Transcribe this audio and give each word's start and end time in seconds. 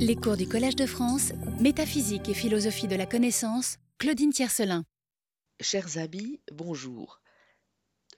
Les 0.00 0.14
cours 0.14 0.36
du 0.36 0.46
Collège 0.46 0.76
de 0.76 0.86
France, 0.86 1.32
Métaphysique 1.60 2.28
et 2.28 2.34
philosophie 2.34 2.86
de 2.86 2.94
la 2.94 3.04
connaissance, 3.04 3.78
Claudine 3.98 4.30
Tiercelin. 4.30 4.84
Chers 5.60 5.98
amis, 5.98 6.40
bonjour. 6.52 7.20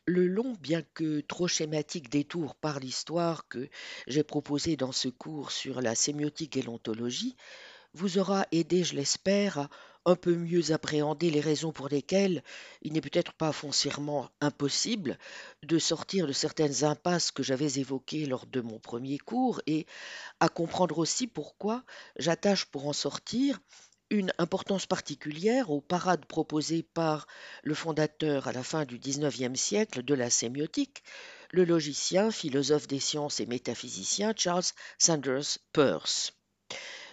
Le 0.06 0.26
long, 0.26 0.54
bien 0.60 0.82
que 0.94 1.20
trop 1.20 1.48
schématique 1.48 2.10
détour 2.10 2.54
par 2.54 2.80
l'histoire 2.80 3.48
que 3.48 3.68
j'ai 4.06 4.22
proposé 4.22 4.76
dans 4.76 4.92
ce 4.92 5.08
cours 5.08 5.52
sur 5.52 5.80
la 5.80 5.94
sémiotique 5.94 6.56
et 6.56 6.62
l'ontologie 6.62 7.34
vous 7.94 8.18
aura 8.18 8.46
aidé, 8.52 8.84
je 8.84 8.94
l'espère, 8.94 9.58
à 9.58 9.70
un 10.06 10.16
peu 10.16 10.34
mieux 10.34 10.72
appréhender 10.72 11.30
les 11.30 11.40
raisons 11.40 11.72
pour 11.72 11.88
lesquelles 11.88 12.42
il 12.82 12.92
n'est 12.92 13.00
peut-être 13.00 13.32
pas 13.32 13.52
foncièrement 13.52 14.30
impossible 14.40 15.18
de 15.62 15.78
sortir 15.78 16.26
de 16.26 16.32
certaines 16.32 16.84
impasses 16.84 17.30
que 17.30 17.42
j'avais 17.42 17.78
évoquées 17.78 18.26
lors 18.26 18.46
de 18.46 18.60
mon 18.60 18.78
premier 18.78 19.18
cours 19.18 19.60
et 19.66 19.86
à 20.40 20.48
comprendre 20.48 20.98
aussi 20.98 21.26
pourquoi 21.26 21.84
j'attache 22.16 22.64
pour 22.64 22.86
en 22.86 22.92
sortir 22.92 23.60
une 24.10 24.32
importance 24.38 24.86
particulière 24.86 25.70
aux 25.70 25.80
parades 25.80 26.24
proposées 26.24 26.82
par 26.82 27.26
le 27.62 27.74
fondateur 27.74 28.48
à 28.48 28.52
la 28.52 28.64
fin 28.64 28.84
du 28.84 28.98
XIXe 28.98 29.58
siècle 29.58 30.02
de 30.02 30.14
la 30.14 30.30
sémiotique, 30.30 31.04
le 31.52 31.64
logicien, 31.64 32.30
philosophe 32.30 32.88
des 32.88 33.00
sciences 33.00 33.38
et 33.38 33.46
métaphysicien 33.46 34.32
Charles 34.36 34.64
Sanders 34.98 35.58
Peirce. 35.72 36.32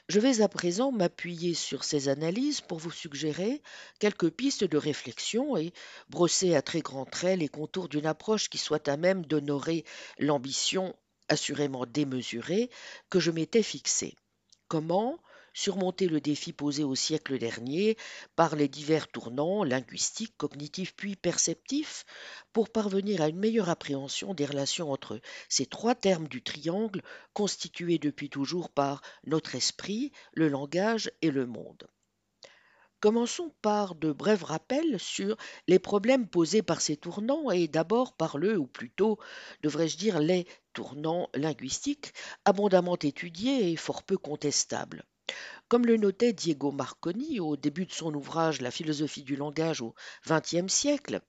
Je 0.10 0.22
vais 0.22 0.40
à 0.42 0.48
présent 0.48 0.94
m'appuyer 0.94 1.54
sur 1.54 1.84
ces 1.84 2.08
analyses 2.08 2.62
pour 2.62 2.78
vous 2.78 2.92
suggérer 2.92 3.62
quelques 4.00 4.30
pistes 4.30 4.64
de 4.64 4.78
réflexion 4.78 5.58
et 5.58 5.74
brosser 6.10 6.56
à 6.56 6.62
très 6.62 6.80
grands 6.80 7.06
traits 7.06 7.40
les 7.40 7.50
contours 7.50 7.90
d'une 7.90 8.06
approche 8.06 8.50
qui 8.50 8.58
soit 8.58 8.88
à 8.88 8.96
même 8.96 9.26
d'honorer 9.26 9.84
l'ambition 10.18 10.96
assurément 11.28 11.86
démesurée 11.86 12.70
que 13.10 13.20
je 13.20 13.32
m'étais 13.32 13.64
fixée. 13.64 14.16
Comment 14.70 15.20
surmonter 15.58 16.08
le 16.08 16.22
défi 16.22 16.54
posé 16.54 16.84
au 16.84 16.94
siècle 16.94 17.40
dernier 17.40 17.98
par 18.36 18.56
les 18.56 18.68
divers 18.68 19.08
tournants 19.08 19.64
linguistiques, 19.64 20.38
cognitifs 20.38 20.94
puis 20.96 21.16
perceptifs 21.16 22.06
pour 22.54 22.70
parvenir 22.70 23.24
à 23.24 23.28
une 23.28 23.40
meilleure 23.40 23.70
appréhension 23.70 24.36
des 24.36 24.46
relations 24.46 24.92
entre 24.92 25.20
ces 25.50 25.66
trois 25.66 25.96
termes 25.96 26.28
du 26.28 26.44
triangle 26.44 27.02
constitués 27.34 27.98
depuis 27.98 28.30
toujours 28.30 28.70
par 28.70 29.02
notre 29.26 29.56
esprit, 29.56 30.12
le 30.32 30.48
langage 30.48 31.12
et 31.24 31.32
le 31.32 31.48
monde. 31.48 31.88
Commençons 33.00 33.52
par 33.64 33.96
de 33.96 34.12
brefs 34.12 34.44
rappels 34.44 35.00
sur 35.00 35.38
les 35.68 35.80
problèmes 35.80 36.28
posés 36.28 36.62
par 36.62 36.82
ces 36.82 36.98
tournants 36.98 37.50
et 37.50 37.68
d'abord 37.68 38.16
par 38.16 38.38
le, 38.38 38.60
ou 38.60 38.68
plutôt, 38.68 39.18
devrais-je 39.64 39.98
dire, 39.98 40.20
les 40.20 40.46
tournants 40.74 41.30
linguistiques, 41.34 42.14
abondamment 42.46 42.98
étudiés 42.98 43.72
et 43.72 43.76
fort 43.76 44.04
peu 44.04 44.20
contestables. 44.20 45.04
Comme 45.70 45.86
le 45.86 45.98
notait 45.98 46.32
Diego 46.32 46.72
Marconi 46.72 47.42
au 47.42 47.58
début 47.58 47.86
de 47.86 47.92
son 47.92 48.14
ouvrage 48.14 48.62
La 48.62 48.72
philosophie 48.72 49.24
du 49.24 49.36
langage 49.36 49.82
au 49.82 49.94
XXe 50.26 50.72
siècle, 50.72 51.20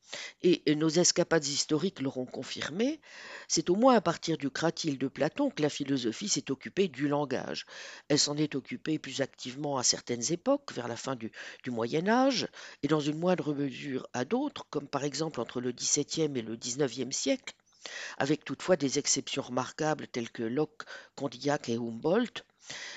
et 0.43 0.63
nos 0.77 0.89
escapades 0.89 1.45
historiques 1.45 2.01
l'auront 2.01 2.25
confirmé, 2.25 3.01
c'est 3.49 3.69
au 3.69 3.75
moins 3.75 3.97
à 3.97 4.01
partir 4.01 4.39
du 4.39 4.49
cratyle 4.49 4.97
de 4.97 5.09
Platon 5.09 5.51
que 5.51 5.63
la 5.63 5.69
philosophie 5.69 6.29
s'est 6.29 6.53
occupée 6.53 6.87
du 6.87 7.09
langage. 7.09 7.67
Elle 8.09 8.21
s'en 8.21 8.37
est 8.37 8.55
occupée 8.55 9.01
plus 9.01 9.23
activement 9.23 9.77
à 9.77 9.83
certaines 9.83 10.33
époques, 10.33 10.73
vers 10.73 10.87
la 10.87 10.97
fin 10.97 11.17
du, 11.17 11.33
Moyen 11.67 12.07
Âge, 12.07 12.47
et 12.85 12.89
dans 12.89 13.01
une 13.01 13.19
moindre 13.19 13.53
mesure 13.53 14.09
à 14.12 14.25
d'autres, 14.25 14.67
comme 14.71 14.87
par 14.87 15.03
exemple 15.03 15.41
entre 15.41 15.61
le 15.61 15.73
XVIIe 15.73 16.31
et 16.37 16.43
le 16.43 16.55
XIXe 16.55 17.15
siècle, 17.15 17.55
avec 18.17 18.44
toutefois 18.44 18.77
des 18.77 18.98
exceptions 18.98 19.42
remarquables 19.42 20.08
telles 20.08 20.31
que 20.31 20.42
Locke, 20.42 20.83
Condillac 21.17 21.69
et 21.69 21.77
Humboldt, 21.77 22.44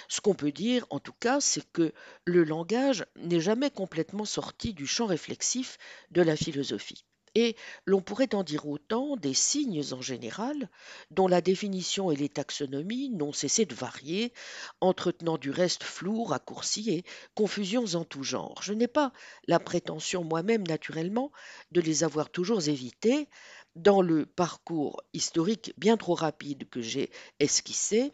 ce 0.10 0.22
qu'on 0.22 0.34
peut 0.34 0.52
dire, 0.52 0.86
en 0.90 1.00
tout 1.00 1.14
cas, 1.20 1.40
c'est 1.40 1.66
que 1.72 1.94
le 2.26 2.44
langage 2.44 3.06
n'est 3.16 3.40
jamais 3.40 3.70
complètement 3.70 4.26
sorti 4.26 4.74
du 4.74 4.86
champ 4.86 5.06
réflexif 5.06 5.78
de 6.12 6.22
la 6.22 6.36
philosophie. 6.36 7.06
Et 7.34 7.56
l'on 7.86 8.02
pourrait 8.02 8.36
en 8.36 8.44
dire 8.44 8.68
autant 8.68 9.16
des 9.16 9.34
signes 9.34 9.82
en 9.94 10.02
général, 10.02 10.70
dont 11.12 11.28
la 11.28 11.40
définition 11.40 12.12
et 12.12 12.18
les 12.18 12.28
taxonomies 12.28 13.10
n'ont 13.10 13.32
cessé 13.32 13.66
de 13.66 13.74
varier, 13.74 14.34
entretenant 14.82 15.38
du 15.38 15.50
reste 15.50 15.84
flou, 15.84 16.26
raccourcis 16.26 16.90
et 16.90 17.06
confusions 17.34 17.86
en 17.96 18.04
tout 18.04 18.24
genre. 18.24 18.62
Je 18.62 18.74
n'ai 18.74 18.90
pas 18.90 19.14
la 19.48 19.60
prétention 19.60 20.26
moi-même, 20.26 20.68
naturellement, 20.68 21.32
de 21.72 21.80
les 21.80 22.04
avoir 22.04 22.30
toujours 22.30 22.68
évités. 22.68 23.30
Dans 23.76 24.02
le 24.02 24.26
parcours 24.26 25.02
historique 25.14 25.74
bien 25.78 25.98
trop 25.98 26.14
rapide 26.16 26.70
que 26.70 26.82
j'ai 26.82 27.10
esquissé, 27.40 28.14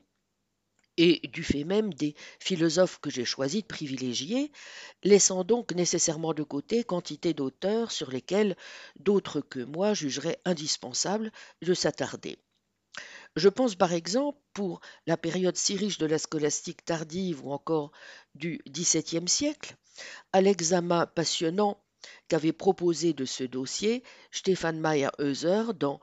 et 0.98 1.28
du 1.28 1.44
fait 1.44 1.64
même 1.64 1.94
des 1.94 2.16
philosophes 2.40 3.00
que 3.00 3.10
j'ai 3.10 3.26
choisi 3.26 3.62
de 3.62 3.68
privilégier, 3.68 4.52
laissant 5.04 5.44
donc 5.44 5.72
nécessairement 5.74 6.34
de 6.34 6.44
côté 6.44 6.84
quantité 6.84 7.34
d'auteurs 7.34 7.92
sur 7.92 8.10
lesquels 8.10 8.58
d'autres 9.00 9.42
que 9.42 9.60
moi 9.60 9.94
jugeraient 9.94 10.42
indispensable 10.46 11.32
de 11.62 11.74
s'attarder. 11.74 12.40
Je 13.36 13.50
pense 13.50 13.76
par 13.76 13.94
exemple, 13.94 14.40
pour 14.54 14.82
la 15.06 15.18
période 15.18 15.56
si 15.58 15.76
riche 15.76 16.00
de 16.00 16.08
la 16.08 16.18
scolastique 16.18 16.84
tardive 16.84 17.46
ou 17.46 17.52
encore 17.52 17.92
du 18.36 18.60
XVIIe 18.68 19.28
siècle, 19.28 19.76
à 20.34 20.42
l'examen 20.42 21.06
passionnant 21.06 21.84
qu'avait 22.28 22.54
proposé 22.54 23.14
de 23.14 23.26
ce 23.26 23.44
dossier 23.44 24.04
Stefan 24.32 24.80
Meyer-Heuser 24.80 25.74
dans 25.76 26.00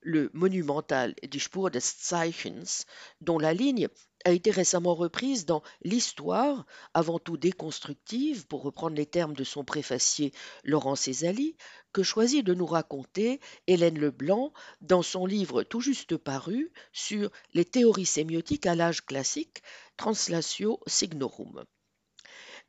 le 0.00 0.30
monumental 0.32 1.14
Die 1.22 1.40
Spur 1.40 1.70
des 1.70 1.80
Zeichens, 1.80 2.86
dont 3.20 3.38
la 3.38 3.54
ligne 3.54 3.88
a 4.24 4.30
été 4.30 4.50
récemment 4.50 4.94
reprise 4.94 5.46
dans 5.46 5.62
L'Histoire, 5.82 6.64
avant 6.94 7.18
tout 7.18 7.36
déconstructive, 7.36 8.46
pour 8.46 8.62
reprendre 8.62 8.96
les 8.96 9.06
termes 9.06 9.34
de 9.34 9.44
son 9.44 9.64
préfacier 9.64 10.32
Laurent 10.64 10.94
Césali, 10.94 11.56
que 11.92 12.02
choisit 12.02 12.44
de 12.44 12.54
nous 12.54 12.66
raconter 12.66 13.40
Hélène 13.66 13.98
Leblanc 13.98 14.52
dans 14.80 15.02
son 15.02 15.26
livre 15.26 15.62
tout 15.62 15.80
juste 15.80 16.16
paru 16.16 16.72
sur 16.92 17.30
les 17.52 17.64
théories 17.64 18.06
sémiotiques 18.06 18.66
à 18.66 18.74
l'âge 18.74 19.04
classique, 19.04 19.62
Translatio 19.96 20.80
Signorum. 20.86 21.64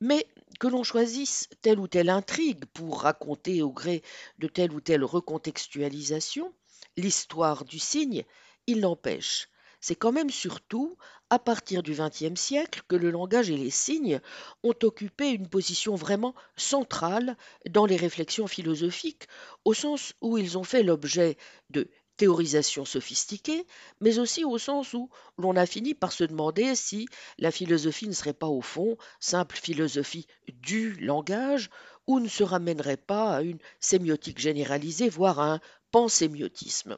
Mais 0.05 0.27
que 0.59 0.67
l'on 0.67 0.83
choisisse 0.83 1.47
telle 1.61 1.79
ou 1.79 1.87
telle 1.87 2.09
intrigue 2.09 2.65
pour 2.73 3.03
raconter 3.03 3.61
au 3.61 3.71
gré 3.71 4.01
de 4.37 4.49
telle 4.49 4.73
ou 4.73 4.81
telle 4.81 5.05
recontextualisation 5.05 6.53
l'histoire 6.97 7.63
du 7.63 7.79
signe, 7.79 8.25
il 8.67 8.81
n'empêche 8.81 9.47
c'est 9.83 9.95
quand 9.95 10.13
même 10.13 10.29
surtout 10.29 10.97
à 11.29 11.39
partir 11.39 11.83
du 11.83 11.93
XXe 11.93 12.39
siècle 12.39 12.83
que 12.87 12.95
le 12.95 13.11
langage 13.11 13.49
et 13.49 13.57
les 13.57 13.69
signes 13.69 14.21
ont 14.63 14.75
occupé 14.81 15.31
une 15.31 15.49
position 15.49 15.95
vraiment 15.95 16.35
centrale 16.55 17.35
dans 17.69 17.85
les 17.85 17.97
réflexions 17.97 18.47
philosophiques, 18.47 19.27
au 19.65 19.73
sens 19.73 20.13
où 20.21 20.37
ils 20.37 20.57
ont 20.57 20.63
fait 20.63 20.83
l'objet 20.83 21.35
de 21.69 21.89
théorisation 22.17 22.85
sophistiquées, 22.85 23.65
mais 23.99 24.19
aussi 24.19 24.45
au 24.45 24.57
sens 24.57 24.93
où 24.93 25.09
l'on 25.37 25.55
a 25.55 25.65
fini 25.65 25.93
par 25.93 26.11
se 26.11 26.23
demander 26.23 26.75
si 26.75 27.07
la 27.37 27.51
philosophie 27.51 28.07
ne 28.07 28.13
serait 28.13 28.33
pas 28.33 28.47
au 28.47 28.61
fond 28.61 28.97
simple 29.19 29.55
philosophie 29.55 30.27
du 30.47 30.93
langage, 30.95 31.69
ou 32.07 32.19
ne 32.19 32.27
se 32.27 32.43
ramènerait 32.43 32.97
pas 32.97 33.37
à 33.37 33.41
une 33.41 33.59
sémiotique 33.79 34.39
généralisée, 34.39 35.09
voire 35.09 35.39
à 35.39 35.53
un 35.53 35.59
pansémiotisme. 35.91 36.97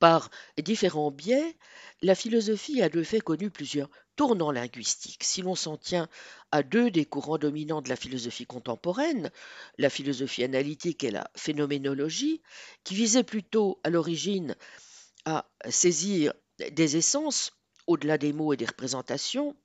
Par 0.00 0.30
différents 0.62 1.10
biais, 1.12 1.56
la 2.02 2.14
philosophie 2.16 2.82
a 2.82 2.88
de 2.88 3.02
fait 3.02 3.20
connu 3.20 3.50
plusieurs 3.50 3.88
tournants 4.16 4.50
linguistiques. 4.52 5.22
Si 5.24 5.42
l'on 5.42 5.54
s'en 5.54 5.76
tient 5.76 6.08
à 6.52 6.62
deux 6.64 6.90
des 6.90 7.04
courants 7.04 7.38
dominants 7.38 7.82
de 7.82 7.88
la 7.88 7.96
philosophie 7.96 8.46
contemporaine, 8.46 9.30
la 9.76 9.90
philosophie 9.90 10.42
analytique 10.44 11.04
et 11.04 11.10
la 11.10 11.30
phénoménologie, 11.36 12.42
qui 12.84 12.94
visaient 12.94 13.22
plutôt 13.24 13.80
à 13.84 13.90
l'origine 13.90 14.56
à 15.26 15.48
saisir 15.68 16.32
des 16.72 16.96
essences 16.96 17.52
au-delà 17.86 18.18
des 18.18 18.32
mots 18.32 18.52
et 18.52 18.56
des 18.56 18.66
représentations, 18.66 19.56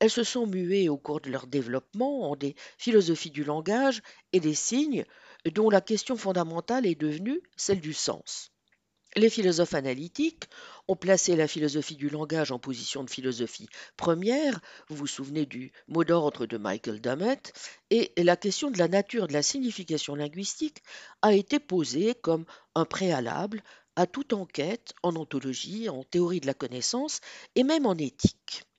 elles 0.00 0.10
se 0.10 0.24
sont 0.24 0.46
muées 0.46 0.88
au 0.88 0.98
cours 0.98 1.20
de 1.20 1.30
leur 1.30 1.46
développement 1.46 2.30
en 2.30 2.36
des 2.36 2.56
philosophies 2.78 3.30
du 3.30 3.44
langage 3.44 4.02
et 4.32 4.40
des 4.40 4.54
signes 4.54 5.04
dont 5.54 5.70
la 5.70 5.80
question 5.80 6.16
fondamentale 6.16 6.86
est 6.86 6.94
devenue 7.00 7.40
celle 7.56 7.80
du 7.80 7.94
sens. 7.94 8.49
Les 9.20 9.28
philosophes 9.28 9.74
analytiques 9.74 10.44
ont 10.88 10.96
placé 10.96 11.36
la 11.36 11.46
philosophie 11.46 11.96
du 11.96 12.08
langage 12.08 12.52
en 12.52 12.58
position 12.58 13.04
de 13.04 13.10
philosophie 13.10 13.68
première, 13.98 14.62
vous 14.88 14.96
vous 14.96 15.06
souvenez 15.06 15.44
du 15.44 15.72
mot 15.88 16.04
d'ordre 16.04 16.46
de 16.46 16.56
Michael 16.56 17.02
Dummett, 17.02 17.52
et 17.90 18.14
la 18.16 18.38
question 18.38 18.70
de 18.70 18.78
la 18.78 18.88
nature 18.88 19.28
de 19.28 19.34
la 19.34 19.42
signification 19.42 20.14
linguistique 20.14 20.82
a 21.20 21.34
été 21.34 21.58
posée 21.58 22.14
comme 22.14 22.46
un 22.74 22.86
préalable 22.86 23.62
à 23.94 24.06
toute 24.06 24.32
enquête 24.32 24.94
en 25.02 25.14
ontologie, 25.14 25.90
en 25.90 26.02
théorie 26.02 26.40
de 26.40 26.46
la 26.46 26.54
connaissance 26.54 27.20
et 27.56 27.62
même 27.62 27.84
en 27.84 27.96
éthique. 27.96 28.69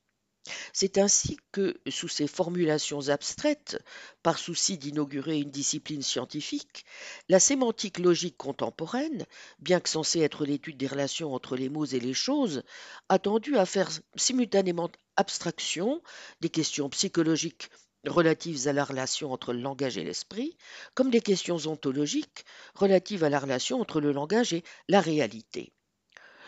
C'est 0.72 0.98
ainsi 0.98 1.36
que, 1.52 1.80
sous 1.88 2.08
ces 2.08 2.26
formulations 2.26 3.08
abstraites, 3.08 3.78
par 4.22 4.38
souci 4.38 4.78
d'inaugurer 4.78 5.38
une 5.38 5.50
discipline 5.50 6.02
scientifique, 6.02 6.84
la 7.28 7.38
sémantique 7.38 7.98
logique 7.98 8.36
contemporaine, 8.36 9.26
bien 9.60 9.80
que 9.80 9.88
censée 9.88 10.20
être 10.20 10.44
l'étude 10.44 10.76
des 10.76 10.86
relations 10.86 11.34
entre 11.34 11.56
les 11.56 11.68
mots 11.68 11.84
et 11.84 12.00
les 12.00 12.14
choses, 12.14 12.62
a 13.08 13.18
tendu 13.18 13.56
à 13.56 13.66
faire 13.66 13.90
simultanément 14.16 14.90
abstraction 15.16 16.02
des 16.40 16.50
questions 16.50 16.88
psychologiques 16.88 17.70
relatives 18.06 18.66
à 18.66 18.72
la 18.72 18.84
relation 18.84 19.32
entre 19.32 19.52
le 19.52 19.60
langage 19.60 19.96
et 19.96 20.04
l'esprit, 20.04 20.56
comme 20.94 21.10
des 21.10 21.20
questions 21.20 21.58
ontologiques 21.66 22.44
relatives 22.74 23.24
à 23.24 23.30
la 23.30 23.38
relation 23.38 23.80
entre 23.80 24.00
le 24.00 24.12
langage 24.12 24.52
et 24.52 24.64
la 24.88 25.00
réalité. 25.00 25.72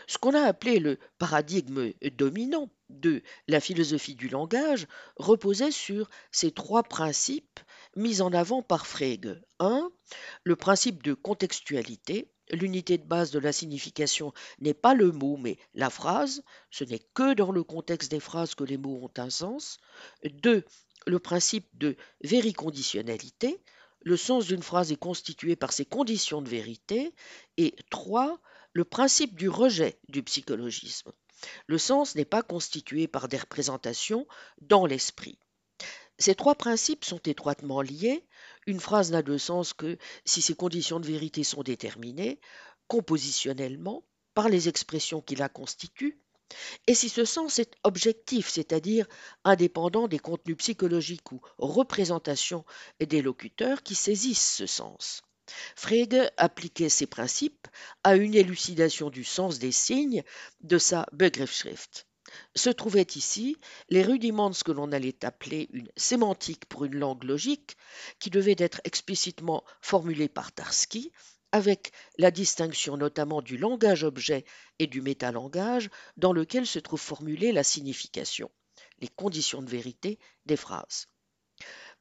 Ce 0.06 0.18
qu'on 0.18 0.34
a 0.34 0.42
appelé 0.42 0.78
le 0.78 0.98
paradigme 1.18 1.92
dominant 2.16 2.70
de 2.90 3.22
la 3.48 3.60
philosophie 3.60 4.14
du 4.14 4.28
langage 4.28 4.86
reposait 5.16 5.70
sur 5.70 6.08
ces 6.32 6.50
trois 6.50 6.82
principes 6.82 7.60
mis 7.96 8.20
en 8.20 8.32
avant 8.32 8.62
par 8.62 8.86
Frege. 8.86 9.40
1. 9.60 9.90
Le 10.44 10.56
principe 10.56 11.02
de 11.02 11.14
contextualité. 11.14 12.30
L'unité 12.50 12.98
de 12.98 13.04
base 13.04 13.30
de 13.30 13.38
la 13.38 13.52
signification 13.52 14.34
n'est 14.60 14.74
pas 14.74 14.92
le 14.92 15.12
mot, 15.12 15.38
mais 15.38 15.58
la 15.72 15.88
phrase. 15.88 16.42
Ce 16.70 16.84
n'est 16.84 17.06
que 17.14 17.32
dans 17.34 17.52
le 17.52 17.64
contexte 17.64 18.10
des 18.10 18.20
phrases 18.20 18.54
que 18.54 18.64
les 18.64 18.76
mots 18.76 18.98
ont 19.02 19.22
un 19.22 19.30
sens. 19.30 19.78
2. 20.24 20.64
Le 21.06 21.18
principe 21.18 21.66
de 21.78 21.96
vériconditionnalité. 22.22 23.62
Le 24.02 24.18
sens 24.18 24.46
d'une 24.46 24.62
phrase 24.62 24.92
est 24.92 24.96
constitué 24.96 25.56
par 25.56 25.72
ses 25.72 25.86
conditions 25.86 26.42
de 26.42 26.50
vérité. 26.50 27.14
Et 27.56 27.74
3 27.90 28.38
le 28.74 28.84
principe 28.84 29.36
du 29.36 29.48
rejet 29.48 29.98
du 30.08 30.22
psychologisme. 30.22 31.12
Le 31.66 31.78
sens 31.78 32.16
n'est 32.16 32.24
pas 32.24 32.42
constitué 32.42 33.06
par 33.06 33.28
des 33.28 33.36
représentations 33.38 34.26
dans 34.60 34.84
l'esprit. 34.84 35.38
Ces 36.18 36.34
trois 36.34 36.54
principes 36.54 37.04
sont 37.04 37.20
étroitement 37.24 37.82
liés. 37.82 38.24
Une 38.66 38.80
phrase 38.80 39.10
n'a 39.10 39.22
de 39.22 39.38
sens 39.38 39.72
que 39.72 39.96
si 40.24 40.42
ses 40.42 40.54
conditions 40.54 41.00
de 41.00 41.06
vérité 41.06 41.44
sont 41.44 41.62
déterminées, 41.62 42.40
compositionnellement, 42.88 44.04
par 44.34 44.48
les 44.48 44.68
expressions 44.68 45.20
qui 45.20 45.36
la 45.36 45.48
constituent, 45.48 46.18
et 46.86 46.94
si 46.94 47.08
ce 47.08 47.24
sens 47.24 47.58
est 47.58 47.74
objectif, 47.84 48.48
c'est-à-dire 48.48 49.06
indépendant 49.44 50.08
des 50.08 50.18
contenus 50.18 50.58
psychologiques 50.58 51.32
ou 51.32 51.40
représentations 51.58 52.64
des 53.00 53.22
locuteurs 53.22 53.82
qui 53.82 53.94
saisissent 53.94 54.56
ce 54.56 54.66
sens. 54.66 55.22
Frege 55.76 56.30
appliquait 56.36 56.88
ces 56.88 57.06
principes 57.06 57.68
à 58.02 58.16
une 58.16 58.34
élucidation 58.34 59.10
du 59.10 59.24
sens 59.24 59.58
des 59.58 59.72
signes 59.72 60.22
de 60.60 60.78
sa 60.78 61.06
Begriffsschrift. 61.12 62.06
Se 62.54 62.70
trouvaient 62.70 63.06
ici 63.14 63.56
les 63.90 64.02
rudiments 64.02 64.50
de 64.50 64.54
ce 64.54 64.64
que 64.64 64.72
l'on 64.72 64.92
allait 64.92 65.24
appeler 65.24 65.68
une 65.72 65.90
sémantique 65.96 66.64
pour 66.66 66.84
une 66.84 66.96
langue 66.96 67.24
logique, 67.24 67.76
qui 68.18 68.30
devait 68.30 68.56
être 68.58 68.80
explicitement 68.84 69.62
formulée 69.82 70.28
par 70.28 70.52
Tarski, 70.52 71.12
avec 71.52 71.92
la 72.18 72.30
distinction 72.30 72.96
notamment 72.96 73.42
du 73.42 73.56
langage-objet 73.56 74.44
et 74.78 74.86
du 74.86 75.02
métalangage 75.02 75.90
dans 76.16 76.32
lequel 76.32 76.66
se 76.66 76.80
trouve 76.80 77.00
formulée 77.00 77.52
la 77.52 77.62
signification, 77.62 78.50
les 78.98 79.08
conditions 79.08 79.62
de 79.62 79.70
vérité 79.70 80.18
des 80.46 80.56
phrases. 80.56 81.06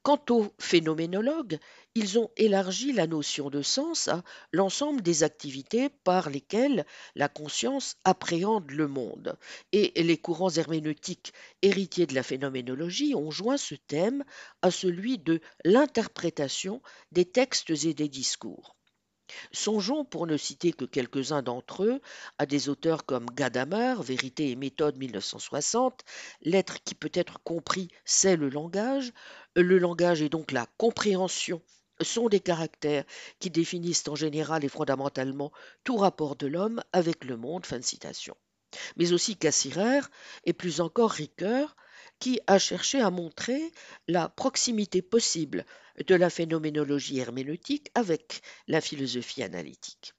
Quant 0.02 0.24
aux 0.30 0.52
phénoménologues, 0.58 1.58
ils 1.96 2.18
ont 2.18 2.28
élargi 2.36 2.92
la 2.92 3.06
notion 3.06 3.50
de 3.50 3.62
sens 3.62 4.08
à 4.08 4.24
l'ensemble 4.52 5.00
des 5.00 5.22
activités 5.22 5.88
par 5.88 6.28
lesquelles 6.28 6.84
la 7.14 7.28
conscience 7.28 7.96
appréhende 8.02 8.70
le 8.72 8.88
monde. 8.88 9.38
Et 9.70 10.02
les 10.02 10.18
courants 10.18 10.50
herméneutiques 10.50 11.32
héritiers 11.62 12.06
de 12.06 12.14
la 12.14 12.24
phénoménologie 12.24 13.14
ont 13.14 13.30
joint 13.30 13.56
ce 13.56 13.76
thème 13.76 14.24
à 14.60 14.72
celui 14.72 15.18
de 15.18 15.40
l'interprétation 15.64 16.82
des 17.12 17.26
textes 17.26 17.70
et 17.70 17.94
des 17.94 18.08
discours. 18.08 18.74
Songeons, 19.52 20.04
pour 20.04 20.26
ne 20.26 20.36
citer 20.36 20.72
que 20.72 20.84
quelques-uns 20.84 21.42
d'entre 21.42 21.84
eux, 21.84 22.00
à 22.38 22.46
des 22.46 22.68
auteurs 22.68 23.06
comme 23.06 23.26
Gadamer, 23.26 23.94
Vérité 24.02 24.50
et 24.50 24.56
méthode 24.56 24.96
1960, 24.96 26.04
L'être 26.42 26.82
qui 26.82 26.94
peut 26.94 27.12
être 27.14 27.40
compris, 27.42 27.88
c'est 28.04 28.36
le 28.36 28.48
langage. 28.48 29.12
Le 29.56 29.78
langage 29.78 30.22
est 30.22 30.28
donc 30.28 30.52
la 30.52 30.66
compréhension 30.76 31.62
sont 32.00 32.28
des 32.28 32.40
caractères 32.40 33.04
qui 33.38 33.50
définissent 33.50 34.08
en 34.08 34.14
général 34.14 34.64
et 34.64 34.68
fondamentalement 34.68 35.52
tout 35.84 35.96
rapport 35.96 36.36
de 36.36 36.46
l'homme 36.46 36.82
avec 36.92 37.24
le 37.24 37.36
monde. 37.36 37.66
Mais 38.96 39.12
aussi 39.12 39.36
Cassirer 39.36 40.00
et 40.44 40.52
plus 40.52 40.80
encore 40.80 41.12
Ricoeur, 41.12 41.76
qui 42.18 42.40
a 42.46 42.58
cherché 42.58 43.00
à 43.00 43.10
montrer 43.10 43.72
la 44.08 44.28
proximité 44.28 45.02
possible 45.02 45.64
de 46.06 46.14
la 46.14 46.30
phénoménologie 46.30 47.18
herméneutique 47.18 47.90
avec 47.94 48.42
la 48.66 48.80
philosophie 48.80 49.42
analytique. 49.42 50.14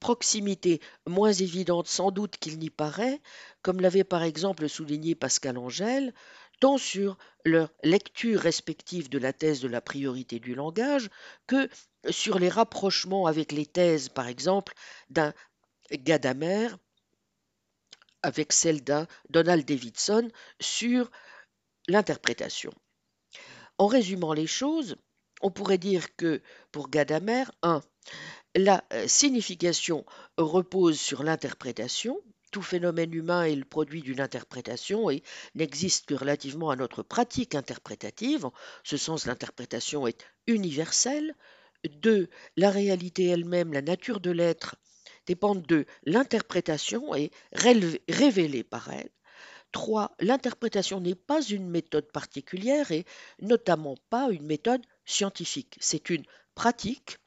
Proximité 0.00 0.80
moins 1.06 1.32
évidente 1.32 1.86
sans 1.86 2.10
doute 2.10 2.36
qu'il 2.38 2.58
n'y 2.58 2.70
paraît, 2.70 3.20
comme 3.62 3.80
l'avait 3.80 4.04
par 4.04 4.22
exemple 4.22 4.68
souligné 4.68 5.14
Pascal 5.14 5.58
Angèle, 5.58 6.12
tant 6.60 6.78
sur 6.78 7.18
leur 7.44 7.72
lecture 7.82 8.40
respective 8.40 9.08
de 9.08 9.18
la 9.18 9.32
thèse 9.32 9.60
de 9.60 9.68
la 9.68 9.80
priorité 9.80 10.38
du 10.38 10.54
langage 10.54 11.08
que 11.46 11.68
sur 12.10 12.38
les 12.38 12.48
rapprochements 12.48 13.26
avec 13.26 13.52
les 13.52 13.66
thèses, 13.66 14.08
par 14.08 14.28
exemple, 14.28 14.74
d'un 15.08 15.34
Gadamer 15.90 16.68
avec 18.22 18.52
celle 18.52 18.84
d'un 18.84 19.06
Donald 19.30 19.64
Davidson 19.64 20.30
sur 20.60 21.10
l'interprétation. 21.88 22.72
En 23.78 23.86
résumant 23.86 24.34
les 24.34 24.46
choses, 24.46 24.96
on 25.40 25.50
pourrait 25.50 25.78
dire 25.78 26.14
que 26.16 26.42
pour 26.70 26.90
Gadamer, 26.90 27.44
1. 27.62 27.80
La 28.56 28.84
signification 29.06 30.04
repose 30.36 31.00
sur 31.00 31.22
l'interprétation. 31.22 32.20
Tout 32.50 32.62
phénomène 32.62 33.14
humain 33.14 33.44
est 33.44 33.54
le 33.54 33.64
produit 33.64 34.02
d'une 34.02 34.20
interprétation 34.20 35.08
et 35.08 35.22
n'existe 35.54 36.06
que 36.06 36.14
relativement 36.14 36.70
à 36.70 36.76
notre 36.76 37.02
pratique 37.02 37.54
interprétative. 37.54 38.46
En 38.46 38.52
ce 38.82 38.96
sens, 38.96 39.26
l'interprétation 39.26 40.06
est 40.06 40.26
universelle. 40.48 41.34
2. 41.84 42.28
La 42.56 42.70
réalité 42.70 43.26
elle-même, 43.26 43.72
la 43.72 43.82
nature 43.82 44.20
de 44.20 44.32
l'être, 44.32 44.76
dépendent 45.26 45.66
de 45.66 45.86
l'interprétation 46.04 47.14
et 47.14 47.30
révélée 47.52 48.64
par 48.64 48.90
elle. 48.90 49.10
3. 49.70 50.16
L'interprétation 50.18 51.00
n'est 51.00 51.14
pas 51.14 51.42
une 51.42 51.70
méthode 51.70 52.10
particulière 52.10 52.90
et 52.90 53.06
notamment 53.40 53.94
pas 54.10 54.30
une 54.30 54.44
méthode 54.44 54.82
scientifique. 55.04 55.76
C'est 55.80 56.10
une 56.10 56.24
pratique 56.56 57.19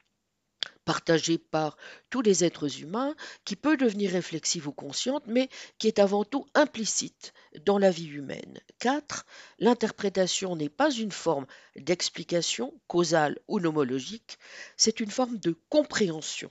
partagée 0.84 1.38
par 1.38 1.76
tous 2.10 2.22
les 2.22 2.44
êtres 2.44 2.80
humains 2.80 3.14
qui 3.44 3.56
peut 3.56 3.76
devenir 3.76 4.12
réflexive 4.12 4.68
ou 4.68 4.72
consciente, 4.72 5.24
mais 5.26 5.48
qui 5.78 5.88
est 5.88 5.98
avant 5.98 6.24
tout 6.24 6.46
implicite 6.54 7.32
dans 7.64 7.78
la 7.78 7.90
vie 7.90 8.08
humaine. 8.08 8.60
4. 8.78 9.24
L'interprétation 9.58 10.56
n'est 10.56 10.68
pas 10.68 10.90
une 10.90 11.12
forme 11.12 11.46
d'explication 11.76 12.78
causale 12.86 13.38
ou 13.48 13.60
nomologique, 13.60 14.38
c'est 14.76 15.00
une 15.00 15.10
forme 15.10 15.38
de 15.38 15.56
compréhension. 15.68 16.50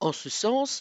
En 0.00 0.12
ce 0.12 0.30
sens, 0.30 0.80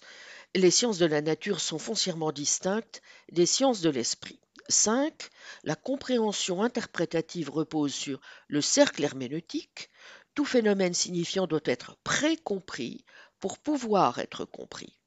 les 0.56 0.72
sciences 0.72 0.98
de 0.98 1.06
la 1.06 1.22
nature 1.22 1.60
sont 1.60 1.78
foncièrement 1.78 2.32
distinctes 2.32 3.02
des 3.32 3.46
sciences 3.46 3.82
de 3.82 3.90
l'esprit. 3.90 4.40
5. 4.70 5.30
La 5.64 5.76
compréhension 5.76 6.62
interprétative 6.62 7.50
repose 7.50 7.94
sur 7.94 8.22
le 8.48 8.62
cercle 8.62 9.04
herméneutique. 9.04 9.90
Tout 10.36 10.46
phénomène 10.46 10.94
signifiant 10.94 11.48
doit 11.48 11.60
être 11.66 11.98
précompris 12.04 13.06
pour 13.40 13.58
pouvoir 13.58 14.20
être 14.20 14.46
compris. 14.46 15.00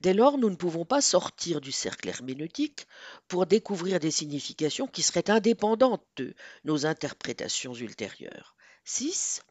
Dès 0.00 0.14
lors, 0.14 0.38
nous 0.38 0.50
ne 0.50 0.56
pouvons 0.56 0.84
pas 0.84 1.00
sortir 1.00 1.60
du 1.60 1.72
cercle 1.72 2.08
herméneutique 2.08 2.86
pour 3.28 3.46
découvrir 3.46 3.98
des 3.98 4.10
significations 4.10 4.86
qui 4.86 5.02
seraient 5.02 5.30
indépendantes 5.30 6.06
de 6.16 6.34
nos 6.64 6.86
interprétations 6.86 7.74
ultérieures. 7.74 8.56
6. 8.84 9.42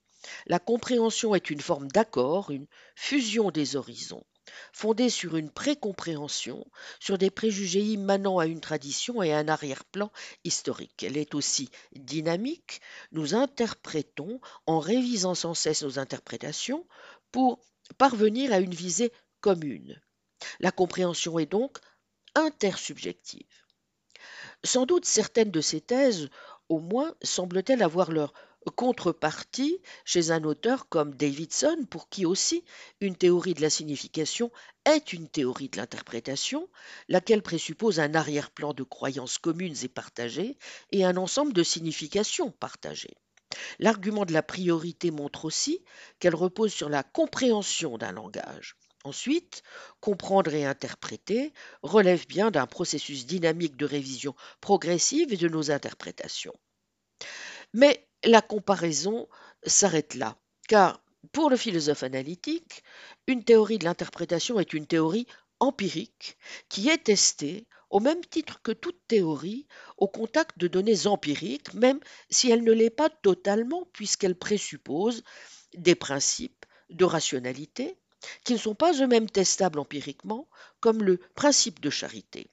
La 0.46 0.60
compréhension 0.60 1.36
est 1.36 1.50
une 1.50 1.62
forme 1.62 1.88
d'accord, 1.90 2.52
une 2.52 2.68
fusion 2.96 3.52
des 3.52 3.75
horizons 3.75 4.25
fondée 4.74 5.10
sur 5.10 5.38
une 5.38 5.50
précompréhension, 5.50 6.66
sur 7.00 7.18
des 7.18 7.30
préjugés 7.30 7.82
immanents 7.82 8.40
à 8.40 8.46
une 8.46 8.62
tradition 8.62 9.22
et 9.24 9.34
à 9.34 9.38
un 9.38 9.48
arrière-plan 9.48 10.12
historique. 10.44 11.04
Elle 11.04 11.18
est 11.18 11.36
aussi 11.36 11.70
dynamique. 11.96 12.82
Nous 13.12 13.36
interprétons 13.36 14.40
en 14.66 14.80
révisant 14.80 15.36
sans 15.36 15.54
cesse 15.54 15.84
nos 15.84 16.00
interprétations 16.00 16.86
pour 17.32 17.60
parvenir 17.98 18.54
à 18.54 18.60
une 18.60 18.74
visée 18.74 19.12
commune. 19.42 20.02
La 20.60 20.72
compréhension 20.72 21.40
est 21.40 21.46
donc 21.46 21.78
intersubjective. 22.36 23.48
Sans 24.64 24.86
doute 24.86 25.06
certaines 25.06 25.52
de 25.52 25.62
ces 25.62 25.82
thèses, 25.82 26.30
au 26.70 26.80
moins, 26.80 27.14
semblent-elles 27.22 27.84
avoir 27.84 28.12
leur 28.12 28.34
Contrepartie 28.72 29.81
chez 30.05 30.31
un 30.31 30.43
auteur 30.43 30.89
comme 30.89 31.15
Davidson, 31.15 31.86
pour 31.89 32.10
qui 32.10 32.25
aussi 32.25 32.63
une 33.00 33.15
théorie 33.15 33.53
de 33.53 33.62
la 33.62 33.69
signification 33.69 34.51
est 34.86 35.13
une 35.13 35.27
théorie 35.27 35.69
de 35.69 35.77
l'interprétation, 35.77 36.69
laquelle 37.07 37.41
présuppose 37.41 38.00
un 38.00 38.15
arrière-plan 38.15 38.74
de 38.74 38.84
croyances 38.84 39.38
communes 39.38 39.75
et 39.84 39.88
partagées 39.88 40.57
et 40.91 41.05
un 41.05 41.17
ensemble 41.17 41.53
de 41.53 41.63
significations 41.63 42.51
partagées. 42.51 43.15
L'argument 43.79 44.25
de 44.25 44.34
la 44.34 44.43
priorité 44.43 45.12
montre 45.12 45.45
aussi 45.45 45.84
qu'elle 46.19 46.36
repose 46.36 46.74
sur 46.74 46.89
la 46.89 47.03
compréhension 47.03 47.98
d'un 47.98 48.12
langage. 48.12 48.75
Ensuite, 49.03 49.62
comprendre 50.00 50.53
et 50.55 50.65
interpréter 50.65 51.53
relève 51.84 52.25
bien 52.27 52.50
d'un 52.50 52.65
processus 52.65 53.27
dynamique 53.27 53.77
de 53.77 53.86
révision 53.86 54.36
progressive 54.62 55.38
de 55.38 55.48
nos 55.48 55.69
interprétations. 55.69 56.55
Mais 57.74 58.07
la 58.25 58.41
comparaison 58.41 59.27
s'arrête 59.63 60.15
là, 60.15 60.38
car 60.67 61.01
pour 61.32 61.50
le 61.50 61.58
philosophe 61.58 62.03
analytique, 62.03 62.84
une 63.27 63.44
théorie 63.44 63.79
de 63.79 63.86
l'interprétation 63.86 64.60
est 64.60 64.74
une 64.74 64.88
théorie 64.88 65.27
empirique 65.60 66.38
qui 66.70 66.89
est 66.89 67.03
testée 67.05 67.67
au 67.89 68.00
même 68.00 68.24
titre 68.25 68.62
que 68.62 68.72
toute 68.72 69.00
théorie 69.08 69.67
au 69.98 70.08
contact 70.08 70.58
de 70.58 70.67
données 70.67 71.08
empiriques, 71.08 71.74
même 71.74 72.00
si 72.29 72.51
elle 72.51 72.63
ne 72.63 72.74
l'est 72.74 72.89
pas 72.89 73.10
totalement 73.10 73.88
puisqu'elle 73.94 74.36
présuppose 74.36 75.24
des 75.75 75.96
principes 75.96 76.65
de 76.89 77.05
rationalité 77.05 77.98
qui 78.44 78.53
ne 78.53 78.58
sont 78.58 78.75
pas 78.75 78.94
eux-mêmes 79.01 79.29
testables 79.29 79.79
empiriquement, 79.79 80.48
comme 80.79 81.03
le 81.03 81.17
principe 81.36 81.79
de 81.79 81.89
charité. 81.89 82.48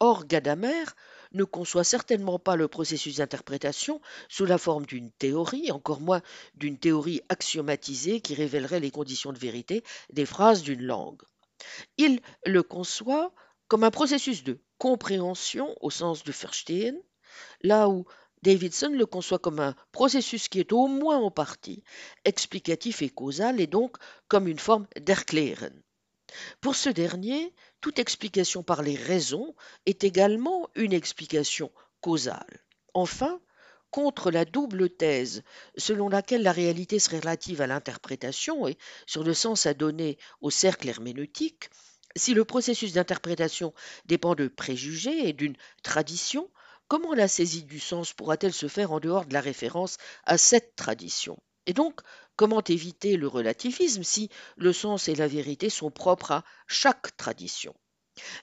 Or, 0.00 0.26
Gadamer 0.26 0.84
ne 1.32 1.44
conçoit 1.44 1.84
certainement 1.84 2.38
pas 2.38 2.56
le 2.56 2.68
processus 2.68 3.16
d'interprétation 3.16 4.00
sous 4.28 4.46
la 4.46 4.58
forme 4.58 4.86
d'une 4.86 5.10
théorie, 5.10 5.70
encore 5.70 6.00
moins 6.00 6.22
d'une 6.54 6.78
théorie 6.78 7.22
axiomatisée 7.28 8.20
qui 8.20 8.34
révélerait 8.34 8.80
les 8.80 8.90
conditions 8.90 9.32
de 9.32 9.38
vérité 9.38 9.82
des 10.12 10.26
phrases 10.26 10.62
d'une 10.62 10.82
langue. 10.82 11.22
Il 11.96 12.20
le 12.44 12.62
conçoit 12.62 13.32
comme 13.68 13.84
un 13.84 13.90
processus 13.90 14.44
de 14.44 14.58
compréhension 14.78 15.74
au 15.80 15.90
sens 15.90 16.22
de 16.24 16.32
Verstehen, 16.32 17.00
là 17.62 17.88
où 17.88 18.06
Davidson 18.42 18.90
le 18.90 19.06
conçoit 19.06 19.38
comme 19.38 19.60
un 19.60 19.74
processus 19.92 20.48
qui 20.48 20.60
est 20.60 20.72
au 20.72 20.86
moins 20.86 21.18
en 21.18 21.30
partie 21.30 21.82
explicatif 22.24 23.02
et 23.02 23.08
causal 23.08 23.60
et 23.60 23.66
donc 23.66 23.96
comme 24.28 24.46
une 24.46 24.58
forme 24.58 24.86
d'erklären. 25.00 25.82
Pour 26.60 26.74
ce 26.74 26.88
dernier, 26.88 27.54
toute 27.80 27.98
explication 27.98 28.62
par 28.62 28.82
les 28.82 28.96
raisons 28.96 29.54
est 29.86 30.04
également 30.04 30.68
une 30.74 30.92
explication 30.92 31.70
causale. 32.00 32.64
Enfin, 32.94 33.40
contre 33.90 34.30
la 34.30 34.44
double 34.44 34.90
thèse 34.90 35.42
selon 35.76 36.08
laquelle 36.08 36.42
la 36.42 36.52
réalité 36.52 36.98
serait 36.98 37.20
relative 37.20 37.60
à 37.60 37.66
l'interprétation 37.66 38.66
et 38.66 38.76
sur 39.06 39.24
le 39.24 39.34
sens 39.34 39.66
à 39.66 39.74
donner 39.74 40.18
au 40.40 40.50
cercle 40.50 40.88
herméneutique, 40.88 41.70
si 42.16 42.34
le 42.34 42.44
processus 42.44 42.92
d'interprétation 42.92 43.74
dépend 44.06 44.34
de 44.34 44.48
préjugés 44.48 45.28
et 45.28 45.32
d'une 45.32 45.56
tradition, 45.82 46.50
comment 46.88 47.14
la 47.14 47.28
saisie 47.28 47.64
du 47.64 47.80
sens 47.80 48.12
pourra-t-elle 48.12 48.52
se 48.52 48.68
faire 48.68 48.92
en 48.92 49.00
dehors 49.00 49.26
de 49.26 49.34
la 49.34 49.40
référence 49.40 49.96
à 50.24 50.38
cette 50.38 50.76
tradition? 50.76 51.38
Et 51.66 51.72
donc, 51.72 52.00
comment 52.36 52.62
éviter 52.62 53.16
le 53.16 53.28
relativisme 53.28 54.02
si 54.02 54.30
le 54.56 54.72
sens 54.72 55.08
et 55.08 55.14
la 55.14 55.26
vérité 55.26 55.70
sont 55.70 55.90
propres 55.90 56.32
à 56.32 56.44
chaque 56.66 57.16
tradition? 57.16 57.74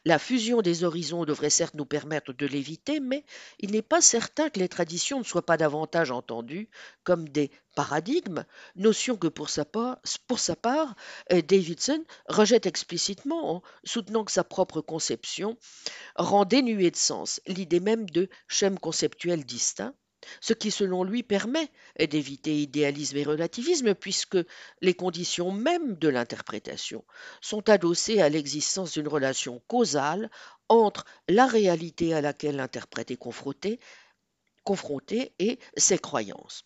La 0.06 0.20
fusion 0.20 0.62
des 0.62 0.84
horizons 0.84 1.26
devrait 1.26 1.50
certes 1.50 1.74
nous 1.74 1.86
permettre 1.86 2.32
de 2.32 2.46
l'éviter, 2.46 3.00
mais 3.00 3.26
il 3.60 3.72
n'est 3.72 3.82
pas 3.82 4.02
certain 4.02 4.50
que 4.50 4.60
les 4.60 4.70
traditions 4.70 5.20
ne 5.20 5.24
soient 5.24 5.46
pas 5.46 5.58
davantage 5.58 6.12
entendues 6.12 6.70
comme 7.04 7.28
des 7.28 7.50
paradigmes, 7.76 8.46
notion 8.76 9.18
que 9.18 9.28
pour 9.28 9.50
sa 9.50 9.66
part, 9.66 10.00
pour 10.28 10.40
sa 10.40 10.56
part 10.56 10.96
euh, 11.32 11.42
Davidson 11.42 12.04
rejette 12.28 12.68
explicitement 12.68 13.56
en 13.56 13.64
soutenant 13.84 14.24
que 14.24 14.32
sa 14.32 14.44
propre 14.44 14.82
conception 14.82 15.58
rend 16.16 16.46
dénuée 16.46 16.92
de 16.92 16.96
sens 16.96 17.42
l'idée 17.48 17.80
même 17.80 18.08
de 18.10 18.30
schèmes 18.48 18.78
conceptuels 18.78 19.44
distincts, 19.44 19.96
ce 20.42 20.54
qui 20.54 20.72
selon 20.72 21.04
lui 21.04 21.24
permet 21.24 21.70
d'éviter 22.00 22.62
idéalisme 22.62 23.18
et 23.18 23.24
relativisme 23.24 23.94
puisque 23.96 24.38
les 24.82 24.94
conditions 24.94 25.52
mêmes 25.52 25.96
de 25.96 26.08
l'interprétation 26.08 27.04
sont 27.42 27.70
adossées 27.70 28.22
à 28.22 28.30
l'existence 28.30 28.94
d'une 28.94 29.08
relation 29.08 29.62
causale 29.68 30.30
entre 30.70 31.06
la 31.28 31.46
réalité 31.46 32.14
à 32.14 32.22
laquelle 32.22 32.56
l'interprète 32.56 33.12
est 33.12 33.18
confronté, 33.18 33.80
et 35.40 35.60
ses 35.78 35.98
croyances. 35.98 36.66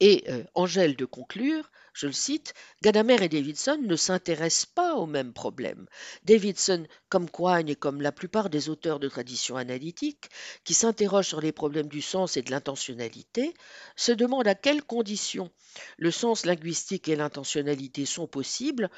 Et 0.00 0.24
euh, 0.28 0.44
Angèle 0.54 0.96
de 0.96 1.04
conclure, 1.04 1.70
je 1.92 2.06
le 2.06 2.12
cite, 2.12 2.54
Gadamer 2.82 3.22
et 3.22 3.28
Davidson 3.28 3.78
ne 3.82 3.96
s'intéressent 3.96 4.66
pas 4.66 4.94
au 4.94 5.06
même 5.06 5.32
problème. 5.32 5.86
Davidson, 6.24 6.86
comme 7.08 7.30
Quine 7.30 7.68
et 7.68 7.76
comme 7.76 8.00
la 8.00 8.12
plupart 8.12 8.50
des 8.50 8.68
auteurs 8.68 8.98
de 8.98 9.08
tradition 9.08 9.56
analytique, 9.56 10.30
qui 10.64 10.74
s'interrogent 10.74 11.28
sur 11.28 11.40
les 11.40 11.52
problèmes 11.52 11.88
du 11.88 12.00
sens 12.00 12.36
et 12.36 12.42
de 12.42 12.50
l'intentionnalité, 12.50 13.54
se 13.96 14.12
demande 14.12 14.48
à 14.48 14.54
quelles 14.54 14.82
conditions 14.82 15.50
le 15.98 16.10
sens 16.10 16.46
linguistique 16.46 17.08
et 17.08 17.16
l'intentionnalité 17.16 18.06
sont 18.06 18.26
possibles 18.26 18.90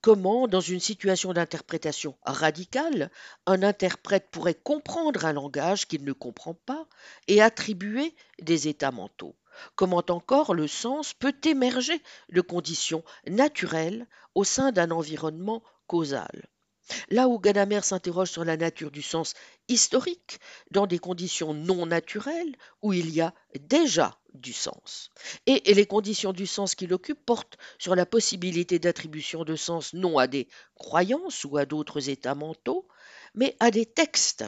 comment, 0.00 0.46
dans 0.48 0.60
une 0.60 0.80
situation 0.80 1.32
d'interprétation 1.32 2.16
radicale, 2.24 3.10
un 3.46 3.62
interprète 3.62 4.28
pourrait 4.30 4.54
comprendre 4.54 5.24
un 5.24 5.32
langage 5.32 5.86
qu'il 5.86 6.04
ne 6.04 6.12
comprend 6.12 6.54
pas 6.54 6.86
et 7.26 7.42
attribuer 7.42 8.14
des 8.40 8.68
états 8.68 8.92
mentaux. 8.92 9.34
Comment 9.74 10.04
encore 10.08 10.54
le 10.54 10.68
sens 10.68 11.14
peut 11.14 11.36
émerger 11.44 12.02
de 12.30 12.40
conditions 12.40 13.04
naturelles 13.26 14.06
au 14.34 14.44
sein 14.44 14.72
d'un 14.72 14.90
environnement 14.90 15.62
causal? 15.86 16.48
Là 17.10 17.28
où 17.28 17.38
Gadamer 17.38 17.80
s'interroge 17.82 18.30
sur 18.30 18.44
la 18.44 18.56
nature 18.56 18.90
du 18.90 19.02
sens 19.02 19.34
historique, 19.68 20.40
dans 20.70 20.86
des 20.86 20.98
conditions 20.98 21.52
non 21.52 21.86
naturelles, 21.86 22.56
où 22.82 22.92
il 22.92 23.10
y 23.10 23.20
a 23.20 23.34
déjà 23.60 24.18
du 24.34 24.52
sens. 24.52 25.10
Et, 25.46 25.60
les 25.74 25.86
conditions 25.86 26.32
du 26.32 26.46
sens 26.46 26.74
qu'il 26.74 26.92
occupe 26.94 27.24
portent 27.24 27.58
sur 27.78 27.94
la 27.94 28.06
possibilité 28.06 28.78
d'attribution 28.78 29.44
de 29.44 29.56
sens 29.56 29.92
non 29.92 30.18
à 30.18 30.26
des 30.26 30.48
croyances 30.74 31.44
ou 31.44 31.56
à 31.58 31.66
d'autres 31.66 32.08
états 32.08 32.34
mentaux, 32.34 32.88
mais 33.34 33.56
à 33.60 33.70
des 33.70 33.86
textes 33.86 34.44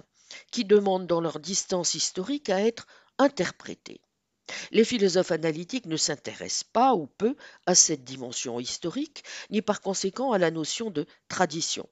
qui 0.51 0.65
demandent 0.65 1.07
dans 1.07 1.21
leur 1.21 1.41
distance 1.41 1.95
historique 1.95 2.51
à 2.51 2.61
être 2.61 2.87
interprétés. 3.19 4.01
Les 4.71 4.85
philosophes 4.85 5.31
analytiques 5.33 5.87
ne 5.87 5.97
s'intéressent 5.97 6.65
pas 6.65 6.95
ou 6.95 7.07
peu 7.07 7.37
à 7.67 7.75
cette 7.75 8.05
dimension 8.05 8.61
historique, 8.61 9.25
ni 9.51 9.63
par 9.63 9.81
conséquent 9.81 10.33
à 10.33 10.39
la 10.39 10.51
notion 10.51 10.91
de 10.91 11.07
tradition. 11.29 11.89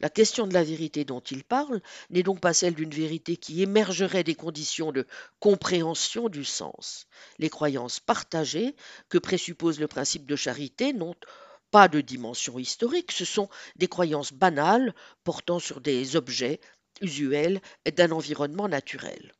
La 0.00 0.10
question 0.10 0.46
de 0.46 0.54
la 0.54 0.64
vérité 0.64 1.04
dont 1.04 1.20
ils 1.20 1.44
parlent 1.44 1.80
n'est 2.10 2.22
donc 2.22 2.40
pas 2.40 2.52
celle 2.52 2.74
d'une 2.74 2.90
vérité 2.90 3.36
qui 3.36 3.62
émergerait 3.62 4.24
des 4.24 4.34
conditions 4.34 4.92
de 4.92 5.06
compréhension 5.40 6.28
du 6.28 6.44
sens. 6.44 7.06
Les 7.38 7.48
croyances 7.48 8.00
partagées 8.00 8.76
que 9.08 9.18
présuppose 9.18 9.80
le 9.80 9.88
principe 9.88 10.26
de 10.26 10.36
charité 10.36 10.92
n'ont 10.92 11.14
pas 11.70 11.88
de 11.88 12.02
dimension 12.02 12.58
historique, 12.58 13.12
ce 13.12 13.24
sont 13.24 13.48
des 13.76 13.88
croyances 13.88 14.32
banales 14.32 14.94
portant 15.24 15.58
sur 15.58 15.80
des 15.80 16.16
objets 16.16 16.60
usuels 17.00 17.62
d'un 17.96 18.10
environnement 18.10 18.68
naturel. 18.68 19.32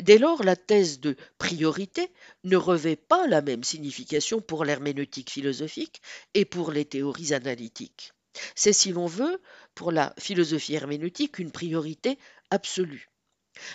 Dès 0.00 0.18
lors, 0.18 0.44
la 0.44 0.56
thèse 0.56 1.00
de 1.00 1.16
priorité 1.38 2.12
ne 2.44 2.56
revêt 2.56 2.96
pas 2.96 3.26
la 3.26 3.42
même 3.42 3.64
signification 3.64 4.40
pour 4.40 4.64
l'herméneutique 4.64 5.30
philosophique 5.30 6.00
et 6.34 6.44
pour 6.44 6.70
les 6.72 6.84
théories 6.84 7.34
analytiques. 7.34 8.12
C'est, 8.54 8.72
si 8.72 8.92
l'on 8.92 9.06
veut, 9.06 9.40
pour 9.74 9.92
la 9.92 10.14
philosophie 10.18 10.74
herméneutique, 10.74 11.38
une 11.38 11.52
priorité 11.52 12.18
absolue. 12.50 13.10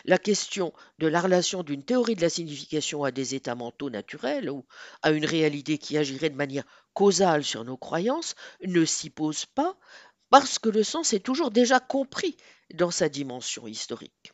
La 0.05 0.17
question 0.17 0.73
de 0.99 1.07
la 1.07 1.21
relation 1.21 1.63
d'une 1.63 1.83
théorie 1.83 2.15
de 2.15 2.21
la 2.21 2.29
signification 2.29 3.03
à 3.03 3.11
des 3.11 3.35
états 3.35 3.55
mentaux 3.55 3.89
naturels 3.89 4.49
ou 4.49 4.65
à 5.01 5.11
une 5.11 5.25
réalité 5.25 5.77
qui 5.77 5.97
agirait 5.97 6.29
de 6.29 6.35
manière 6.35 6.65
causale 6.93 7.43
sur 7.45 7.63
nos 7.63 7.77
croyances 7.77 8.35
ne 8.61 8.83
s'y 8.83 9.09
pose 9.09 9.45
pas 9.45 9.77
parce 10.29 10.59
que 10.59 10.69
le 10.69 10.83
sens 10.83 11.13
est 11.13 11.21
toujours 11.21 11.51
déjà 11.51 11.79
compris 11.79 12.35
dans 12.73 12.91
sa 12.91 13.09
dimension 13.09 13.67
historique. 13.67 14.33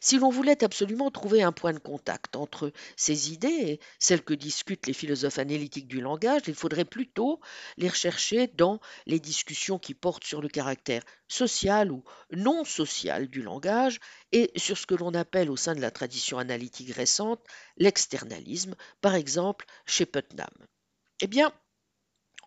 Si 0.00 0.18
l'on 0.18 0.30
voulait 0.30 0.64
absolument 0.64 1.10
trouver 1.10 1.42
un 1.42 1.52
point 1.52 1.72
de 1.72 1.78
contact 1.78 2.36
entre 2.36 2.72
ces 2.96 3.32
idées 3.32 3.48
et 3.48 3.80
celles 3.98 4.22
que 4.22 4.34
discutent 4.34 4.86
les 4.86 4.92
philosophes 4.92 5.38
analytiques 5.38 5.88
du 5.88 6.00
langage, 6.00 6.42
il 6.46 6.54
faudrait 6.54 6.84
plutôt 6.84 7.40
les 7.76 7.88
rechercher 7.88 8.46
dans 8.48 8.80
les 9.06 9.20
discussions 9.20 9.78
qui 9.78 9.94
portent 9.94 10.24
sur 10.24 10.42
le 10.42 10.48
caractère 10.48 11.02
social 11.28 11.90
ou 11.92 12.04
non 12.30 12.64
social 12.64 13.28
du 13.28 13.42
langage 13.42 14.00
et 14.32 14.50
sur 14.56 14.76
ce 14.76 14.86
que 14.86 14.94
l'on 14.94 15.14
appelle 15.14 15.50
au 15.50 15.56
sein 15.56 15.74
de 15.74 15.80
la 15.80 15.90
tradition 15.90 16.38
analytique 16.38 16.94
récente 16.94 17.44
l'externalisme, 17.76 18.74
par 19.00 19.14
exemple 19.14 19.66
chez 19.86 20.06
Putnam. 20.06 20.48
Eh 21.20 21.26
bien, 21.26 21.52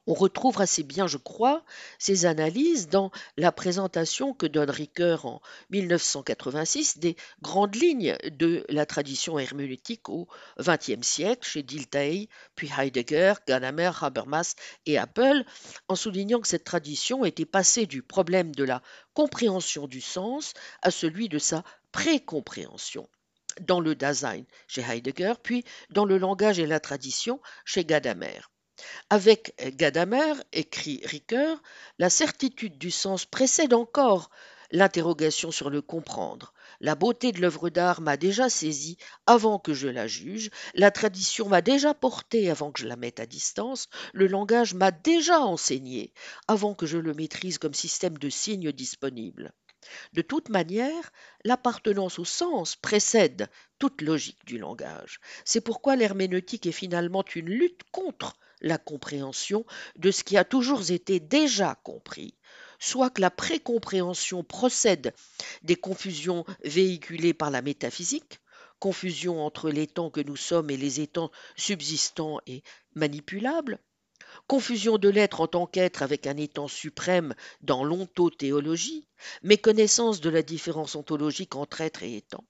On 0.07 0.15
retrouve 0.15 0.59
assez 0.59 0.81
bien, 0.81 1.05
je 1.05 1.17
crois, 1.17 1.63
ces 1.99 2.25
analyses 2.25 2.89
dans 2.89 3.11
la 3.37 3.51
présentation 3.51 4.33
que 4.33 4.47
donne 4.47 4.71
Ricoeur 4.71 5.27
en 5.27 5.41
1986 5.69 6.97
des 6.97 7.15
grandes 7.43 7.75
lignes 7.75 8.17
de 8.31 8.65
la 8.69 8.87
tradition 8.87 9.37
herméneutique 9.37 10.09
au 10.09 10.27
XXe 10.59 11.05
siècle 11.05 11.47
chez 11.47 11.61
Dilthey, 11.61 12.29
puis 12.55 12.71
Heidegger, 12.75 13.35
Gadamer, 13.47 13.91
Habermas 14.01 14.55
et 14.87 14.97
Apple, 14.97 15.43
en 15.87 15.95
soulignant 15.95 16.41
que 16.41 16.47
cette 16.47 16.63
tradition 16.63 17.23
était 17.23 17.45
passée 17.45 17.85
du 17.85 18.01
problème 18.01 18.55
de 18.55 18.63
la 18.63 18.81
compréhension 19.13 19.85
du 19.85 20.01
sens 20.01 20.55
à 20.81 20.89
celui 20.89 21.29
de 21.29 21.37
sa 21.37 21.63
précompréhension 21.91 23.07
dans 23.59 23.79
le 23.79 23.93
Dasein 23.93 24.45
chez 24.65 24.81
Heidegger, 24.81 25.33
puis 25.43 25.63
dans 25.91 26.05
le 26.05 26.17
langage 26.17 26.57
et 26.57 26.65
la 26.65 26.79
tradition 26.79 27.39
chez 27.65 27.85
Gadamer. 27.85 28.41
Avec 29.09 29.53
Gadamer, 29.75 30.33
écrit 30.53 31.01
Ricoeur, 31.03 31.61
la 31.99 32.09
certitude 32.09 32.77
du 32.77 32.91
sens 32.91 33.25
précède 33.25 33.73
encore 33.73 34.29
l'interrogation 34.71 35.51
sur 35.51 35.69
le 35.69 35.81
comprendre. 35.81 36.53
La 36.79 36.95
beauté 36.95 37.31
de 37.31 37.41
l'œuvre 37.41 37.69
d'art 37.69 38.01
m'a 38.01 38.17
déjà 38.17 38.49
saisi 38.49 38.97
avant 39.25 39.59
que 39.59 39.73
je 39.73 39.87
la 39.87 40.07
juge, 40.07 40.49
la 40.73 40.91
tradition 40.91 41.49
m'a 41.49 41.61
déjà 41.61 41.93
porté 41.93 42.49
avant 42.49 42.71
que 42.71 42.79
je 42.79 42.87
la 42.87 42.95
mette 42.95 43.19
à 43.19 43.25
distance, 43.25 43.87
le 44.13 44.27
langage 44.27 44.73
m'a 44.73 44.91
déjà 44.91 45.41
enseigné 45.41 46.13
avant 46.47 46.73
que 46.73 46.85
je 46.85 46.97
le 46.97 47.13
maîtrise 47.13 47.57
comme 47.57 47.73
système 47.73 48.17
de 48.17 48.29
signes 48.29 48.71
disponible. 48.71 49.53
De 50.13 50.21
toute 50.21 50.49
manière, 50.49 51.11
l'appartenance 51.43 52.19
au 52.19 52.25
sens 52.25 52.75
précède 52.75 53.49
toute 53.79 54.01
logique 54.01 54.45
du 54.45 54.57
langage. 54.57 55.19
C'est 55.45 55.61
pourquoi 55.61 55.95
l'herméneutique 55.95 56.65
est 56.65 56.71
finalement 56.71 57.23
une 57.35 57.49
lutte 57.49 57.81
contre 57.91 58.35
la 58.61 58.77
compréhension 58.77 59.65
de 59.97 60.11
ce 60.11 60.23
qui 60.23 60.37
a 60.37 60.43
toujours 60.43 60.91
été 60.91 61.19
déjà 61.19 61.75
compris, 61.83 62.35
soit 62.79 63.09
que 63.09 63.21
la 63.21 63.31
précompréhension 63.31 64.43
procède 64.43 65.13
des 65.63 65.75
confusions 65.75 66.45
véhiculées 66.63 67.33
par 67.33 67.49
la 67.49 67.61
métaphysique, 67.61 68.39
confusion 68.79 69.45
entre 69.45 69.69
les 69.69 69.87
temps 69.87 70.09
que 70.09 70.21
nous 70.21 70.35
sommes 70.35 70.69
et 70.69 70.77
les 70.77 71.01
étangs 71.01 71.31
subsistants 71.55 72.39
et 72.47 72.63
manipulables, 72.95 73.79
confusion 74.47 74.97
de 74.97 75.09
l'être 75.09 75.41
en 75.41 75.47
tant 75.47 75.65
qu'être 75.65 76.03
avec 76.03 76.27
un 76.27 76.37
étant 76.37 76.67
suprême 76.67 77.33
dans 77.61 77.83
l'ontothéologie, 77.83 79.07
méconnaissance 79.43 80.21
de 80.21 80.29
la 80.29 80.41
différence 80.41 80.95
ontologique 80.95 81.55
entre 81.55 81.81
être 81.81 82.03
et 82.03 82.17
étant, 82.17 82.43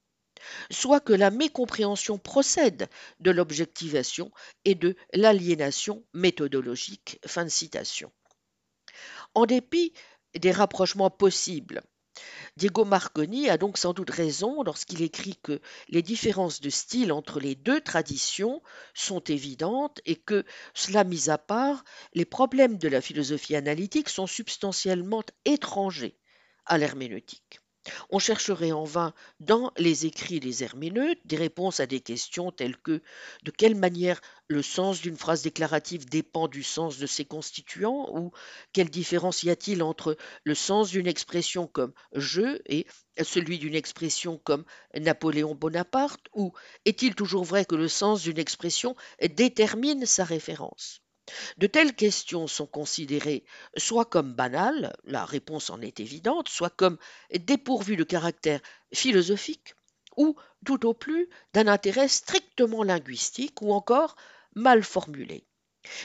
soit 0.72 1.00
que 1.00 1.14
la 1.14 1.32
mécompréhension 1.32 2.18
procède 2.18 2.90
de 3.20 3.32
l'objectivation 3.32 4.32
et 4.66 4.76
de 4.76 4.96
l'aliénation 5.14 6.04
méthodologique. 6.14 7.20
Fin 7.26 7.46
de 7.46 7.50
citation. 7.50 8.12
En 9.34 9.46
dépit 9.46 9.94
des 10.36 10.52
rapprochements 10.52 11.10
possibles, 11.10 11.84
Diego 12.62 12.86
Marconi 12.86 13.50
a 13.50 13.58
donc 13.58 13.80
sans 13.80 13.92
doute 13.92 14.12
raison 14.12 14.62
lorsqu'il 14.62 15.02
écrit 15.02 15.36
que 15.42 15.60
les 15.90 16.04
différences 16.04 16.62
de 16.62 16.70
style 16.70 17.12
entre 17.12 17.40
les 17.40 17.56
deux 17.56 17.82
traditions 17.82 18.62
sont 18.94 19.20
évidentes 19.20 20.00
et 20.06 20.16
que, 20.16 20.46
cela 20.76 21.04
mis 21.04 21.32
à 21.32 21.40
part, 21.40 21.84
les 22.14 22.24
problèmes 22.24 22.78
de 22.78 22.88
la 22.88 23.02
philosophie 23.02 23.56
analytique 23.56 24.10
sont 24.10 24.28
substantiellement 24.28 25.24
étrangers 25.44 26.20
à 26.68 26.78
l'herméneutique. 26.78 27.61
On 28.10 28.20
chercherait 28.20 28.72
en 28.72 28.84
vain 28.84 29.14
dans 29.40 29.72
les 29.78 30.06
écrits 30.06 30.40
des 30.40 30.64
herméneutes 30.64 31.20
des 31.26 31.36
réponses 31.36 31.80
à 31.80 31.88
des 31.88 32.00
questions 32.00 32.52
telles 32.52 32.78
que 32.78 33.02
de 33.44 33.52
quelle 33.52 33.76
manière 33.76 34.22
le 34.48 34.62
sens 34.62 35.02
d'une 35.02 35.18
phrase 35.18 35.42
déclarative 35.42 36.06
dépend 36.08 36.48
du 36.48 36.62
sens 36.62 36.98
de 37.00 37.08
ses 37.08 37.26
constituants? 37.26 38.08
ou 38.16 38.32
quelle 38.74 38.90
différence 38.90 39.44
y 39.44 39.50
a-t-il 39.50 39.82
entre 39.82 40.16
le 40.44 40.54
sens 40.56 40.92
d'une 40.92 41.08
expression 41.08 41.66
comme 41.68 41.94
je 42.14 42.62
et 42.68 42.86
celui 43.24 43.58
d'une 43.58 43.76
expression 43.76 44.38
comme 44.38 44.66
Napoléon 44.96 45.56
Bonaparte 45.56 46.26
ou 46.34 46.54
est-il 46.86 47.16
toujours 47.16 47.44
vrai 47.44 47.66
que 47.66 47.76
le 47.76 47.88
sens 47.88 48.22
d'une 48.22 48.40
expression 48.40 48.96
détermine 49.22 50.06
sa 50.06 50.24
référence 50.24 51.01
de 51.58 51.68
telles 51.68 51.96
questions 51.96 52.48
sont 52.48 52.68
considérées 52.68 53.44
soit 53.78 54.06
comme 54.06 54.34
banales, 54.34 54.96
la 55.04 55.26
réponse 55.26 55.70
en 55.70 55.82
est 55.82 56.00
évidente, 56.00 56.50
soit 56.50 56.70
comme 56.70 56.98
dépourvues 57.34 57.98
de 57.98 58.04
caractère 58.04 58.62
philosophique, 58.94 59.76
ou 60.18 60.36
tout 60.66 60.86
au 60.86 60.94
plus 60.94 61.30
d'un 61.54 61.68
intérêt 61.68 62.08
strictement 62.08 62.84
linguistique, 62.84 63.62
ou 63.62 63.74
encore 63.74 64.16
mal 64.56 64.84
formulé. 64.84 65.46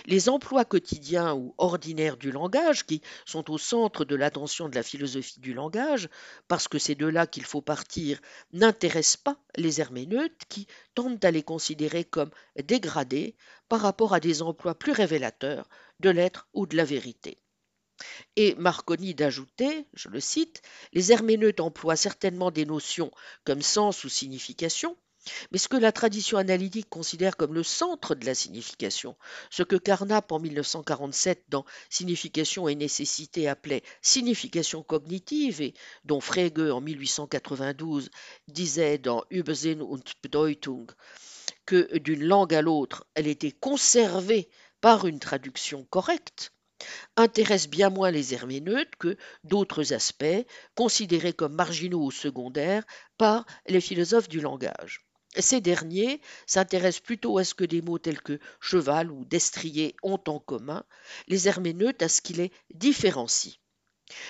Les 0.07 0.29
emplois 0.29 0.65
quotidiens 0.65 1.35
ou 1.35 1.55
ordinaires 1.59 2.17
du 2.17 2.31
langage, 2.31 2.87
qui 2.87 3.03
sont 3.25 3.51
au 3.51 3.59
centre 3.59 4.05
de 4.05 4.17
l'attention 4.17 4.69
de 4.69 4.75
la 4.75 4.83
philosophie 4.83 5.41
du 5.41 5.55
langage, 5.55 6.09
parce 6.49 6.69
que 6.69 6.79
c'est 6.79 6.95
de 6.95 7.07
là 7.07 7.27
qu'il 7.27 7.45
faut 7.45 7.63
partir, 7.63 8.21
n'intéressent 8.53 9.19
pas 9.19 9.39
les 9.57 9.81
herméneutes 9.81 10.43
qui 10.49 10.67
tentent 10.95 11.25
à 11.25 11.31
les 11.31 11.43
considérer 11.43 12.05
comme 12.05 12.31
dégradés 12.63 13.37
par 13.69 13.81
rapport 13.81 14.15
à 14.15 14.21
des 14.21 14.43
emplois 14.43 14.75
plus 14.75 14.93
révélateurs 14.93 15.69
de 16.01 16.11
l'être 16.11 16.49
ou 16.55 16.67
de 16.67 16.77
la 16.77 16.85
vérité. 16.85 17.39
Et 18.37 18.55
Marconi 18.57 19.15
d'ajouter, 19.15 19.87
je 19.95 20.09
le 20.09 20.21
cite, 20.21 20.61
les 20.93 21.13
herméneutes 21.13 21.61
emploient 21.61 21.97
certainement 21.97 22.51
des 22.51 22.67
notions 22.67 23.11
comme 23.45 23.63
sens 23.63 24.05
ou 24.05 24.09
signification, 24.09 24.97
mais 25.51 25.59
ce 25.59 25.69
que 25.69 25.77
la 25.77 25.93
tradition 25.93 26.39
analytique 26.39 26.89
considère 26.89 27.37
comme 27.37 27.55
le 27.55 27.63
centre 27.63 28.15
de 28.15 28.27
la 28.27 28.35
signification, 28.35 29.17
ce 29.51 29.63
que 29.63 29.77
Carnap 29.77 30.31
en 30.33 30.39
1947 30.39 31.45
dans 31.49 31.65
Signification 31.91 32.69
et 32.69 32.75
nécessité 32.75 33.49
appelait 33.49 33.83
signification 34.03 34.83
cognitive 34.83 35.61
et 35.61 35.75
dont 36.05 36.21
Frege 36.21 36.71
en 36.71 36.81
1892 36.81 38.11
disait 38.49 38.99
dans 38.99 39.25
Übersinn 39.31 39.83
und 39.83 40.03
Bedeutung 40.23 40.87
que 41.65 41.99
d'une 41.99 42.25
langue 42.25 42.55
à 42.55 42.63
l'autre, 42.63 43.07
elle 43.15 43.27
était 43.27 43.53
conservée 43.53 44.49
par 44.81 45.07
une 45.07 45.19
traduction 45.19 45.85
correcte, 45.85 46.53
intéresse 47.17 47.69
bien 47.69 47.91
moins 47.91 48.11
les 48.11 48.35
herméneutes 48.35 48.95
que 48.97 49.17
d'autres 49.45 49.93
aspects 49.93 50.47
considérés 50.75 51.33
comme 51.33 51.55
marginaux 51.55 52.05
ou 52.05 52.11
secondaires 52.11 52.85
par 53.19 53.47
les 53.67 53.81
philosophes 53.81 54.29
du 54.29 54.41
langage. 54.41 55.07
Ces 55.39 55.61
derniers 55.61 56.21
s'intéressent 56.47 57.03
plutôt 57.03 57.39
à 57.39 57.45
ce 57.45 57.55
que 57.55 57.65
des 57.65 57.83
mots 57.83 57.99
tels 57.99 58.23
que 58.23 58.39
cheval 58.61 59.11
ou 59.11 59.25
destrier 59.25 59.97
ont 60.03 60.21
en 60.27 60.39
commun, 60.39 60.85
les 61.29 61.49
herméneutes 61.49 62.03
à 62.03 62.09
ce 62.09 62.23
qui 62.23 62.33
les 62.33 62.53
différencie. 62.75 63.59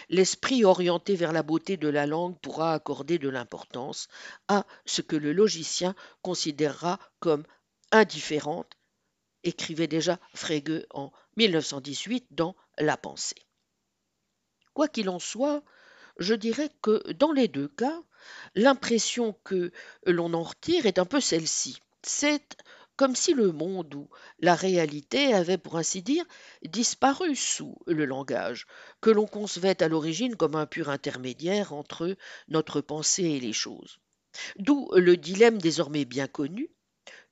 L'esprit 0.08 0.64
orienté 0.64 1.14
vers 1.16 1.32
la 1.32 1.42
beauté 1.42 1.76
de 1.76 1.88
la 1.88 2.06
langue 2.06 2.38
pourra 2.40 2.72
accorder 2.72 3.18
de 3.18 3.28
l'importance 3.28 4.08
à 4.48 4.66
ce 4.86 5.02
que 5.02 5.16
le 5.16 5.32
logicien 5.32 5.94
considérera 6.22 6.98
comme 7.20 7.44
indifférente, 7.92 8.76
écrivait 9.44 9.86
déjà 9.86 10.18
Frege 10.34 10.86
en 10.90 11.12
1918 11.36 12.26
dans 12.30 12.56
La 12.78 12.96
pensée. 12.96 13.46
Quoi 14.72 14.88
qu'il 14.88 15.08
en 15.08 15.18
soit, 15.18 15.62
je 16.18 16.34
dirais 16.34 16.70
que 16.82 17.12
dans 17.12 17.32
les 17.32 17.48
deux 17.48 17.68
cas, 17.68 18.02
l'impression 18.54 19.34
que 19.44 19.70
l'on 20.06 20.34
en 20.34 20.42
retire 20.42 20.86
est 20.86 20.98
un 20.98 21.04
peu 21.04 21.20
celle-ci. 21.20 21.80
C'est 22.02 22.56
comme 22.96 23.14
si 23.14 23.34
le 23.34 23.52
monde 23.52 23.94
ou 23.94 24.08
la 24.40 24.54
réalité 24.54 25.34
avait, 25.34 25.58
pour 25.58 25.76
ainsi 25.76 26.02
dire, 26.02 26.24
disparu 26.62 27.36
sous 27.36 27.76
le 27.86 28.06
langage, 28.06 28.66
que 29.00 29.10
l'on 29.10 29.26
concevait 29.26 29.82
à 29.82 29.88
l'origine 29.88 30.34
comme 30.34 30.56
un 30.56 30.66
pur 30.66 30.88
intermédiaire 30.88 31.72
entre 31.72 32.16
notre 32.48 32.80
pensée 32.80 33.24
et 33.24 33.40
les 33.40 33.52
choses. 33.52 33.98
D'où 34.58 34.88
le 34.94 35.16
dilemme 35.16 35.58
désormais 35.58 36.04
bien 36.04 36.26
connu, 36.26 36.70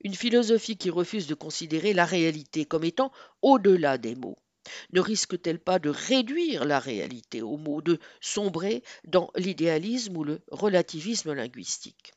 une 0.03 0.15
philosophie 0.15 0.77
qui 0.77 0.89
refuse 0.89 1.27
de 1.27 1.33
considérer 1.33 1.93
la 1.93 2.05
réalité 2.05 2.65
comme 2.65 2.83
étant 2.83 3.11
au-delà 3.41 3.97
des 3.97 4.15
mots, 4.15 4.37
ne 4.91 4.99
risque-t-elle 4.99 5.59
pas 5.59 5.79
de 5.79 5.89
réduire 5.89 6.65
la 6.65 6.79
réalité 6.79 7.41
aux 7.41 7.57
mots, 7.57 7.81
de 7.81 7.99
sombrer 8.21 8.83
dans 9.03 9.31
l'idéalisme 9.35 10.17
ou 10.17 10.23
le 10.23 10.41
relativisme 10.51 11.33
linguistique? 11.33 12.13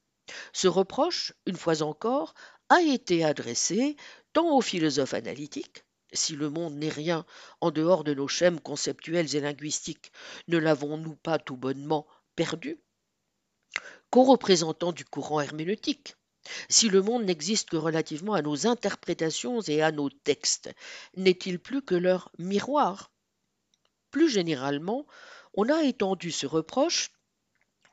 Ce 0.53 0.69
reproche, 0.69 1.33
une 1.47 1.57
fois 1.57 1.83
encore, 1.83 2.35
a 2.69 2.83
été 2.83 3.25
adressé 3.25 3.97
tant 4.33 4.57
aux 4.57 4.61
philosophes 4.61 5.15
analytiques, 5.15 5.85
si 6.13 6.37
le 6.37 6.51
monde 6.51 6.75
n'est 6.75 6.89
rien 6.89 7.25
en 7.61 7.71
dehors 7.71 8.05
de 8.05 8.15
nos 8.15 8.29
schèmes 8.29 8.61
conceptuels 8.61 9.35
et 9.37 9.41
linguistiques, 9.41 10.13
ne 10.49 10.59
l'avons-nous 10.59 11.17
pas 11.17 11.39
tout 11.39 11.57
bonnement 11.57 12.07
perdu? 12.37 12.81
Qu'aux 14.11 14.25
représentants 14.25 14.93
du 14.93 15.05
courant 15.05 15.41
herméneutique, 15.41 16.17
si 16.69 16.89
le 16.89 17.03
monde 17.03 17.25
n'existe 17.25 17.71
que 17.71 17.77
relativement 17.77 18.35
à 18.35 18.43
nos 18.43 18.67
interprétations 18.67 19.61
et 19.63 19.83
à 19.83 19.93
nos 19.93 20.11
textes, 20.11 20.71
n'est-il 21.17 21.59
plus 21.59 21.83
que 21.83 21.95
leur 21.95 22.31
miroir? 22.39 23.11
Plus 24.11 24.31
généralement, 24.31 25.07
on 25.55 25.69
a 25.69 25.83
étendu 25.85 26.31
ce 26.31 26.47
reproche 26.47 27.11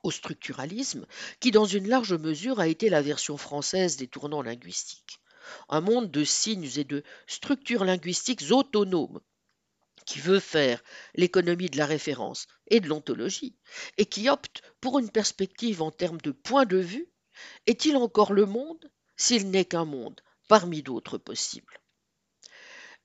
au 0.04 0.12
structuralisme, 0.12 1.06
qui 1.40 1.52
dans 1.52 1.66
une 1.66 1.88
large 1.88 2.14
mesure 2.14 2.60
a 2.60 2.68
été 2.68 2.90
la 2.90 3.02
version 3.02 3.38
française 3.38 3.98
des 3.98 4.08
tournants 4.08 4.44
linguistiques. 4.44 5.20
Un 5.70 5.82
monde 5.82 6.12
de 6.12 6.24
signes 6.24 6.70
et 6.78 6.84
de 6.84 7.04
structures 7.28 7.86
linguistiques 7.86 8.44
autonomes, 8.52 9.20
qui 10.06 10.20
veut 10.20 10.40
faire 10.40 10.84
l'économie 11.16 11.70
de 11.70 11.78
la 11.78 11.88
référence 11.88 12.48
et 12.68 12.80
de 12.80 12.88
l'ontologie, 12.88 13.56
et 13.98 14.06
qui 14.06 14.30
opte 14.30 14.62
pour 14.80 15.00
une 15.00 15.10
perspective 15.10 15.82
en 15.82 15.92
termes 15.92 16.22
de 16.22 16.32
point 16.32 16.66
de 16.66 16.78
vue, 16.78 17.10
est-il 17.68 17.98
encore 17.98 18.34
le 18.34 18.46
monde 18.46 18.92
s'il 19.18 19.50
n'est 19.50 19.66
qu'un 19.66 19.86
monde 19.86 20.22
parmi 20.48 20.84
d'autres 20.84 21.18
possibles? 21.18 21.80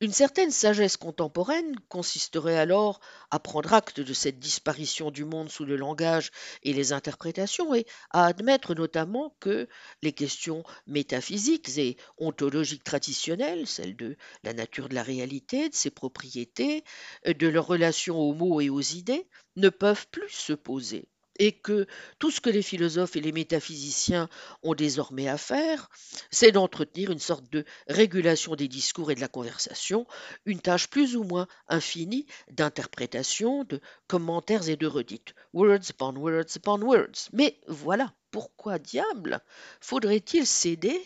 Une 0.03 0.13
certaine 0.13 0.51
sagesse 0.51 0.97
contemporaine 0.97 1.77
consisterait 1.91 2.57
alors 2.57 3.01
à 3.31 3.39
prendre 3.39 3.75
acte 3.75 4.01
de 4.01 4.15
cette 4.15 4.39
disparition 4.39 5.11
du 5.11 5.27
monde 5.27 5.51
sous 5.51 5.67
le 5.67 5.77
langage 5.77 6.31
et 6.63 6.73
les 6.73 6.95
interprétations 6.95 7.75
et 7.75 7.85
à 8.09 8.25
admettre 8.25 8.75
notamment 8.75 9.37
que 9.41 9.69
les 10.03 10.13
questions 10.13 10.65
métaphysiques 10.87 11.77
et 11.77 11.99
ontologiques 12.17 12.83
traditionnelles, 12.83 13.67
celles 13.67 13.95
de 13.95 14.17
la 14.43 14.55
nature 14.55 14.89
de 14.89 14.95
la 14.95 15.03
réalité, 15.03 15.69
de 15.69 15.75
ses 15.75 15.91
propriétés, 15.91 16.83
de 17.27 17.49
leur 17.49 17.67
relation 17.67 18.17
aux 18.19 18.33
mots 18.33 18.63
et 18.63 18.71
aux 18.71 18.81
idées, 18.81 19.29
ne 19.57 19.69
peuvent 19.69 20.07
plus 20.11 20.31
se 20.31 20.55
poser 20.55 21.10
et 21.41 21.53
que 21.53 21.87
tout 22.19 22.31
ce 22.31 22.41
que 22.41 22.51
les 22.51 22.63
philosophes 22.63 23.17
et 23.17 23.21
les 23.21 23.33
métaphysiciens 23.33 24.29
ont 24.63 24.75
désormais 24.75 25.27
à 25.27 25.39
faire, 25.39 25.89
c'est 26.31 26.53
d'entretenir 26.53 27.11
une 27.11 27.19
sorte 27.19 27.51
de 27.51 27.65
régulation 27.89 28.55
des 28.57 28.69
discours 28.69 29.11
et 29.11 29.15
de 29.15 29.23
la 29.23 29.29
conversation, 29.29 30.07
une 30.45 30.61
tâche 30.61 30.89
plus 30.89 31.17
ou 31.17 31.25
moins 31.25 31.49
infinie 31.67 32.27
d'interprétation, 32.51 33.65
de 33.65 33.81
commentaires 34.07 34.69
et 34.69 34.77
de 34.77 34.87
redites. 34.87 35.35
Words 35.55 35.89
upon 35.89 36.15
words 36.17 36.57
upon 36.57 36.83
words. 36.83 37.31
Mais 37.33 37.59
voilà, 37.67 38.13
pourquoi 38.31 38.79
diable 38.79 39.41
faudrait-il 39.81 40.47
céder 40.47 41.03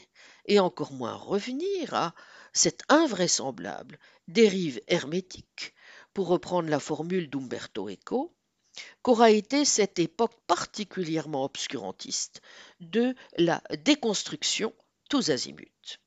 et 0.46 0.58
encore 0.58 0.92
moins 0.92 1.14
revenir 1.14 1.94
à 1.94 2.12
cette 2.52 2.82
invraisemblable 2.88 4.00
dérive 4.26 4.80
hermétique, 4.88 5.74
pour 6.12 6.26
reprendre 6.26 6.68
la 6.68 6.80
formule 6.80 7.30
d'Umberto 7.30 7.88
Eco, 7.88 8.34
qu'aura 9.02 9.30
été 9.30 9.64
cette 9.64 9.98
époque 9.98 10.34
particulièrement 10.46 11.44
obscurantiste 11.44 12.40
de 12.80 13.14
la 13.36 13.62
déconstruction 13.84 14.72
tous 15.08 15.30
azimuts. 15.30 15.98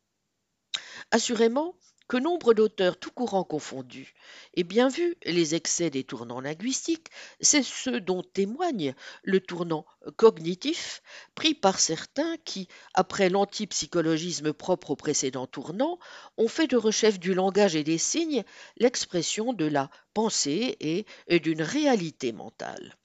Assurément, 1.11 1.75
que 2.07 2.17
nombre 2.17 2.53
d'auteurs 2.53 2.97
tout 2.97 3.11
courant 3.11 3.43
confondus 3.43 4.13
aient 4.55 4.63
bien 4.63 4.87
vu 4.87 5.15
les 5.25 5.55
excès 5.55 5.89
des 5.89 6.03
tournants 6.03 6.39
linguistiques, 6.39 7.07
c'est 7.41 7.63
ce 7.63 7.89
dont 7.89 8.23
témoigne 8.23 8.95
le 9.23 9.39
tournant 9.39 9.85
cognitif 10.15 11.01
pris 11.35 11.53
par 11.53 11.79
certains 11.79 12.37
qui, 12.45 12.67
après 12.93 13.29
l'antipsychologisme 13.29 14.53
propre 14.53 14.91
au 14.91 14.95
précédent 14.95 15.47
tournant, 15.47 15.99
ont 16.37 16.47
fait 16.47 16.67
de 16.67 16.77
rechef 16.77 17.19
du 17.19 17.33
langage 17.33 17.75
et 17.75 17.83
des 17.83 17.97
signes 17.97 18.43
l'expression 18.77 19.53
de 19.53 19.65
la 19.65 19.89
pensée 20.13 20.77
et 20.79 21.39
d'une 21.39 21.61
réalité 21.61 22.31
mentale. 22.31 22.95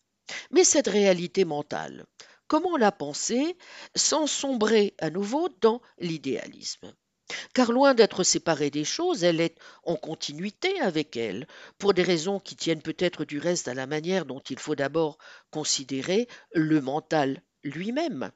Mais 0.50 0.64
cette 0.64 0.88
réalité 0.88 1.44
mentale, 1.44 2.06
comment 2.46 2.76
la 2.76 2.92
penser 2.92 3.56
sans 3.96 4.26
sombrer 4.26 4.94
à 4.98 5.10
nouveau 5.10 5.48
dans 5.60 5.82
l'idéalisme? 5.98 6.94
Car 7.54 7.72
loin 7.72 7.94
d'être 7.94 8.24
séparée 8.24 8.70
des 8.70 8.84
choses, 8.84 9.24
elle 9.24 9.40
est 9.40 9.56
en 9.84 9.96
continuité 9.96 10.80
avec 10.80 11.16
elles, 11.16 11.46
pour 11.78 11.94
des 11.94 12.02
raisons 12.02 12.40
qui 12.40 12.56
tiennent 12.56 12.82
peut-être 12.82 13.24
du 13.24 13.38
reste 13.38 13.68
à 13.68 13.74
la 13.74 13.86
manière 13.86 14.26
dont 14.26 14.40
il 14.40 14.58
faut 14.58 14.74
d'abord 14.74 15.18
considérer 15.50 16.28
le 16.52 16.80
mental 16.80 17.42
lui-même. 17.62 18.32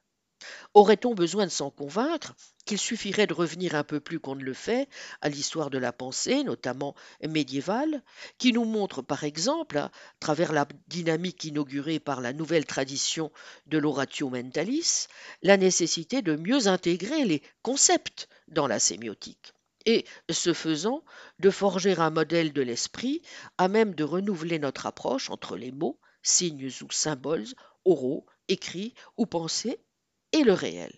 Aurait-on 0.74 1.14
besoin 1.14 1.46
de 1.46 1.50
s'en 1.50 1.70
convaincre 1.70 2.34
qu'il 2.66 2.78
suffirait 2.78 3.26
de 3.26 3.32
revenir 3.32 3.74
un 3.74 3.84
peu 3.84 4.00
plus 4.00 4.20
qu'on 4.20 4.34
ne 4.34 4.44
le 4.44 4.52
fait 4.52 4.88
à 5.20 5.28
l'histoire 5.28 5.70
de 5.70 5.78
la 5.78 5.92
pensée, 5.92 6.44
notamment 6.44 6.94
médiévale, 7.26 8.02
qui 8.38 8.52
nous 8.52 8.64
montre 8.64 9.02
par 9.02 9.24
exemple, 9.24 9.78
à 9.78 9.90
travers 10.20 10.52
la 10.52 10.66
dynamique 10.88 11.44
inaugurée 11.44 12.00
par 12.00 12.20
la 12.20 12.32
nouvelle 12.32 12.66
tradition 12.66 13.32
de 13.66 13.78
l'oratio 13.78 14.28
mentalis, 14.28 15.06
la 15.42 15.56
nécessité 15.56 16.22
de 16.22 16.36
mieux 16.36 16.66
intégrer 16.66 17.24
les 17.24 17.42
concepts 17.62 18.28
dans 18.48 18.66
la 18.66 18.78
sémiotique 18.78 19.54
et, 19.86 20.04
ce 20.28 20.52
faisant, 20.52 21.02
de 21.38 21.48
forger 21.50 21.96
un 21.98 22.10
modèle 22.10 22.52
de 22.52 22.62
l'esprit 22.62 23.22
à 23.56 23.68
même 23.68 23.94
de 23.94 24.04
renouveler 24.04 24.58
notre 24.58 24.86
approche 24.86 25.30
entre 25.30 25.56
les 25.56 25.72
mots, 25.72 25.98
signes 26.22 26.70
ou 26.82 26.90
symboles, 26.90 27.46
oraux, 27.84 28.26
écrits 28.48 28.94
ou 29.16 29.26
pensés 29.26 29.78
le 30.44 30.52
réel. 30.52 30.92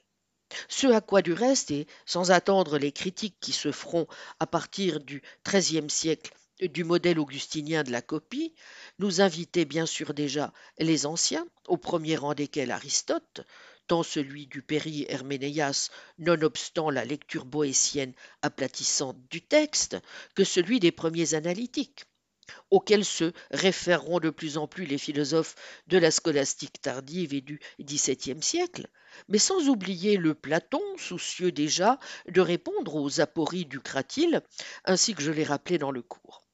Ce 0.69 0.87
à 0.87 1.01
quoi 1.01 1.23
du 1.23 1.33
reste, 1.33 1.71
et 1.71 1.87
sans 2.07 2.31
attendre 2.31 2.79
les 2.79 2.93
critiques 2.93 3.37
qui 3.41 3.53
se 3.53 3.71
feront 3.71 4.07
à 4.41 4.47
partir 4.47 5.01
du 5.01 5.23
XIIIe 5.47 5.91
siècle 5.91 6.33
du 6.61 6.85
modèle 6.85 7.19
augustinien 7.19 7.85
de 7.85 7.93
la 7.93 8.03
copie, 8.03 8.55
nous 8.99 9.21
invitaient 9.21 9.65
bien 9.65 9.87
sûr 9.87 10.15
déjà 10.15 10.53
les 10.79 11.07
anciens, 11.07 11.47
au 11.67 11.77
premier 11.77 12.17
rang 12.17 12.35
desquels 12.35 12.71
Aristote, 12.71 13.43
tant 13.87 14.03
celui 14.03 14.47
du 14.47 14.63
Péri 14.63 15.07
Herménéas, 15.09 15.91
nonobstant 16.19 16.91
la 16.91 17.05
lecture 17.05 17.45
boétienne 17.45 18.13
aplatissante 18.43 19.19
du 19.31 19.43
texte, 19.43 19.97
que 20.35 20.45
celui 20.45 20.81
des 20.81 20.93
premiers 20.93 21.35
analytiques 21.35 22.07
auxquels 22.71 23.05
se 23.05 23.33
référeront 23.51 24.21
de 24.21 24.31
plus 24.31 24.59
en 24.59 24.67
plus 24.67 24.87
les 24.87 24.99
philosophes 24.99 25.55
de 25.87 25.99
la 25.99 26.11
scolastique 26.11 26.81
tardive 26.81 27.35
et 27.35 27.41
du 27.41 27.61
XVIIe 27.81 28.43
siècle, 28.43 28.89
mais 29.29 29.39
sans 29.39 29.69
oublier 29.69 30.17
le 30.17 30.35
Platon, 30.35 30.83
soucieux 30.97 31.53
déjà 31.53 31.99
de 32.29 32.41
répondre 32.41 32.95
aux 32.97 33.21
apories 33.21 33.67
du 33.67 33.81
Cratyle, 33.81 34.43
ainsi 34.85 35.15
que 35.15 35.23
je 35.23 35.33
l'ai 35.33 35.45
rappelé 35.45 35.79
dans 35.79 35.91
le 35.91 36.03
cours. 36.03 36.45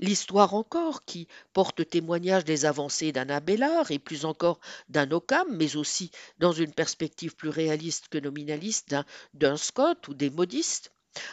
L'histoire 0.00 0.54
encore, 0.54 1.04
qui 1.04 1.28
porte 1.52 1.88
témoignage 1.88 2.44
des 2.44 2.66
avancées 2.66 3.12
d'un 3.12 3.28
Abélard 3.28 3.90
et 3.90 3.98
plus 3.98 4.24
encore 4.24 4.60
d'un 4.88 5.10
Occam, 5.10 5.46
mais 5.50 5.76
aussi 5.76 6.10
dans 6.38 6.52
une 6.52 6.72
perspective 6.72 7.34
plus 7.34 7.48
réaliste 7.48 8.08
que 8.08 8.18
nominaliste 8.18 8.94
d'un 9.34 9.56
Scott 9.56 10.08
ou 10.08 10.14
des 10.14 10.30
modistes, 10.30 10.92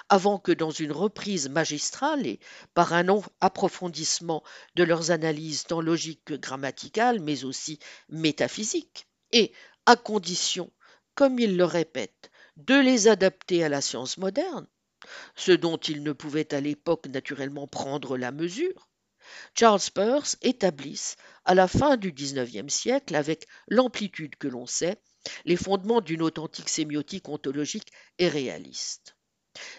avant 0.09 0.39
que 0.39 0.51
dans 0.51 0.71
une 0.71 0.91
reprise 0.91 1.49
magistrale 1.49 2.25
et 2.25 2.39
par 2.73 2.93
un 2.93 3.07
approfondissement 3.41 4.43
de 4.75 4.83
leurs 4.83 5.11
analyses 5.11 5.63
tant 5.63 5.81
logiques 5.81 6.25
que 6.25 6.33
grammaticales, 6.33 7.19
mais 7.19 7.45
aussi 7.45 7.79
métaphysiques, 8.09 9.07
et 9.31 9.53
à 9.85 9.95
condition, 9.95 10.71
comme 11.15 11.39
ils 11.39 11.57
le 11.57 11.65
répètent, 11.65 12.31
de 12.57 12.75
les 12.75 13.07
adapter 13.07 13.63
à 13.63 13.69
la 13.69 13.81
science 13.81 14.17
moderne, 14.17 14.67
ce 15.35 15.51
dont 15.51 15.77
ils 15.77 16.03
ne 16.03 16.11
pouvaient 16.11 16.53
à 16.53 16.61
l'époque 16.61 17.07
naturellement 17.07 17.67
prendre 17.67 18.17
la 18.17 18.31
mesure, 18.31 18.89
Charles 19.57 19.91
Peirce 19.93 20.37
établisse, 20.41 21.15
à 21.45 21.53
la 21.53 21.67
fin 21.67 21.97
du 21.97 22.11
XIXe 22.11 22.73
siècle, 22.73 23.15
avec 23.15 23.47
l'amplitude 23.67 24.35
que 24.37 24.47
l'on 24.47 24.65
sait, 24.65 25.01
les 25.45 25.57
fondements 25.57 26.01
d'une 26.01 26.21
authentique 26.21 26.69
sémiotique 26.69 27.29
ontologique 27.29 27.91
et 28.17 28.27
réaliste. 28.27 29.15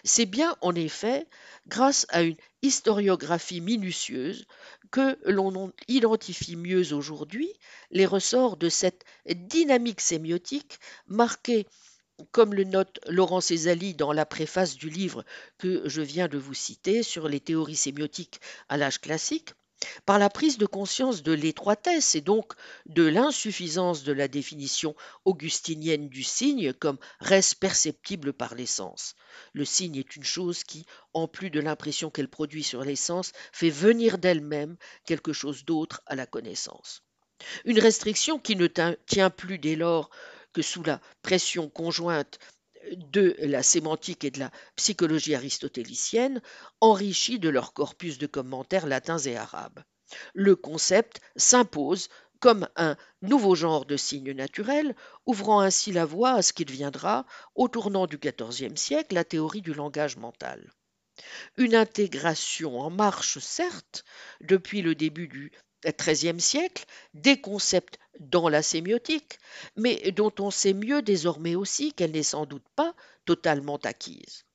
C'est 0.03 0.25
bien, 0.25 0.55
en 0.61 0.75
effet, 0.75 1.27
grâce 1.67 2.05
à 2.09 2.23
une 2.23 2.35
historiographie 2.61 3.61
minutieuse 3.61 4.45
que 4.91 5.17
l'on 5.25 5.71
identifie 5.87 6.55
mieux 6.55 6.93
aujourd'hui 6.93 7.51
les 7.89 8.05
ressorts 8.05 8.57
de 8.57 8.69
cette 8.69 9.05
dynamique 9.27 10.01
sémiotique 10.01 10.79
marquée 11.07 11.67
comme 12.31 12.53
le 12.53 12.65
note 12.65 12.99
Laurent 13.07 13.41
Césali 13.41 13.95
dans 13.95 14.13
la 14.13 14.25
préface 14.25 14.75
du 14.75 14.89
livre 14.89 15.25
que 15.57 15.87
je 15.87 16.01
viens 16.01 16.27
de 16.27 16.37
vous 16.37 16.53
citer 16.53 17.03
sur 17.03 17.27
les 17.27 17.39
théories 17.39 17.75
sémiotiques 17.75 18.39
à 18.69 18.77
l'âge 18.77 18.99
classique, 18.99 19.53
par 20.05 20.19
la 20.19 20.29
prise 20.29 20.57
de 20.57 20.65
conscience 20.65 21.23
de 21.23 21.31
l'étroitesse 21.31 22.15
et 22.15 22.21
donc 22.21 22.53
de 22.85 23.03
l'insuffisance 23.03 24.03
de 24.03 24.13
la 24.13 24.27
définition 24.27 24.95
augustinienne 25.25 26.09
du 26.09 26.23
signe 26.23 26.73
comme 26.73 26.97
reste 27.19 27.55
perceptible 27.55 28.33
par 28.33 28.55
l'essence. 28.55 29.15
Le 29.53 29.65
signe 29.65 29.97
est 29.97 30.15
une 30.15 30.23
chose 30.23 30.63
qui, 30.63 30.85
en 31.13 31.27
plus 31.27 31.49
de 31.49 31.59
l'impression 31.59 32.09
qu'elle 32.09 32.29
produit 32.29 32.63
sur 32.63 32.83
l'essence, 32.83 33.31
fait 33.51 33.69
venir 33.69 34.17
d'elle-même 34.17 34.77
quelque 35.05 35.33
chose 35.33 35.65
d'autre 35.65 36.01
à 36.05 36.15
la 36.15 36.25
connaissance. 36.25 37.03
Une 37.65 37.79
restriction 37.79 38.39
qui 38.39 38.55
ne 38.55 38.67
tient 38.67 39.29
plus 39.29 39.57
dès 39.57 39.75
lors 39.75 40.09
que 40.53 40.61
sous 40.61 40.83
la 40.83 40.99
pression 41.21 41.69
conjointe 41.69 42.39
de 42.95 43.35
la 43.39 43.63
sémantique 43.63 44.23
et 44.23 44.31
de 44.31 44.39
la 44.39 44.51
psychologie 44.75 45.35
aristotélicienne, 45.35 46.41
enrichis 46.79 47.39
de 47.39 47.49
leur 47.49 47.73
corpus 47.73 48.17
de 48.17 48.27
commentaires 48.27 48.87
latins 48.87 49.19
et 49.19 49.37
arabes. 49.37 49.83
Le 50.33 50.55
concept 50.55 51.21
s'impose 51.35 52.09
comme 52.39 52.67
un 52.75 52.97
nouveau 53.21 53.55
genre 53.55 53.85
de 53.85 53.95
signe 53.95 54.31
naturel, 54.31 54.95
ouvrant 55.25 55.61
ainsi 55.61 55.91
la 55.91 56.05
voie 56.05 56.31
à 56.31 56.41
ce 56.41 56.53
qui 56.53 56.65
deviendra, 56.65 57.25
au 57.55 57.67
tournant 57.67 58.07
du 58.07 58.17
XIVe 58.17 58.75
siècle, 58.75 59.15
la 59.15 59.23
théorie 59.23 59.61
du 59.61 59.73
langage 59.73 60.17
mental. 60.17 60.73
Une 61.57 61.75
intégration 61.75 62.79
en 62.79 62.89
marche, 62.89 63.37
certes, 63.37 64.03
depuis 64.41 64.81
le 64.81 64.95
début 64.95 65.27
du 65.27 65.51
XIIIe 65.85 66.39
siècle, 66.39 66.85
des 67.13 67.39
concepts 67.39 67.97
dans 68.19 68.49
la 68.49 68.61
sémiotique, 68.61 69.39
mais 69.75 70.11
dont 70.11 70.33
on 70.39 70.51
sait 70.51 70.73
mieux 70.73 71.01
désormais 71.01 71.55
aussi 71.55 71.93
qu'elle 71.93 72.11
n'est 72.11 72.23
sans 72.23 72.45
doute 72.45 72.67
pas 72.75 72.93
totalement 73.25 73.77
acquise. 73.77 74.45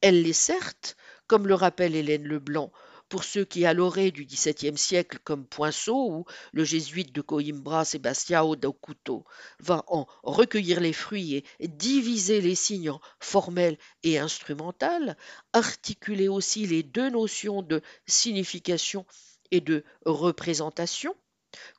Elle 0.00 0.22
l'est 0.22 0.32
certes, 0.32 0.96
comme 1.26 1.48
le 1.48 1.54
rappelle 1.54 1.94
Hélène 1.94 2.24
Leblanc, 2.24 2.70
pour 3.08 3.24
ceux 3.24 3.44
qui, 3.44 3.64
à 3.64 3.74
l'orée 3.74 4.10
du 4.10 4.24
XVIIe 4.24 4.78
siècle, 4.78 5.18
comme 5.24 5.46
Poinceau 5.46 6.10
ou 6.10 6.24
le 6.52 6.64
jésuite 6.64 7.12
de 7.12 7.20
Coimbra, 7.20 7.84
Sebastião 7.84 8.54
Couteau, 8.80 9.24
va 9.60 9.84
en 9.88 10.06
recueillir 10.22 10.80
les 10.80 10.92
fruits 10.92 11.44
et 11.60 11.68
diviser 11.68 12.40
les 12.40 12.54
signes 12.54 12.90
en 12.90 13.00
formels 13.20 13.78
et 14.02 14.18
instrumental, 14.18 15.16
articuler 15.52 16.28
aussi 16.28 16.66
les 16.66 16.82
deux 16.82 17.10
notions 17.10 17.62
de 17.62 17.82
signification 18.06 19.06
et 19.54 19.60
de 19.60 19.84
représentation, 20.04 21.14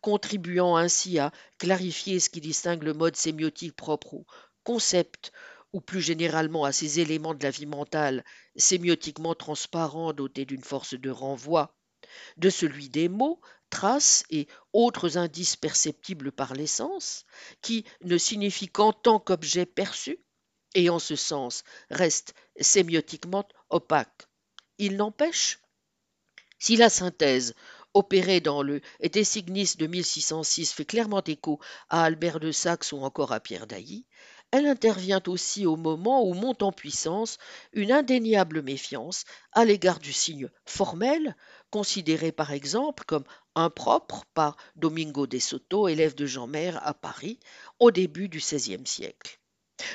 contribuant 0.01 0.77
ainsi 0.77 1.19
à 1.19 1.33
clarifier 1.57 2.21
ce 2.21 2.29
qui 2.29 2.39
distingue 2.39 2.83
le 2.83 2.93
mode 2.93 3.17
sémiotique 3.17 3.75
propre 3.75 4.13
au 4.13 4.25
concept 4.63 5.33
ou 5.73 5.81
plus 5.81 6.01
généralement 6.01 6.63
à 6.63 6.71
ces 6.71 7.01
éléments 7.01 7.33
de 7.33 7.43
la 7.43 7.49
vie 7.49 7.65
mentale 7.65 8.23
sémiotiquement 8.55 9.35
transparents 9.35 10.13
dotés 10.13 10.45
d'une 10.45 10.63
force 10.63 10.93
de 10.93 11.09
renvoi, 11.09 11.75
de 12.37 12.49
celui 12.49 12.87
des 12.87 13.09
mots, 13.09 13.41
traces 13.69 14.23
et 14.29 14.47
autres 14.71 15.17
indices 15.17 15.57
perceptibles 15.57 16.31
par 16.31 16.53
l'essence, 16.53 17.25
qui 17.61 17.83
ne 18.05 18.17
signifient 18.17 18.69
qu'en 18.69 18.93
tant 18.93 19.19
qu'objet 19.19 19.65
perçu, 19.65 20.17
et 20.75 20.89
en 20.89 20.99
ce 20.99 21.17
sens 21.17 21.65
restent 21.89 22.35
sémiotiquement 22.57 23.45
opaques. 23.69 24.29
Il 24.77 24.95
n'empêche, 24.95 25.59
si 26.65 26.77
la 26.77 26.89
synthèse 26.89 27.53
opérée 27.93 28.41
dans 28.41 28.63
le 28.63 28.81
Designis 29.13 29.77
de 29.77 29.85
1606 29.85 30.73
fait 30.73 30.83
clairement 30.83 31.21
écho 31.27 31.59
à 31.89 32.05
Albert 32.05 32.39
de 32.39 32.51
Saxe 32.51 32.91
ou 32.91 32.97
encore 33.03 33.33
à 33.33 33.39
Pierre 33.39 33.67
Dailly, 33.67 34.07
elle 34.49 34.65
intervient 34.65 35.21
aussi 35.27 35.67
au 35.67 35.75
moment 35.75 36.27
où 36.27 36.33
monte 36.33 36.63
en 36.63 36.71
puissance 36.71 37.37
une 37.71 37.91
indéniable 37.91 38.63
méfiance 38.63 39.25
à 39.51 39.63
l'égard 39.63 39.99
du 39.99 40.11
signe 40.11 40.49
formel, 40.65 41.35
considéré 41.69 42.31
par 42.31 42.51
exemple 42.51 43.03
comme 43.05 43.25
impropre 43.53 44.25
par 44.33 44.57
Domingo 44.75 45.27
de 45.27 45.37
Soto, 45.37 45.87
élève 45.87 46.15
de 46.15 46.25
Jean 46.25 46.47
Maire 46.47 46.79
à 46.83 46.95
Paris, 46.95 47.39
au 47.77 47.91
début 47.91 48.27
du 48.27 48.39
XVIe 48.39 48.87
siècle. 48.87 49.39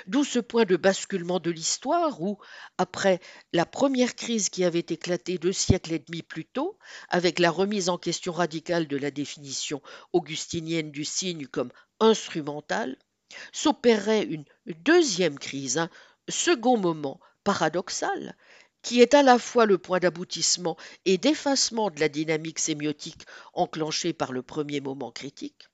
D'où 0.06 0.24
ce 0.24 0.38
point 0.38 0.64
de 0.66 0.76
basculement 0.76 1.40
de 1.40 1.50
l'histoire 1.50 2.20
où, 2.20 2.38
après 2.76 3.18
la 3.52 3.64
première 3.64 4.14
crise 4.14 4.50
qui 4.50 4.64
avait 4.64 4.78
éclaté 4.80 5.38
deux 5.38 5.52
siècles 5.52 5.92
et 5.94 5.98
demi 5.98 6.22
plus 6.22 6.44
tôt, 6.44 6.78
avec 7.08 7.38
la 7.38 7.50
remise 7.50 7.88
en 7.88 7.96
question 7.96 8.32
radicale 8.32 8.88
de 8.88 8.96
la 8.98 9.10
définition 9.10 9.80
augustinienne 10.12 10.90
du 10.90 11.04
signe 11.04 11.46
comme 11.46 11.72
instrumental, 11.98 12.98
s'opérerait 13.52 14.24
une 14.24 14.44
deuxième 14.66 15.38
crise, 15.38 15.78
un 15.78 15.90
second 16.28 16.76
moment 16.76 17.18
paradoxal, 17.42 18.36
qui 18.82 19.00
est 19.00 19.14
à 19.14 19.22
la 19.22 19.38
fois 19.38 19.64
le 19.66 19.78
point 19.78 19.98
d'aboutissement 19.98 20.76
et 21.04 21.16
d'effacement 21.16 21.90
de 21.90 22.00
la 22.00 22.08
dynamique 22.08 22.58
sémiotique 22.58 23.22
enclenchée 23.54 24.12
par 24.12 24.32
le 24.32 24.42
premier 24.42 24.80
moment 24.80 25.10
critique. 25.10 25.69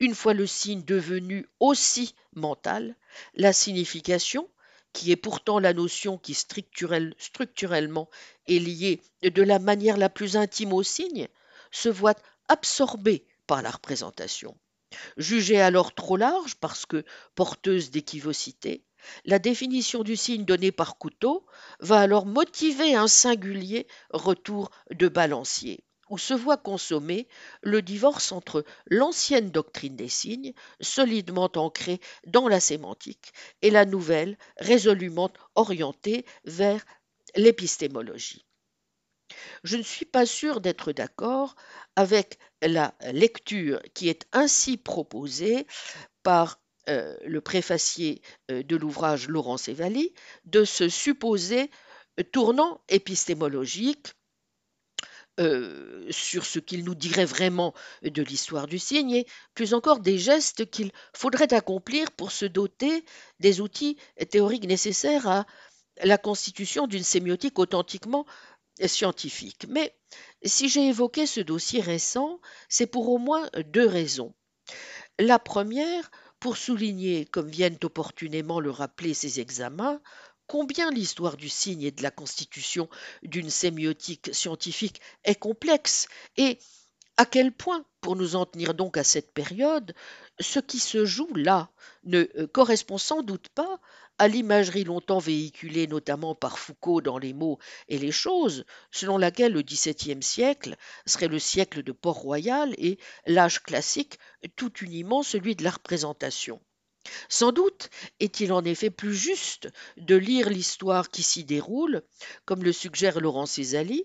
Une 0.00 0.14
fois 0.14 0.34
le 0.34 0.46
signe 0.46 0.82
devenu 0.82 1.48
aussi 1.60 2.14
mental, 2.34 2.96
la 3.34 3.52
signification, 3.52 4.48
qui 4.92 5.10
est 5.10 5.16
pourtant 5.16 5.58
la 5.58 5.72
notion 5.72 6.18
qui 6.18 6.34
structurellement 6.34 8.10
est 8.46 8.58
liée 8.58 9.00
de 9.22 9.42
la 9.42 9.58
manière 9.58 9.96
la 9.96 10.08
plus 10.08 10.36
intime 10.36 10.72
au 10.72 10.82
signe, 10.82 11.28
se 11.70 11.88
voit 11.88 12.16
absorbée 12.48 13.24
par 13.46 13.62
la 13.62 13.70
représentation. 13.70 14.56
Jugée 15.16 15.60
alors 15.60 15.94
trop 15.94 16.16
large 16.16 16.56
parce 16.56 16.84
que 16.84 17.04
porteuse 17.34 17.90
d'équivocité, 17.90 18.84
la 19.24 19.38
définition 19.38 20.02
du 20.02 20.16
signe 20.16 20.44
donné 20.44 20.70
par 20.70 20.98
Couteau 20.98 21.46
va 21.80 22.00
alors 22.00 22.26
motiver 22.26 22.94
un 22.94 23.08
singulier 23.08 23.86
retour 24.10 24.70
de 24.90 25.08
balancier, 25.08 25.82
où 26.12 26.18
se 26.18 26.34
voit 26.34 26.58
consommer 26.58 27.26
le 27.62 27.80
divorce 27.80 28.32
entre 28.32 28.66
l'ancienne 28.84 29.50
doctrine 29.50 29.96
des 29.96 30.10
signes, 30.10 30.52
solidement 30.78 31.50
ancrée 31.56 32.00
dans 32.26 32.48
la 32.48 32.60
sémantique, 32.60 33.32
et 33.62 33.70
la 33.70 33.86
nouvelle, 33.86 34.36
résolument 34.58 35.30
orientée 35.54 36.26
vers 36.44 36.84
l'épistémologie. 37.34 38.44
Je 39.64 39.78
ne 39.78 39.82
suis 39.82 40.04
pas 40.04 40.26
sûr 40.26 40.60
d'être 40.60 40.92
d'accord 40.92 41.56
avec 41.96 42.38
la 42.60 42.94
lecture 43.10 43.80
qui 43.94 44.10
est 44.10 44.26
ainsi 44.32 44.76
proposée 44.76 45.66
par 46.22 46.60
euh, 46.90 47.16
le 47.24 47.40
préfacier 47.40 48.20
euh, 48.50 48.62
de 48.62 48.76
l'ouvrage 48.76 49.28
Laurent 49.28 49.56
Sévali 49.56 50.12
de 50.44 50.64
ce 50.64 50.90
supposé 50.90 51.70
tournant 52.32 52.82
épistémologique 52.90 54.12
euh, 55.40 56.06
sur 56.10 56.44
ce 56.44 56.58
qu'il 56.58 56.84
nous 56.84 56.94
dirait 56.94 57.24
vraiment 57.24 57.72
de 58.02 58.22
l'histoire 58.22 58.66
du 58.66 58.78
signe 58.78 59.12
et 59.12 59.26
plus 59.54 59.72
encore 59.72 60.00
des 60.00 60.18
gestes 60.18 60.70
qu'il 60.70 60.92
faudrait 61.14 61.54
accomplir 61.54 62.10
pour 62.12 62.32
se 62.32 62.44
doter 62.44 63.04
des 63.40 63.60
outils 63.60 63.96
théoriques 64.30 64.66
nécessaires 64.66 65.26
à 65.26 65.46
la 66.04 66.18
constitution 66.18 66.86
d'une 66.86 67.02
sémiotique 67.02 67.58
authentiquement 67.58 68.26
scientifique. 68.84 69.66
Mais 69.68 69.94
si 70.44 70.68
j'ai 70.68 70.88
évoqué 70.88 71.26
ce 71.26 71.40
dossier 71.40 71.80
récent, 71.80 72.40
c'est 72.68 72.86
pour 72.86 73.08
au 73.08 73.18
moins 73.18 73.48
deux 73.66 73.86
raisons. 73.86 74.34
La 75.18 75.38
première, 75.38 76.10
pour 76.40 76.56
souligner, 76.56 77.24
comme 77.26 77.48
viennent 77.48 77.78
opportunément 77.84 78.60
le 78.60 78.70
rappeler 78.70 79.14
ces 79.14 79.40
examens, 79.40 80.00
combien 80.52 80.90
l'histoire 80.90 81.38
du 81.38 81.48
signe 81.48 81.84
et 81.84 81.92
de 81.92 82.02
la 82.02 82.10
constitution 82.10 82.90
d'une 83.22 83.48
sémiotique 83.48 84.34
scientifique 84.34 85.00
est 85.24 85.34
complexe 85.34 86.08
et 86.36 86.58
à 87.16 87.24
quel 87.24 87.52
point, 87.52 87.86
pour 88.02 88.16
nous 88.16 88.36
en 88.36 88.44
tenir 88.44 88.74
donc 88.74 88.98
à 88.98 89.02
cette 89.02 89.32
période, 89.32 89.94
ce 90.40 90.58
qui 90.58 90.78
se 90.78 91.06
joue 91.06 91.34
là 91.34 91.70
ne 92.04 92.26
euh, 92.36 92.46
correspond 92.46 92.98
sans 92.98 93.22
doute 93.22 93.48
pas 93.48 93.80
à 94.18 94.28
l'imagerie 94.28 94.84
longtemps 94.84 95.20
véhiculée 95.20 95.86
notamment 95.86 96.34
par 96.34 96.58
Foucault 96.58 97.00
dans 97.00 97.16
Les 97.16 97.32
mots 97.32 97.58
et 97.88 97.96
les 97.96 98.12
choses, 98.12 98.66
selon 98.90 99.16
laquelle 99.16 99.54
le 99.54 99.62
XVIIe 99.62 100.22
siècle 100.22 100.76
serait 101.06 101.28
le 101.28 101.38
siècle 101.38 101.82
de 101.82 101.92
Port-Royal 101.92 102.74
et 102.76 102.98
l'âge 103.24 103.62
classique 103.62 104.18
tout 104.56 104.84
uniment 104.84 105.22
celui 105.22 105.56
de 105.56 105.64
la 105.64 105.70
représentation. 105.70 106.60
Sans 107.28 107.52
doute 107.52 107.90
est-il 108.20 108.52
en 108.52 108.64
effet 108.64 108.90
plus 108.90 109.14
juste 109.14 109.68
de 109.96 110.16
lire 110.16 110.48
l'histoire 110.48 111.10
qui 111.10 111.22
s'y 111.22 111.44
déroule, 111.44 112.02
comme 112.44 112.64
le 112.64 112.72
suggère 112.72 113.20
Laurent 113.20 113.46
Césali, 113.46 114.04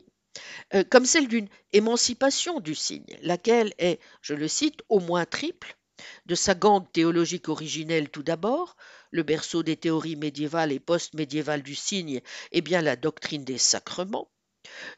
euh, 0.73 0.83
comme 0.83 1.05
celle 1.05 1.27
d'une 1.27 1.49
émancipation 1.73 2.59
du 2.59 2.75
signe, 2.75 3.05
laquelle 3.21 3.73
est, 3.77 3.99
je 4.21 4.33
le 4.33 4.47
cite, 4.47 4.81
au 4.89 4.99
moins 4.99 5.25
triple, 5.25 5.77
de 6.25 6.35
sa 6.35 6.53
gangue 6.53 6.91
théologique 6.91 7.49
originelle 7.49 8.09
tout 8.09 8.23
d'abord, 8.23 8.75
le 9.11 9.23
berceau 9.23 9.63
des 9.63 9.77
théories 9.77 10.15
médiévales 10.15 10.71
et 10.71 10.79
post-médiévales 10.79 11.63
du 11.63 11.75
signe 11.75 12.21
est 12.51 12.61
bien 12.61 12.81
la 12.81 12.95
doctrine 12.95 13.43
des 13.43 13.57
sacrements, 13.57 14.29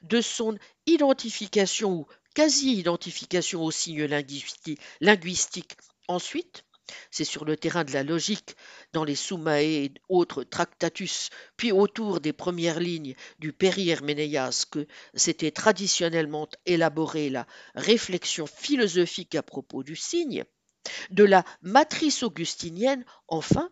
de 0.01 0.21
son 0.21 0.57
identification 0.88 1.91
ou 1.91 2.07
quasi-identification 2.33 3.63
au 3.63 3.71
signe 3.71 4.05
linguistique 5.01 5.77
ensuite, 6.07 6.65
c'est 7.12 7.23
sur 7.25 7.45
le 7.45 7.58
terrain 7.58 7.84
de 7.84 7.93
la 7.93 8.04
logique, 8.04 8.56
dans 8.93 9.04
les 9.04 9.15
Summae 9.15 9.63
et 9.63 9.93
autres 10.10 10.43
Tractatus, 10.43 11.30
puis 11.58 11.71
autour 11.71 12.19
des 12.19 12.34
premières 12.34 12.80
lignes 12.80 13.15
du 13.39 13.54
Péri-Herménéas 13.54 14.65
que 14.69 14.88
s'était 15.13 15.52
traditionnellement 15.52 16.47
élaborée 16.65 17.30
la 17.30 17.47
réflexion 17.75 18.45
philosophique 18.45 19.36
à 19.36 19.43
propos 19.43 19.84
du 19.84 19.95
signe, 19.95 20.45
de 21.12 21.23
la 21.23 21.43
matrice 21.62 22.23
augustinienne, 22.23 23.06
enfin, 23.28 23.69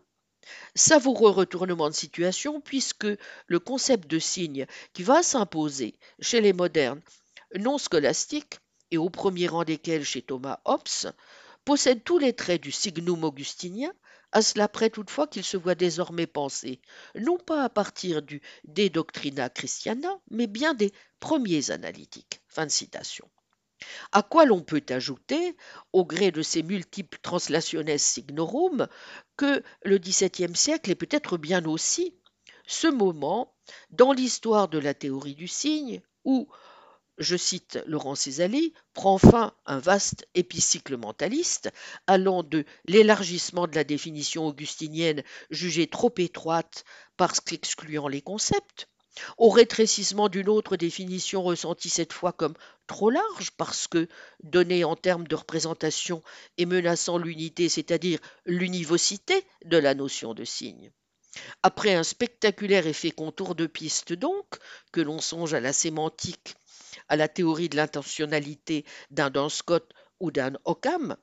Savoureux 0.74 1.30
retournement 1.30 1.90
de 1.90 1.94
situation 1.94 2.60
puisque 2.60 3.06
le 3.46 3.58
concept 3.58 4.08
de 4.08 4.18
signe 4.18 4.66
qui 4.94 5.02
va 5.02 5.22
s'imposer 5.22 5.98
chez 6.20 6.40
les 6.40 6.54
modernes 6.54 7.02
non 7.54 7.76
scolastiques, 7.78 8.58
et 8.90 8.96
au 8.96 9.10
premier 9.10 9.48
rang 9.48 9.64
desquels 9.64 10.04
chez 10.04 10.22
Thomas 10.22 10.60
Hobbes, 10.64 11.12
possède 11.68 12.02
tous 12.02 12.16
les 12.16 12.32
traits 12.32 12.62
du 12.62 12.72
signum 12.72 13.24
augustinien, 13.24 13.92
à 14.32 14.40
cela 14.40 14.68
près 14.68 14.88
toutefois 14.88 15.26
qu'il 15.26 15.44
se 15.44 15.58
voit 15.58 15.74
désormais 15.74 16.26
penser, 16.26 16.80
non 17.14 17.36
pas 17.36 17.62
à 17.62 17.68
partir 17.68 18.22
du 18.22 18.40
De 18.64 18.88
Doctrina 18.88 19.50
Christiana, 19.50 20.08
mais 20.30 20.46
bien 20.46 20.72
des 20.72 20.94
premiers 21.20 21.70
analytiques. 21.70 22.40
Fin 22.48 22.64
de 22.64 22.70
citation. 22.70 23.28
À 24.12 24.22
quoi 24.22 24.46
l'on 24.46 24.62
peut 24.62 24.82
ajouter, 24.88 25.58
au 25.92 26.06
gré 26.06 26.30
de 26.30 26.40
ces 26.40 26.62
multiples 26.62 27.18
translationes 27.20 27.98
signorum, 27.98 28.88
que 29.36 29.62
le 29.82 29.98
XVIIe 29.98 30.56
siècle 30.56 30.90
est 30.90 30.94
peut-être 30.94 31.36
bien 31.36 31.66
aussi 31.66 32.14
ce 32.66 32.86
moment 32.86 33.54
dans 33.90 34.14
l'histoire 34.14 34.68
de 34.68 34.78
la 34.78 34.94
théorie 34.94 35.34
du 35.34 35.48
signe 35.48 36.00
où, 36.24 36.48
je 37.18 37.36
cite 37.36 37.80
Laurent 37.86 38.14
Césali, 38.14 38.72
prend 38.94 39.18
fin 39.18 39.54
un 39.66 39.78
vaste 39.78 40.26
épicycle 40.34 40.96
mentaliste 40.96 41.70
allant 42.06 42.42
de 42.42 42.64
l'élargissement 42.86 43.66
de 43.66 43.74
la 43.74 43.84
définition 43.84 44.46
augustinienne 44.46 45.22
jugée 45.50 45.88
trop 45.88 46.14
étroite 46.18 46.84
parce 47.16 47.40
qu'excluant 47.40 48.08
les 48.08 48.22
concepts, 48.22 48.88
au 49.36 49.50
rétrécissement 49.50 50.28
d'une 50.28 50.48
autre 50.48 50.76
définition 50.76 51.42
ressentie 51.42 51.88
cette 51.88 52.12
fois 52.12 52.32
comme 52.32 52.54
trop 52.86 53.10
large 53.10 53.50
parce 53.56 53.88
que 53.88 54.08
donnée 54.42 54.84
en 54.84 54.94
termes 54.94 55.26
de 55.26 55.34
représentation 55.34 56.22
et 56.56 56.66
menaçant 56.66 57.18
l'unité, 57.18 57.68
c'est-à-dire 57.68 58.20
l'univocité 58.46 59.44
de 59.64 59.76
la 59.76 59.94
notion 59.94 60.34
de 60.34 60.44
signe. 60.44 60.92
Après 61.62 61.94
un 61.94 62.04
spectaculaire 62.04 62.86
effet 62.86 63.10
contour 63.10 63.54
de 63.54 63.66
piste 63.66 64.12
donc, 64.12 64.46
que 64.92 65.00
l'on 65.00 65.20
songe 65.20 65.54
à 65.54 65.60
la 65.60 65.72
sémantique, 65.72 66.54
à 67.08 67.16
la 67.16 67.28
théorie 67.28 67.68
de 67.68 67.76
l'intentionnalité 67.76 68.84
d'un 69.10 69.30
Dan 69.30 69.48
Scott 69.48 69.92
ou 70.20 70.30
d'un 70.30 70.52
Occam, 70.64 71.16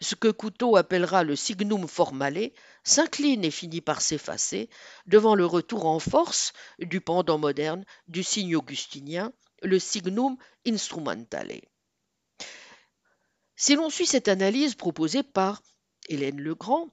ce 0.00 0.14
que 0.14 0.28
Couteau 0.28 0.76
appellera 0.76 1.24
le 1.24 1.36
signum 1.36 1.88
formale 1.88 2.50
s'incline 2.84 3.44
et 3.44 3.50
finit 3.50 3.80
par 3.80 4.02
s'effacer 4.02 4.68
devant 5.06 5.34
le 5.34 5.46
retour 5.46 5.86
en 5.86 5.98
force 5.98 6.52
du 6.78 7.00
pendant 7.00 7.38
moderne 7.38 7.84
du 8.08 8.22
signe 8.22 8.56
augustinien, 8.56 9.32
le 9.62 9.78
signum 9.78 10.36
instrumentale. 10.66 11.60
Si 13.56 13.74
l'on 13.74 13.90
suit 13.90 14.06
cette 14.06 14.28
analyse 14.28 14.74
proposée 14.74 15.22
par 15.22 15.62
Hélène 16.08 16.40
Legrand, 16.40 16.88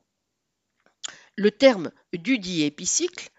le 1.36 1.52
terme 1.52 1.92
dudit 2.14 2.64
épicycle 2.64 3.30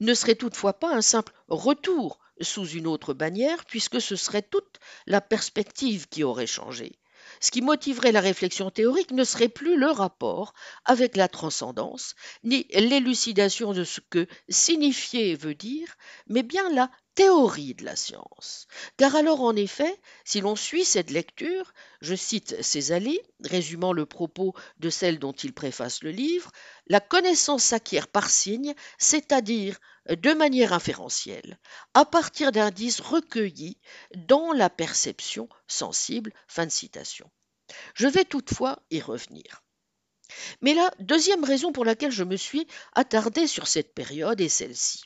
ne 0.00 0.12
serait 0.14 0.34
toutefois 0.34 0.78
pas 0.78 0.94
un 0.94 1.00
simple 1.00 1.32
retour 1.48 2.18
sous 2.40 2.66
une 2.68 2.86
autre 2.86 3.14
bannière, 3.14 3.64
puisque 3.64 4.00
ce 4.00 4.16
serait 4.16 4.42
toute 4.42 4.78
la 5.06 5.20
perspective 5.20 6.08
qui 6.08 6.24
aurait 6.24 6.46
changé. 6.46 6.98
Ce 7.40 7.50
qui 7.50 7.60
motiverait 7.60 8.12
la 8.12 8.20
réflexion 8.20 8.70
théorique 8.70 9.10
ne 9.10 9.24
serait 9.24 9.48
plus 9.48 9.76
le 9.76 9.90
rapport 9.90 10.54
avec 10.84 11.16
la 11.16 11.28
transcendance, 11.28 12.14
ni 12.44 12.66
l'élucidation 12.70 13.72
de 13.72 13.84
ce 13.84 14.00
que 14.00 14.26
signifier 14.48 15.34
veut 15.34 15.54
dire, 15.54 15.96
mais 16.28 16.42
bien 16.42 16.70
la 16.70 16.90
théorie 17.16 17.74
de 17.74 17.84
la 17.84 17.96
science. 17.96 18.68
Car 18.98 19.16
alors, 19.16 19.40
en 19.40 19.56
effet, 19.56 19.98
si 20.24 20.40
l'on 20.40 20.54
suit 20.54 20.84
cette 20.84 21.10
lecture, 21.10 21.72
je 22.02 22.14
cite 22.14 22.62
Césali, 22.62 23.18
résumant 23.42 23.92
le 23.92 24.06
propos 24.06 24.54
de 24.78 24.90
celle 24.90 25.18
dont 25.18 25.32
il 25.32 25.52
préface 25.52 26.02
le 26.02 26.10
livre, 26.10 26.52
la 26.86 27.00
connaissance 27.00 27.64
s'acquiert 27.64 28.06
par 28.06 28.30
signe, 28.30 28.74
c'est-à-dire 28.98 29.78
de 30.08 30.32
manière 30.34 30.74
inférentielle, 30.74 31.58
à 31.94 32.04
partir 32.04 32.52
d'indices 32.52 33.00
recueillis 33.00 33.78
dans 34.14 34.52
la 34.52 34.70
perception 34.70 35.48
sensible. 35.66 36.32
Fin 36.46 36.66
de 36.66 36.70
citation. 36.70 37.28
Je 37.94 38.06
vais 38.06 38.24
toutefois 38.24 38.78
y 38.90 39.00
revenir. 39.00 39.64
Mais 40.60 40.74
la 40.74 40.90
deuxième 41.00 41.44
raison 41.44 41.72
pour 41.72 41.84
laquelle 41.84 42.12
je 42.12 42.24
me 42.24 42.36
suis 42.36 42.66
attardé 42.94 43.46
sur 43.46 43.66
cette 43.66 43.94
période 43.94 44.40
est 44.40 44.48
celle-ci. 44.48 45.04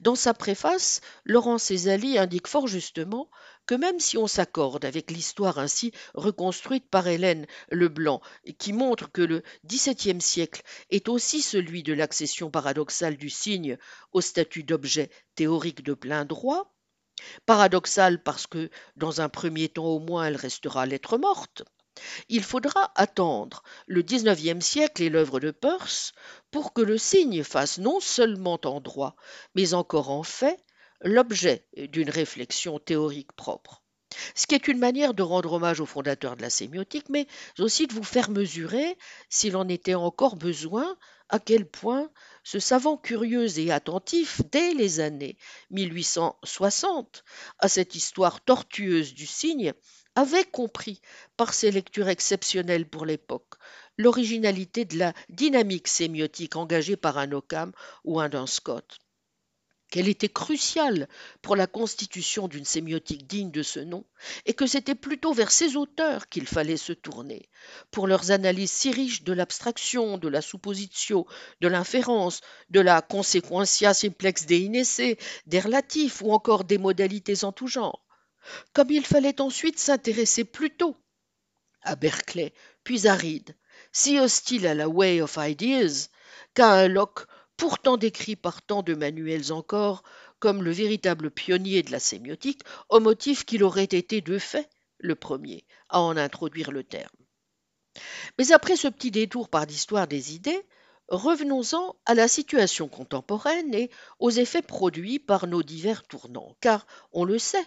Dans 0.00 0.14
sa 0.14 0.32
préface, 0.32 1.02
Laurent 1.24 1.58
Césali 1.58 2.16
indique 2.16 2.46
fort 2.46 2.66
justement 2.66 3.30
que 3.66 3.74
même 3.74 4.00
si 4.00 4.16
on 4.16 4.26
s'accorde 4.26 4.84
avec 4.84 5.10
l'histoire 5.10 5.58
ainsi 5.58 5.92
reconstruite 6.14 6.88
par 6.88 7.06
Hélène 7.06 7.46
Leblanc, 7.70 8.22
qui 8.58 8.72
montre 8.72 9.12
que 9.12 9.20
le 9.20 9.42
XVIIe 9.66 10.20
siècle 10.20 10.62
est 10.88 11.08
aussi 11.08 11.42
celui 11.42 11.82
de 11.82 11.92
l'accession 11.92 12.50
paradoxale 12.50 13.16
du 13.16 13.28
signe 13.28 13.76
au 14.12 14.20
statut 14.20 14.64
d'objet 14.64 15.10
théorique 15.34 15.82
de 15.82 15.94
plein 15.94 16.24
droit, 16.24 16.74
paradoxale 17.44 18.22
parce 18.22 18.46
que, 18.46 18.70
dans 18.96 19.20
un 19.20 19.28
premier 19.28 19.68
temps 19.68 19.86
au 19.86 19.98
moins, 19.98 20.26
elle 20.26 20.36
restera 20.36 20.86
lettre 20.86 21.18
morte, 21.18 21.64
il 22.28 22.42
faudra 22.42 22.92
attendre 22.94 23.62
le 23.86 24.02
XIXe 24.02 24.64
siècle 24.64 25.02
et 25.02 25.10
l'œuvre 25.10 25.40
de 25.40 25.50
Peirce 25.50 26.12
pour 26.50 26.72
que 26.72 26.82
le 26.82 26.98
signe 26.98 27.42
fasse 27.42 27.78
non 27.78 28.00
seulement 28.00 28.60
en 28.64 28.80
droit, 28.80 29.16
mais 29.54 29.74
encore 29.74 30.10
en 30.10 30.22
fait, 30.22 30.58
l'objet 31.02 31.66
d'une 31.76 32.10
réflexion 32.10 32.78
théorique 32.78 33.32
propre. 33.32 33.82
Ce 34.34 34.46
qui 34.46 34.54
est 34.54 34.68
une 34.68 34.78
manière 34.78 35.14
de 35.14 35.22
rendre 35.22 35.52
hommage 35.52 35.80
au 35.80 35.86
fondateur 35.86 36.36
de 36.36 36.42
la 36.42 36.50
sémiotique, 36.50 37.08
mais 37.08 37.26
aussi 37.58 37.86
de 37.86 37.94
vous 37.94 38.02
faire 38.02 38.30
mesurer, 38.30 38.98
s'il 39.28 39.56
en 39.56 39.68
était 39.68 39.94
encore 39.94 40.36
besoin, 40.36 40.96
à 41.28 41.38
quel 41.38 41.64
point 41.64 42.10
ce 42.42 42.58
savant 42.58 42.96
curieux 42.96 43.58
et 43.58 43.70
attentif, 43.70 44.42
dès 44.50 44.74
les 44.74 44.98
années 44.98 45.36
1860, 45.70 47.24
à 47.60 47.68
cette 47.68 47.94
histoire 47.94 48.40
tortueuse 48.40 49.14
du 49.14 49.26
signe, 49.26 49.72
avait 50.14 50.44
compris, 50.44 51.00
par 51.36 51.54
ses 51.54 51.70
lectures 51.70 52.08
exceptionnelles 52.08 52.88
pour 52.88 53.06
l'époque, 53.06 53.54
l'originalité 53.96 54.84
de 54.84 54.98
la 54.98 55.14
dynamique 55.28 55.88
sémiotique 55.88 56.56
engagée 56.56 56.96
par 56.96 57.18
un 57.18 57.32
Occam 57.32 57.72
ou 58.04 58.20
un 58.20 58.46
Scott 58.46 58.98
qu'elle 59.90 60.08
était 60.08 60.28
cruciale 60.28 61.08
pour 61.42 61.56
la 61.56 61.66
constitution 61.66 62.48
d'une 62.48 62.64
sémiotique 62.64 63.26
digne 63.26 63.50
de 63.50 63.62
ce 63.62 63.80
nom, 63.80 64.04
et 64.46 64.54
que 64.54 64.66
c'était 64.66 64.94
plutôt 64.94 65.32
vers 65.32 65.50
ces 65.50 65.76
auteurs 65.76 66.28
qu'il 66.28 66.46
fallait 66.46 66.76
se 66.76 66.92
tourner, 66.92 67.48
pour 67.90 68.06
leurs 68.06 68.30
analyses 68.30 68.70
si 68.70 68.92
riches 68.92 69.24
de 69.24 69.32
l'abstraction, 69.32 70.16
de 70.16 70.28
la 70.28 70.40
suppositio, 70.40 71.26
de 71.60 71.68
l'inférence, 71.68 72.40
de 72.70 72.80
la 72.80 73.02
consequentia 73.02 73.92
simplex 73.92 74.46
de 74.46 74.54
inesse, 74.54 75.00
des 75.46 75.60
relatifs 75.60 76.22
ou 76.22 76.32
encore 76.32 76.64
des 76.64 76.78
modalités 76.78 77.44
en 77.44 77.52
tout 77.52 77.66
genre 77.66 78.06
comme 78.72 78.90
il 78.90 79.04
fallait 79.04 79.40
ensuite 79.40 79.78
s'intéresser 79.78 80.44
plutôt 80.44 80.96
à 81.82 81.96
Berkeley, 81.96 82.52
puis 82.84 83.06
à 83.06 83.14
Reed, 83.14 83.56
si 83.92 84.18
hostile 84.18 84.66
à 84.66 84.74
la 84.74 84.88
Way 84.88 85.22
of 85.22 85.38
Ideas, 85.40 86.08
qu'à 86.54 86.72
un 86.72 86.88
Locke 86.88 87.26
pourtant 87.56 87.96
décrit 87.96 88.36
par 88.36 88.62
tant 88.62 88.82
de 88.82 88.94
manuels 88.94 89.52
encore 89.52 90.02
comme 90.38 90.62
le 90.62 90.70
véritable 90.70 91.30
pionnier 91.30 91.82
de 91.82 91.92
la 91.92 92.00
sémiotique, 92.00 92.62
au 92.88 93.00
motif 93.00 93.44
qu'il 93.44 93.62
aurait 93.62 93.84
été 93.84 94.20
de 94.22 94.38
fait 94.38 94.68
le 94.98 95.14
premier 95.14 95.66
à 95.88 96.00
en 96.00 96.16
introduire 96.16 96.72
le 96.72 96.82
terme. 96.82 97.10
Mais 98.38 98.52
après 98.52 98.76
ce 98.76 98.88
petit 98.88 99.10
détour 99.10 99.48
par 99.48 99.66
l'histoire 99.66 100.06
des 100.06 100.34
idées, 100.34 100.66
revenons-en 101.08 101.96
à 102.06 102.14
la 102.14 102.28
situation 102.28 102.88
contemporaine 102.88 103.74
et 103.74 103.90
aux 104.18 104.30
effets 104.30 104.62
produits 104.62 105.18
par 105.18 105.46
nos 105.46 105.62
divers 105.62 106.04
tournants, 106.04 106.56
car 106.60 106.86
on 107.12 107.24
le 107.24 107.38
sait, 107.38 107.66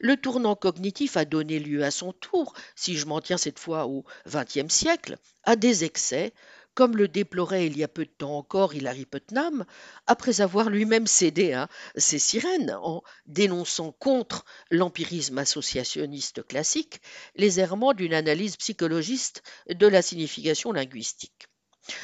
le 0.00 0.16
tournant 0.16 0.56
cognitif 0.56 1.16
a 1.16 1.24
donné 1.24 1.58
lieu 1.58 1.84
à 1.84 1.90
son 1.90 2.12
tour, 2.12 2.54
si 2.74 2.96
je 2.96 3.06
m'en 3.06 3.20
tiens 3.20 3.38
cette 3.38 3.58
fois 3.58 3.86
au 3.86 4.04
XXe 4.26 4.72
siècle, 4.72 5.16
à 5.44 5.56
des 5.56 5.84
excès, 5.84 6.32
comme 6.74 6.96
le 6.96 7.08
déplorait 7.08 7.66
il 7.66 7.76
y 7.76 7.84
a 7.84 7.88
peu 7.88 8.04
de 8.04 8.10
temps 8.10 8.38
encore 8.38 8.74
Hilary 8.74 9.04
Putnam, 9.04 9.66
après 10.06 10.40
avoir 10.40 10.70
lui-même 10.70 11.06
cédé 11.06 11.52
à 11.52 11.68
ses 11.96 12.18
sirènes 12.18 12.74
en 12.82 13.02
dénonçant 13.26 13.92
contre 13.92 14.44
l'empirisme 14.70 15.38
associationniste 15.38 16.46
classique 16.46 17.02
les 17.34 17.60
errements 17.60 17.92
d'une 17.92 18.14
analyse 18.14 18.56
psychologiste 18.56 19.42
de 19.68 19.86
la 19.86 20.00
signification 20.00 20.72
linguistique. 20.72 21.49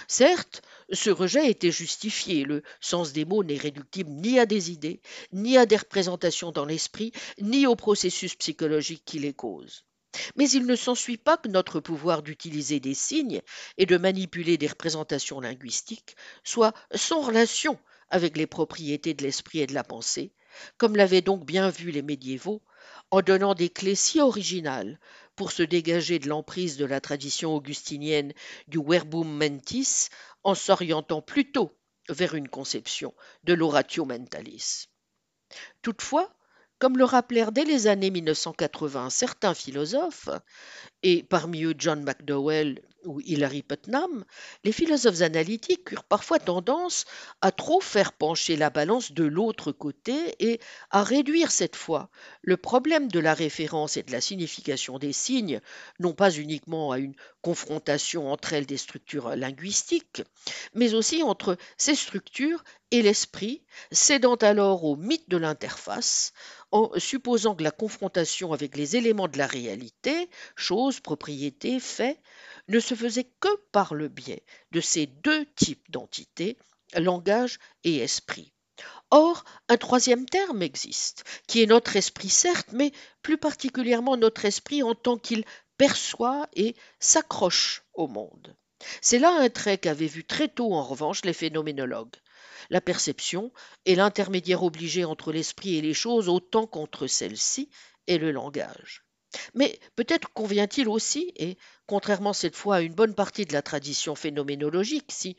Certes, 0.08 0.62
ce 0.92 1.10
rejet 1.10 1.50
était 1.50 1.70
justifié, 1.70 2.44
le 2.44 2.62
sens 2.80 3.12
des 3.12 3.24
mots 3.24 3.44
n'est 3.44 3.56
réductible 3.56 4.10
ni 4.10 4.38
à 4.38 4.46
des 4.46 4.70
idées, 4.70 5.00
ni 5.32 5.56
à 5.56 5.66
des 5.66 5.76
représentations 5.76 6.52
dans 6.52 6.64
l'esprit, 6.64 7.12
ni 7.40 7.66
au 7.66 7.76
processus 7.76 8.34
psychologique 8.34 9.02
qui 9.04 9.18
les 9.18 9.34
cause. 9.34 9.84
Mais 10.36 10.48
il 10.50 10.66
ne 10.66 10.76
s'ensuit 10.76 11.18
pas 11.18 11.36
que 11.36 11.48
notre 11.48 11.80
pouvoir 11.80 12.22
d'utiliser 12.22 12.80
des 12.80 12.94
signes 12.94 13.42
et 13.76 13.86
de 13.86 13.96
manipuler 13.98 14.56
des 14.56 14.66
représentations 14.66 15.40
linguistiques 15.40 16.16
soit 16.44 16.72
sans 16.94 17.20
relation 17.20 17.78
avec 18.08 18.36
les 18.36 18.46
propriétés 18.46 19.14
de 19.14 19.24
l'esprit 19.24 19.60
et 19.60 19.66
de 19.66 19.74
la 19.74 19.84
pensée, 19.84 20.32
comme 20.78 20.96
l'avaient 20.96 21.22
donc 21.22 21.44
bien 21.44 21.70
vu 21.70 21.90
les 21.90 22.02
médiévaux, 22.02 22.62
en 23.10 23.20
donnant 23.20 23.54
des 23.54 23.68
clés 23.68 23.94
si 23.94 24.20
originales 24.20 24.98
pour 25.36 25.52
se 25.52 25.62
dégager 25.62 26.18
de 26.18 26.28
l'emprise 26.28 26.76
de 26.76 26.84
la 26.84 27.00
tradition 27.00 27.54
augustinienne 27.54 28.32
du 28.68 28.82
verbum 28.82 29.28
mentis 29.28 30.08
en 30.42 30.54
s'orientant 30.54 31.22
plutôt 31.22 31.78
vers 32.08 32.34
une 32.34 32.48
conception 32.48 33.14
de 33.44 33.54
l'oratio 33.54 34.04
mentalis. 34.04 34.88
Toutefois, 35.82 36.34
comme 36.78 36.98
le 36.98 37.04
rappelèrent 37.04 37.52
dès 37.52 37.64
les 37.64 37.86
années 37.86 38.10
1980 38.10 39.10
certains 39.10 39.54
philosophes, 39.54 40.28
et 41.02 41.22
parmi 41.22 41.64
eux 41.64 41.74
John 41.78 42.02
McDowell 42.02 42.82
ou 43.06 43.20
Hilary 43.20 43.62
Putnam, 43.62 44.24
les 44.64 44.72
philosophes 44.72 45.22
analytiques 45.22 45.92
eurent 45.92 46.04
parfois 46.04 46.38
tendance 46.38 47.04
à 47.40 47.52
trop 47.52 47.80
faire 47.80 48.12
pencher 48.12 48.56
la 48.56 48.70
balance 48.70 49.12
de 49.12 49.24
l'autre 49.24 49.72
côté 49.72 50.34
et 50.40 50.60
à 50.90 51.02
réduire 51.02 51.50
cette 51.50 51.76
fois 51.76 52.10
le 52.42 52.56
problème 52.56 53.08
de 53.08 53.20
la 53.20 53.34
référence 53.34 53.96
et 53.96 54.02
de 54.02 54.12
la 54.12 54.20
signification 54.20 54.98
des 54.98 55.12
signes, 55.12 55.60
non 56.00 56.12
pas 56.12 56.30
uniquement 56.30 56.92
à 56.92 56.98
une 56.98 57.14
confrontation 57.42 58.30
entre 58.30 58.52
elles 58.52 58.66
des 58.66 58.76
structures 58.76 59.36
linguistiques, 59.36 60.22
mais 60.74 60.94
aussi 60.94 61.22
entre 61.22 61.56
ces 61.76 61.94
structures 61.94 62.62
et 62.90 63.02
l'esprit, 63.02 63.62
cédant 63.90 64.36
alors 64.36 64.84
au 64.84 64.96
mythe 64.96 65.28
de 65.28 65.36
l'interface, 65.36 66.32
en 66.76 66.90
supposant 66.98 67.54
que 67.54 67.62
la 67.62 67.70
confrontation 67.70 68.52
avec 68.52 68.76
les 68.76 68.96
éléments 68.96 69.28
de 69.28 69.38
la 69.38 69.46
réalité, 69.46 70.28
choses, 70.56 71.00
propriétés, 71.00 71.80
faits, 71.80 72.20
ne 72.68 72.80
se 72.80 72.94
faisait 72.94 73.30
que 73.40 73.48
par 73.72 73.94
le 73.94 74.08
biais 74.08 74.44
de 74.72 74.82
ces 74.82 75.06
deux 75.06 75.46
types 75.54 75.90
d'entités, 75.90 76.58
langage 76.94 77.58
et 77.84 77.96
esprit. 77.96 78.52
Or, 79.10 79.44
un 79.70 79.78
troisième 79.78 80.26
terme 80.26 80.62
existe, 80.62 81.24
qui 81.46 81.62
est 81.62 81.66
notre 81.66 81.96
esprit 81.96 82.28
certes, 82.28 82.68
mais 82.72 82.92
plus 83.22 83.38
particulièrement 83.38 84.18
notre 84.18 84.44
esprit 84.44 84.82
en 84.82 84.94
tant 84.94 85.16
qu'il 85.16 85.44
perçoit 85.78 86.46
et 86.52 86.76
s'accroche 87.00 87.84
au 87.94 88.06
monde. 88.06 88.54
C'est 89.00 89.18
là 89.18 89.34
un 89.40 89.48
trait 89.48 89.78
qu'avaient 89.78 90.06
vu 90.06 90.24
très 90.24 90.48
tôt 90.48 90.74
en 90.74 90.82
revanche 90.82 91.24
les 91.24 91.32
phénoménologues. 91.32 92.16
La 92.70 92.80
perception 92.80 93.52
est 93.84 93.94
l'intermédiaire 93.94 94.62
obligé 94.62 95.04
entre 95.04 95.32
l'esprit 95.32 95.76
et 95.76 95.82
les 95.82 95.94
choses 95.94 96.28
autant 96.28 96.66
qu'entre 96.66 97.06
celles-ci 97.06 97.70
et 98.06 98.18
le 98.18 98.32
langage. 98.32 99.04
Mais 99.54 99.78
peut-être 99.96 100.32
convient-il 100.32 100.88
aussi, 100.88 101.32
et 101.36 101.58
contrairement 101.86 102.32
cette 102.32 102.56
fois 102.56 102.76
à 102.76 102.80
une 102.80 102.94
bonne 102.94 103.14
partie 103.14 103.44
de 103.44 103.52
la 103.52 103.62
tradition 103.62 104.14
phénoménologique, 104.14 105.12
si 105.12 105.36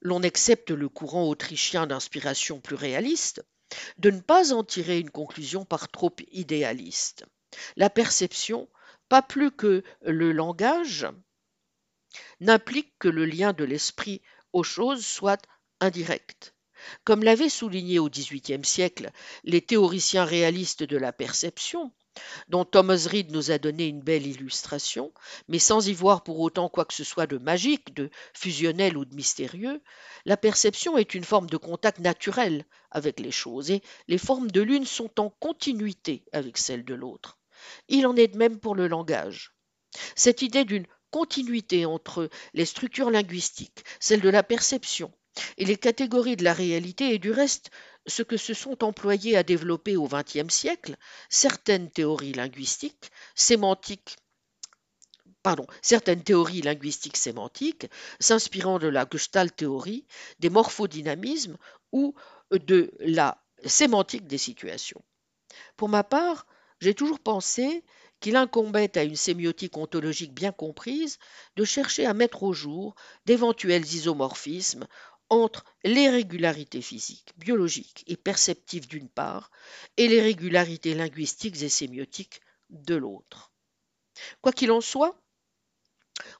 l'on 0.00 0.22
accepte 0.22 0.70
le 0.70 0.88
courant 0.88 1.28
autrichien 1.28 1.86
d'inspiration 1.86 2.60
plus 2.60 2.74
réaliste, 2.74 3.44
de 3.98 4.10
ne 4.10 4.20
pas 4.20 4.52
en 4.52 4.64
tirer 4.64 4.98
une 4.98 5.10
conclusion 5.10 5.64
par 5.64 5.88
trop 5.88 6.14
idéaliste. 6.32 7.24
La 7.76 7.90
perception, 7.90 8.68
pas 9.08 9.22
plus 9.22 9.50
que 9.50 9.82
le 10.02 10.32
langage, 10.32 11.06
n'implique 12.40 12.92
que 12.98 13.08
le 13.08 13.24
lien 13.24 13.52
de 13.52 13.64
l'esprit 13.64 14.22
aux 14.52 14.64
choses 14.64 15.04
soit 15.04 15.42
indirect. 15.82 16.54
Comme 17.04 17.22
l'avaient 17.22 17.48
souligné 17.48 17.98
au 17.98 18.08
XVIIIe 18.08 18.64
siècle 18.64 19.10
les 19.44 19.60
théoriciens 19.60 20.24
réalistes 20.24 20.82
de 20.82 20.96
la 20.96 21.12
perception, 21.12 21.92
dont 22.48 22.64
Thomas 22.64 23.06
Reid 23.08 23.30
nous 23.30 23.50
a 23.50 23.58
donné 23.58 23.86
une 23.86 24.00
belle 24.02 24.26
illustration, 24.26 25.12
mais 25.48 25.58
sans 25.58 25.88
y 25.88 25.92
voir 25.92 26.22
pour 26.22 26.40
autant 26.40 26.68
quoi 26.68 26.84
que 26.84 26.94
ce 26.94 27.04
soit 27.04 27.26
de 27.26 27.38
magique, 27.38 27.94
de 27.94 28.10
fusionnel 28.34 28.96
ou 28.96 29.04
de 29.04 29.14
mystérieux, 29.14 29.82
la 30.24 30.36
perception 30.36 30.98
est 30.98 31.14
une 31.14 31.24
forme 31.24 31.48
de 31.48 31.56
contact 31.56 32.00
naturel 32.00 32.66
avec 32.90 33.20
les 33.20 33.30
choses, 33.30 33.70
et 33.70 33.82
les 34.08 34.18
formes 34.18 34.50
de 34.50 34.60
l'une 34.60 34.86
sont 34.86 35.20
en 35.20 35.30
continuité 35.30 36.24
avec 36.32 36.58
celles 36.58 36.84
de 36.84 36.94
l'autre. 36.94 37.38
Il 37.88 38.06
en 38.06 38.16
est 38.16 38.28
de 38.28 38.38
même 38.38 38.58
pour 38.58 38.74
le 38.74 38.88
langage. 38.88 39.54
Cette 40.14 40.42
idée 40.42 40.64
d'une 40.64 40.86
continuité 41.10 41.86
entre 41.86 42.28
les 42.54 42.64
structures 42.64 43.10
linguistiques, 43.10 43.84
celle 44.00 44.20
de 44.20 44.30
la 44.30 44.42
perception, 44.42 45.12
et 45.56 45.64
les 45.64 45.76
catégories 45.76 46.36
de 46.36 46.44
la 46.44 46.52
réalité 46.52 47.14
est 47.14 47.18
du 47.18 47.30
reste 47.30 47.70
ce 48.06 48.22
que 48.22 48.36
se 48.36 48.54
sont 48.54 48.82
employés 48.84 49.36
à 49.36 49.42
développer 49.42 49.96
au 49.96 50.08
XXe 50.08 50.52
siècle 50.52 50.96
certaines 51.28 51.90
théories 51.90 52.32
linguistiques, 52.32 53.10
sémantiques, 53.34 54.16
pardon, 55.42 55.66
certaines 55.82 56.22
théories 56.22 56.62
linguistiques 56.62 57.16
sémantiques, 57.16 57.88
s'inspirant 58.20 58.78
de 58.78 58.88
la 58.88 59.06
Gestalt 59.10 59.54
théorie, 59.54 60.06
des 60.38 60.50
morphodynamismes 60.50 61.56
ou 61.92 62.14
de 62.50 62.92
la 63.00 63.42
sémantique 63.64 64.26
des 64.26 64.38
situations. 64.38 65.02
Pour 65.76 65.88
ma 65.88 66.04
part, 66.04 66.46
j'ai 66.80 66.94
toujours 66.94 67.20
pensé 67.20 67.84
qu'il 68.20 68.36
incombait 68.36 68.96
à 68.96 69.02
une 69.02 69.16
sémiotique 69.16 69.76
ontologique 69.76 70.32
bien 70.32 70.52
comprise 70.52 71.18
de 71.56 71.64
chercher 71.64 72.06
à 72.06 72.14
mettre 72.14 72.44
au 72.44 72.52
jour 72.52 72.94
d'éventuels 73.26 73.84
isomorphismes 73.84 74.86
entre 75.32 75.64
les 75.82 76.10
régularités 76.10 76.82
physiques, 76.82 77.32
biologiques 77.38 78.04
et 78.06 78.18
perceptives 78.18 78.86
d'une 78.86 79.08
part, 79.08 79.50
et 79.96 80.06
les 80.06 80.20
régularités 80.20 80.94
linguistiques 80.94 81.62
et 81.62 81.70
sémiotiques 81.70 82.42
de 82.68 82.96
l'autre. 82.96 83.50
Quoi 84.42 84.52
qu'il 84.52 84.70
en 84.70 84.82
soit, 84.82 85.18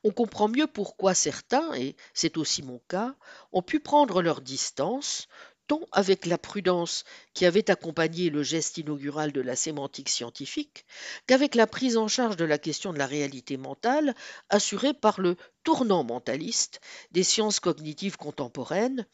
on 0.05 0.11
comprend 0.11 0.47
mieux 0.47 0.66
pourquoi 0.66 1.14
certains, 1.14 1.72
et 1.72 1.97
c'est 2.12 2.36
aussi 2.36 2.62
mon 2.62 2.80
cas, 2.80 3.16
ont 3.53 3.62
pu 3.62 3.80
prendre 3.80 4.20
leur 4.20 4.43
distance, 4.43 5.26
tant 5.66 5.80
avec 5.92 6.26
la 6.26 6.38
prudence 6.38 7.04
qui 7.34 7.46
avait 7.46 7.70
accompagné 7.70 8.30
le 8.30 8.42
geste 8.42 8.78
inaugural 8.78 9.32
de 9.32 9.40
la 9.40 9.56
sémantique 9.56 10.08
scientifique, 10.08 10.84
qu'avec 11.26 11.54
la 11.54 11.66
prise 11.66 11.96
en 11.96 12.08
charge 12.08 12.36
de 12.36 12.44
la 12.44 12.58
question 12.58 12.92
de 12.92 12.98
la 12.98 13.06
réalité 13.06 13.56
mentale 13.56 14.14
assurée 14.48 14.94
par 14.94 15.20
le 15.20 15.36
tournant 15.64 16.04
mentaliste 16.04 16.80
des 17.10 17.22
sciences 17.22 17.60
cognitives 17.60 18.16
contemporaines, 18.16 19.06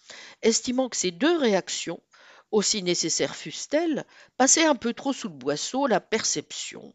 estimant 0.42 0.88
que 0.88 0.96
ces 0.96 1.10
deux 1.10 1.36
réactions, 1.36 2.00
aussi 2.50 2.82
nécessaires 2.82 3.36
fussent-elles, 3.36 4.04
passaient 4.36 4.64
un 4.64 4.74
peu 4.74 4.94
trop 4.94 5.12
sous 5.12 5.28
le 5.28 5.34
boisseau 5.34 5.86
la 5.86 6.00
perception, 6.00 6.94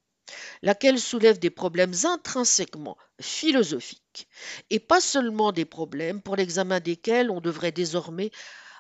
laquelle 0.61 0.99
soulève 0.99 1.37
des 1.37 1.49
problèmes 1.49 1.93
intrinsèquement 2.05 2.97
philosophiques, 3.21 4.27
et 4.69 4.79
pas 4.79 5.01
seulement 5.01 5.51
des 5.51 5.65
problèmes 5.65 6.21
pour 6.21 6.35
l'examen 6.35 6.79
desquels 6.79 7.29
on 7.29 7.41
devrait 7.41 7.71
désormais 7.71 8.31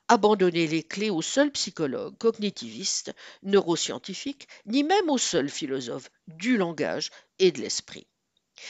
abandonner 0.07 0.67
les 0.67 0.83
clés 0.83 1.09
aux 1.09 1.21
seuls 1.21 1.51
psychologues, 1.51 2.17
cognitivistes, 2.17 3.13
neuroscientifiques, 3.43 4.47
ni 4.65 4.83
même 4.83 5.09
aux 5.09 5.17
seuls 5.17 5.49
philosophes 5.49 6.09
du 6.27 6.57
langage 6.57 7.11
et 7.39 7.51
de 7.51 7.61
l'esprit. 7.61 8.07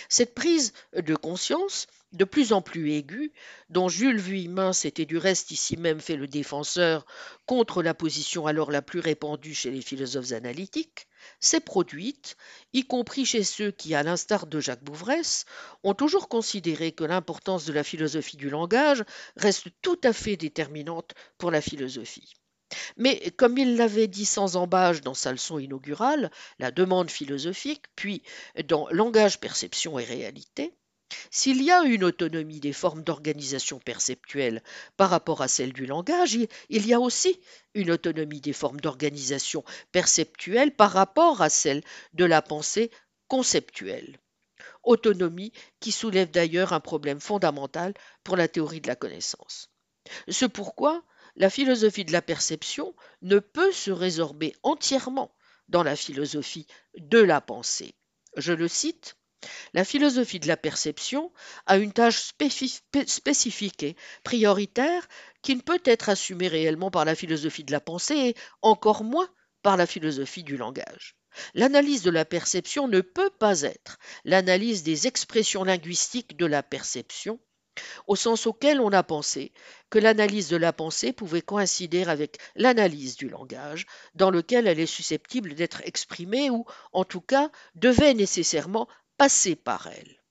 Cette 0.09 0.33
prise 0.33 0.73
de 0.95 1.15
conscience, 1.15 1.87
de 2.13 2.25
plus 2.25 2.53
en 2.53 2.61
plus 2.61 2.91
aiguë, 2.93 3.31
dont 3.69 3.89
Jules 3.89 4.19
Vuillemin 4.19 4.73
s'était 4.73 5.05
du 5.05 5.17
reste 5.17 5.51
ici 5.51 5.77
même 5.77 5.99
fait 5.99 6.15
le 6.15 6.27
défenseur 6.27 7.05
contre 7.45 7.83
la 7.83 7.93
position 7.93 8.47
alors 8.47 8.71
la 8.71 8.81
plus 8.81 8.99
répandue 8.99 9.53
chez 9.53 9.71
les 9.71 9.81
philosophes 9.81 10.31
analytiques, 10.31 11.07
s'est 11.39 11.59
produite, 11.59 12.37
y 12.73 12.85
compris 12.85 13.25
chez 13.25 13.43
ceux 13.43 13.71
qui, 13.71 13.95
à 13.95 14.03
l'instar 14.03 14.47
de 14.47 14.59
Jacques 14.59 14.83
Bouvresse, 14.83 15.45
ont 15.83 15.93
toujours 15.93 16.29
considéré 16.29 16.91
que 16.91 17.03
l'importance 17.03 17.65
de 17.65 17.73
la 17.73 17.83
philosophie 17.83 18.37
du 18.37 18.49
langage 18.49 19.03
reste 19.35 19.67
tout 19.81 19.99
à 20.03 20.13
fait 20.13 20.37
déterminante 20.37 21.13
pour 21.37 21.51
la 21.51 21.61
philosophie. 21.61 22.33
Mais 22.97 23.31
comme 23.31 23.57
il 23.57 23.75
l'avait 23.75 24.07
dit 24.07 24.25
sans 24.25 24.55
embâche 24.55 25.01
dans 25.01 25.13
sa 25.13 25.31
leçon 25.31 25.59
inaugurale, 25.59 26.31
la 26.59 26.71
demande 26.71 27.11
philosophique, 27.11 27.85
puis 27.95 28.23
dans 28.67 28.87
Langage, 28.89 29.39
perception 29.39 29.99
et 29.99 30.03
réalité, 30.03 30.73
s'il 31.31 31.61
y 31.61 31.71
a 31.71 31.83
une 31.83 32.03
autonomie 32.03 32.59
des 32.59 32.73
formes 32.73 33.03
d'organisation 33.03 33.79
perceptuelle 33.79 34.61
par 34.97 35.09
rapport 35.09 35.41
à 35.41 35.47
celle 35.47 35.73
du 35.73 35.85
langage, 35.85 36.37
il 36.69 36.87
y 36.87 36.93
a 36.93 36.99
aussi 36.99 37.39
une 37.73 37.91
autonomie 37.91 38.41
des 38.41 38.53
formes 38.53 38.79
d'organisation 38.79 39.63
perceptuelle 39.91 40.75
par 40.75 40.91
rapport 40.91 41.41
à 41.41 41.49
celle 41.49 41.83
de 42.13 42.25
la 42.25 42.41
pensée 42.41 42.91
conceptuelle. 43.27 44.19
Autonomie 44.83 45.53
qui 45.79 45.91
soulève 45.91 46.31
d'ailleurs 46.31 46.73
un 46.73 46.79
problème 46.79 47.19
fondamental 47.19 47.93
pour 48.23 48.37
la 48.37 48.47
théorie 48.47 48.81
de 48.81 48.87
la 48.87 48.95
connaissance. 48.95 49.69
C'est 50.27 50.49
pourquoi 50.49 51.03
la 51.35 51.49
philosophie 51.49 52.05
de 52.05 52.11
la 52.11 52.21
perception 52.21 52.93
ne 53.21 53.39
peut 53.39 53.71
se 53.71 53.91
résorber 53.91 54.55
entièrement 54.61 55.33
dans 55.69 55.83
la 55.83 55.95
philosophie 55.95 56.67
de 56.97 57.19
la 57.19 57.41
pensée. 57.41 57.95
Je 58.37 58.53
le 58.53 58.67
cite, 58.67 59.15
la 59.73 59.85
philosophie 59.85 60.39
de 60.39 60.47
la 60.47 60.57
perception 60.57 61.31
a 61.65 61.77
une 61.77 61.93
tâche 61.93 62.31
spécifique 63.07 63.83
et 63.83 63.95
prioritaire 64.23 65.07
qui 65.41 65.55
ne 65.55 65.61
peut 65.61 65.81
être 65.85 66.09
assumée 66.09 66.47
réellement 66.47 66.91
par 66.91 67.05
la 67.05 67.15
philosophie 67.15 67.63
de 67.63 67.71
la 67.71 67.81
pensée 67.81 68.15
et 68.15 68.35
encore 68.61 69.03
moins 69.03 69.29
par 69.61 69.77
la 69.77 69.85
philosophie 69.87 70.43
du 70.43 70.57
langage. 70.57 71.15
L'analyse 71.55 72.03
de 72.03 72.11
la 72.11 72.25
perception 72.25 72.87
ne 72.87 73.01
peut 73.01 73.31
pas 73.31 73.61
être 73.61 73.97
l'analyse 74.23 74.83
des 74.83 75.07
expressions 75.07 75.63
linguistiques 75.63 76.37
de 76.37 76.45
la 76.45 76.61
perception, 76.61 77.39
au 78.05 78.15
sens 78.15 78.45
auquel 78.45 78.79
on 78.79 78.91
a 78.91 79.01
pensé 79.01 79.51
que 79.89 79.97
l'analyse 79.97 80.47
de 80.47 80.57
la 80.57 80.73
pensée 80.73 81.11
pouvait 81.11 81.41
coïncider 81.41 82.03
avec 82.03 82.37
l'analyse 82.55 83.15
du 83.15 83.29
langage, 83.29 83.87
dans 84.13 84.29
lequel 84.29 84.67
elle 84.67 84.79
est 84.79 84.85
susceptible 84.85 85.55
d'être 85.55 85.81
exprimée 85.85 86.51
ou, 86.51 86.65
en 86.91 87.03
tout 87.03 87.21
cas, 87.21 87.49
devait 87.73 88.13
nécessairement 88.13 88.87
passer 89.17 89.55
par 89.55 89.87
elle. 89.87 90.23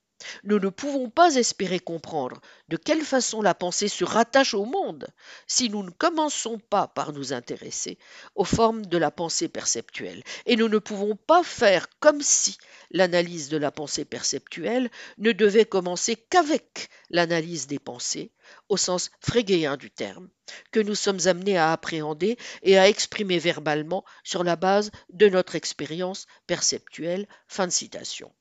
Nous 0.44 0.58
ne 0.60 0.68
pouvons 0.68 1.10
pas 1.10 1.34
espérer 1.34 1.80
comprendre 1.80 2.40
de 2.68 2.76
quelle 2.76 3.02
façon 3.02 3.42
la 3.42 3.54
pensée 3.54 3.88
se 3.88 4.04
rattache 4.04 4.54
au 4.54 4.64
monde 4.64 5.08
si 5.46 5.68
nous 5.68 5.82
ne 5.82 5.90
commençons 5.90 6.58
pas 6.58 6.86
par 6.86 7.12
nous 7.12 7.32
intéresser 7.32 7.98
aux 8.34 8.44
formes 8.44 8.86
de 8.86 8.98
la 8.98 9.10
pensée 9.10 9.48
perceptuelle. 9.48 10.22
Et 10.46 10.56
nous 10.56 10.68
ne 10.68 10.78
pouvons 10.78 11.16
pas 11.16 11.42
faire 11.42 11.88
comme 11.98 12.20
si 12.20 12.56
l'analyse 12.90 13.48
de 13.48 13.56
la 13.56 13.72
pensée 13.72 14.04
perceptuelle 14.04 14.90
ne 15.18 15.32
devait 15.32 15.66
commencer 15.66 16.16
qu'avec 16.16 16.88
l'analyse 17.10 17.66
des 17.66 17.78
pensées, 17.78 18.30
au 18.68 18.76
sens 18.76 19.10
frégéen 19.20 19.76
du 19.76 19.90
terme, 19.90 20.28
que 20.70 20.80
nous 20.80 20.94
sommes 20.94 21.26
amenés 21.26 21.56
à 21.56 21.72
appréhender 21.72 22.36
et 22.62 22.78
à 22.78 22.88
exprimer 22.88 23.38
verbalement 23.38 24.04
sur 24.24 24.44
la 24.44 24.56
base 24.56 24.90
de 25.10 25.28
notre 25.28 25.56
expérience 25.56 26.26
perceptuelle. 26.46 27.26
Fin 27.48 27.66
de 27.66 27.72
citation 27.72 28.32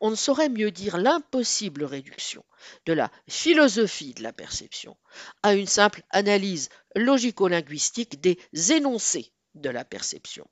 on 0.00 0.10
ne 0.10 0.16
saurait 0.16 0.48
mieux 0.48 0.70
dire 0.70 0.96
l'impossible 0.98 1.84
réduction 1.84 2.44
de 2.86 2.92
la 2.92 3.10
philosophie 3.28 4.14
de 4.14 4.22
la 4.22 4.32
perception 4.32 4.96
à 5.42 5.54
une 5.54 5.66
simple 5.66 6.02
analyse 6.10 6.68
logico-linguistique 6.94 8.20
des 8.20 8.38
énoncés 8.72 9.32
de 9.54 9.70
la 9.70 9.84
perception. 9.84 10.46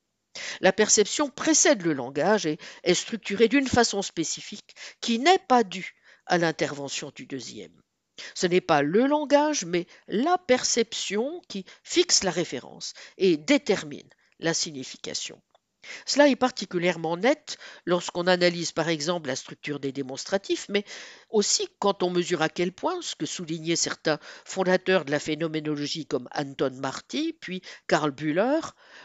La 0.61 0.72
perception 0.72 1.31
précède 1.31 1.83
le 1.83 1.93
langage 1.93 2.47
et 2.47 2.59
est 2.83 2.95
structurée 2.95 3.49
d'une 3.49 3.68
façon 3.68 4.03
spécifique 4.03 4.75
qui 5.01 5.18
n'est 5.18 5.39
pas 5.39 5.62
due 5.62 5.95
à 6.27 6.39
l'intervention 6.39 7.12
du 7.14 7.27
deuxième. 7.27 7.81
Ce 8.35 8.47
n'est 8.47 8.61
pas 8.61 8.83
le 8.83 9.07
langage, 9.07 9.64
mais 9.64 9.87
la 10.07 10.39
perception 10.39 11.41
qui 11.49 11.64
fixe 11.83 12.22
la 12.22 12.31
référence 12.31 12.95
et 13.18 13.37
détermine 13.37 14.09
la 14.39 14.55
signification. 14.55 15.41
Cela 16.07 16.28
est 16.28 16.37
particulièrement 16.37 17.16
net 17.16 17.59
lorsqu'on 17.87 18.26
analyse 18.26 18.72
par 18.72 18.89
exemple 18.89 19.28
la 19.28 19.37
structure 19.37 19.80
des 19.80 19.93
démonstratifs, 19.93 20.66
mais 20.68 20.85
aussi 21.30 21.68
quand 21.78 22.03
on 22.03 22.11
mesure 22.11 22.43
à 22.43 22.49
quel 22.49 22.72
point, 22.72 23.01
ce 23.03 23.14
que 23.14 23.26
soulignaient 23.26 23.76
certains 23.76 24.18
fondateurs 24.45 25.05
de 25.05 25.11
la 25.11 25.20
phénoménologie 25.20 26.07
comme 26.07 26.28
Anton 26.35 26.72
Marty, 26.74 27.37
puis 27.41 27.62
Karl 27.87 28.11
Bühler, 28.11 28.61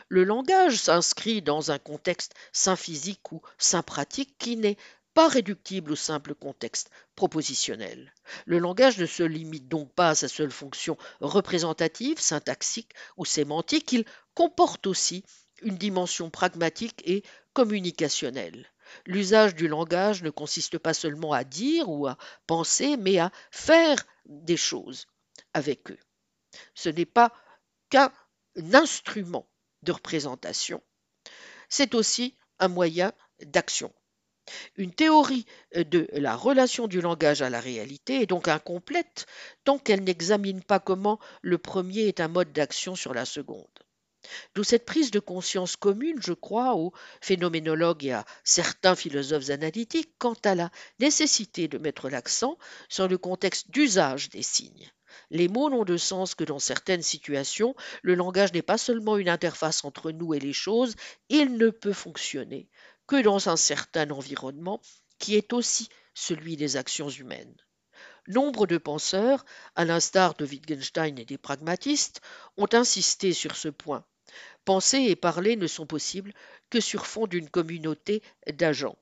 le 0.08 0.24
langage 0.24 0.76
s'inscrit 0.76 1.42
dans 1.42 1.72
un 1.72 1.80
contexte 1.80 2.34
saint-physique 2.52 3.32
ou 3.32 3.42
saint-pratique 3.58 4.38
qui 4.38 4.58
n'est 4.58 4.78
pas 5.14 5.28
réductible 5.28 5.92
au 5.92 5.96
simple 5.96 6.36
contexte 6.36 6.92
propositionnel. 7.16 8.14
Le 8.46 8.60
langage 8.60 8.98
ne 9.00 9.06
se 9.06 9.24
limite 9.24 9.68
donc 9.68 9.94
pas 9.94 10.10
à 10.10 10.16
sa 10.16 10.28
seule 10.28 10.52
fonction 10.52 10.98
représentative, 11.20 12.20
syntaxique 12.20 12.92
ou 13.18 13.26
sémantique, 13.26 13.92
il 13.92 14.06
comporte 14.34 14.88
aussi 14.88 15.24
une 15.62 15.78
dimension 15.78 16.30
pragmatique 16.30 17.01
et 17.05 17.24
communicationnelle. 17.53 18.68
L'usage 19.05 19.55
du 19.55 19.68
langage 19.68 20.24
ne 20.24 20.30
consiste 20.30 20.78
pas 20.78 20.93
seulement 20.93 21.34
à 21.34 21.43
dire 21.43 21.89
ou 21.89 22.07
à 22.07 22.18
penser, 22.47 22.97
mais 22.97 23.20
à 23.20 23.32
faire 23.51 24.03
des 24.26 24.57
choses 24.57 25.07
avec 25.53 25.91
eux. 25.91 25.99
Ce 26.74 26.89
n'est 26.89 27.05
pas 27.05 27.32
qu'un 27.89 28.12
instrument 28.74 29.47
de 29.84 29.91
représentation, 29.91 30.82
c'est 31.70 31.93
aussi 31.95 32.36
un 32.60 32.68
moyen 32.68 33.14
d'action. 33.41 33.93
Une 34.76 34.93
théorie 34.93 35.45
de 35.76 36.07
la 36.14 36.36
relation 36.36 36.88
du 36.88 37.01
langage 37.01 37.43
à 37.43 37.51
la 37.51 37.60
réalité 37.60 38.22
est 38.22 38.26
donc 38.26 38.47
incomplète 38.47 39.28
tant 39.64 39.78
qu'elle 39.78 40.03
n'examine 40.03 40.64
pas 40.64 40.80
comment 40.80 41.20
le 41.41 41.60
premier 41.60 42.07
est 42.07 42.20
un 42.20 42.28
mode 42.28 42.51
d'action 42.51 42.95
sur 42.95 43.14
la 43.14 43.26
seconde. 43.26 43.68
D'où 44.56 44.64
cette 44.64 44.86
prise 44.86 45.12
de 45.12 45.20
conscience 45.20 45.76
commune, 45.76 46.22
je 46.22 46.34
crois, 46.34 46.76
aux 46.76 46.94
phénoménologues 47.22 48.06
et 48.06 48.14
à 48.14 48.26
certains 48.44 48.96
philosophes 48.96 49.50
analytiques 49.50 50.14
quant 50.18 50.36
à 50.44 50.56
la 50.56 50.72
nécessité 51.00 51.68
de 51.68 51.78
mettre 51.78 52.10
l'accent 52.10 52.58
sur 52.90 53.08
le 53.08 53.18
contexte 53.18 53.72
d'usage 53.72 54.30
des 54.30 54.44
signes. 54.44 54.92
Les 55.32 55.48
mots 55.48 55.70
n'ont 55.70 55.86
de 55.86 55.98
sens 55.98 56.36
que 56.36 56.44
dans 56.44 56.60
certaines 56.60 57.02
situations. 57.02 57.76
Le 58.02 58.16
langage 58.16 58.54
n'est 58.54 58.62
pas 58.62 58.78
seulement 58.78 59.18
une 59.18 59.30
interface 59.30 59.84
entre 59.84 60.12
nous 60.12 60.34
et 60.34 60.40
les 60.40 60.54
choses, 60.54 60.96
il 61.30 61.58
ne 61.58 61.70
peut 61.70 61.94
fonctionner 61.94 62.70
que 63.08 63.22
dans 63.22 63.50
un 63.50 63.58
certain 63.58 64.10
environnement 64.12 64.82
qui 65.18 65.36
est 65.36 65.54
aussi 65.54 65.90
celui 66.14 66.58
des 66.58 66.78
actions 66.78 67.10
humaines. 67.10 67.56
Nombre 68.28 68.68
de 68.68 68.78
penseurs, 68.78 69.46
à 69.76 69.86
l'instar 69.86 70.36
de 70.36 70.46
Wittgenstein 70.46 71.18
et 71.18 71.26
des 71.26 71.40
pragmatistes, 71.40 72.22
ont 72.58 72.70
insisté 72.72 73.34
sur 73.34 73.56
ce 73.56 73.70
point. 73.70 74.06
Penser 74.66 75.00
et 75.04 75.16
parler 75.16 75.56
ne 75.56 75.68
sont 75.68 75.86
possibles 75.86 76.34
que 76.70 76.80
sur 76.80 77.06
fond 77.06 77.28
d'une 77.28 77.50
communauté 77.50 78.22
d'agents. 78.54 78.98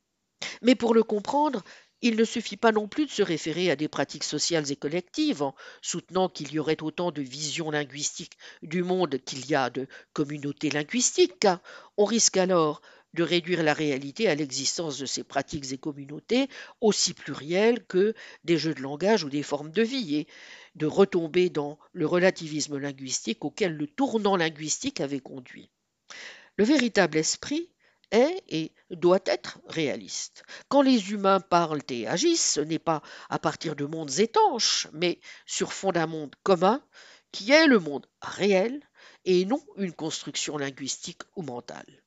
Mais 0.62 0.76
pour 0.76 0.94
le 0.94 1.04
comprendre, 1.04 1.64
il 2.02 2.16
ne 2.16 2.26
suffit 2.26 2.58
pas 2.58 2.72
non 2.72 2.88
plus 2.88 3.06
de 3.06 3.12
se 3.12 3.24
référer 3.24 3.72
à 3.72 3.76
des 3.76 3.88
pratiques 3.88 4.24
sociales 4.24 4.72
et 4.72 4.76
collectives 4.76 5.42
en 5.42 5.56
soutenant 5.82 6.30
qu'il 6.30 6.52
y 6.52 6.60
aurait 6.60 6.82
autant 6.84 7.12
de 7.12 7.22
visions 7.22 7.72
linguistiques 7.72 8.38
du 8.62 8.84
monde 8.84 9.18
qu'il 9.26 9.50
y 9.50 9.56
a 9.56 9.70
de 9.70 9.88
communautés 10.14 10.70
linguistiques, 10.70 11.40
car 11.40 11.60
on 11.98 12.06
risque 12.06 12.38
alors 12.38 12.82
de 13.14 13.24
réduire 13.24 13.64
la 13.64 13.74
réalité 13.74 14.28
à 14.28 14.36
l'existence 14.36 15.00
de 15.00 15.08
ces 15.08 15.24
pratiques 15.24 15.72
et 15.72 15.78
communautés 15.78 16.50
aussi 16.82 17.14
plurielles 17.14 17.84
que 17.88 18.14
des 18.44 18.58
jeux 18.58 18.76
de 18.76 18.82
langage 18.82 19.24
ou 19.24 19.30
des 19.30 19.44
formes 19.44 19.72
de 19.72 19.82
vie, 19.82 20.28
de 20.78 20.86
retomber 20.86 21.50
dans 21.50 21.78
le 21.92 22.06
relativisme 22.06 22.78
linguistique 22.78 23.44
auquel 23.44 23.76
le 23.76 23.88
tournant 23.88 24.36
linguistique 24.36 25.02
avait 25.02 25.20
conduit. 25.20 25.70
Le 26.56 26.64
véritable 26.64 27.18
esprit 27.18 27.70
est 28.12 28.44
et 28.48 28.72
doit 28.92 29.20
être 29.26 29.60
réaliste. 29.68 30.44
Quand 30.70 30.82
les 30.82 31.12
humains 31.12 31.40
parlent 31.40 31.82
et 31.90 32.08
agissent, 32.08 32.54
ce 32.54 32.62
n'est 32.62 32.80
pas 32.80 33.02
à 33.30 33.40
partir 33.40 33.76
de 33.76 33.86
mondes 33.86 34.20
étanches, 34.20 34.88
mais 34.94 35.20
sur 35.46 35.74
fond 35.74 35.92
d'un 35.92 36.08
monde 36.08 36.36
commun, 36.44 36.82
qui 37.32 37.52
est 37.52 37.68
le 37.68 37.80
monde 37.80 38.08
réel, 38.22 38.82
et 39.26 39.46
non 39.46 39.62
une 39.76 39.92
construction 39.92 40.58
linguistique 40.58 41.24
ou 41.36 41.42
mentale. 41.42 42.04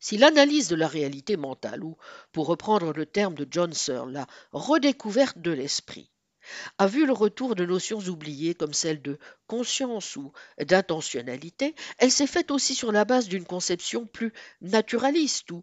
Si 0.00 0.18
l'analyse 0.18 0.68
de 0.68 0.76
la 0.76 0.86
réalité 0.86 1.36
mentale, 1.36 1.82
ou 1.82 1.96
pour 2.32 2.46
reprendre 2.46 2.92
le 2.92 3.06
terme 3.06 3.34
de 3.34 3.46
John 3.50 3.72
Searle, 3.72 4.12
la 4.12 4.26
redécouverte 4.52 5.38
de 5.38 5.50
l'esprit, 5.50 6.10
a 6.78 6.86
vu 6.86 7.06
le 7.06 7.12
retour 7.12 7.54
de 7.54 7.64
notions 7.64 8.00
oubliées 8.00 8.54
comme 8.54 8.74
celles 8.74 9.02
de 9.02 9.18
conscience 9.46 10.16
ou 10.16 10.32
d'intentionnalité, 10.60 11.74
elle 11.98 12.10
s'est 12.10 12.26
faite 12.26 12.50
aussi 12.50 12.74
sur 12.74 12.92
la 12.92 13.04
base 13.04 13.28
d'une 13.28 13.44
conception 13.44 14.06
plus 14.06 14.32
naturaliste 14.60 15.50
ou 15.50 15.62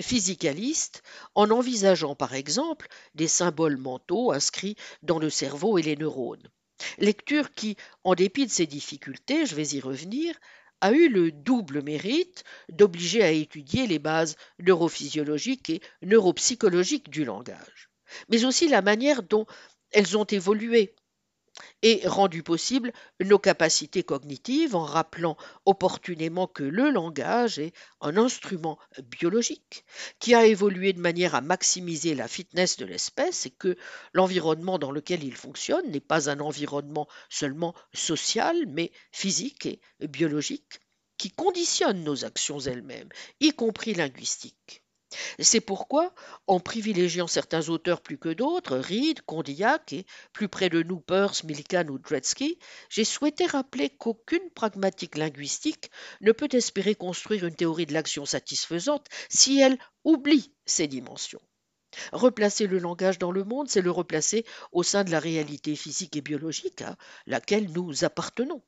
physicaliste, 0.00 1.02
en 1.34 1.50
envisageant 1.50 2.14
par 2.14 2.34
exemple 2.34 2.88
des 3.14 3.28
symboles 3.28 3.78
mentaux 3.78 4.32
inscrits 4.32 4.76
dans 5.02 5.18
le 5.18 5.30
cerveau 5.30 5.78
et 5.78 5.82
les 5.82 5.96
neurones. 5.96 6.50
Lecture 6.98 7.54
qui, 7.54 7.76
en 8.04 8.14
dépit 8.14 8.46
de 8.46 8.50
ses 8.50 8.66
difficultés, 8.66 9.46
je 9.46 9.54
vais 9.54 9.68
y 9.68 9.80
revenir, 9.80 10.34
a 10.82 10.92
eu 10.92 11.08
le 11.08 11.32
double 11.32 11.82
mérite 11.82 12.44
d'obliger 12.70 13.22
à 13.22 13.30
étudier 13.30 13.86
les 13.86 13.98
bases 13.98 14.36
neurophysiologiques 14.58 15.70
et 15.70 15.80
neuropsychologiques 16.02 17.08
du 17.08 17.24
langage, 17.24 17.88
mais 18.28 18.44
aussi 18.44 18.68
la 18.68 18.82
manière 18.82 19.22
dont 19.22 19.46
elles 19.92 20.16
ont 20.16 20.24
évolué 20.24 20.94
et 21.82 22.02
rendu 22.06 22.42
possible 22.42 22.92
nos 23.20 23.38
capacités 23.38 24.02
cognitives 24.02 24.74
en 24.74 24.84
rappelant 24.84 25.36
opportunément 25.64 26.46
que 26.46 26.62
le 26.62 26.90
langage 26.90 27.58
est 27.58 27.72
un 28.00 28.16
instrument 28.16 28.78
biologique 29.04 29.84
qui 30.18 30.34
a 30.34 30.46
évolué 30.46 30.92
de 30.92 31.00
manière 31.00 31.34
à 31.34 31.40
maximiser 31.40 32.14
la 32.14 32.28
fitness 32.28 32.76
de 32.76 32.84
l'espèce 32.84 33.46
et 33.46 33.50
que 33.50 33.76
l'environnement 34.12 34.78
dans 34.78 34.90
lequel 34.90 35.24
il 35.24 35.34
fonctionne 35.34 35.90
n'est 35.90 36.00
pas 36.00 36.30
un 36.30 36.40
environnement 36.40 37.08
seulement 37.30 37.74
social 37.94 38.66
mais 38.66 38.92
physique 39.12 39.66
et 39.66 39.80
biologique 40.08 40.80
qui 41.18 41.30
conditionne 41.30 42.04
nos 42.04 42.26
actions 42.26 42.60
elles-mêmes, 42.60 43.08
y 43.40 43.50
compris 43.52 43.94
linguistiques. 43.94 44.85
C'est 45.38 45.60
pourquoi, 45.60 46.12
en 46.46 46.60
privilégiant 46.60 47.26
certains 47.26 47.68
auteurs 47.68 48.00
plus 48.00 48.18
que 48.18 48.28
d'autres, 48.28 48.76
Reed, 48.76 49.22
Condillac 49.22 49.92
et 49.92 50.06
plus 50.32 50.48
près 50.48 50.68
de 50.68 50.82
nous 50.82 51.00
Peirce, 51.00 51.44
Millikan 51.44 51.86
ou 51.88 51.98
Dretsky, 51.98 52.58
j'ai 52.88 53.04
souhaité 53.04 53.46
rappeler 53.46 53.90
qu'aucune 53.90 54.50
pragmatique 54.50 55.16
linguistique 55.16 55.90
ne 56.20 56.32
peut 56.32 56.48
espérer 56.52 56.94
construire 56.94 57.46
une 57.46 57.54
théorie 57.54 57.86
de 57.86 57.92
l'action 57.92 58.24
satisfaisante 58.24 59.06
si 59.28 59.60
elle 59.60 59.78
oublie 60.04 60.52
ces 60.64 60.86
dimensions. 60.86 61.42
Replacer 62.12 62.66
le 62.66 62.78
langage 62.78 63.18
dans 63.18 63.32
le 63.32 63.44
monde, 63.44 63.68
c'est 63.68 63.82
le 63.82 63.90
replacer 63.90 64.44
au 64.72 64.82
sein 64.82 65.04
de 65.04 65.10
la 65.10 65.20
réalité 65.20 65.76
physique 65.76 66.16
et 66.16 66.20
biologique 66.20 66.82
à 66.82 66.96
laquelle 67.26 67.70
nous 67.72 68.04
appartenons. 68.04 68.62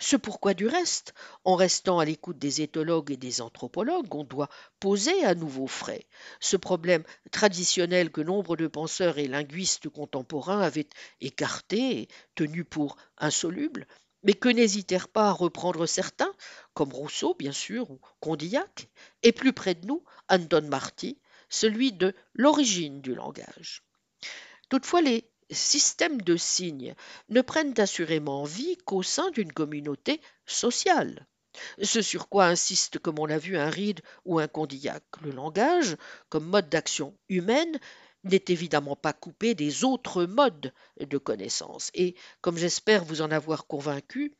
Ce 0.00 0.16
pourquoi 0.16 0.54
du 0.54 0.66
reste, 0.66 1.12
en 1.44 1.54
restant 1.54 1.98
à 1.98 2.04
l'écoute 2.04 2.38
des 2.38 2.62
éthologues 2.62 3.10
et 3.10 3.16
des 3.16 3.40
anthropologues, 3.42 4.14
on 4.14 4.24
doit 4.24 4.48
poser 4.80 5.24
à 5.24 5.34
nouveau 5.34 5.66
frais 5.66 6.06
ce 6.40 6.56
problème 6.56 7.04
traditionnel 7.30 8.10
que 8.10 8.22
nombre 8.22 8.56
de 8.56 8.68
penseurs 8.68 9.18
et 9.18 9.28
linguistes 9.28 9.88
contemporains 9.88 10.60
avaient 10.60 10.88
écarté 11.20 12.00
et 12.00 12.08
tenu 12.34 12.64
pour 12.64 12.96
insoluble, 13.18 13.86
mais 14.22 14.32
que 14.32 14.48
n'hésitèrent 14.48 15.08
pas 15.08 15.28
à 15.28 15.32
reprendre 15.32 15.86
certains, 15.86 16.32
comme 16.72 16.92
Rousseau 16.92 17.34
bien 17.38 17.52
sûr, 17.52 17.90
ou 17.90 18.00
Condillac, 18.20 18.88
et 19.22 19.32
plus 19.32 19.52
près 19.52 19.74
de 19.74 19.86
nous, 19.86 20.02
Anton 20.28 20.66
Marty, 20.68 21.18
celui 21.50 21.92
de 21.92 22.14
l'origine 22.34 23.02
du 23.02 23.14
langage. 23.14 23.82
Toutefois, 24.68 25.02
les 25.02 25.30
systèmes 25.50 26.20
de 26.22 26.36
signes 26.36 26.94
ne 27.28 27.40
prennent 27.40 27.78
assurément 27.78 28.44
vie 28.44 28.76
qu'au 28.84 29.02
sein 29.02 29.30
d'une 29.30 29.52
communauté 29.52 30.20
sociale. 30.44 31.26
Ce 31.82 32.02
sur 32.02 32.28
quoi 32.28 32.46
insiste, 32.46 32.98
comme 32.98 33.18
on 33.18 33.26
l'a 33.26 33.38
vu, 33.38 33.56
un 33.56 33.70
Reed 33.70 34.00
ou 34.24 34.38
un 34.38 34.48
Condillac. 34.48 35.02
Le 35.22 35.30
langage, 35.30 35.96
comme 36.28 36.44
mode 36.44 36.68
d'action 36.68 37.16
humaine, 37.28 37.78
n'est 38.24 38.44
évidemment 38.48 38.96
pas 38.96 39.12
coupé 39.12 39.54
des 39.54 39.84
autres 39.84 40.24
modes 40.24 40.72
de 41.00 41.18
connaissance. 41.18 41.90
Et, 41.94 42.14
comme 42.40 42.58
j'espère 42.58 43.04
vous 43.04 43.22
en 43.22 43.30
avoir 43.30 43.66
convaincu, 43.66 44.36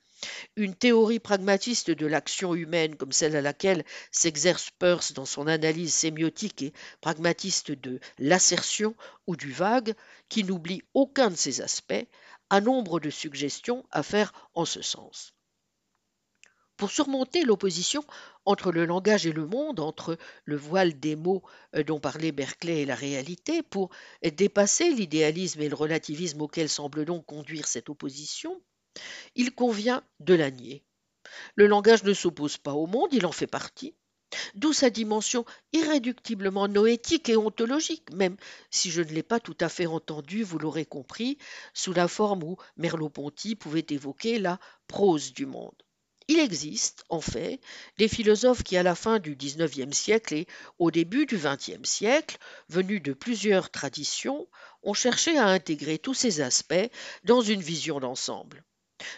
une 0.56 0.74
théorie 0.74 1.18
pragmatiste 1.18 1.90
de 1.90 2.06
l'action 2.06 2.54
humaine, 2.54 2.96
comme 2.96 3.12
celle 3.12 3.36
à 3.36 3.42
laquelle 3.42 3.84
s'exerce 4.10 4.70
Peirce 4.78 5.12
dans 5.12 5.24
son 5.24 5.46
analyse 5.46 5.94
sémiotique 5.94 6.62
et 6.62 6.72
pragmatiste 7.00 7.72
de 7.72 8.00
l'assertion 8.18 8.94
ou 9.26 9.36
du 9.36 9.52
vague, 9.52 9.94
qui 10.28 10.44
n'oublie 10.44 10.82
aucun 10.94 11.30
de 11.30 11.36
ces 11.36 11.60
aspects, 11.60 12.06
a 12.50 12.60
nombre 12.60 13.00
de 13.00 13.10
suggestions 13.10 13.84
à 13.90 14.02
faire 14.02 14.32
en 14.54 14.64
ce 14.64 14.82
sens. 14.82 15.34
Pour 16.76 16.90
surmonter 16.90 17.42
l'opposition 17.42 18.04
entre 18.44 18.70
le 18.70 18.84
langage 18.84 19.26
et 19.26 19.32
le 19.32 19.46
monde, 19.46 19.80
entre 19.80 20.18
le 20.44 20.56
voile 20.56 21.00
des 21.00 21.16
mots 21.16 21.42
euh, 21.74 21.82
dont 21.82 22.00
parlait 22.00 22.32
Berkeley 22.32 22.82
et 22.82 22.86
la 22.86 22.94
réalité, 22.94 23.62
pour 23.62 23.90
dépasser 24.22 24.90
l'idéalisme 24.90 25.62
et 25.62 25.70
le 25.70 25.74
relativisme 25.74 26.42
auquel 26.42 26.68
semble 26.68 27.06
donc 27.06 27.24
conduire 27.24 27.66
cette 27.66 27.88
opposition, 27.88 28.60
il 29.34 29.54
convient 29.54 30.02
de 30.20 30.34
la 30.34 30.50
nier. 30.50 30.84
Le 31.54 31.66
langage 31.66 32.04
ne 32.04 32.14
s'oppose 32.14 32.56
pas 32.56 32.72
au 32.72 32.86
monde, 32.86 33.12
il 33.12 33.26
en 33.26 33.32
fait 33.32 33.46
partie, 33.46 33.94
d'où 34.54 34.72
sa 34.72 34.90
dimension 34.90 35.44
irréductiblement 35.72 36.68
noétique 36.68 37.28
et 37.28 37.36
ontologique, 37.36 38.10
même 38.12 38.36
si 38.70 38.90
je 38.90 39.02
ne 39.02 39.12
l'ai 39.12 39.22
pas 39.22 39.40
tout 39.40 39.56
à 39.60 39.68
fait 39.68 39.86
entendu, 39.86 40.42
vous 40.42 40.58
l'aurez 40.58 40.84
compris, 40.84 41.38
sous 41.74 41.92
la 41.92 42.08
forme 42.08 42.42
où 42.42 42.56
Merleau-Ponty 42.76 43.56
pouvait 43.56 43.86
évoquer 43.90 44.38
la 44.38 44.58
prose 44.86 45.32
du 45.32 45.46
monde. 45.46 45.74
Il 46.28 46.40
existe, 46.40 47.04
en 47.08 47.20
fait, 47.20 47.60
des 47.98 48.08
philosophes 48.08 48.64
qui, 48.64 48.76
à 48.76 48.82
la 48.82 48.96
fin 48.96 49.20
du 49.20 49.36
XIXe 49.36 49.96
siècle 49.96 50.34
et 50.34 50.46
au 50.80 50.90
début 50.90 51.24
du 51.24 51.36
XXe 51.36 51.88
siècle, 51.88 52.38
venus 52.68 53.00
de 53.00 53.12
plusieurs 53.12 53.70
traditions, 53.70 54.48
ont 54.82 54.94
cherché 54.94 55.38
à 55.38 55.46
intégrer 55.46 55.98
tous 55.98 56.14
ces 56.14 56.40
aspects 56.40 56.90
dans 57.22 57.42
une 57.42 57.62
vision 57.62 58.00
d'ensemble. 58.00 58.64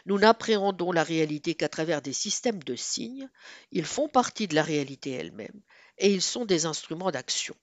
Nous 0.07 0.19
n'appréhendons 0.19 0.93
la 0.93 1.03
réalité 1.03 1.55
qu'à 1.55 1.69
travers 1.69 2.03
des 2.03 2.13
systèmes 2.13 2.63
de 2.63 2.75
signes, 2.75 3.29
ils 3.71 3.85
font 3.85 4.09
partie 4.09 4.49
de 4.49 4.55
la 4.55 4.63
réalité 4.63 5.13
elle-même, 5.13 5.63
et 5.99 6.13
ils 6.13 6.23
sont 6.23 6.45
des 6.45 6.67
instruments 6.67 7.11
d'action. 7.11 7.55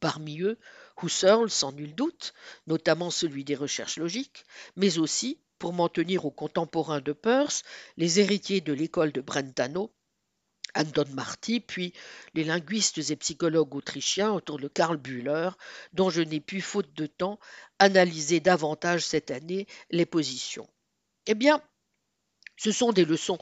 Parmi 0.00 0.40
eux, 0.40 0.58
Husserl, 1.02 1.50
sans 1.50 1.72
nul 1.72 1.94
doute, 1.94 2.32
notamment 2.66 3.10
celui 3.10 3.44
des 3.44 3.56
recherches 3.56 3.98
logiques, 3.98 4.44
mais 4.76 4.98
aussi, 4.98 5.40
pour 5.58 5.72
m'en 5.72 5.88
tenir 5.88 6.24
aux 6.24 6.30
contemporains 6.30 7.00
de 7.00 7.12
Peirce, 7.12 7.62
les 7.96 8.20
héritiers 8.20 8.60
de 8.60 8.72
l'école 8.72 9.12
de 9.12 9.20
Brentano, 9.20 9.92
Anton 10.74 11.06
Marty, 11.14 11.60
puis 11.60 11.92
les 12.34 12.44
linguistes 12.44 13.10
et 13.10 13.16
psychologues 13.16 13.74
autrichiens 13.74 14.32
autour 14.32 14.58
de 14.58 14.68
Karl 14.68 14.96
Bühler, 14.96 15.50
dont 15.92 16.10
je 16.10 16.22
n'ai 16.22 16.40
pu, 16.40 16.60
faute 16.60 16.92
de 16.94 17.06
temps, 17.06 17.40
analyser 17.78 18.38
davantage 18.38 19.04
cette 19.04 19.30
année 19.30 19.66
les 19.90 20.06
positions. 20.06 20.68
Eh 21.30 21.34
bien, 21.34 21.60
ce 22.58 22.72
sont 22.72 22.92
des 22.92 23.04
leçons 23.04 23.38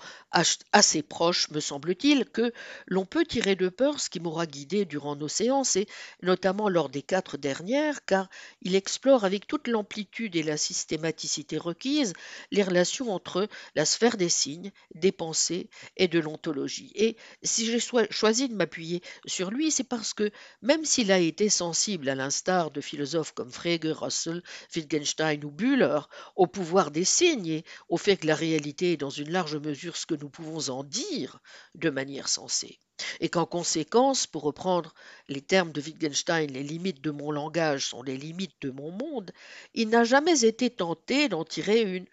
assez 0.73 1.03
proches, 1.03 1.51
me 1.51 1.61
semble-t-il, 1.61 2.27
que 2.27 2.53
l'on 2.87 3.07
peut 3.07 3.25
tirer 3.25 3.57
de 3.57 3.69
Peirce 3.69 4.09
qui 4.09 4.21
m'aura 4.21 4.47
guidé 4.47 4.85
durant 4.85 5.17
nos 5.17 5.29
séances, 5.29 5.77
et 5.77 5.89
notamment 6.23 6.69
lors 6.69 6.89
des 6.89 7.03
quatre 7.03 7.37
dernières, 7.37 8.05
car 8.05 8.29
il 8.63 8.75
explore 8.75 9.25
avec 9.25 9.47
toute 9.47 9.69
l'amplitude 9.69 10.37
et 10.37 10.43
la 10.43 10.57
systématicité 10.57 11.57
requises 11.59 12.13
les 12.51 12.63
relations 12.63 13.11
entre 13.11 13.49
la 13.75 13.85
sphère 13.85 14.17
des 14.17 14.29
signes, 14.29 14.71
des 14.95 15.13
pensées 15.13 15.71
et 15.97 16.09
de 16.09 16.19
l'ontologie. 16.19 16.93
Et 16.95 17.17
si 17.43 17.67
j'ai 17.67 17.81
choisi 18.11 18.49
de 18.49 18.55
m'appuyer 18.55 19.03
sur 19.25 19.51
lui, 19.51 19.71
c'est 19.71 19.85
parce 19.85 20.13
que 20.13 20.31
même 20.61 20.85
s'il 20.85 21.11
a 21.11 21.19
été 21.19 21.49
sensible, 21.49 22.09
à 22.09 22.15
l'instar 22.15 22.71
de 22.71 22.81
philosophes 22.81 23.33
comme 23.33 23.51
Frege, 23.51 23.87
Russell, 23.87 24.43
Wittgenstein 24.75 25.43
ou 25.45 25.51
Bühler, 25.51 26.01
au 26.35 26.47
pouvoir 26.47 26.91
des 26.91 27.05
signes 27.05 27.47
et 27.49 27.65
au 27.89 27.97
fait 27.97 28.17
que 28.19 28.27
la 28.27 28.35
réalité 28.35 28.93
est 28.93 28.97
dans 28.97 29.06
une 29.11 29.31
large 29.31 29.57
mesure 29.57 29.97
ce 29.97 30.07
que 30.07 30.15
nous 30.15 30.29
pouvons 30.29 30.69
en 30.71 30.85
dire 30.85 31.41
de 31.75 31.91
manière 31.91 32.29
sensée, 32.29 32.79
et 33.21 33.29
qu'en 33.29 33.47
conséquence, 33.47 34.27
pour 34.27 34.43
reprendre 34.43 34.95
les 35.29 35.43
termes 35.43 35.73
de 35.73 35.81
Wittgenstein, 35.81 36.51
les 36.51 36.63
limites 36.63 37.01
de 37.01 37.11
mon 37.11 37.31
langage 37.31 37.89
sont 37.89 38.03
les 38.03 38.17
limites 38.17 38.57
de 38.61 38.71
mon 38.71 38.91
monde, 38.91 39.33
il 39.75 39.89
n'a 39.89 40.05
jamais 40.05 40.45
été 40.45 40.71
tenté 40.71 41.29
d'en 41.29 41.45
tirer 41.45 41.83
une 41.83 42.07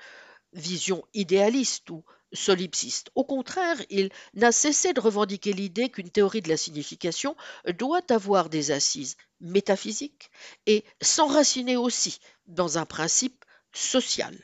vision 0.54 1.04
idéaliste 1.14 1.90
ou 1.90 2.04
solipsiste. 2.34 3.12
Au 3.16 3.24
contraire, 3.24 3.78
il 3.90 4.10
n'a 4.34 4.52
cessé 4.52 4.94
de 4.94 5.00
revendiquer 5.00 5.54
l'idée 5.54 5.90
qu'une 5.90 6.10
théorie 6.10 6.42
de 6.42 6.50
la 6.50 6.58
signification 6.58 7.36
doit 7.78 8.12
avoir 8.12 8.50
des 8.50 8.72
assises 8.72 9.18
métaphysiques 9.40 10.32
et 10.66 10.84
s'enraciner 11.02 11.78
aussi 11.78 12.20
dans 12.48 12.78
un 12.78 12.86
principe 12.86 13.46
social. 13.72 14.36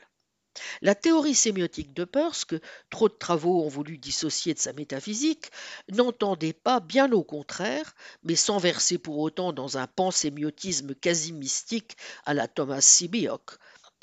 La 0.82 0.94
théorie 0.94 1.34
sémiotique 1.34 1.94
de 1.94 2.04
Peirce, 2.04 2.44
que 2.44 2.60
trop 2.90 3.08
de 3.08 3.14
travaux 3.14 3.62
ont 3.62 3.68
voulu 3.68 3.98
dissocier 3.98 4.54
de 4.54 4.58
sa 4.58 4.72
métaphysique, 4.72 5.50
n'entendait 5.88 6.52
pas, 6.52 6.80
bien 6.80 7.12
au 7.12 7.22
contraire, 7.22 7.94
mais 8.24 8.36
sans 8.36 8.58
verser 8.58 8.98
pour 8.98 9.18
autant 9.18 9.52
dans 9.52 9.78
un 9.78 9.86
pansémiotisme 9.86 10.94
quasi 10.94 11.32
mystique 11.32 11.96
à 12.24 12.34
la 12.34 12.48
Thomas 12.48 12.80
Sibioc, 12.80 13.52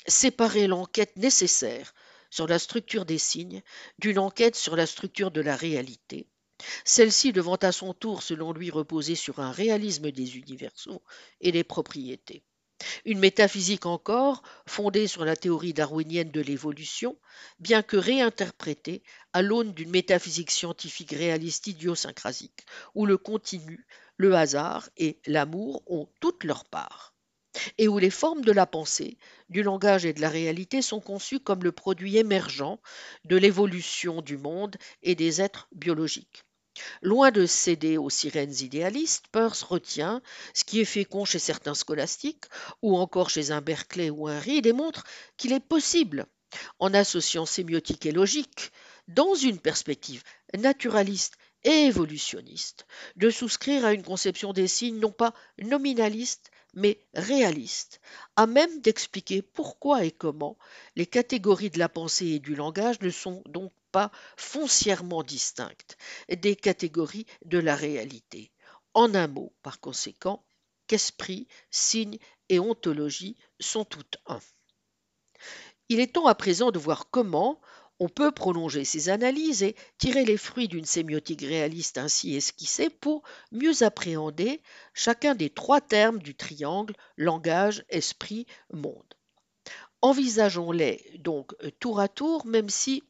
séparer 0.08 0.68
l'enquête 0.68 1.16
nécessaire 1.18 1.94
sur 2.30 2.48
la 2.48 2.60
structure 2.60 3.06
des 3.06 3.18
signes 3.18 3.62
d'une 4.00 4.20
enquête 4.20 4.56
sur 4.56 4.76
la 4.76 4.86
structure 4.86 5.32
de 5.32 5.42
la 5.42 5.56
réalité, 5.56 6.28
celle-ci 6.86 7.34
devant 7.34 7.56
à 7.56 7.72
son 7.72 7.94
tour, 7.94 8.24
selon 8.24 8.54
lui, 8.54 8.70
reposer 8.72 9.16
sur 9.16 9.40
un 9.40 9.52
réalisme 9.52 10.12
des 10.12 10.38
universaux 10.38 11.04
et 11.42 11.52
des 11.52 11.64
propriétés. 11.64 12.44
Une 13.06 13.20
métaphysique 13.20 13.86
encore, 13.86 14.44
fondée 14.68 15.08
sur 15.08 15.26
la 15.26 15.36
théorie 15.36 15.74
darwinienne 15.74 16.32
de 16.32 16.42
l'évolution, 16.42 17.18
bien 17.60 17.82
que 17.82 17.98
réinterprétée 17.98 19.04
à 19.34 19.42
l'aune 19.42 19.74
d'une 19.74 19.90
métaphysique 19.90 20.52
scientifique 20.52 21.12
réaliste 21.12 21.68
idiosyncrasique, 21.68 22.66
où 22.96 23.06
le 23.06 23.18
continu, 23.18 23.88
le 24.18 24.36
hasard 24.36 24.90
et 24.98 25.20
l'amour 25.26 25.84
ont 25.88 26.08
toute 26.20 26.44
leur 26.44 26.66
part, 26.66 27.16
et 27.78 27.88
où 27.88 27.98
les 27.98 28.10
formes 28.10 28.44
de 28.44 28.52
la 28.52 28.66
pensée, 28.66 29.18
du 29.50 29.64
langage 29.64 30.06
et 30.06 30.14
de 30.14 30.22
la 30.22 30.30
réalité 30.30 30.82
sont 30.82 31.02
conçues 31.02 31.40
comme 31.40 31.64
le 31.64 31.72
produit 31.72 32.18
émergent 32.18 32.78
de 33.26 33.38
l'évolution 33.38 34.22
du 34.22 34.38
monde 34.38 34.76
et 35.02 35.16
des 35.16 35.42
êtres 35.42 35.68
biologiques. 35.72 36.44
Loin 37.02 37.32
de 37.32 37.46
céder 37.46 37.98
aux 37.98 38.10
sirènes 38.10 38.56
idéalistes, 38.62 39.26
Peirce 39.32 39.64
retient 39.64 40.22
ce 40.54 40.64
qui 40.64 40.80
est 40.80 40.86
fécond 40.86 41.26
chez 41.26 41.40
certains 41.40 41.74
scolastiques, 41.74 42.46
ou 42.82 42.98
encore 42.98 43.30
chez 43.30 43.52
un 43.52 43.62
Berkeley 43.62 44.10
ou 44.10 44.28
un 44.28 44.40
Reed, 44.40 44.66
et 44.66 44.74
montre 44.74 45.04
qu'il 45.38 45.54
est 45.54 45.60
possible, 45.60 46.28
en 46.80 46.94
associant 46.94 47.46
sémiotique 47.46 48.06
et 48.06 48.12
logique, 48.12 48.72
dans 49.08 49.36
une 49.36 49.60
perspective 49.60 50.24
naturaliste 50.58 51.38
et 51.64 51.86
évolutionniste, 51.86 52.86
de 53.16 53.30
souscrire 53.30 53.86
à 53.86 53.94
une 53.94 54.04
conception 54.04 54.54
des 54.54 54.68
signes 54.68 55.00
non 55.00 55.12
pas 55.12 55.34
nominaliste, 55.62 56.52
mais 56.74 57.00
réaliste, 57.14 58.00
à 58.36 58.46
même 58.46 58.82
d'expliquer 58.82 59.42
pourquoi 59.42 60.06
et 60.06 60.12
comment 60.12 60.58
les 60.96 61.08
catégories 61.08 61.72
de 61.72 61.80
la 61.80 61.90
pensée 61.90 62.28
et 62.28 62.40
du 62.40 62.56
langage 62.56 63.02
ne 63.02 63.10
sont 63.10 63.42
donc 63.48 63.74
pas 63.92 64.12
foncièrement 64.36 65.24
distinctes 65.24 65.98
des 66.30 66.56
catégories 66.56 67.26
de 67.46 67.58
la 67.58 67.76
réalité. 67.76 68.52
En 68.94 69.14
un 69.14 69.28
mot, 69.28 69.54
par 69.62 69.80
conséquent, 69.80 70.44
qu'esprit, 70.88 71.48
signe 71.70 72.18
et 72.50 72.60
ontologie 72.60 73.38
sont 73.60 73.86
toutes 73.86 74.18
un. 74.26 74.40
Il 75.90 76.00
est 76.00 76.14
temps 76.14 76.28
à 76.28 76.36
présent 76.36 76.72
de 76.72 76.80
voir 76.80 77.10
comment 77.10 77.62
on 78.00 78.10
peut 78.10 78.32
prolonger 78.32 78.86
ces 78.86 79.10
analyses 79.10 79.64
et 79.64 79.76
tirer 79.98 80.24
les 80.24 80.38
fruits 80.38 80.68
d'une 80.68 80.86
sémiotique 80.86 81.42
réaliste 81.42 81.98
ainsi 81.98 82.36
esquissée 82.36 82.90
pour 82.90 83.24
mieux 83.52 83.84
appréhender 83.84 84.62
chacun 84.94 85.34
des 85.34 85.50
trois 85.50 85.82
termes 85.82 86.20
du 86.20 86.36
triangle 86.36 86.94
langage, 87.18 87.86
esprit, 87.90 88.46
monde. 88.72 89.14
Envisageons-les 90.02 91.20
donc 91.20 91.56
tour 91.80 92.00
à 92.00 92.08
tour, 92.08 92.46
même 92.46 92.70
si 92.70 93.04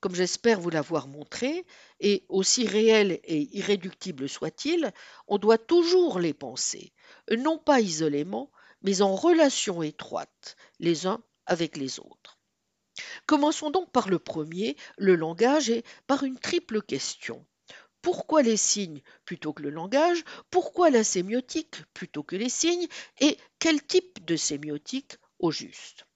comme 0.00 0.14
j'espère 0.14 0.60
vous 0.60 0.70
l'avoir 0.70 1.08
montré, 1.08 1.64
et 2.00 2.24
aussi 2.28 2.66
réels 2.66 3.20
et 3.24 3.56
irréductibles 3.56 4.28
soient-ils, 4.28 4.92
on 5.26 5.38
doit 5.38 5.58
toujours 5.58 6.18
les 6.18 6.34
penser, 6.34 6.92
non 7.36 7.58
pas 7.58 7.80
isolément, 7.80 8.50
mais 8.82 9.02
en 9.02 9.14
relation 9.14 9.82
étroite 9.82 10.56
les 10.78 11.06
uns 11.06 11.22
avec 11.46 11.76
les 11.76 11.98
autres. 11.98 12.38
Commençons 13.26 13.70
donc 13.70 13.90
par 13.90 14.08
le 14.08 14.18
premier, 14.18 14.76
le 14.96 15.14
langage, 15.14 15.70
et 15.70 15.84
par 16.06 16.24
une 16.24 16.38
triple 16.38 16.82
question. 16.82 17.44
Pourquoi 18.02 18.42
les 18.42 18.56
signes 18.56 19.02
plutôt 19.24 19.52
que 19.52 19.62
le 19.62 19.70
langage? 19.70 20.24
Pourquoi 20.50 20.90
la 20.90 21.04
sémiotique 21.04 21.82
plutôt 21.94 22.22
que 22.22 22.36
les 22.36 22.48
signes? 22.48 22.86
Et 23.20 23.36
quel 23.58 23.82
type 23.82 24.24
de 24.24 24.36
sémiotique 24.36 25.16
au 25.38 25.50
juste? 25.50 26.06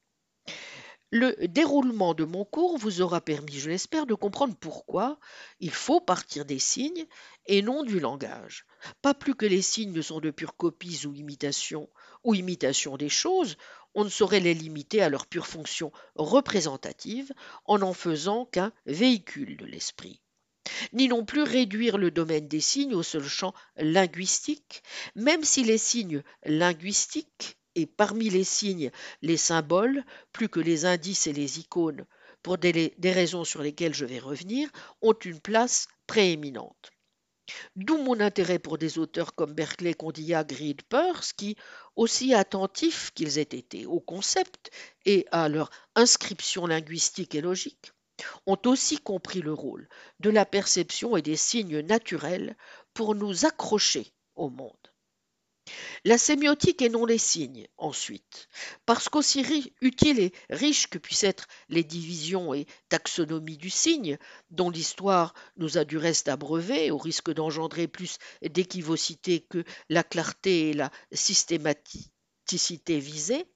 Le 1.12 1.36
déroulement 1.46 2.14
de 2.14 2.24
mon 2.24 2.46
cours 2.46 2.78
vous 2.78 3.02
aura 3.02 3.20
permis, 3.20 3.58
je 3.58 3.68
l'espère, 3.68 4.06
de 4.06 4.14
comprendre 4.14 4.56
pourquoi 4.58 5.20
il 5.60 5.70
faut 5.70 6.00
partir 6.00 6.46
des 6.46 6.58
signes 6.58 7.06
et 7.44 7.60
non 7.60 7.84
du 7.84 8.00
langage. 8.00 8.64
Pas 9.02 9.12
plus 9.12 9.34
que 9.34 9.44
les 9.44 9.60
signes 9.60 9.92
ne 9.92 10.00
sont 10.00 10.20
de 10.20 10.30
pures 10.30 10.56
copies 10.56 11.06
ou 11.06 11.12
imitations 11.12 11.90
ou 12.24 12.34
imitations 12.34 12.96
des 12.96 13.10
choses, 13.10 13.58
on 13.94 14.04
ne 14.04 14.08
saurait 14.08 14.40
les 14.40 14.54
limiter 14.54 15.02
à 15.02 15.10
leur 15.10 15.26
pure 15.26 15.46
fonction 15.46 15.92
représentative 16.14 17.30
en 17.66 17.78
n'en 17.78 17.92
faisant 17.92 18.46
qu'un 18.46 18.72
véhicule 18.86 19.58
de 19.58 19.66
l'esprit 19.66 20.22
ni 20.92 21.08
non 21.08 21.24
plus 21.24 21.42
réduire 21.42 21.98
le 21.98 22.10
domaine 22.10 22.48
des 22.48 22.60
signes 22.60 22.94
au 22.94 23.02
seul 23.02 23.24
champ 23.24 23.52
linguistique, 23.76 24.82
même 25.16 25.44
si 25.44 25.64
les 25.64 25.76
signes 25.76 26.22
linguistiques 26.44 27.58
et 27.74 27.86
parmi 27.86 28.30
les 28.30 28.44
signes, 28.44 28.90
les 29.22 29.36
symboles, 29.36 30.04
plus 30.32 30.48
que 30.48 30.60
les 30.60 30.84
indices 30.84 31.26
et 31.26 31.32
les 31.32 31.58
icônes, 31.58 32.06
pour 32.42 32.58
des, 32.58 32.94
raisons 33.04 33.44
sur 33.44 33.62
lesquelles 33.62 33.94
je 33.94 34.04
vais 34.04 34.18
revenir, 34.18 34.68
ont 35.00 35.14
une 35.14 35.40
place 35.40 35.88
prééminente. 36.06 36.90
D'où 37.76 37.98
mon 37.98 38.20
intérêt 38.20 38.58
pour 38.58 38.78
des 38.78 38.98
auteurs 38.98 39.34
comme 39.34 39.52
Berkeley, 39.52 39.94
Condillac, 39.94 40.52
Reed, 40.52 40.82
Peirce, 40.82 41.32
qui, 41.32 41.56
aussi 41.96 42.34
attentifs 42.34 43.10
qu'ils 43.14 43.38
aient 43.38 43.42
été 43.42 43.84
au 43.86 44.00
concept 44.00 44.70
et 45.04 45.26
à 45.32 45.48
leur 45.48 45.70
inscription 45.94 46.66
linguistique 46.66 47.34
et 47.34 47.40
logique, 47.40 47.92
ont 48.46 48.60
aussi 48.66 48.98
compris 48.98 49.40
le 49.40 49.52
rôle 49.52 49.88
de 50.20 50.30
la 50.30 50.46
perception 50.46 51.16
et 51.16 51.22
des 51.22 51.36
signes 51.36 51.80
naturels 51.80 52.56
pour 52.94 53.14
nous 53.14 53.44
accrocher 53.44 54.12
au 54.36 54.48
monde. 54.48 54.91
La 56.04 56.18
sémiotique 56.18 56.82
et 56.82 56.88
non 56.88 57.06
les 57.06 57.18
signes, 57.18 57.68
ensuite, 57.76 58.48
parce 58.86 59.08
qu'aussi 59.08 59.72
utiles 59.80 60.18
et 60.18 60.32
riches 60.50 60.88
que 60.88 60.98
puissent 60.98 61.22
être 61.22 61.46
les 61.68 61.84
divisions 61.84 62.52
et 62.52 62.66
taxonomies 62.88 63.56
du 63.56 63.70
signe, 63.70 64.18
dont 64.50 64.70
l'histoire 64.70 65.32
nous 65.56 65.78
a 65.78 65.84
du 65.84 65.98
reste 65.98 66.28
abreuvé, 66.28 66.90
au 66.90 66.98
risque 66.98 67.32
d'engendrer 67.32 67.86
plus 67.86 68.18
d'équivocité 68.42 69.40
que 69.40 69.62
la 69.88 70.02
clarté 70.02 70.70
et 70.70 70.74
la 70.74 70.90
systématicité 71.12 72.98
visées, 72.98 73.46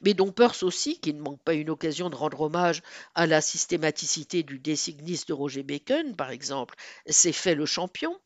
mais 0.00 0.14
dont 0.14 0.32
Peirce 0.32 0.62
aussi, 0.62 1.00
qui 1.00 1.12
ne 1.12 1.20
manque 1.20 1.42
pas 1.42 1.54
une 1.54 1.70
occasion 1.70 2.08
de 2.08 2.16
rendre 2.16 2.40
hommage 2.40 2.82
à 3.14 3.26
la 3.26 3.40
systématicité 3.42 4.42
du 4.42 4.58
désigniste 4.58 5.28
de 5.28 5.34
Roger 5.34 5.62
Bacon, 5.62 6.16
par 6.16 6.30
exemple, 6.30 6.74
s'est 7.06 7.32
fait 7.32 7.54
le 7.54 7.66
champion. 7.66 8.18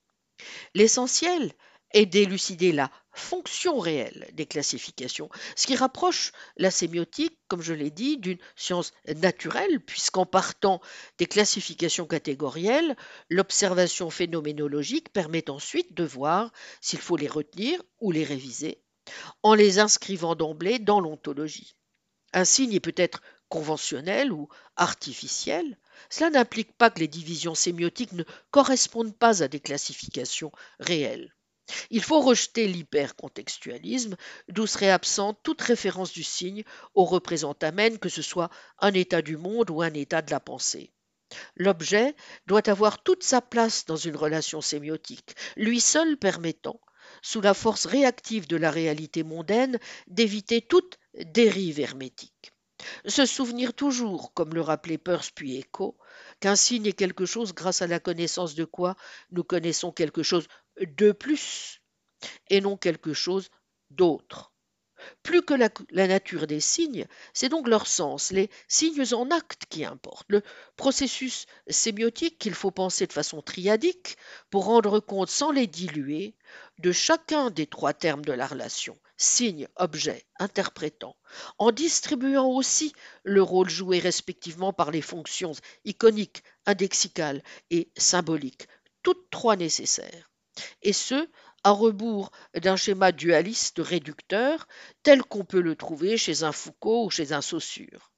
L'essentiel, 0.74 1.52
et 1.94 2.06
d'élucider 2.06 2.72
la 2.72 2.90
fonction 3.12 3.78
réelle 3.78 4.28
des 4.32 4.46
classifications, 4.46 5.30
ce 5.54 5.68
qui 5.68 5.76
rapproche 5.76 6.32
la 6.56 6.72
sémiotique, 6.72 7.38
comme 7.46 7.62
je 7.62 7.72
l'ai 7.72 7.92
dit, 7.92 8.18
d'une 8.18 8.38
science 8.56 8.92
naturelle, 9.06 9.80
puisqu'en 9.80 10.26
partant 10.26 10.80
des 11.18 11.26
classifications 11.26 12.06
catégorielles, 12.06 12.96
l'observation 13.30 14.10
phénoménologique 14.10 15.12
permet 15.12 15.48
ensuite 15.48 15.94
de 15.94 16.02
voir 16.02 16.52
s'il 16.80 16.98
faut 16.98 17.16
les 17.16 17.28
retenir 17.28 17.80
ou 18.00 18.10
les 18.10 18.24
réviser, 18.24 18.82
en 19.44 19.54
les 19.54 19.78
inscrivant 19.78 20.34
d'emblée 20.34 20.80
dans 20.80 21.00
l'ontologie. 21.00 21.76
Un 22.32 22.44
signe 22.44 22.80
peut 22.80 22.94
être 22.96 23.22
conventionnel 23.48 24.32
ou 24.32 24.48
artificiel, 24.74 25.78
cela 26.10 26.30
n'implique 26.30 26.76
pas 26.76 26.90
que 26.90 26.98
les 26.98 27.08
divisions 27.08 27.54
sémiotiques 27.54 28.12
ne 28.12 28.24
correspondent 28.50 29.16
pas 29.16 29.44
à 29.44 29.48
des 29.48 29.60
classifications 29.60 30.50
réelles. 30.80 31.32
Il 31.90 32.02
faut 32.02 32.20
rejeter 32.20 32.66
l'hypercontextualisme, 32.68 34.16
d'où 34.48 34.66
serait 34.66 34.90
absente 34.90 35.38
toute 35.42 35.62
référence 35.62 36.12
du 36.12 36.22
signe 36.22 36.64
au 36.94 37.04
représentamène, 37.04 37.98
que 37.98 38.08
ce 38.08 38.22
soit 38.22 38.50
un 38.78 38.92
état 38.92 39.22
du 39.22 39.36
monde 39.36 39.70
ou 39.70 39.82
un 39.82 39.94
état 39.94 40.22
de 40.22 40.30
la 40.30 40.40
pensée. 40.40 40.92
L'objet 41.56 42.14
doit 42.46 42.68
avoir 42.68 43.02
toute 43.02 43.22
sa 43.22 43.40
place 43.40 43.86
dans 43.86 43.96
une 43.96 44.16
relation 44.16 44.60
sémiotique, 44.60 45.34
lui 45.56 45.80
seul 45.80 46.16
permettant, 46.16 46.80
sous 47.22 47.40
la 47.40 47.54
force 47.54 47.86
réactive 47.86 48.46
de 48.46 48.56
la 48.56 48.70
réalité 48.70 49.22
mondaine, 49.22 49.78
d'éviter 50.06 50.60
toute 50.60 50.98
dérive 51.14 51.80
hermétique. 51.80 52.52
Se 53.06 53.24
souvenir 53.24 53.72
toujours, 53.72 54.34
comme 54.34 54.54
le 54.54 54.60
rappelait 54.60 54.98
Peirce 54.98 55.30
puis 55.30 55.56
Echo, 55.56 55.96
qu'un 56.40 56.56
signe 56.56 56.86
est 56.86 56.92
quelque 56.92 57.24
chose 57.24 57.54
grâce 57.54 57.82
à 57.82 57.86
la 57.86 58.00
connaissance 58.00 58.54
de 58.54 58.64
quoi 58.64 58.96
nous 59.30 59.44
connaissons 59.44 59.92
quelque 59.92 60.22
chose 60.22 60.46
de 60.80 61.12
plus 61.12 61.80
et 62.48 62.60
non 62.60 62.76
quelque 62.76 63.12
chose 63.12 63.50
d'autre. 63.90 64.54
Plus 65.22 65.42
que 65.42 65.54
la, 65.54 65.68
nature 66.06 66.46
des 66.46 66.60
signes, 66.60 67.06
c'est 67.34 67.48
donc 67.48 67.68
leur 67.68 67.86
sens, 67.86 68.30
les 68.30 68.48
signes 68.68 69.04
en 69.12 69.30
acte 69.30 69.64
qui 69.68 69.84
importent, 69.84 70.30
le 70.30 70.42
processus 70.76 71.46
sémiotique 71.66 72.38
qu'il 72.38 72.54
faut 72.54 72.70
penser 72.70 73.06
de 73.06 73.12
façon 73.12 73.42
triadique 73.42 74.16
pour 74.50 74.64
rendre 74.64 75.00
compte 75.00 75.28
sans 75.28 75.50
les 75.50 75.66
diluer 75.66 76.34
de 76.78 76.92
chacun 76.92 77.50
des 77.50 77.66
trois 77.66 77.92
termes 77.92 78.24
de 78.24 78.32
la 78.32 78.46
relation, 78.46 78.98
signe, 79.16 79.68
objet, 79.76 80.24
interprétant, 80.38 81.16
en 81.58 81.70
distribuant 81.70 82.46
aussi 82.46 82.94
le 83.24 83.42
rôle 83.42 83.68
joué 83.68 83.98
respectivement 83.98 84.72
par 84.72 84.90
les 84.90 85.02
fonctions 85.02 85.52
iconiques, 85.84 86.42
indexicales 86.66 87.42
et 87.70 87.90
symboliques, 87.96 88.68
toutes 89.02 89.28
trois 89.30 89.56
nécessaires 89.56 90.33
et 90.82 90.92
ce, 90.92 91.28
à 91.64 91.70
rebours 91.70 92.30
d'un 92.54 92.76
schéma 92.76 93.12
dualiste 93.12 93.78
réducteur 93.78 94.66
tel 95.02 95.22
qu'on 95.22 95.44
peut 95.44 95.60
le 95.60 95.76
trouver 95.76 96.16
chez 96.16 96.42
un 96.42 96.52
Foucault 96.52 97.06
ou 97.06 97.10
chez 97.10 97.32
un 97.32 97.40
Saussure 97.40 98.13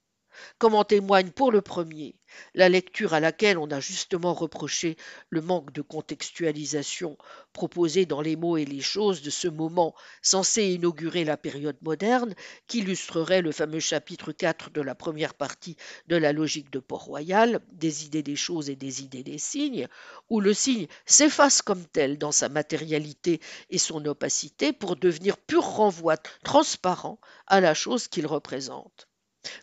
comme 0.57 0.75
en 0.75 0.83
témoigne 0.83 1.31
pour 1.31 1.51
le 1.51 1.61
premier 1.61 2.15
la 2.53 2.69
lecture 2.69 3.13
à 3.13 3.19
laquelle 3.19 3.57
on 3.57 3.71
a 3.71 3.79
justement 3.79 4.33
reproché 4.33 4.97
le 5.29 5.41
manque 5.41 5.71
de 5.71 5.81
contextualisation 5.81 7.17
proposé 7.53 8.05
dans 8.05 8.21
les 8.21 8.35
mots 8.35 8.57
et 8.57 8.65
les 8.65 8.81
choses 8.81 9.21
de 9.21 9.29
ce 9.29 9.47
moment 9.47 9.95
censé 10.21 10.63
inaugurer 10.63 11.23
la 11.23 11.37
période 11.37 11.77
moderne, 11.81 12.35
qu'illustrerait 12.67 13.41
le 13.41 13.51
fameux 13.51 13.79
chapitre 13.79 14.31
4 14.31 14.71
de 14.71 14.81
la 14.81 14.95
première 14.95 15.33
partie 15.33 15.77
de 16.07 16.15
la 16.15 16.33
logique 16.33 16.71
de 16.71 16.79
Port-Royal, 16.79 17.61
des 17.71 18.05
idées 18.05 18.23
des 18.23 18.35
choses 18.35 18.69
et 18.69 18.75
des 18.75 19.03
idées 19.03 19.23
des 19.23 19.37
signes, 19.37 19.87
où 20.29 20.39
le 20.39 20.53
signe 20.53 20.87
s'efface 21.05 21.61
comme 21.61 21.85
tel 21.85 22.17
dans 22.17 22.31
sa 22.31 22.49
matérialité 22.49 23.39
et 23.69 23.77
son 23.77 24.05
opacité 24.05 24.73
pour 24.73 24.95
devenir 24.95 25.37
pur 25.37 25.63
renvoi 25.63 26.17
transparent 26.43 27.19
à 27.47 27.61
la 27.61 27.73
chose 27.73 28.07
qu'il 28.07 28.27
représente. 28.27 29.06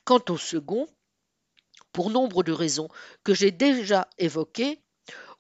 Quant 0.05 0.23
au 0.29 0.37
second, 0.37 0.89
pour 1.93 2.11
nombre 2.11 2.43
de 2.43 2.53
raisons 2.53 2.89
que 3.23 3.35
j'ai 3.35 3.51
déjà 3.51 4.09
évoquées, 4.19 4.81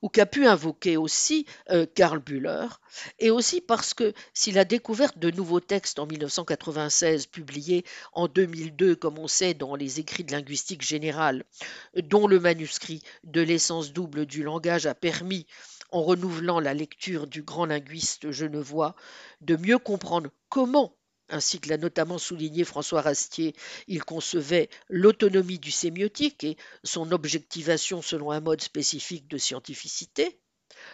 ou 0.04 0.10
qu'a 0.10 0.26
pu 0.26 0.46
invoquer 0.46 0.98
aussi 0.98 1.46
euh, 1.70 1.86
Karl 1.94 2.18
Bühler, 2.18 2.66
et 3.18 3.30
aussi 3.30 3.62
parce 3.62 3.94
que 3.94 4.12
si 4.34 4.52
la 4.52 4.66
découverte 4.66 5.18
de 5.18 5.30
nouveaux 5.30 5.60
textes 5.60 5.98
en 5.98 6.06
1996, 6.06 7.24
publiés 7.24 7.86
en 8.12 8.28
2002, 8.28 8.96
comme 8.96 9.18
on 9.18 9.28
sait, 9.28 9.54
dans 9.54 9.74
les 9.76 10.00
écrits 10.00 10.22
de 10.22 10.32
linguistique 10.32 10.82
générale, 10.82 11.44
dont 11.96 12.26
le 12.26 12.38
manuscrit 12.38 13.02
de 13.24 13.40
l'essence 13.40 13.94
double 13.94 14.26
du 14.26 14.42
langage 14.42 14.84
a 14.84 14.94
permis, 14.94 15.46
en 15.90 16.02
renouvelant 16.02 16.60
la 16.60 16.74
lecture 16.74 17.26
du 17.26 17.42
grand 17.42 17.64
linguiste 17.64 18.30
genevois, 18.30 18.96
de 19.40 19.56
mieux 19.56 19.78
comprendre 19.78 20.28
comment 20.50 20.94
ainsi 21.28 21.60
que 21.60 21.68
l'a 21.68 21.78
notamment 21.78 22.18
souligné 22.18 22.64
François 22.64 23.00
Rastier, 23.00 23.54
il 23.86 24.04
concevait 24.04 24.68
l'autonomie 24.88 25.58
du 25.58 25.70
sémiotique 25.70 26.44
et 26.44 26.56
son 26.82 27.12
objectivation 27.12 28.02
selon 28.02 28.30
un 28.30 28.40
mode 28.40 28.60
spécifique 28.60 29.28
de 29.28 29.38
scientificité, 29.38 30.38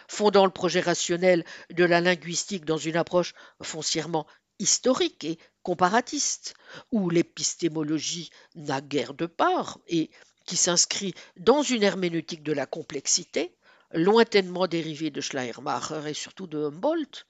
fondant 0.07 0.45
le 0.45 0.51
projet 0.51 0.79
rationnel 0.79 1.45
de 1.71 1.83
la 1.83 2.01
linguistique 2.01 2.65
dans 2.65 2.77
une 2.77 2.97
approche 2.97 3.33
foncièrement 3.61 4.27
historique 4.59 5.23
et 5.23 5.39
comparatiste, 5.63 6.53
où 6.91 7.09
l'épistémologie 7.09 8.29
n'a 8.55 8.81
guère 8.81 9.13
de 9.13 9.25
part 9.25 9.79
et 9.87 10.09
qui 10.45 10.55
s'inscrit 10.55 11.13
dans 11.37 11.61
une 11.61 11.83
herméneutique 11.83 12.43
de 12.43 12.53
la 12.53 12.65
complexité, 12.65 13.55
lointainement 13.93 14.67
dérivée 14.67 15.09
de 15.09 15.21
Schleiermacher 15.21 16.01
et 16.07 16.13
surtout 16.13 16.47
de 16.47 16.57
Humboldt, 16.65 17.25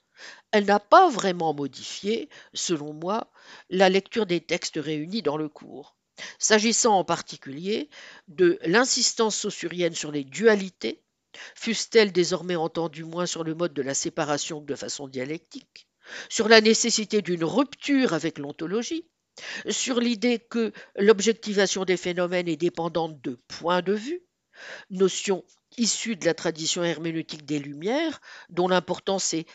elle 0.51 0.65
n'a 0.65 0.79
pas 0.79 1.09
vraiment 1.09 1.53
modifié, 1.53 2.29
selon 2.53 2.93
moi, 2.93 3.31
la 3.69 3.89
lecture 3.89 4.25
des 4.25 4.41
textes 4.41 4.79
réunis 4.81 5.21
dans 5.21 5.37
le 5.37 5.49
cours. 5.49 5.95
S'agissant 6.39 6.97
en 6.97 7.03
particulier 7.03 7.89
de 8.27 8.59
l'insistance 8.63 9.35
saussurienne 9.35 9.95
sur 9.95 10.11
les 10.11 10.23
dualités, 10.23 11.01
fussent-elles 11.55 12.11
désormais 12.11 12.55
entendues 12.55 13.05
moins 13.05 13.25
sur 13.25 13.43
le 13.43 13.55
mode 13.55 13.73
de 13.73 13.81
la 13.81 13.93
séparation 13.93 14.61
que 14.61 14.65
de 14.65 14.75
façon 14.75 15.07
dialectique, 15.07 15.87
sur 16.29 16.47
la 16.47 16.61
nécessité 16.61 17.21
d'une 17.21 17.43
rupture 17.43 18.13
avec 18.13 18.37
l'ontologie, 18.37 19.05
sur 19.69 19.99
l'idée 19.99 20.39
que 20.39 20.73
l'objectivation 20.97 21.85
des 21.85 21.97
phénomènes 21.97 22.47
est 22.47 22.57
dépendante 22.57 23.21
de 23.21 23.39
points 23.47 23.81
de 23.81 23.93
vue, 23.93 24.21
notion 24.89 25.43
issue 25.77 26.15
de 26.15 26.25
la 26.25 26.33
tradition 26.33 26.83
herméneutique 26.83 27.45
des 27.45 27.59
Lumières, 27.59 28.19
dont 28.49 28.67
l'importance 28.67 29.33
est 29.33 29.47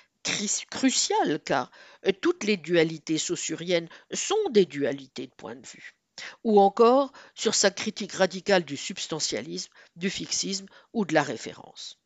crucial 0.70 1.40
car 1.44 1.70
euh, 2.06 2.12
toutes 2.20 2.44
les 2.44 2.56
dualités 2.56 3.18
saussuriennes 3.18 3.88
sont 4.12 4.50
des 4.50 4.66
dualités 4.66 5.26
de 5.26 5.34
point 5.34 5.56
de 5.56 5.66
vue 5.66 5.96
ou 6.44 6.60
encore 6.60 7.12
sur 7.34 7.54
sa 7.54 7.70
critique 7.70 8.12
radicale 8.12 8.64
du 8.64 8.76
substantialisme, 8.76 9.72
du 9.96 10.10
fixisme 10.10 10.66
ou 10.92 11.04
de 11.04 11.14
la 11.14 11.22
référence. 11.22 11.98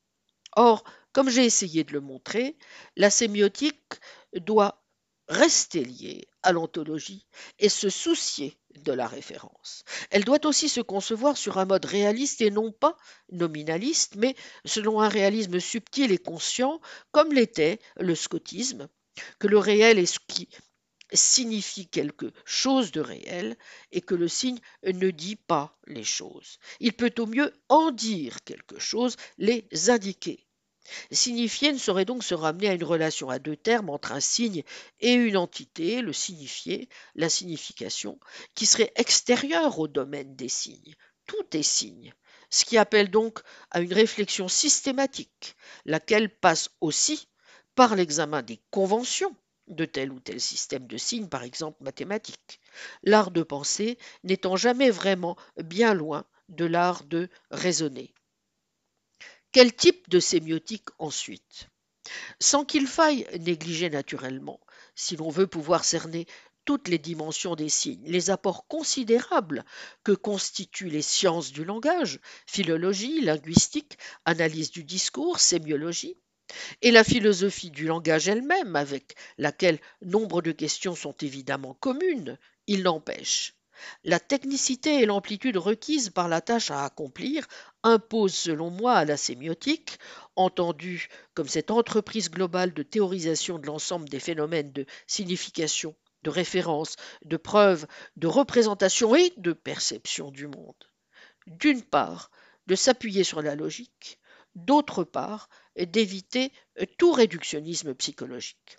Or, 0.56 0.84
comme 1.12 1.30
j'ai 1.30 1.44
essayé 1.44 1.84
de 1.84 1.92
le 1.92 2.00
montrer, 2.00 2.56
la 2.96 3.10
sémiotique 3.10 3.94
doit 4.34 4.82
rester 5.28 5.84
liée 5.84 6.26
à 6.42 6.52
l'ontologie 6.52 7.26
et 7.58 7.68
se 7.68 7.88
soucier 7.88 8.58
de 8.76 8.92
la 8.92 9.06
référence. 9.06 9.84
Elle 10.10 10.24
doit 10.24 10.46
aussi 10.46 10.68
se 10.68 10.80
concevoir 10.80 11.36
sur 11.36 11.58
un 11.58 11.64
mode 11.64 11.84
réaliste 11.84 12.40
et 12.40 12.50
non 12.50 12.72
pas 12.72 12.96
nominaliste, 13.32 14.16
mais 14.16 14.34
selon 14.64 15.00
un 15.00 15.08
réalisme 15.08 15.60
subtil 15.60 16.12
et 16.12 16.18
conscient, 16.18 16.80
comme 17.12 17.32
l'était 17.32 17.80
le 17.96 18.14
scotisme, 18.14 18.88
que 19.38 19.48
le 19.48 19.58
réel 19.58 19.98
est 19.98 20.06
ce 20.06 20.20
qui 20.26 20.48
signifie 21.12 21.88
quelque 21.88 22.32
chose 22.44 22.92
de 22.92 23.00
réel 23.00 23.56
et 23.92 24.00
que 24.00 24.14
le 24.14 24.28
signe 24.28 24.60
ne 24.84 25.10
dit 25.10 25.36
pas 25.36 25.76
les 25.86 26.04
choses. 26.04 26.58
Il 26.78 26.92
peut 26.92 27.12
au 27.18 27.26
mieux 27.26 27.52
en 27.68 27.90
dire 27.90 28.42
quelque 28.44 28.78
chose, 28.78 29.16
les 29.38 29.66
indiquer. 29.88 30.46
Signifier 31.12 31.72
ne 31.72 31.78
saurait 31.78 32.04
donc 32.04 32.24
se 32.24 32.34
ramener 32.34 32.68
à 32.68 32.74
une 32.74 32.84
relation 32.84 33.28
à 33.30 33.38
deux 33.38 33.56
termes 33.56 33.90
entre 33.90 34.12
un 34.12 34.20
signe 34.20 34.62
et 35.00 35.12
une 35.12 35.36
entité, 35.36 36.00
le 36.02 36.12
signifié, 36.12 36.88
la 37.14 37.28
signification, 37.28 38.18
qui 38.54 38.66
serait 38.66 38.92
extérieure 38.96 39.78
au 39.78 39.88
domaine 39.88 40.34
des 40.36 40.48
signes. 40.48 40.94
Tout 41.26 41.56
est 41.56 41.62
signe, 41.62 42.12
ce 42.50 42.64
qui 42.64 42.78
appelle 42.78 43.10
donc 43.10 43.40
à 43.70 43.80
une 43.80 43.92
réflexion 43.92 44.48
systématique, 44.48 45.54
laquelle 45.84 46.28
passe 46.34 46.70
aussi 46.80 47.28
par 47.74 47.94
l'examen 47.94 48.42
des 48.42 48.60
conventions 48.70 49.34
de 49.68 49.84
tel 49.84 50.10
ou 50.12 50.20
tel 50.20 50.40
système 50.40 50.86
de 50.86 50.96
signes, 50.96 51.28
par 51.28 51.42
exemple 51.44 51.82
mathématiques. 51.82 52.60
L'art 53.02 53.30
de 53.30 53.42
penser 53.42 53.98
n'étant 54.24 54.56
jamais 54.56 54.90
vraiment 54.90 55.36
bien 55.62 55.94
loin 55.94 56.24
de 56.48 56.64
l'art 56.64 57.04
de 57.04 57.28
raisonner. 57.50 58.12
Quel 59.52 59.74
type 59.74 60.08
de 60.08 60.20
sémiotique 60.20 60.88
ensuite? 61.00 61.68
Sans 62.40 62.64
qu'il 62.64 62.86
faille 62.86 63.26
négliger 63.40 63.90
naturellement, 63.90 64.60
si 64.94 65.16
l'on 65.16 65.28
veut 65.28 65.48
pouvoir 65.48 65.84
cerner 65.84 66.26
toutes 66.64 66.86
les 66.86 66.98
dimensions 66.98 67.56
des 67.56 67.68
signes, 67.68 68.04
les 68.04 68.30
apports 68.30 68.68
considérables 68.68 69.64
que 70.04 70.12
constituent 70.12 70.88
les 70.88 71.02
sciences 71.02 71.50
du 71.50 71.64
langage, 71.64 72.20
philologie, 72.46 73.22
linguistique, 73.22 73.98
analyse 74.24 74.70
du 74.70 74.84
discours, 74.84 75.40
sémiologie, 75.40 76.16
et 76.80 76.92
la 76.92 77.02
philosophie 77.02 77.72
du 77.72 77.86
langage 77.86 78.28
elle-même, 78.28 78.76
avec 78.76 79.16
laquelle 79.36 79.80
nombre 80.00 80.42
de 80.42 80.52
questions 80.52 80.94
sont 80.94 81.16
évidemment 81.22 81.74
communes, 81.74 82.38
il 82.68 82.84
n'empêche. 82.84 83.59
La 84.04 84.20
technicité 84.20 85.00
et 85.00 85.06
l'amplitude 85.06 85.56
requises 85.56 86.10
par 86.10 86.28
la 86.28 86.40
tâche 86.40 86.70
à 86.70 86.84
accomplir 86.84 87.46
imposent, 87.82 88.34
selon 88.34 88.70
moi, 88.70 88.94
à 88.94 89.04
la 89.04 89.16
sémiotique, 89.16 89.98
entendue 90.36 91.08
comme 91.34 91.48
cette 91.48 91.70
entreprise 91.70 92.30
globale 92.30 92.72
de 92.72 92.82
théorisation 92.82 93.58
de 93.58 93.66
l'ensemble 93.66 94.08
des 94.08 94.20
phénomènes 94.20 94.72
de 94.72 94.86
signification, 95.06 95.94
de 96.22 96.30
référence, 96.30 96.96
de 97.24 97.36
preuve, 97.36 97.86
de 98.16 98.26
représentation 98.26 99.14
et 99.14 99.32
de 99.36 99.52
perception 99.52 100.30
du 100.30 100.46
monde. 100.46 100.84
D'une 101.46 101.82
part, 101.82 102.30
de 102.66 102.74
s'appuyer 102.74 103.24
sur 103.24 103.42
la 103.42 103.54
logique, 103.54 104.18
d'autre 104.54 105.04
part, 105.04 105.48
d'éviter 105.76 106.52
tout 106.98 107.12
réductionnisme 107.12 107.94
psychologique. 107.94 108.78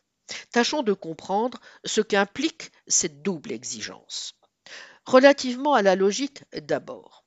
Tâchons 0.51 0.83
de 0.83 0.93
comprendre 0.93 1.59
ce 1.83 2.01
qu'implique 2.01 2.71
cette 2.87 3.21
double 3.21 3.51
exigence. 3.51 4.35
Relativement 5.05 5.73
à 5.73 5.81
la 5.81 5.95
logique 5.95 6.43
d'abord. 6.53 7.25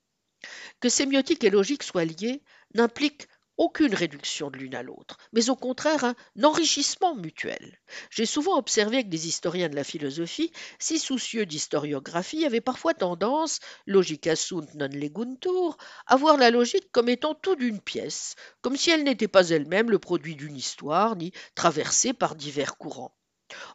Que 0.81 0.89
sémiotique 0.89 1.45
et 1.45 1.51
logique 1.51 1.83
soient 1.83 2.05
liées 2.05 2.43
n'implique 2.75 3.27
aucune 3.57 3.95
réduction 3.95 4.51
de 4.51 4.59
l'une 4.59 4.75
à 4.75 4.83
l'autre, 4.83 5.17
mais 5.33 5.49
au 5.49 5.57
contraire 5.57 6.05
un 6.05 6.15
enrichissement 6.43 7.15
mutuel. 7.15 7.81
J'ai 8.11 8.27
souvent 8.27 8.59
observé 8.59 9.05
que 9.05 9.09
des 9.09 9.29
historiens 9.29 9.69
de 9.69 9.77
la 9.77 9.85
philosophie, 9.85 10.53
si 10.79 10.99
soucieux 10.99 11.47
d'historiographie, 11.47 12.45
avaient 12.45 12.61
parfois 12.61 12.95
tendance, 12.95 13.61
logica 13.87 14.37
sunt 14.37 14.67
non 14.75 14.89
leguntur, 14.89 15.77
à 16.07 16.17
voir 16.17 16.37
la 16.37 16.51
logique 16.51 16.91
comme 16.91 17.09
étant 17.09 17.35
tout 17.35 17.57
d'une 17.57 17.81
pièce, 17.81 18.35
comme 18.61 18.77
si 18.77 18.91
elle 18.91 19.05
n'était 19.05 19.29
pas 19.29 19.49
elle-même 19.49 19.91
le 19.91 19.99
produit 19.99 20.37
d'une 20.37 20.57
histoire, 20.57 21.17
ni 21.17 21.33
traversée 21.55 22.13
par 22.13 22.35
divers 22.35 22.77
courants. 22.77 23.15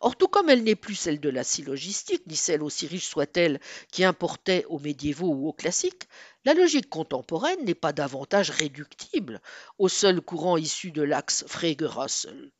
Or, 0.02 0.16
tout 0.16 0.28
comme 0.28 0.50
elle 0.50 0.64
n'est 0.64 0.76
plus 0.76 0.96
celle 0.96 1.20
de 1.20 1.30
la 1.30 1.44
syllogistique, 1.44 2.26
ni 2.28 2.36
celle 2.36 2.64
aussi 2.64 2.88
riche 2.88 3.08
soit-elle 3.08 3.60
qui 3.92 4.04
importait 4.04 4.66
aux 4.70 4.80
médiévaux 4.80 5.30
ou 5.30 5.48
aux 5.48 5.54
classiques, 5.54 6.08
la 6.46 6.54
logique 6.54 6.90
contemporaine 6.90 7.64
n'est 7.66 7.76
pas 7.76 7.94
davantage 7.94 8.50
réductible 8.50 9.42
au 9.78 9.88
seul 9.88 10.22
courant 10.22 10.58
issu 10.58 10.92
de 10.92 11.02
l'axe 11.02 11.46
Frege-Russell. 11.48 12.52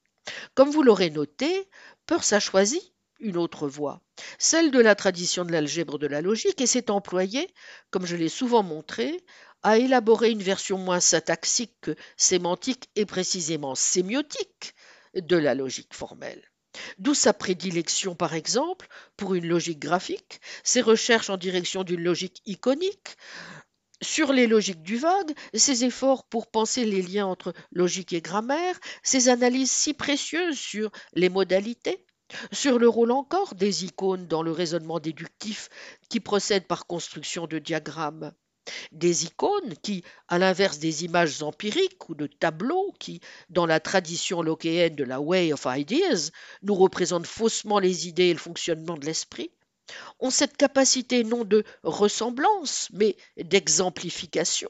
Comme 0.54 0.70
vous 0.70 0.84
l'aurez 0.84 1.10
noté, 1.10 1.68
Peirce 2.06 2.34
a 2.34 2.40
choisi 2.40 2.94
une 3.20 3.38
autre 3.38 3.68
voie, 3.68 4.02
celle 4.38 4.72
de 4.72 4.80
la 4.80 4.96
tradition 4.96 5.44
de 5.44 5.52
l'algèbre 5.52 5.98
de 5.98 6.08
la 6.08 6.22
logique, 6.22 6.62
et 6.62 6.68
s'est 6.68 6.90
employé, 6.90 7.50
comme 7.92 8.06
je 8.06 8.16
l'ai 8.16 8.30
souvent 8.30 8.64
montré, 8.64 9.24
à 9.62 9.78
élaborer 9.78 10.30
une 10.32 10.44
version 10.44 10.78
moins 10.78 11.02
syntaxique 11.02 11.76
que 11.82 11.96
sémantique 12.16 12.90
et 12.96 13.06
précisément 13.06 13.76
sémiotique 13.76 14.74
de 15.16 15.36
la 15.36 15.54
logique 15.54 15.94
formelle. 15.94 16.49
D'où 16.98 17.14
sa 17.14 17.34
prédilection, 17.34 18.16
par 18.16 18.34
exemple, 18.34 18.88
pour 19.18 19.34
une 19.36 19.48
logique 19.48 19.80
graphique, 19.80 20.42
ses 20.64 20.82
recherches 20.82 21.30
en 21.30 21.38
direction 21.38 21.84
d'une 21.84 22.04
logique 22.04 22.42
iconique, 22.46 23.18
sur 24.02 24.32
les 24.32 24.48
logiques 24.48 24.84
du 24.84 24.98
vague, 24.98 25.34
ses 25.54 25.84
efforts 25.84 26.26
pour 26.26 26.48
penser 26.48 26.86
les 26.86 27.02
liens 27.02 27.26
entre 27.26 27.54
logique 27.72 28.14
et 28.14 28.22
grammaire, 28.22 28.80
ses 29.04 29.30
analyses 29.30 29.72
si 29.72 29.94
précieuses 29.94 30.58
sur 30.58 30.92
les 31.14 31.30
modalités, 31.30 32.06
sur 32.52 32.80
le 32.80 32.88
rôle 32.88 33.12
encore 33.12 33.56
des 33.56 33.86
icônes 33.86 34.28
dans 34.28 34.44
le 34.44 34.52
raisonnement 34.52 35.00
déductif 35.00 35.70
qui 36.10 36.20
procède 36.20 36.68
par 36.68 36.86
construction 36.86 37.48
de 37.48 37.60
diagrammes, 37.60 38.34
des 38.92 39.26
icônes 39.26 39.76
qui, 39.82 40.04
à 40.28 40.38
l'inverse 40.38 40.80
des 40.80 41.06
images 41.06 41.42
empiriques 41.44 42.10
ou 42.10 42.16
de 42.16 42.28
tableaux 42.28 42.94
qui, 43.00 43.22
dans 43.50 43.66
la 43.66 43.80
tradition 43.80 44.42
lochéenne 44.42 44.96
de 44.96 45.04
la 45.04 45.20
Way 45.20 45.54
of 45.54 45.66
Ideas, 45.68 46.32
nous 46.62 46.76
représentent 46.76 47.28
faussement 47.28 47.80
les 47.80 48.08
idées 48.08 48.30
et 48.30 48.34
le 48.34 48.40
fonctionnement 48.40 48.98
de 48.98 49.06
l'esprit, 49.06 49.52
ont 50.20 50.30
cette 50.30 50.58
capacité 50.58 51.24
non 51.24 51.44
de 51.44 51.64
ressemblance, 51.84 52.90
mais 52.94 53.16
d'exemplification, 53.38 54.70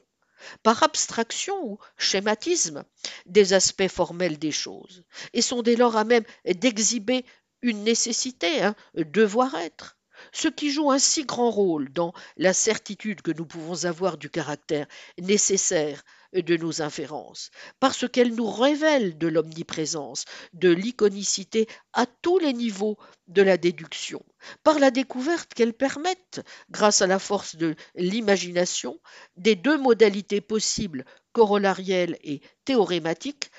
par 0.64 0.82
abstraction 0.84 1.56
ou 1.64 1.78
schématisme, 1.98 2.84
des 3.26 3.54
aspects 3.54 3.90
formels 3.90 4.40
des 4.40 4.52
choses, 4.52 5.04
et 5.34 5.42
sont 5.42 5.62
dès 5.62 5.76
lors 5.76 5.98
à 5.98 6.06
même 6.06 6.24
d'exhiber 6.46 7.26
une 7.62 7.84
nécessité, 7.84 8.62
un 8.64 8.76
devoir-être, 8.96 9.99
ce 10.32 10.48
qui 10.48 10.72
joue 10.72 10.92
un 10.92 11.00
si 11.00 11.26
grand 11.26 11.52
rôle 11.52 11.92
dans 11.92 12.14
la 12.38 12.54
certitude 12.54 13.22
que 13.22 13.32
nous 13.32 13.46
pouvons 13.46 13.86
avoir 13.86 14.18
du 14.18 14.30
caractère 14.30 14.88
nécessaire 15.20 16.04
de 16.34 16.58
nos 16.58 16.82
inférences, 16.82 17.50
parce 17.80 18.08
qu'elles 18.08 18.36
nous 18.36 18.50
révèlent 18.50 19.18
de 19.18 19.28
l'omniprésence, 19.28 20.26
de 20.54 20.70
l'iconicité 20.70 21.68
à 21.94 22.06
tous 22.06 22.38
les 22.38 22.54
niveaux 22.54 22.98
de 23.28 23.42
la 23.42 23.58
déduction, 23.58 24.24
par 24.64 24.80
la 24.80 24.92
découverte 24.92 25.54
qu'elles 25.54 25.74
permettent, 25.74 26.42
grâce 26.70 27.02
à 27.02 27.08
la 27.08 27.20
force 27.20 27.56
de 27.56 27.76
l'imagination, 27.96 29.00
des 29.38 29.56
deux 29.56 29.78
modalités 29.78 30.42
possibles, 30.42 31.06
corollarielles 31.34 32.18
et 32.24 32.42
théorématiques, 32.64 33.52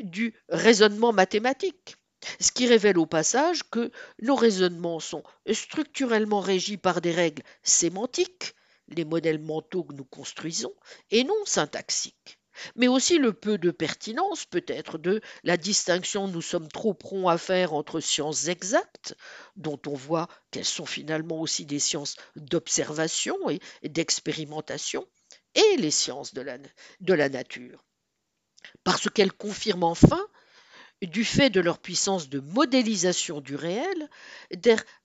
du 0.00 0.34
raisonnement 0.48 1.12
mathématique. 1.12 1.96
Ce 2.38 2.52
qui 2.52 2.66
révèle 2.66 2.98
au 2.98 3.06
passage 3.06 3.62
que 3.70 3.90
nos 4.20 4.34
raisonnements 4.34 5.00
sont 5.00 5.22
structurellement 5.52 6.40
régis 6.40 6.76
par 6.76 7.00
des 7.00 7.12
règles 7.12 7.42
sémantiques, 7.62 8.54
les 8.88 9.04
modèles 9.04 9.40
mentaux 9.40 9.84
que 9.84 9.94
nous 9.94 10.04
construisons, 10.04 10.74
et 11.10 11.24
non 11.24 11.44
syntaxiques. 11.44 12.38
Mais 12.76 12.88
aussi 12.88 13.18
le 13.18 13.32
peu 13.32 13.58
de 13.58 13.70
pertinence 13.70 14.44
peut-être 14.44 14.98
de 14.98 15.22
la 15.44 15.56
distinction 15.56 16.28
nous 16.28 16.42
sommes 16.42 16.68
trop 16.68 16.92
prompts 16.92 17.30
à 17.30 17.38
faire 17.38 17.72
entre 17.72 18.00
sciences 18.00 18.48
exactes, 18.48 19.14
dont 19.56 19.80
on 19.86 19.94
voit 19.94 20.28
qu'elles 20.50 20.64
sont 20.64 20.86
finalement 20.86 21.40
aussi 21.40 21.64
des 21.64 21.78
sciences 21.78 22.16
d'observation 22.36 23.36
et 23.48 23.88
d'expérimentation, 23.88 25.06
et 25.54 25.76
les 25.78 25.90
sciences 25.90 26.34
de 26.34 26.42
la, 26.42 26.58
de 27.00 27.14
la 27.14 27.28
nature. 27.28 27.84
Parce 28.84 29.08
qu'elles 29.08 29.32
confirment 29.32 29.84
enfin 29.84 30.20
du 31.02 31.24
fait 31.24 31.50
de 31.50 31.60
leur 31.60 31.78
puissance 31.78 32.28
de 32.28 32.40
modélisation 32.40 33.40
du 33.40 33.54
réel, 33.56 34.08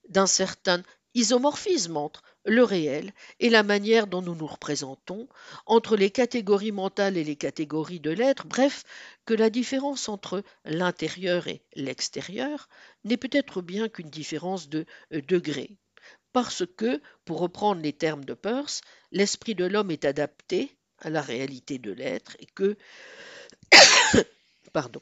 d'un 0.10 0.26
certain 0.26 0.84
isomorphisme 1.14 1.98
entre 1.98 2.22
le 2.46 2.64
réel 2.64 3.14
et 3.40 3.50
la 3.50 3.64
manière 3.64 4.06
dont 4.06 4.22
nous 4.22 4.36
nous 4.36 4.46
représentons, 4.46 5.28
entre 5.66 5.96
les 5.96 6.12
catégories 6.12 6.74
mentales 6.74 7.18
et 7.18 7.24
les 7.24 7.38
catégories 7.38 8.00
de 8.00 8.12
l'être, 8.12 8.46
bref, 8.46 8.84
que 9.26 9.34
la 9.34 9.50
différence 9.50 10.10
entre 10.10 10.44
l'intérieur 10.66 11.48
et 11.48 11.62
l'extérieur 11.76 12.70
n'est 13.04 13.18
peut-être 13.18 13.62
bien 13.62 13.90
qu'une 13.90 14.10
différence 14.10 14.70
de 14.70 14.86
euh, 15.14 15.22
degré. 15.22 15.72
Parce 16.34 16.64
que, 16.78 17.02
pour 17.24 17.40
reprendre 17.40 17.82
les 17.82 17.94
termes 17.94 18.26
de 18.26 18.34
Peirce, 18.34 18.82
l'esprit 19.12 19.56
de 19.56 19.66
l'homme 19.66 19.92
est 19.92 20.06
adapté 20.06 20.76
à 21.00 21.10
la 21.10 21.22
réalité 21.22 21.80
de 21.80 21.92
l'être 21.92 22.36
et 22.40 22.46
que 22.46 22.78
pardon, 24.74 25.02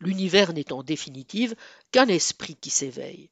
l'univers 0.00 0.52
n'est 0.52 0.72
en 0.72 0.82
définitive 0.82 1.54
qu'un 1.90 2.08
esprit 2.08 2.56
qui 2.56 2.70
s'éveille. 2.70 3.30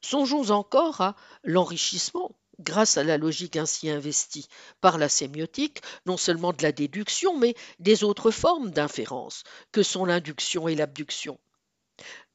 Songeons 0.00 0.50
encore 0.50 1.00
à 1.00 1.16
l'enrichissement, 1.42 2.36
grâce 2.60 2.96
à 2.96 3.04
la 3.04 3.18
logique 3.18 3.56
ainsi 3.56 3.90
investie 3.90 4.48
par 4.80 4.98
la 4.98 5.08
sémiotique, 5.08 5.80
non 6.06 6.16
seulement 6.16 6.52
de 6.52 6.62
la 6.62 6.72
déduction, 6.72 7.36
mais 7.36 7.54
des 7.78 8.04
autres 8.04 8.30
formes 8.30 8.70
d'inférence, 8.70 9.44
que 9.72 9.82
sont 9.82 10.04
l'induction 10.04 10.68
et 10.68 10.74
l'abduction. 10.74 11.38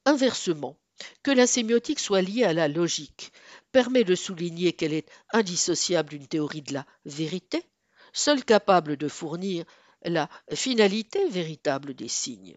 Inversement, 0.04 0.78
Que 1.22 1.32
la 1.32 1.46
sémiotique 1.46 1.98
soit 1.98 2.22
liée 2.22 2.44
à 2.44 2.52
la 2.52 2.68
logique 2.68 3.32
permet 3.72 4.04
de 4.04 4.14
souligner 4.14 4.72
qu'elle 4.72 4.92
est 4.92 5.10
indissociable 5.32 6.10
d'une 6.10 6.28
théorie 6.28 6.62
de 6.62 6.74
la 6.74 6.86
vérité, 7.04 7.64
seule 8.12 8.44
capable 8.44 8.96
de 8.96 9.08
fournir 9.08 9.64
la 10.02 10.28
finalité 10.52 11.28
véritable 11.28 11.94
des 11.94 12.08
signes. 12.08 12.56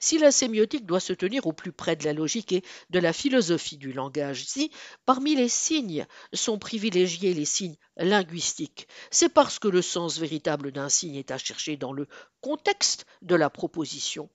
Si 0.00 0.18
la 0.18 0.32
sémiotique 0.32 0.86
doit 0.86 1.00
se 1.00 1.12
tenir 1.12 1.46
au 1.46 1.52
plus 1.52 1.72
près 1.72 1.96
de 1.96 2.04
la 2.04 2.12
logique 2.12 2.52
et 2.52 2.62
de 2.90 2.98
la 2.98 3.12
philosophie 3.12 3.76
du 3.76 3.92
langage, 3.92 4.44
si 4.44 4.70
parmi 5.04 5.34
les 5.34 5.48
signes 5.48 6.06
sont 6.32 6.58
privilégiés 6.58 7.34
les 7.34 7.44
signes 7.44 7.76
linguistiques, 7.96 8.88
c'est 9.10 9.32
parce 9.32 9.58
que 9.58 9.68
le 9.68 9.82
sens 9.82 10.18
véritable 10.18 10.72
d'un 10.72 10.88
signe 10.88 11.16
est 11.16 11.30
à 11.30 11.38
chercher 11.38 11.76
dans 11.76 11.92
le 11.92 12.06
contexte 12.40 13.06
de 13.22 13.34
la 13.34 13.50
proposition, 13.50 14.28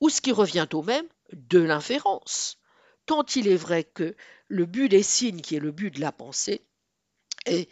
ou 0.00 0.08
ce 0.08 0.20
qui 0.20 0.32
revient 0.32 0.68
au 0.72 0.82
même, 0.82 1.06
de 1.32 1.58
l'inférence. 1.58 2.58
Tant 3.06 3.24
il 3.34 3.48
est 3.48 3.56
vrai 3.56 3.84
que 3.84 4.16
le 4.48 4.66
but 4.66 4.88
des 4.88 5.02
signes, 5.02 5.40
qui 5.40 5.56
est 5.56 5.60
le 5.60 5.72
but 5.72 5.94
de 5.94 6.00
la 6.00 6.12
pensée, 6.12 6.66
est 7.46 7.68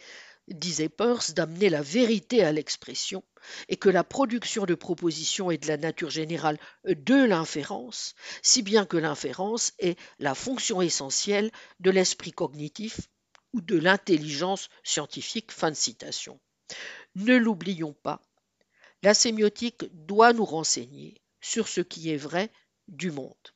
disait 0.47 0.89
Peirce, 0.89 1.33
d'amener 1.33 1.69
la 1.69 1.81
vérité 1.81 2.43
à 2.43 2.51
l'expression, 2.51 3.23
et 3.69 3.77
que 3.77 3.89
la 3.89 4.03
production 4.03 4.65
de 4.65 4.75
propositions 4.75 5.51
est 5.51 5.57
de 5.57 5.67
la 5.67 5.77
nature 5.77 6.09
générale 6.09 6.59
de 6.85 7.23
l'inférence, 7.23 8.15
si 8.41 8.61
bien 8.61 8.85
que 8.85 8.97
l'inférence 8.97 9.73
est 9.79 9.99
la 10.19 10.35
fonction 10.35 10.81
essentielle 10.81 11.51
de 11.79 11.91
l'esprit 11.91 12.31
cognitif 12.31 13.01
ou 13.53 13.61
de 13.61 13.77
l'intelligence 13.77 14.69
scientifique. 14.83 15.51
Fin 15.51 15.71
de 15.71 15.75
citation. 15.75 16.39
Ne 17.15 17.37
l'oublions 17.37 17.93
pas, 17.93 18.21
la 19.03 19.13
sémiotique 19.13 19.85
doit 19.93 20.33
nous 20.33 20.45
renseigner 20.45 21.21
sur 21.39 21.67
ce 21.67 21.81
qui 21.81 22.09
est 22.09 22.17
vrai 22.17 22.51
du 22.87 23.11
monde. 23.11 23.54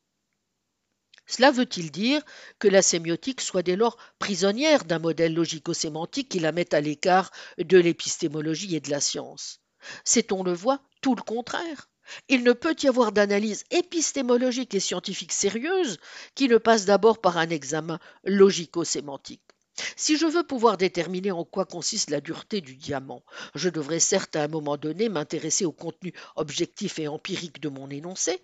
Cela 1.30 1.52
veut-il 1.52 1.92
dire 1.92 2.24
que 2.58 2.68
la 2.68 2.82
sémiotique 2.82 3.42
soit 3.42 3.62
dès 3.62 3.76
lors 3.76 3.98
prisonnière 4.18 4.84
d'un 4.84 4.98
modèle 4.98 5.36
logico-sémantique 5.36 6.28
qui 6.28 6.40
la 6.40 6.52
mette 6.52 6.74
à 6.74 6.82
l'écart 6.82 7.30
de 7.60 7.78
l'épistémologie 7.78 8.76
et 8.76 8.80
de 8.80 8.90
la 8.90 9.00
science? 9.00 9.62
C'est, 10.04 10.32
on 10.32 10.42
le 10.42 10.54
voit, 10.54 10.82
tout 11.02 11.14
le 11.14 11.22
contraire. 11.22 11.88
Il 12.30 12.44
ne 12.44 12.52
peut 12.52 12.76
y 12.82 12.88
avoir 12.88 13.12
d'analyse 13.12 13.64
épistémologique 13.70 14.74
et 14.74 14.80
scientifique 14.80 15.32
sérieuse 15.32 16.00
qui 16.34 16.48
ne 16.48 16.58
passe 16.58 16.86
d'abord 16.86 17.22
par 17.22 17.38
un 17.38 17.50
examen 17.50 18.00
logico-sémantique. 18.24 19.44
Si 19.96 20.18
je 20.18 20.26
veux 20.26 20.44
pouvoir 20.44 20.78
déterminer 20.78 21.32
en 21.32 21.46
quoi 21.46 21.66
consiste 21.66 22.10
la 22.10 22.22
dureté 22.22 22.60
du 22.60 22.76
diamant, 22.76 23.24
je 23.54 23.70
devrais 23.70 24.00
certes 24.00 24.36
à 24.36 24.44
un 24.44 24.48
moment 24.48 24.78
donné 24.78 25.10
m'intéresser 25.10 25.64
au 25.64 25.72
contenu 25.72 26.12
objectif 26.36 26.98
et 26.98 27.08
empirique 27.08 27.62
de 27.62 27.70
mon 27.70 27.88
énoncé, 27.92 28.42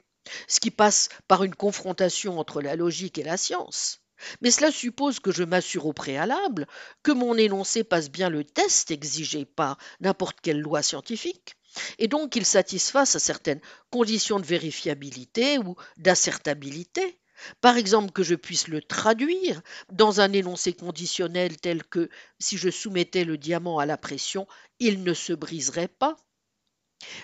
ce 0.48 0.60
qui 0.60 0.72
passe 0.72 1.10
par 1.28 1.44
une 1.44 1.56
confrontation 1.56 2.40
entre 2.40 2.62
la 2.62 2.76
logique 2.76 3.18
et 3.18 3.24
la 3.24 3.38
science. 3.38 4.02
Mais 4.42 4.52
cela 4.52 4.72
suppose 4.72 5.20
que 5.20 5.32
je 5.32 5.44
m'assure 5.44 5.86
au 5.86 5.94
préalable 5.94 6.68
que 7.04 7.12
mon 7.12 7.38
énoncé 7.38 7.84
passe 7.84 8.10
bien 8.10 8.30
le 8.30 8.44
test 8.44 8.92
exigé 8.92 9.46
par 9.46 9.78
n'importe 10.00 10.40
quelle 10.42 10.62
loi 10.62 10.82
scientifique, 10.82 11.56
et 12.00 12.08
donc 12.08 12.32
qu'il 12.32 12.46
satisfasse 12.46 13.16
à 13.16 13.20
certaines 13.20 13.62
conditions 13.90 14.40
de 14.40 14.46
vérifiabilité 14.46 15.58
ou 15.58 15.76
d'assertabilité. 15.98 17.20
Par 17.60 17.76
exemple, 17.76 18.14
que 18.14 18.24
je 18.24 18.36
puisse 18.36 18.70
le 18.70 18.82
traduire 18.82 19.62
dans 19.92 20.22
un 20.22 20.32
énoncé 20.32 20.72
conditionnel 20.72 21.58
tel 21.58 21.84
que 21.84 22.10
si 22.40 22.58
je 22.58 22.70
soumettais 22.70 23.26
le 23.26 23.38
diamant 23.38 23.78
à 23.78 23.86
la 23.86 23.98
pression, 23.98 24.48
il 24.80 25.04
ne 25.04 25.14
se 25.14 25.34
briserait 25.34 25.90
pas, 25.90 26.16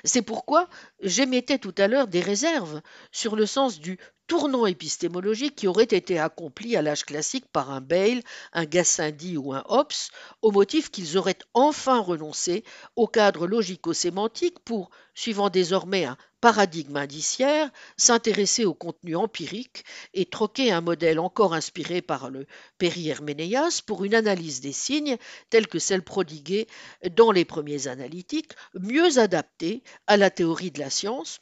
c'est 0.03 0.21
pourquoi 0.21 0.67
j'émettais 1.01 1.57
tout 1.57 1.73
à 1.77 1.87
l'heure 1.87 2.07
des 2.07 2.21
réserves 2.21 2.81
sur 3.11 3.35
le 3.35 3.45
sens 3.45 3.79
du 3.79 3.97
tournant 4.27 4.65
épistémologique 4.65 5.55
qui 5.55 5.67
aurait 5.67 5.83
été 5.83 6.17
accompli 6.17 6.77
à 6.77 6.81
l'âge 6.81 7.03
classique 7.03 7.45
par 7.51 7.69
un 7.69 7.81
Bale, 7.81 8.21
un 8.53 8.65
Gassendi 8.65 9.35
ou 9.35 9.53
un 9.53 9.63
Hobbes, 9.67 9.91
au 10.41 10.51
motif 10.51 10.89
qu'ils 10.89 11.17
auraient 11.17 11.37
enfin 11.53 11.99
renoncé 11.99 12.63
au 12.95 13.07
cadre 13.07 13.45
logico-sémantique 13.45 14.59
pour, 14.59 14.89
suivant 15.13 15.49
désormais 15.49 16.05
un 16.05 16.17
paradigme 16.41 16.97
indiciaire, 16.97 17.69
s'intéresser 17.97 18.65
au 18.65 18.73
contenu 18.73 19.15
empirique 19.15 19.85
et 20.13 20.25
troquer 20.25 20.71
un 20.71 20.81
modèle 20.81 21.19
encore 21.19 21.53
inspiré 21.53 22.01
par 22.01 22.29
le 22.29 22.47
Péri-Herménéas 22.79 23.81
pour 23.85 24.03
une 24.03 24.15
analyse 24.15 24.59
des 24.59 24.73
signes 24.73 25.17
telle 25.49 25.67
que 25.67 25.79
celle 25.79 26.03
prodiguée 26.03 26.67
dans 27.11 27.31
les 27.31 27.45
premiers 27.45 27.87
analytiques, 27.87 28.53
mieux 28.73 29.19
adaptée 29.19 29.83
à 30.07 30.17
la 30.17 30.31
théorie 30.31 30.71
de 30.71 30.79
la 30.79 30.89
science, 30.89 31.39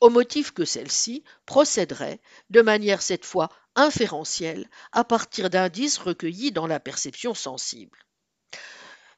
au 0.00 0.10
motif 0.10 0.50
que 0.52 0.64
celle-ci 0.64 1.22
procéderait 1.46 2.20
de 2.50 2.62
manière 2.62 3.02
cette 3.02 3.24
fois 3.24 3.50
inférentielle 3.76 4.68
à 4.92 5.04
partir 5.04 5.50
d'indices 5.50 5.98
recueillis 5.98 6.50
dans 6.52 6.66
la 6.66 6.80
perception 6.80 7.34
sensible. 7.34 7.98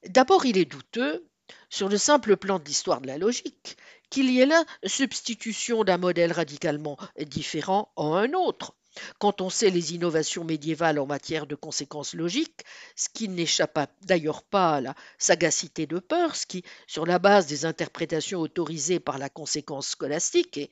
D'abord, 0.07 0.45
il 0.45 0.59
est 0.59 0.66
douteux, 0.66 1.26
sur 1.68 1.89
le 1.89 1.99
simple 1.99 2.37
plan 2.37 2.59
de 2.59 2.64
l'histoire 2.64 3.01
de 3.01 3.07
la 3.07 3.18
logique, 3.18 3.76
qu'il 4.11 4.31
y 4.31 4.41
ait 4.41 4.47
là 4.47 4.65
substitution 4.85 5.85
d'un 5.85 5.99
modèle 5.99 6.33
radicalement 6.33 6.99
différent 7.19 7.93
en 7.97 8.15
un 8.15 8.33
autre. 8.33 8.75
Quand 9.19 9.41
on 9.41 9.51
sait 9.51 9.71
les 9.71 9.95
innovations 9.95 10.45
médiévales 10.45 10.99
en 10.99 11.07
matière 11.07 11.47
de 11.47 11.55
conséquences 11.55 12.15
logiques, 12.15 12.65
ce 12.97 13.09
qui 13.13 13.29
n'échappe 13.29 13.79
d'ailleurs 14.03 14.43
pas 14.43 14.77
à 14.77 14.81
la 14.81 14.95
sagacité 15.19 15.87
de 15.87 16.01
Peirce, 16.01 16.45
qui, 16.45 16.65
sur 16.87 17.07
la 17.07 17.19
base 17.19 17.47
des 17.47 17.65
interprétations 17.65 18.41
autorisées 18.41 19.01
par 19.01 19.19
la 19.19 19.29
conséquence 19.29 19.89
scolastique, 19.89 20.59
et 20.59 20.71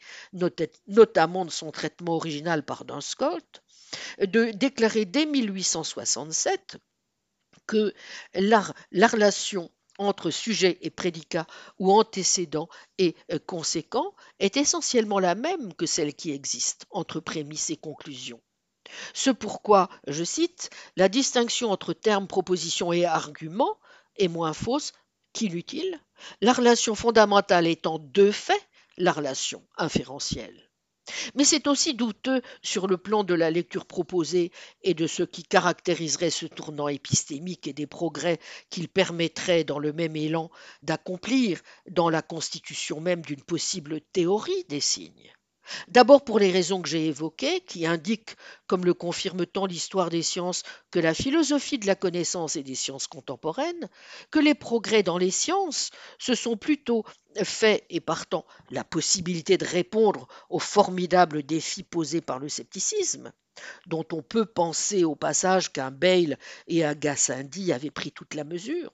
notamment 0.89 1.45
de 1.45 1.51
son 1.51 1.71
traitement 1.71 2.17
original 2.17 2.65
par 2.65 2.85
Duns 2.85 3.01
Scott, 3.01 3.63
de 4.21 4.51
déclarer 4.51 5.05
dès 5.05 5.27
1867 5.27 6.77
que 7.67 7.95
la 8.35 8.61
relation 9.07 9.71
entre 9.99 10.31
sujet 10.31 10.79
et 10.81 10.91
prédicat 10.91 11.47
ou 11.79 11.93
antécédent 11.93 12.69
et 12.99 13.15
euh, 13.33 13.39
conséquent 13.39 14.15
est 14.39 14.57
essentiellement 14.57 15.19
la 15.19 15.35
même 15.35 15.75
que 15.75 15.87
celle 15.87 16.15
qui 16.15 16.31
existe 16.31 16.87
entre 16.91 17.21
prémices 17.21 17.71
et 17.71 17.77
conclusion. 17.77 18.41
Ce 19.13 19.31
pourquoi, 19.31 19.91
je 20.07 20.25
cite, 20.25 20.71
la 20.97 21.09
distinction 21.09 21.71
entre 21.71 21.93
termes, 21.93 22.27
proposition 22.27 22.93
et 22.93 23.05
argument 23.05 23.79
est 24.17 24.29
moins 24.29 24.55
fausse 24.55 24.93
qu'inutile, 25.33 26.01
la 26.41 26.53
relation 26.53 26.95
fondamentale 26.95 27.67
étant 27.67 27.99
de 27.99 28.31
fait 28.31 28.67
la 28.97 29.13
relation 29.13 29.63
inférentielle. 29.77 30.68
Mais 31.35 31.45
c'est 31.45 31.67
aussi 31.67 31.95
douteux 31.95 32.43
sur 32.63 32.87
le 32.87 32.97
plan 32.97 33.25
de 33.25 33.35
la 33.35 33.51
lecture 33.51 33.87
proposée 33.87 34.53
et 34.83 34.95
de 34.95 35.07
ce 35.07 35.23
qui 35.23 35.43
caractériserait 35.43 36.31
ce 36.31 36.47
tournant 36.47 36.89
épistémique 36.89 37.67
et 37.67 37.73
des 37.73 37.87
progrès 37.87 38.39
qu'il 38.71 38.89
permettrait 38.89 39.65
dans 39.65 39.79
le 39.79 39.93
même 39.93 40.17
élan 40.17 40.51
d'accomplir 40.83 41.61
dans 41.91 42.11
la 42.11 42.23
constitution 42.23 43.01
même 43.01 43.23
d'une 43.23 43.43
possible 43.43 44.01
théorie 44.01 44.65
des 44.69 44.81
signes. 44.81 45.33
D'abord 45.89 46.25
pour 46.25 46.39
les 46.39 46.51
raisons 46.51 46.83
que 46.83 46.89
j'ai 46.89 47.07
évoquées, 47.07 47.61
qui 47.61 47.87
indiquent, 47.87 48.37
comme 48.67 48.85
le 48.85 48.95
confirme 48.95 49.47
tant 49.47 49.67
l'histoire 49.67 50.11
des 50.11 50.23
sciences 50.23 50.63
que 50.91 50.99
la 50.99 51.15
philosophie 51.15 51.79
de 51.79 51.87
la 51.87 51.95
connaissance 51.95 52.57
et 52.57 52.63
des 52.63 52.75
sciences 52.75 53.07
contemporaines, 53.07 53.89
que 54.31 54.39
les 54.39 54.55
progrès 54.55 55.03
dans 55.03 55.19
les 55.19 55.31
sciences 55.31 55.91
se 56.19 56.35
sont 56.35 56.57
plutôt 56.57 57.05
faits 57.43 57.85
et 57.91 58.01
partant 58.01 58.47
la 58.71 58.85
possibilité 58.85 59.59
de 59.59 59.67
répondre 59.67 60.29
aux 60.51 60.59
formidables 60.59 61.43
défis 61.43 61.83
posés 61.83 62.21
par 62.21 62.39
le 62.39 62.49
scepticisme, 62.49 63.33
dont 63.87 64.07
on 64.13 64.23
peut 64.23 64.47
penser 64.47 65.05
au 65.05 65.17
passage 65.17 65.73
qu'un 65.73 65.91
Bale 65.91 66.39
et 66.67 66.85
un 66.85 66.95
Gassendi 66.95 67.73
avaient 67.73 67.91
pris 67.91 68.13
toute 68.13 68.35
la 68.35 68.45
mesure, 68.45 68.93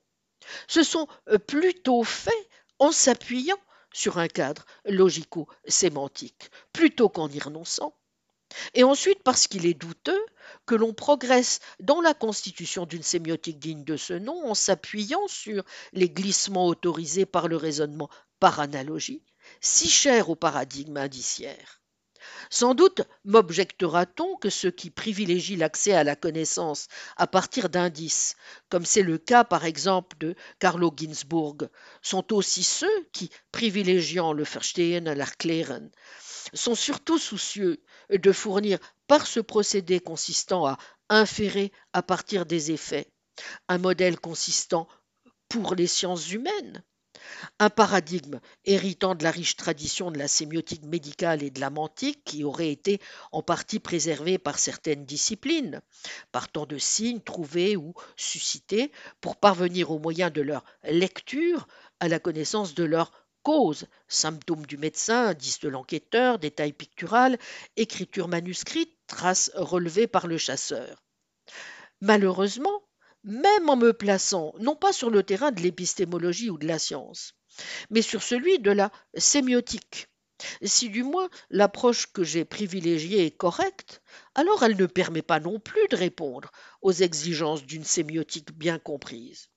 se 0.68 0.82
sont 0.82 1.08
plutôt 1.46 2.04
faits 2.04 2.48
en 2.78 2.92
s'appuyant 2.92 3.58
sur 3.94 4.18
un 4.18 4.28
cadre 4.28 4.66
logico-sémantique, 4.84 6.50
plutôt 6.74 7.08
qu'en 7.08 7.30
y 7.30 7.38
renonçant. 7.38 7.96
Et 8.74 8.84
ensuite 8.84 9.22
parce 9.22 9.46
qu'il 9.46 9.64
est 9.64 9.74
douteux 9.74 10.22
que 10.66 10.74
l'on 10.74 10.92
progresse 10.92 11.60
dans 11.80 12.02
la 12.02 12.12
constitution 12.12 12.84
d'une 12.84 13.02
sémiotique 13.02 13.58
digne 13.58 13.84
de 13.84 13.96
ce 13.96 14.12
nom 14.12 14.46
en 14.46 14.54
s'appuyant 14.54 15.26
sur 15.28 15.64
les 15.92 16.10
glissements 16.10 16.66
autorisés 16.66 17.26
par 17.26 17.48
le 17.48 17.56
raisonnement 17.56 18.10
par 18.40 18.60
analogie, 18.60 19.22
si 19.60 19.88
cher 19.88 20.28
au 20.28 20.36
paradigme 20.36 20.98
indiciaire. 20.98 21.80
Sans 22.50 22.74
doute 22.74 23.02
m'objectera-t-on 23.24 24.36
que 24.36 24.50
ceux 24.50 24.70
qui 24.70 24.90
privilégient 24.90 25.56
l'accès 25.56 25.92
à 25.92 26.04
la 26.04 26.16
connaissance 26.16 26.88
à 27.16 27.26
partir 27.26 27.68
d'indices, 27.68 28.36
comme 28.68 28.84
c'est 28.84 29.02
le 29.02 29.18
cas 29.18 29.44
par 29.44 29.64
exemple 29.64 30.16
de 30.18 30.34
Carlo 30.58 30.92
Ginzburg, 30.96 31.68
sont 32.02 32.32
aussi 32.32 32.62
ceux 32.62 33.08
qui, 33.12 33.30
privilégiant 33.52 34.32
le 34.32 34.44
Verstehen 34.44 35.08
à 35.08 35.14
l'Erklären, 35.14 35.90
sont 36.52 36.74
surtout 36.74 37.18
soucieux 37.18 37.82
de 38.10 38.32
fournir 38.32 38.78
par 39.06 39.26
ce 39.26 39.40
procédé 39.40 40.00
consistant 40.00 40.66
à 40.66 40.78
inférer 41.08 41.72
à 41.92 42.02
partir 42.02 42.46
des 42.46 42.70
effets 42.70 43.10
un 43.68 43.78
modèle 43.78 44.18
consistant 44.18 44.88
pour 45.48 45.74
les 45.74 45.86
sciences 45.86 46.30
humaines 46.30 46.84
un 47.58 47.70
paradigme 47.70 48.40
héritant 48.64 49.14
de 49.14 49.24
la 49.24 49.30
riche 49.30 49.56
tradition 49.56 50.10
de 50.10 50.18
la 50.18 50.28
sémiotique 50.28 50.84
médicale 50.84 51.42
et 51.42 51.50
de 51.50 51.60
la 51.60 51.70
mantique 51.70 52.24
qui 52.24 52.44
aurait 52.44 52.70
été 52.70 53.00
en 53.32 53.42
partie 53.42 53.78
préservé 53.78 54.38
par 54.38 54.58
certaines 54.58 55.04
disciplines, 55.04 55.80
partant 56.32 56.66
de 56.66 56.78
signes 56.78 57.20
trouvés 57.20 57.76
ou 57.76 57.94
suscités 58.16 58.92
pour 59.20 59.36
parvenir 59.36 59.90
au 59.90 59.98
moyen 59.98 60.30
de 60.30 60.42
leur 60.42 60.64
lecture 60.84 61.66
à 62.00 62.08
la 62.08 62.18
connaissance 62.18 62.74
de 62.74 62.84
leur 62.84 63.12
cause, 63.42 63.86
symptômes 64.08 64.66
du 64.66 64.76
médecin, 64.76 65.28
indices 65.28 65.60
de 65.60 65.68
l'enquêteur, 65.68 66.38
détails 66.38 66.72
pictural, 66.72 67.38
écriture 67.76 68.26
manuscrite, 68.26 68.96
traces 69.06 69.50
relevées 69.54 70.06
par 70.06 70.26
le 70.26 70.38
chasseur. 70.38 71.02
Malheureusement, 72.00 72.82
même 73.24 73.68
en 73.68 73.76
me 73.76 73.92
plaçant 73.92 74.54
non 74.60 74.76
pas 74.76 74.92
sur 74.92 75.10
le 75.10 75.22
terrain 75.22 75.50
de 75.50 75.60
l'épistémologie 75.60 76.50
ou 76.50 76.58
de 76.58 76.66
la 76.66 76.78
science, 76.78 77.34
mais 77.90 78.02
sur 78.02 78.22
celui 78.22 78.58
de 78.58 78.70
la 78.70 78.92
sémiotique. 79.16 80.08
Si 80.62 80.90
du 80.90 81.02
moins 81.02 81.30
l'approche 81.48 82.12
que 82.12 82.24
j'ai 82.24 82.44
privilégiée 82.44 83.24
est 83.24 83.36
correcte, 83.36 84.02
alors 84.34 84.62
elle 84.62 84.76
ne 84.76 84.86
permet 84.86 85.22
pas 85.22 85.40
non 85.40 85.58
plus 85.58 85.88
de 85.88 85.96
répondre 85.96 86.50
aux 86.82 86.92
exigences 86.92 87.64
d'une 87.64 87.84
sémiotique 87.84 88.52
bien 88.52 88.78
comprise. 88.78 89.48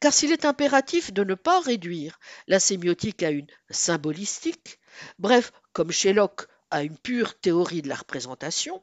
Car 0.00 0.12
s'il 0.12 0.32
est 0.32 0.44
impératif 0.44 1.12
de 1.12 1.24
ne 1.24 1.34
pas 1.34 1.60
réduire 1.60 2.18
la 2.48 2.60
sémiotique 2.60 3.22
à 3.22 3.30
une 3.30 3.46
symbolistique, 3.70 4.80
bref, 5.18 5.52
comme 5.72 5.92
chez 5.92 6.12
Locke, 6.12 6.46
à 6.70 6.82
une 6.82 6.98
pure 6.98 7.38
théorie 7.38 7.82
de 7.82 7.88
la 7.88 7.96
représentation, 7.96 8.82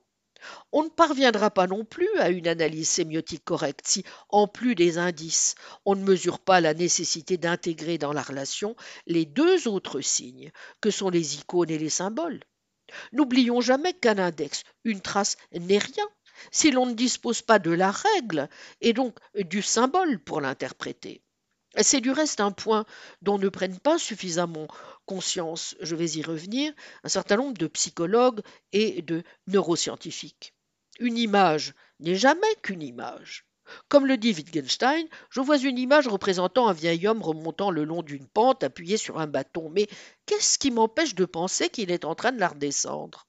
on 0.72 0.84
ne 0.84 0.90
parviendra 0.90 1.52
pas 1.52 1.68
non 1.68 1.86
plus 1.86 2.10
à 2.20 2.30
une 2.30 2.48
analyse 2.48 2.90
sémiotique 2.90 3.44
correcte 3.44 3.88
si, 3.88 4.04
en 4.30 4.48
plus 4.48 4.76
des 4.76 4.98
indices, 4.98 5.56
on 5.86 5.96
ne 5.96 6.04
mesure 6.04 6.40
pas 6.40 6.62
la 6.62 6.74
nécessité 6.74 7.38
d'intégrer 7.38 7.98
dans 7.98 8.14
la 8.14 8.22
relation 8.22 8.76
les 9.06 9.26
deux 9.26 9.68
autres 9.68 10.02
signes, 10.02 10.52
que 10.82 10.92
sont 10.92 11.10
les 11.10 11.36
icônes 11.36 11.70
et 11.70 11.78
les 11.78 11.90
symboles. 11.90 12.42
N'oublions 13.12 13.62
jamais 13.62 13.94
qu'un 13.94 14.18
index, 14.18 14.64
une 14.84 15.02
trace, 15.02 15.38
n'est 15.52 15.78
rien 15.78 16.08
si 16.52 16.72
l'on 16.72 16.86
ne 16.86 16.94
dispose 16.94 17.42
pas 17.42 17.60
de 17.60 17.72
la 17.72 17.92
règle 17.92 18.48
et 18.82 18.94
donc 18.94 19.18
du 19.36 19.62
symbole 19.62 20.20
pour 20.20 20.40
l'interpréter. 20.40 21.24
C'est 21.82 22.02
du 22.02 22.12
reste 22.12 22.40
un 22.40 22.52
point 22.52 22.86
dont 23.22 23.38
ne 23.38 23.50
prennent 23.50 23.80
pas 23.80 23.98
suffisamment 23.98 24.68
conscience, 25.08 25.76
je 25.82 25.96
vais 25.96 26.12
y 26.12 26.22
revenir, 26.22 26.72
un 27.04 27.10
certain 27.10 27.38
nombre 27.38 27.58
de 27.58 27.66
psychologues 27.66 28.42
et 28.74 29.02
de 29.02 29.24
neuroscientifiques. 29.48 30.54
Une 31.00 31.18
image 31.18 31.74
n'est 32.00 32.16
jamais 32.16 32.56
qu'une 32.62 32.84
image. 32.84 33.48
Comme 33.90 34.06
le 34.06 34.18
dit 34.18 34.34
Wittgenstein, 34.34 35.08
je 35.30 35.42
vois 35.42 35.58
une 35.58 35.78
image 35.78 36.08
représentant 36.08 36.68
un 36.68 36.74
vieil 36.74 37.08
homme 37.08 37.22
remontant 37.22 37.72
le 37.72 37.84
long 37.84 38.04
d'une 38.04 38.28
pente 38.28 38.64
appuyé 38.64 38.98
sur 38.98 39.20
un 39.20 39.28
bâton, 39.28 39.70
mais 39.70 39.88
qu'est-ce 40.26 40.60
qui 40.60 40.72
m'empêche 40.72 41.16
de 41.16 41.26
penser 41.26 41.70
qu'il 41.70 41.92
est 41.92 42.06
en 42.06 42.16
train 42.16 42.32
de 42.32 42.40
la 42.40 42.50
redescendre? 42.50 43.28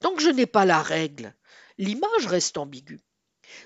Tant 0.00 0.14
que 0.14 0.22
je 0.22 0.28
n'ai 0.28 0.46
pas 0.46 0.64
la 0.64 0.82
règle, 0.82 1.34
l'image 1.78 2.26
reste 2.26 2.58
ambiguë. 2.58 3.00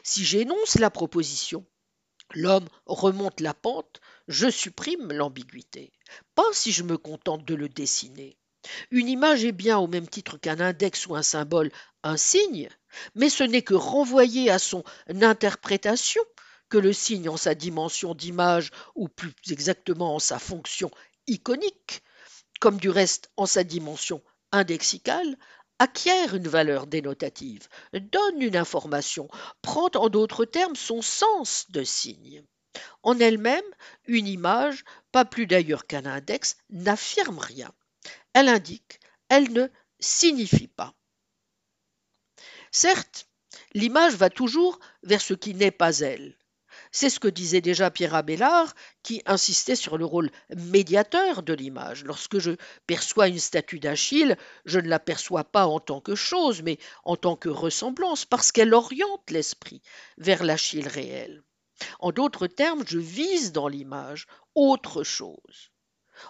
Si 0.03 0.25
j'énonce 0.25 0.79
la 0.79 0.91
proposition, 0.91 1.67
l'homme 2.35 2.69
remonte 2.87 3.41
la 3.41 3.55
pente, 3.55 4.01
je 4.29 4.51
supprime 4.51 5.13
l'ambiguïté. 5.13 5.93
Pas 6.35 6.51
si 6.53 6.73
je 6.73 6.83
me 6.83 6.99
contente 6.99 7.45
de 7.45 7.55
le 7.55 7.69
dessiner. 7.69 8.37
Une 8.91 9.09
image 9.09 9.45
est 9.45 9.53
bien, 9.53 9.79
au 9.79 9.87
même 9.87 10.09
titre 10.09 10.39
qu'un 10.39 10.61
index 10.61 11.07
ou 11.07 11.15
un 11.15 11.23
symbole, 11.23 11.71
un 12.03 12.17
signe, 12.17 12.69
mais 13.15 13.31
ce 13.31 13.45
n'est 13.45 13.63
que 13.63 13.75
renvoyer 13.75 14.51
à 14.51 14.59
son 14.59 14.83
interprétation 15.09 16.23
que 16.69 16.79
le 16.79 16.93
signe 16.93 17.29
en 17.29 17.37
sa 17.37 17.55
dimension 17.55 18.15
d'image, 18.15 18.71
ou 18.97 19.09
plus 19.09 19.33
exactement 19.51 20.17
en 20.17 20.19
sa 20.19 20.39
fonction 20.39 20.91
iconique, 21.29 22.03
comme 22.61 22.79
du 22.79 22.91
reste 22.91 23.31
en 23.37 23.47
sa 23.47 23.63
dimension 23.63 24.23
indexicale, 24.51 25.37
acquiert 25.79 26.35
une 26.35 26.49
valeur 26.49 26.87
dénotative, 26.87 27.69
donne 27.93 28.41
une 28.41 28.57
information, 28.57 29.29
prend 29.63 29.91
en 29.95 30.09
d'autres 30.09 30.45
termes 30.45 30.77
son 30.77 31.03
sens 31.03 31.71
de 31.71 31.85
signe. 31.85 32.43
En 33.03 33.19
elle-même, 33.19 33.65
une 34.07 34.27
image, 34.27 34.85
pas 35.13 35.25
plus 35.25 35.47
d'ailleurs 35.47 35.87
qu'un 35.87 36.07
index, 36.07 36.57
n'affirme 36.71 37.39
rien. 37.39 37.73
Elle 38.33 38.49
indique, 38.49 39.01
elle 39.29 39.53
ne 39.53 39.69
signifie 39.99 40.69
pas. 40.69 40.95
Certes, 42.71 43.29
l'image 43.73 44.15
va 44.15 44.31
toujours 44.31 44.79
vers 45.03 45.21
ce 45.21 45.35
qui 45.35 45.55
n'est 45.55 45.71
pas 45.71 45.99
elle. 45.99 46.37
C'est 46.93 47.11
ce 47.11 47.21
que 47.21 47.29
disait 47.29 47.61
déjà 47.61 47.91
Pierre 47.91 48.15
Abélard, 48.15 48.75
qui 49.03 49.23
insistait 49.27 49.77
sur 49.77 49.99
le 49.99 50.05
rôle 50.05 50.31
médiateur 50.55 51.43
de 51.43 51.53
l'image. 51.53 52.05
Lorsque 52.05 52.39
je 52.39 52.53
perçois 52.87 53.29
une 53.29 53.39
statue 53.39 53.79
d'Achille, 53.79 54.37
je 54.65 54.79
ne 54.79 54.89
la 54.89 54.99
perçois 54.99 55.45
pas 55.45 55.67
en 55.67 55.81
tant 55.81 56.01
que 56.01 56.15
chose, 56.15 56.63
mais 56.63 56.79
en 57.05 57.17
tant 57.17 57.37
que 57.37 57.49
ressemblance, 57.49 58.25
parce 58.25 58.53
qu'elle 58.53 58.75
oriente 58.75 59.31
l'esprit 59.31 59.83
vers 60.19 60.45
l'Achille 60.45 60.89
réel. 60.89 61.43
En 62.01 62.13
d'autres 62.13 62.47
termes, 62.47 62.85
je 62.87 62.99
vise 62.99 63.53
dans 63.53 63.69
l'image 63.69 64.27
autre 64.55 65.05
chose. 65.05 65.71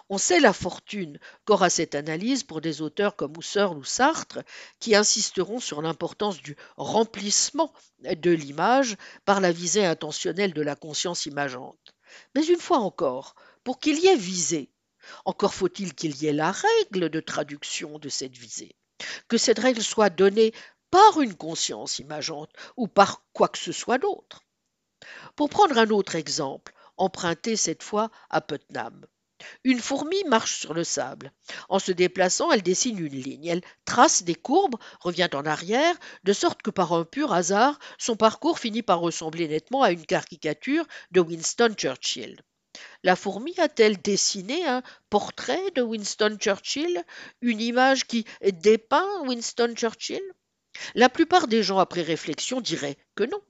On 0.09 0.17
sait 0.17 0.39
la 0.39 0.51
fortune 0.51 1.19
qu'aura 1.45 1.69
cette 1.69 1.95
analyse 1.95 2.43
pour 2.43 2.59
des 2.59 2.81
auteurs 2.81 3.15
comme 3.15 3.37
Husserl 3.37 3.77
ou 3.77 3.83
Sartre, 3.83 4.39
qui 4.79 4.95
insisteront 4.95 5.59
sur 5.59 5.81
l'importance 5.81 6.41
du 6.41 6.57
remplissement 6.75 7.71
de 7.99 8.31
l'image 8.31 8.97
par 9.23 9.39
la 9.39 9.51
visée 9.51 9.85
intentionnelle 9.85 10.53
de 10.53 10.61
la 10.61 10.75
conscience 10.75 11.25
imageante. 11.25 11.95
Mais 12.35 12.45
une 12.45 12.59
fois 12.59 12.79
encore, 12.79 13.35
pour 13.63 13.79
qu'il 13.79 13.99
y 13.99 14.07
ait 14.07 14.17
visée, 14.17 14.69
encore 15.25 15.53
faut-il 15.53 15.93
qu'il 15.93 16.15
y 16.21 16.27
ait 16.27 16.33
la 16.33 16.51
règle 16.51 17.09
de 17.09 17.19
traduction 17.19 17.97
de 17.99 18.09
cette 18.09 18.35
visée, 18.35 18.75
que 19.27 19.37
cette 19.37 19.59
règle 19.59 19.81
soit 19.81 20.09
donnée 20.09 20.53
par 20.91 21.21
une 21.21 21.35
conscience 21.35 21.99
imageante 21.99 22.51
ou 22.75 22.87
par 22.87 23.23
quoi 23.33 23.47
que 23.47 23.57
ce 23.57 23.71
soit 23.71 23.97
d'autre. 23.97 24.46
Pour 25.35 25.49
prendre 25.49 25.77
un 25.77 25.89
autre 25.89 26.15
exemple, 26.15 26.73
emprunté 26.97 27.55
cette 27.55 27.83
fois 27.83 28.09
à 28.29 28.41
Putnam. 28.41 29.05
Une 29.63 29.79
fourmi 29.79 30.23
marche 30.23 30.59
sur 30.59 30.73
le 30.73 30.83
sable. 30.83 31.31
En 31.69 31.77
se 31.77 31.91
déplaçant, 31.91 32.51
elle 32.51 32.63
dessine 32.63 32.97
une 32.97 33.15
ligne. 33.15 33.45
Elle 33.45 33.61
trace 33.85 34.23
des 34.23 34.33
courbes, 34.33 34.77
revient 34.99 35.29
en 35.33 35.45
arrière, 35.45 35.95
de 36.23 36.33
sorte 36.33 36.63
que 36.63 36.71
par 36.71 36.93
un 36.93 37.05
pur 37.05 37.33
hasard, 37.33 37.77
son 37.99 38.15
parcours 38.15 38.57
finit 38.57 38.81
par 38.81 38.99
ressembler 38.99 39.47
nettement 39.47 39.83
à 39.83 39.91
une 39.91 40.05
caricature 40.05 40.85
de 41.11 41.21
Winston 41.21 41.75
Churchill. 41.77 42.41
La 43.03 43.15
fourmi 43.15 43.53
a-t-elle 43.59 44.01
dessiné 44.01 44.65
un 44.65 44.81
portrait 45.09 45.71
de 45.75 45.81
Winston 45.81 46.37
Churchill, 46.39 47.03
une 47.41 47.61
image 47.61 48.05
qui 48.05 48.25
dépeint 48.41 49.21
Winston 49.21 49.73
Churchill? 49.75 50.23
La 50.95 51.09
plupart 51.09 51.47
des 51.47 51.63
gens, 51.63 51.79
après 51.79 52.01
réflexion, 52.01 52.61
diraient 52.61 52.97
que 53.15 53.23
non. 53.23 53.41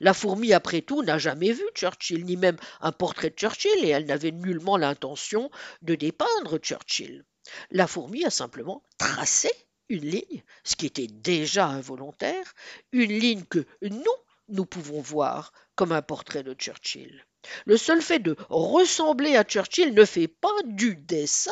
La 0.00 0.14
fourmi, 0.14 0.52
après 0.52 0.82
tout, 0.82 1.02
n'a 1.02 1.18
jamais 1.18 1.52
vu 1.52 1.64
Churchill, 1.74 2.24
ni 2.24 2.36
même 2.36 2.58
un 2.80 2.92
portrait 2.92 3.30
de 3.30 3.36
Churchill, 3.36 3.84
et 3.84 3.88
elle 3.88 4.06
n'avait 4.06 4.32
nullement 4.32 4.76
l'intention 4.76 5.50
de 5.82 5.94
dépeindre 5.94 6.58
Churchill. 6.58 7.24
La 7.70 7.86
fourmi 7.86 8.24
a 8.24 8.30
simplement 8.30 8.82
tracé 8.98 9.50
une 9.88 10.06
ligne, 10.06 10.42
ce 10.64 10.76
qui 10.76 10.86
était 10.86 11.06
déjà 11.06 11.66
involontaire, 11.66 12.54
une 12.92 13.12
ligne 13.12 13.44
que 13.44 13.66
nous, 13.82 14.04
nous 14.48 14.66
pouvons 14.66 15.00
voir 15.00 15.52
comme 15.74 15.92
un 15.92 16.02
portrait 16.02 16.42
de 16.42 16.54
Churchill. 16.54 17.26
Le 17.66 17.76
seul 17.76 18.00
fait 18.00 18.20
de 18.20 18.36
ressembler 18.48 19.36
à 19.36 19.44
Churchill 19.44 19.94
ne 19.94 20.04
fait 20.04 20.28
pas 20.28 20.62
du 20.64 20.96
dessin 20.96 21.50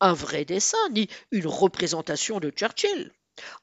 un 0.00 0.12
vrai 0.12 0.44
dessin, 0.44 0.88
ni 0.90 1.08
une 1.30 1.46
représentation 1.46 2.40
de 2.40 2.50
Churchill. 2.50 3.12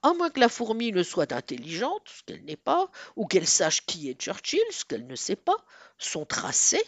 À 0.04 0.14
moins 0.14 0.30
que 0.30 0.40
la 0.40 0.50
fourmi 0.50 0.92
ne 0.92 1.04
soit 1.04 1.32
intelligente, 1.34 2.08
ce 2.08 2.24
qu'elle 2.24 2.46
n'est 2.46 2.56
pas, 2.56 2.90
ou 3.16 3.26
qu'elle 3.26 3.48
sache 3.48 3.86
qui 3.86 4.10
est 4.10 4.20
Churchill, 4.20 4.64
ce 4.72 4.86
qu'elle 4.86 5.08
ne 5.08 5.16
sait 5.16 5.36
pas, 5.36 5.58
son 5.98 6.26
tracé 6.26 6.82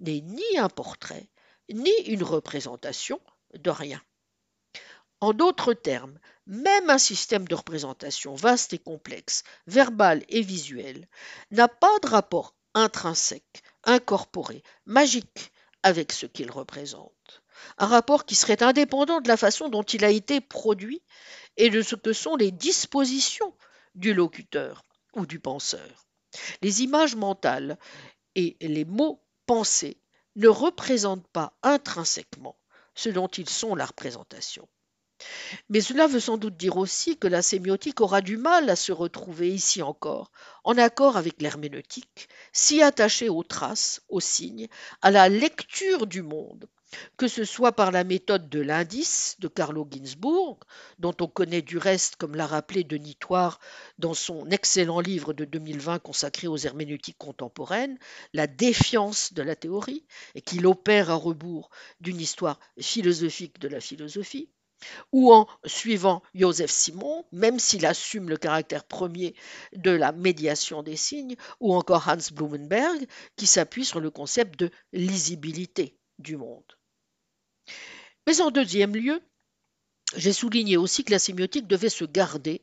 n'est 0.00 0.20
ni 0.20 0.58
un 0.58 0.68
portrait, 0.68 1.28
ni 1.70 1.94
une 2.06 2.22
représentation 2.22 3.20
de 3.54 3.70
rien. 3.70 4.02
En 5.20 5.32
d'autres 5.32 5.72
termes, 5.72 6.18
même 6.46 6.90
un 6.90 6.98
système 6.98 7.48
de 7.48 7.54
représentation 7.54 8.34
vaste 8.34 8.74
et 8.74 8.78
complexe, 8.78 9.42
verbal 9.66 10.22
et 10.28 10.42
visuel, 10.42 11.08
n'a 11.50 11.68
pas 11.68 11.98
de 12.00 12.08
rapport 12.08 12.54
intrinsèque, 12.74 13.62
incorporé, 13.84 14.62
magique 14.84 15.52
avec 15.82 16.12
ce 16.12 16.26
qu'il 16.26 16.50
représente. 16.50 17.43
Un 17.78 17.86
rapport 17.86 18.24
qui 18.24 18.34
serait 18.34 18.62
indépendant 18.62 19.20
de 19.20 19.28
la 19.28 19.36
façon 19.36 19.68
dont 19.68 19.82
il 19.82 20.04
a 20.04 20.10
été 20.10 20.40
produit 20.40 21.02
et 21.56 21.70
de 21.70 21.82
ce 21.82 21.94
que 21.96 22.12
sont 22.12 22.36
les 22.36 22.50
dispositions 22.50 23.54
du 23.94 24.14
locuteur 24.14 24.84
ou 25.14 25.26
du 25.26 25.40
penseur. 25.40 26.06
Les 26.62 26.82
images 26.82 27.16
mentales 27.16 27.78
et 28.34 28.56
les 28.60 28.84
mots 28.84 29.22
pensés 29.46 29.98
ne 30.36 30.48
représentent 30.48 31.28
pas 31.28 31.52
intrinsèquement 31.62 32.56
ce 32.94 33.08
dont 33.08 33.28
ils 33.28 33.48
sont 33.48 33.74
la 33.74 33.86
représentation. 33.86 34.68
Mais 35.68 35.80
cela 35.80 36.06
veut 36.06 36.20
sans 36.20 36.36
doute 36.36 36.56
dire 36.56 36.76
aussi 36.76 37.16
que 37.16 37.28
la 37.28 37.40
sémiotique 37.40 38.00
aura 38.00 38.20
du 38.20 38.36
mal 38.36 38.68
à 38.68 38.76
se 38.76 38.92
retrouver 38.92 39.52
ici 39.52 39.80
encore, 39.80 40.30
en 40.64 40.76
accord 40.76 41.16
avec 41.16 41.40
l'herméneutique, 41.40 42.28
si 42.52 42.82
attachée 42.82 43.28
aux 43.28 43.44
traces, 43.44 44.02
aux 44.08 44.20
signes, 44.20 44.68
à 45.02 45.10
la 45.10 45.28
lecture 45.28 46.06
du 46.06 46.22
monde, 46.22 46.68
que 47.16 47.28
ce 47.28 47.44
soit 47.44 47.72
par 47.72 47.90
la 47.90 48.04
méthode 48.04 48.48
de 48.48 48.60
l'indice 48.60 49.36
de 49.38 49.48
Carlo 49.48 49.86
Ginzburg, 49.90 50.58
dont 50.98 51.14
on 51.20 51.26
connaît 51.26 51.62
du 51.62 51.78
reste, 51.78 52.16
comme 52.16 52.34
l'a 52.34 52.46
rappelé 52.46 52.84
Denis 52.84 53.16
Toire 53.16 53.60
dans 53.98 54.14
son 54.14 54.48
excellent 54.50 55.00
livre 55.00 55.32
de 55.32 55.44
2020 55.44 55.98
consacré 56.00 56.46
aux 56.46 56.56
herméneutiques 56.56 57.18
contemporaines, 57.18 57.98
La 58.32 58.46
défiance 58.46 59.32
de 59.32 59.42
la 59.42 59.56
théorie, 59.56 60.04
et 60.34 60.40
qu'il 60.40 60.66
opère 60.66 61.10
à 61.10 61.14
rebours 61.14 61.70
d'une 62.00 62.20
histoire 62.20 62.58
philosophique 62.80 63.58
de 63.58 63.68
la 63.68 63.80
philosophie, 63.80 64.50
ou 65.12 65.32
en 65.32 65.46
suivant 65.64 66.22
Joseph 66.34 66.70
Simon, 66.70 67.24
même 67.32 67.58
s'il 67.58 67.86
assume 67.86 68.28
le 68.28 68.36
caractère 68.36 68.84
premier 68.84 69.34
de 69.74 69.90
la 69.90 70.12
médiation 70.12 70.82
des 70.82 70.96
signes, 70.96 71.36
ou 71.60 71.74
encore 71.74 72.08
Hans 72.08 72.32
Blumenberg, 72.32 73.06
qui 73.36 73.46
s'appuie 73.46 73.84
sur 73.84 74.00
le 74.00 74.10
concept 74.10 74.58
de 74.58 74.70
lisibilité 74.92 75.98
du 76.18 76.36
monde. 76.36 76.64
Mais 78.26 78.40
en 78.40 78.50
deuxième 78.50 78.94
lieu, 78.94 79.20
j'ai 80.16 80.32
souligné 80.32 80.76
aussi 80.76 81.04
que 81.04 81.12
la 81.12 81.18
sémiotique 81.18 81.66
devait 81.66 81.88
se 81.88 82.04
garder 82.04 82.62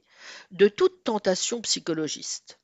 de 0.52 0.68
toute 0.68 1.04
tentation 1.04 1.62
psychologiste. 1.62 2.60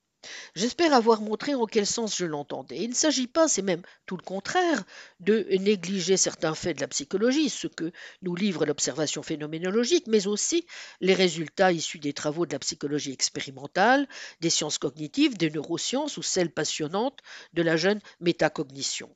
J'espère 0.55 0.93
avoir 0.93 1.21
montré 1.21 1.53
en 1.53 1.65
quel 1.65 1.85
sens 1.85 2.17
je 2.17 2.25
l'entendais. 2.25 2.79
Il 2.83 2.89
ne 2.89 2.95
s'agit 2.95 3.27
pas, 3.27 3.47
c'est 3.47 3.61
même 3.61 3.83
tout 4.05 4.17
le 4.17 4.23
contraire, 4.23 4.83
de 5.19 5.45
négliger 5.59 6.17
certains 6.17 6.55
faits 6.55 6.77
de 6.77 6.81
la 6.81 6.87
psychologie, 6.87 7.49
ce 7.49 7.67
que 7.67 7.91
nous 8.21 8.35
livre 8.35 8.65
l'observation 8.65 9.23
phénoménologique, 9.23 10.07
mais 10.07 10.27
aussi 10.27 10.65
les 10.99 11.13
résultats 11.13 11.71
issus 11.71 11.99
des 11.99 12.13
travaux 12.13 12.45
de 12.45 12.53
la 12.53 12.59
psychologie 12.59 13.13
expérimentale, 13.13 14.07
des 14.41 14.49
sciences 14.49 14.79
cognitives, 14.79 15.37
des 15.37 15.51
neurosciences 15.51 16.17
ou 16.17 16.23
celles 16.23 16.51
passionnantes 16.51 17.19
de 17.53 17.61
la 17.61 17.77
jeune 17.77 18.01
métacognition. 18.19 19.15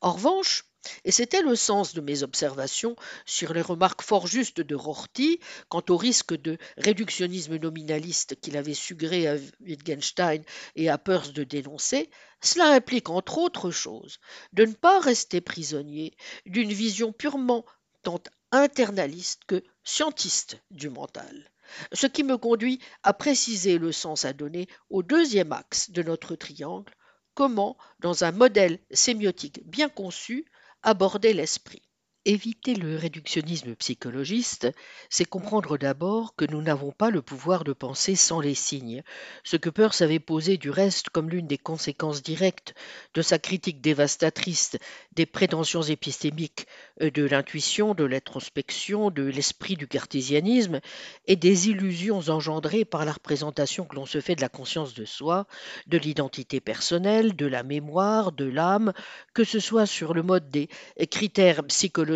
En 0.00 0.12
revanche, 0.12 0.64
et 1.04 1.12
c'était 1.12 1.42
le 1.42 1.56
sens 1.56 1.94
de 1.94 2.00
mes 2.00 2.22
observations 2.22 2.96
sur 3.26 3.52
les 3.52 3.62
remarques 3.62 4.02
fort 4.02 4.26
justes 4.26 4.60
de 4.60 4.74
Rorty 4.74 5.40
quant 5.68 5.82
au 5.88 5.96
risque 5.96 6.34
de 6.34 6.58
réductionnisme 6.76 7.56
nominaliste 7.56 8.40
qu'il 8.40 8.56
avait 8.56 8.74
sugré 8.74 9.26
à 9.28 9.36
Wittgenstein 9.60 10.42
et 10.76 10.88
à 10.88 10.98
Peirce 10.98 11.32
de 11.32 11.44
dénoncer, 11.44 12.10
cela 12.42 12.72
implique 12.72 13.10
entre 13.10 13.38
autres 13.38 13.70
choses 13.70 14.18
de 14.52 14.64
ne 14.64 14.72
pas 14.72 15.00
rester 15.00 15.40
prisonnier 15.40 16.14
d'une 16.46 16.72
vision 16.72 17.12
purement 17.12 17.64
tant 18.02 18.22
internaliste 18.52 19.42
que 19.46 19.62
scientiste 19.84 20.58
du 20.70 20.88
mental. 20.88 21.50
Ce 21.92 22.06
qui 22.06 22.24
me 22.24 22.36
conduit 22.36 22.80
à 23.02 23.12
préciser 23.12 23.78
le 23.78 23.92
sens 23.92 24.24
à 24.24 24.32
donner 24.32 24.66
au 24.88 25.02
deuxième 25.02 25.52
axe 25.52 25.90
de 25.90 26.02
notre 26.02 26.34
triangle, 26.34 26.92
comment, 27.34 27.76
dans 28.00 28.24
un 28.24 28.32
modèle 28.32 28.80
sémiotique 28.90 29.60
bien 29.64 29.88
conçu, 29.88 30.46
aborder 30.82 31.32
l'esprit. 31.32 31.82
Éviter 32.26 32.74
le 32.74 32.96
réductionnisme 32.96 33.74
psychologiste, 33.76 34.68
c'est 35.08 35.24
comprendre 35.24 35.78
d'abord 35.78 36.34
que 36.36 36.44
nous 36.44 36.60
n'avons 36.60 36.92
pas 36.92 37.08
le 37.08 37.22
pouvoir 37.22 37.64
de 37.64 37.72
penser 37.72 38.14
sans 38.14 38.40
les 38.40 38.54
signes, 38.54 39.02
ce 39.42 39.56
que 39.56 39.70
Peirce 39.70 40.02
avait 40.02 40.18
posé 40.18 40.58
du 40.58 40.68
reste 40.68 41.08
comme 41.08 41.30
l'une 41.30 41.46
des 41.46 41.56
conséquences 41.56 42.22
directes 42.22 42.74
de 43.14 43.22
sa 43.22 43.38
critique 43.38 43.80
dévastatrice 43.80 44.76
des 45.12 45.24
prétentions 45.24 45.80
épistémiques 45.80 46.66
euh, 47.00 47.10
de 47.10 47.24
l'intuition, 47.24 47.94
de 47.94 48.04
l'introspection, 48.04 49.10
de 49.10 49.22
l'esprit 49.22 49.76
du 49.76 49.88
cartésianisme 49.88 50.80
et 51.26 51.36
des 51.36 51.70
illusions 51.70 52.20
engendrées 52.28 52.84
par 52.84 53.06
la 53.06 53.12
représentation 53.12 53.86
que 53.86 53.96
l'on 53.96 54.04
se 54.04 54.20
fait 54.20 54.36
de 54.36 54.42
la 54.42 54.50
conscience 54.50 54.92
de 54.92 55.06
soi, 55.06 55.46
de 55.86 55.96
l'identité 55.96 56.60
personnelle, 56.60 57.34
de 57.34 57.46
la 57.46 57.62
mémoire, 57.62 58.32
de 58.32 58.44
l'âme, 58.44 58.92
que 59.32 59.42
ce 59.42 59.58
soit 59.58 59.86
sur 59.86 60.12
le 60.12 60.22
mode 60.22 60.50
des 60.50 60.68
critères 61.10 61.64
psychologiques 61.64 62.09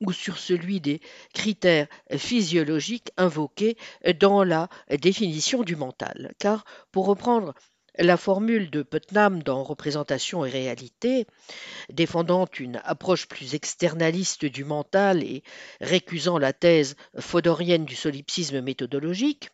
ou 0.00 0.12
sur 0.12 0.38
celui 0.38 0.80
des 0.80 1.00
critères 1.34 1.88
physiologiques 2.16 3.10
invoqués 3.16 3.76
dans 4.20 4.44
la 4.44 4.68
définition 5.00 5.62
du 5.62 5.76
mental. 5.76 6.32
Car, 6.38 6.64
pour 6.92 7.06
reprendre 7.06 7.54
la 7.98 8.16
formule 8.16 8.70
de 8.70 8.82
Putnam 8.82 9.42
dans 9.42 9.64
Représentation 9.64 10.44
et 10.44 10.50
réalité, 10.50 11.26
défendant 11.92 12.46
une 12.58 12.80
approche 12.84 13.26
plus 13.26 13.54
externaliste 13.54 14.44
du 14.44 14.64
mental 14.64 15.24
et 15.24 15.42
récusant 15.80 16.38
la 16.38 16.52
thèse 16.52 16.94
fodorienne 17.18 17.84
du 17.84 17.96
solipsisme 17.96 18.60
méthodologique, 18.60 19.50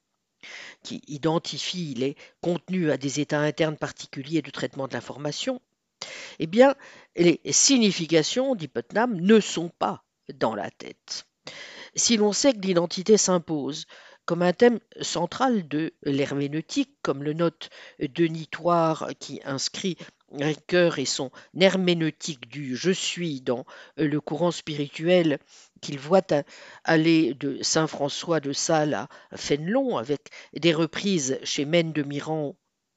qui 0.83 1.01
identifie 1.07 1.95
les 1.95 2.17
contenus 2.43 2.91
à 2.91 2.99
des 2.99 3.21
états 3.21 3.41
internes 3.41 3.79
particuliers 3.79 4.43
de 4.43 4.51
traitement 4.51 4.89
de 4.89 4.93
l'information, 4.93 5.63
eh 6.39 6.47
bien, 6.47 6.75
les 7.17 7.41
significations, 7.51 8.55
dit 8.55 8.69
Putnam, 8.69 9.21
ne 9.21 9.41
sont 9.41 9.69
pas 9.69 10.05
dans 10.33 10.55
la 10.55 10.71
tête. 10.71 11.27
Si 11.95 12.17
l'on 12.17 12.33
sait 12.33 12.53
que 12.53 12.67
l'identité 12.67 13.17
s'impose 13.17 13.87
comme 14.25 14.43
un 14.43 14.53
thème 14.53 14.81
central 15.03 15.69
de 15.69 15.93
l'herméneutique, 16.03 16.97
comme 17.03 17.23
le 17.23 17.35
note 17.35 17.69
Denis 18.01 18.49
Toire 18.49 19.11
qui 19.19 19.41
inscrit 19.45 19.97
Ricoeur 20.33 20.99
et 20.99 21.05
son 21.05 21.31
herméneutique 21.61 22.49
du 22.49 22.75
je 22.75 22.91
suis 22.91 23.41
dans 23.41 23.65
le 23.97 24.21
courant 24.21 24.51
spirituel 24.51 25.39
qu'il 25.81 25.99
voit 25.99 26.27
aller 26.83 27.35
de 27.35 27.63
Saint 27.63 27.87
François 27.87 28.41
de 28.41 28.53
Sales 28.53 28.95
à 28.95 29.09
Fénelon 29.37 29.97
avec 29.97 30.31
des 30.55 30.73
reprises 30.73 31.39
chez 31.45 31.65
Mène 31.65 31.93
de 31.93 32.05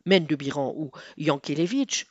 ou 0.08 0.92
Yankelevitch, 1.18 2.08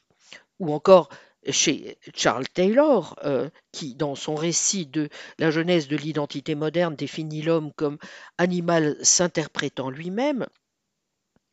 ou 0.59 0.73
encore 0.73 1.09
chez 1.51 1.99
Charles 2.15 2.49
Taylor, 2.49 3.17
euh, 3.25 3.49
qui, 3.73 3.95
dans 3.95 4.15
son 4.15 4.35
récit 4.35 4.87
de 4.87 5.09
la 5.39 5.51
jeunesse 5.51 5.89
de 5.89 5.97
l'identité 5.97 6.55
moderne, 6.55 6.97
définit 6.97 7.43
l'homme 7.43 7.73
comme 7.75 7.99
animal 8.39 8.97
s'interprétant 9.03 9.91
lui-même, 9.91 10.47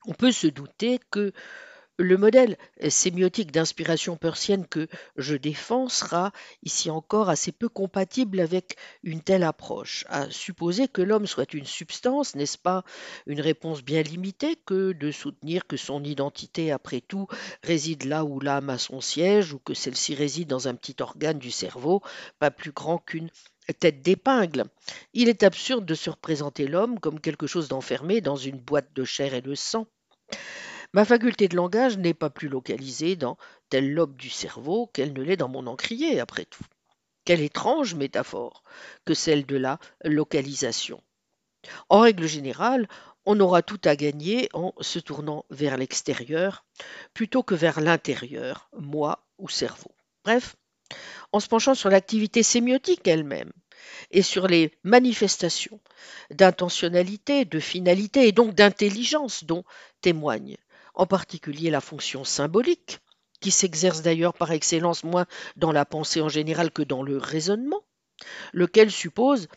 on 0.06 0.14
peut 0.14 0.32
se 0.32 0.48
douter 0.48 1.00
que 1.12 1.32
le 2.00 2.18
modèle 2.18 2.58
sémiotique 2.90 3.52
d'inspiration 3.52 4.18
persienne 4.18 4.66
que 4.66 4.88
je 5.16 5.36
défends 5.36 5.90
sera 5.90 6.32
ici 6.64 6.90
encore 6.90 7.30
assez 7.30 7.52
peu 7.52 7.70
compatible 7.70 8.40
avec 8.40 8.78
une 9.04 9.22
telle 9.22 9.44
approche. 9.44 10.04
À 10.10 10.30
supposer 10.32 10.88
que 10.88 11.04
l'homme 11.04 11.28
soit 11.28 11.54
une 11.54 11.66
substance, 11.66 12.34
n'est-ce 12.34 12.58
pas 12.58 12.84
une 13.28 13.42
réponse 13.42 13.84
bien 13.84 14.02
limitée 14.02 14.56
que 14.66 14.94
de 14.94 15.12
soutenir 15.12 15.68
que 15.68 15.78
son 15.78 16.04
identité, 16.04 16.72
après 16.72 17.02
tout, 17.02 17.28
réside 17.64 18.06
là 18.06 18.26
où 18.26 18.40
l'âme 18.40 18.72
a 18.72 18.80
son 18.80 19.00
siège 19.00 19.54
ou 19.54 19.60
que 19.60 19.76
celle-ci 19.76 20.16
réside 20.16 20.48
dans 20.48 20.68
un 20.68 20.74
petit 20.74 20.96
organe 21.00 21.38
du 21.38 21.52
cerveau, 21.52 22.02
pas 22.40 22.50
plus 22.50 22.72
grand 22.72 22.98
qu'une 22.98 23.30
tête 23.80 24.02
d'épingle. 24.02 24.66
Il 25.14 25.30
est 25.30 25.44
absurde 25.44 25.86
de 25.86 25.96
se 25.96 26.10
représenter 26.10 26.68
l'homme 26.68 27.00
comme 27.00 27.20
quelque 27.20 27.46
chose 27.46 27.68
d'enfermé 27.68 28.20
dans 28.20 28.36
une 28.36 28.60
boîte 28.60 28.94
de 28.96 29.04
chair 29.04 29.36
et 29.36 29.42
de 29.42 29.54
sang. 29.54 29.86
Ma 30.94 31.06
faculté 31.06 31.48
de 31.48 31.56
langage 31.56 31.98
n'est 31.98 32.14
pas 32.14 32.30
plus 32.30 32.50
localisée 32.50 33.16
dans 33.16 33.38
tel 33.70 33.94
lobe 33.94 34.16
du 34.16 34.30
cerveau 34.30 34.86
qu'elle 34.94 35.14
ne 35.14 35.24
l'est 35.24 35.38
dans 35.38 35.50
mon 35.50 35.66
encrier, 35.66 36.20
après 36.20 36.46
tout. 36.46 36.64
Quelle 37.26 37.42
étrange 37.42 37.96
métaphore 37.96 38.64
que 39.04 39.16
celle 39.16 39.48
de 39.48 39.56
la 39.56 39.80
localisation. 40.04 41.02
En 41.90 42.02
règle 42.02 42.28
générale, 42.28 42.88
on 43.26 43.40
aura 43.40 43.64
tout 43.64 43.80
à 43.86 43.96
gagner 43.96 44.50
en 44.54 44.74
se 44.82 45.00
tournant 45.00 45.46
vers 45.50 45.78
l'extérieur 45.78 46.64
plutôt 47.16 47.42
que 47.42 47.56
vers 47.56 47.82
l'intérieur, 47.82 48.70
moi 48.78 49.26
ou 49.40 49.50
cerveau. 49.50 49.96
Bref, 50.24 50.56
en 51.32 51.40
se 51.40 51.48
penchant 51.48 51.74
sur 51.74 51.90
l'activité 51.90 52.44
sémiotique 52.44 53.08
elle-même 53.08 53.52
et 54.12 54.22
sur 54.22 54.48
les 54.48 54.78
manifestations 54.84 55.80
d'intentionnalité, 56.30 57.46
de 57.46 57.60
finalité 57.60 58.28
et 58.28 58.32
donc 58.32 58.54
d'intelligence 58.54 59.44
dont 59.44 59.64
témoigne 60.02 60.58
en 60.94 61.06
particulier 61.06 61.70
la 61.70 61.82
fonction 61.82 62.24
symbolique, 62.24 63.00
qui 63.40 63.52
s'exerce 63.52 64.02
d'ailleurs 64.02 64.34
par 64.34 64.52
excellence 64.52 65.04
moins 65.04 65.26
dans 65.58 65.72
la 65.72 65.86
pensée 65.86 66.22
en 66.22 66.30
général 66.30 66.72
que 66.72 66.82
dans 66.82 67.04
le 67.04 67.18
raisonnement, 67.18 67.84
lequel 68.54 68.90
suppose, 68.90 69.48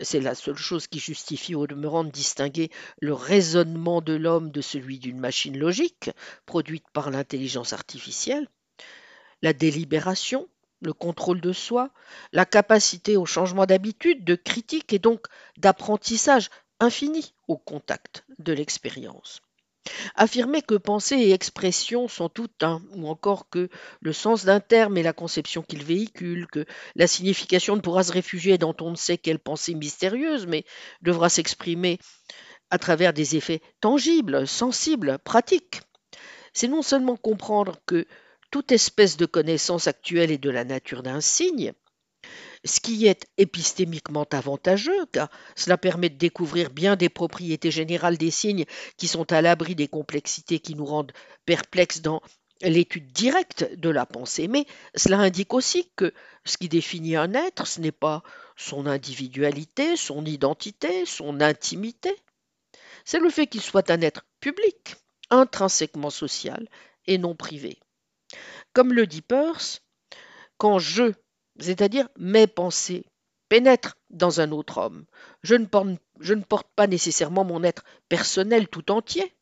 c'est 0.00 0.20
la 0.20 0.34
seule 0.34 0.56
chose 0.56 0.86
qui 0.86 0.98
justifie 0.98 1.54
au 1.54 1.66
demeurant 1.66 2.04
de 2.04 2.10
distinguer 2.10 2.70
le 3.00 3.12
raisonnement 3.12 4.00
de 4.00 4.12
l'homme 4.12 4.50
de 4.50 4.60
celui 4.60 4.98
d'une 4.98 5.18
machine 5.18 5.58
logique 5.58 6.10
produite 6.46 6.86
par 6.92 7.10
l'intelligence 7.10 7.72
artificielle, 7.72 8.48
la 9.42 9.52
délibération, 9.52 10.48
le 10.80 10.92
contrôle 10.92 11.40
de 11.40 11.52
soi, 11.52 11.90
la 12.32 12.44
capacité 12.44 13.16
au 13.16 13.26
changement 13.26 13.66
d'habitude, 13.66 14.24
de 14.24 14.34
critique 14.34 14.92
et 14.92 14.98
donc 14.98 15.26
d'apprentissage 15.56 16.50
infini 16.80 17.34
au 17.48 17.56
contact 17.56 18.24
de 18.38 18.52
l'expérience. 18.52 19.40
Affirmer 20.14 20.62
que 20.62 20.74
pensée 20.74 21.16
et 21.16 21.32
expression 21.32 22.08
sont 22.08 22.28
tout 22.28 22.50
un, 22.62 22.82
ou 22.92 23.08
encore 23.08 23.48
que 23.48 23.68
le 24.00 24.12
sens 24.12 24.44
d'un 24.44 24.60
terme 24.60 24.96
est 24.96 25.02
la 25.02 25.12
conception 25.12 25.62
qu'il 25.62 25.84
véhicule, 25.84 26.46
que 26.46 26.64
la 26.94 27.06
signification 27.06 27.76
ne 27.76 27.80
pourra 27.80 28.02
se 28.02 28.12
réfugier 28.12 28.58
dans 28.58 28.74
on 28.80 28.90
ne 28.90 28.96
sait 28.96 29.18
quelle 29.18 29.38
pensée 29.38 29.74
mystérieuse, 29.74 30.46
mais 30.46 30.64
devra 31.02 31.28
s'exprimer 31.28 31.98
à 32.70 32.78
travers 32.78 33.12
des 33.12 33.36
effets 33.36 33.62
tangibles, 33.80 34.46
sensibles, 34.46 35.18
pratiques. 35.18 35.82
C'est 36.52 36.68
non 36.68 36.82
seulement 36.82 37.16
comprendre 37.16 37.76
que 37.86 38.06
toute 38.50 38.72
espèce 38.72 39.16
de 39.16 39.26
connaissance 39.26 39.88
actuelle 39.88 40.30
est 40.30 40.38
de 40.38 40.50
la 40.50 40.64
nature 40.64 41.02
d'un 41.02 41.20
signe, 41.20 41.72
ce 42.64 42.80
qui 42.80 43.06
est 43.06 43.26
épistémiquement 43.36 44.26
avantageux, 44.30 45.06
car 45.12 45.30
cela 45.54 45.76
permet 45.76 46.08
de 46.08 46.16
découvrir 46.16 46.70
bien 46.70 46.96
des 46.96 47.08
propriétés 47.08 47.70
générales 47.70 48.16
des 48.16 48.30
signes 48.30 48.64
qui 48.96 49.08
sont 49.08 49.30
à 49.32 49.42
l'abri 49.42 49.74
des 49.74 49.88
complexités 49.88 50.58
qui 50.58 50.74
nous 50.74 50.86
rendent 50.86 51.12
perplexes 51.44 52.00
dans 52.00 52.22
l'étude 52.62 53.12
directe 53.12 53.68
de 53.76 53.90
la 53.90 54.06
pensée. 54.06 54.48
Mais 54.48 54.66
cela 54.94 55.18
indique 55.18 55.52
aussi 55.52 55.90
que 55.96 56.12
ce 56.44 56.56
qui 56.56 56.68
définit 56.68 57.16
un 57.16 57.34
être, 57.34 57.66
ce 57.66 57.80
n'est 57.80 57.92
pas 57.92 58.22
son 58.56 58.86
individualité, 58.86 59.96
son 59.96 60.24
identité, 60.24 61.04
son 61.04 61.40
intimité, 61.40 62.14
c'est 63.04 63.20
le 63.20 63.30
fait 63.30 63.46
qu'il 63.46 63.60
soit 63.60 63.90
un 63.90 64.00
être 64.00 64.24
public, 64.40 64.96
intrinsèquement 65.30 66.10
social 66.10 66.66
et 67.06 67.18
non 67.18 67.34
privé. 67.34 67.78
Comme 68.72 68.92
le 68.92 69.06
dit 69.06 69.22
Peirce, 69.22 69.82
quand 70.56 70.78
je, 70.78 71.12
c'est-à-dire 71.58 72.08
mes 72.16 72.46
pensées, 72.46 73.06
pénètrent 73.48 73.96
dans 74.10 74.40
un 74.40 74.50
autre 74.52 74.78
homme, 74.78 75.04
je 75.42 75.54
ne, 75.54 75.66
porte, 75.66 76.68
pas 76.74 76.86
nécessairement 76.86 77.44
mon 77.44 77.62
être 77.62 77.84
personnel 78.08 78.68
tout 78.68 78.90
entier, 78.90 79.34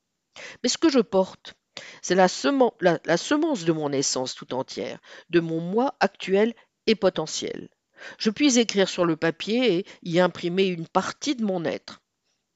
mais 0.62 0.68
ce 0.68 0.78
que 0.78 0.90
je 0.90 1.00
porte, 1.00 1.54
c'est 2.02 2.14
la, 2.14 2.28
semence 2.28 3.64
de 3.64 3.72
mon 3.72 3.92
essence 3.92 4.34
tout 4.34 4.54
entière, 4.54 4.98
de 5.30 5.40
mon 5.40 5.60
moi 5.60 5.94
actuel 6.00 6.54
et 6.86 6.94
potentiel. 6.94 7.68
Je 8.18 8.30
puis 8.30 8.58
écrire 8.58 8.88
sur 8.88 9.04
le 9.04 9.16
papier 9.16 9.78
et 9.78 9.86
y 10.02 10.18
imprimer 10.18 10.66
une 10.66 10.88
partie 10.88 11.36
de 11.36 11.44
mon 11.44 11.64
être. 11.64 12.02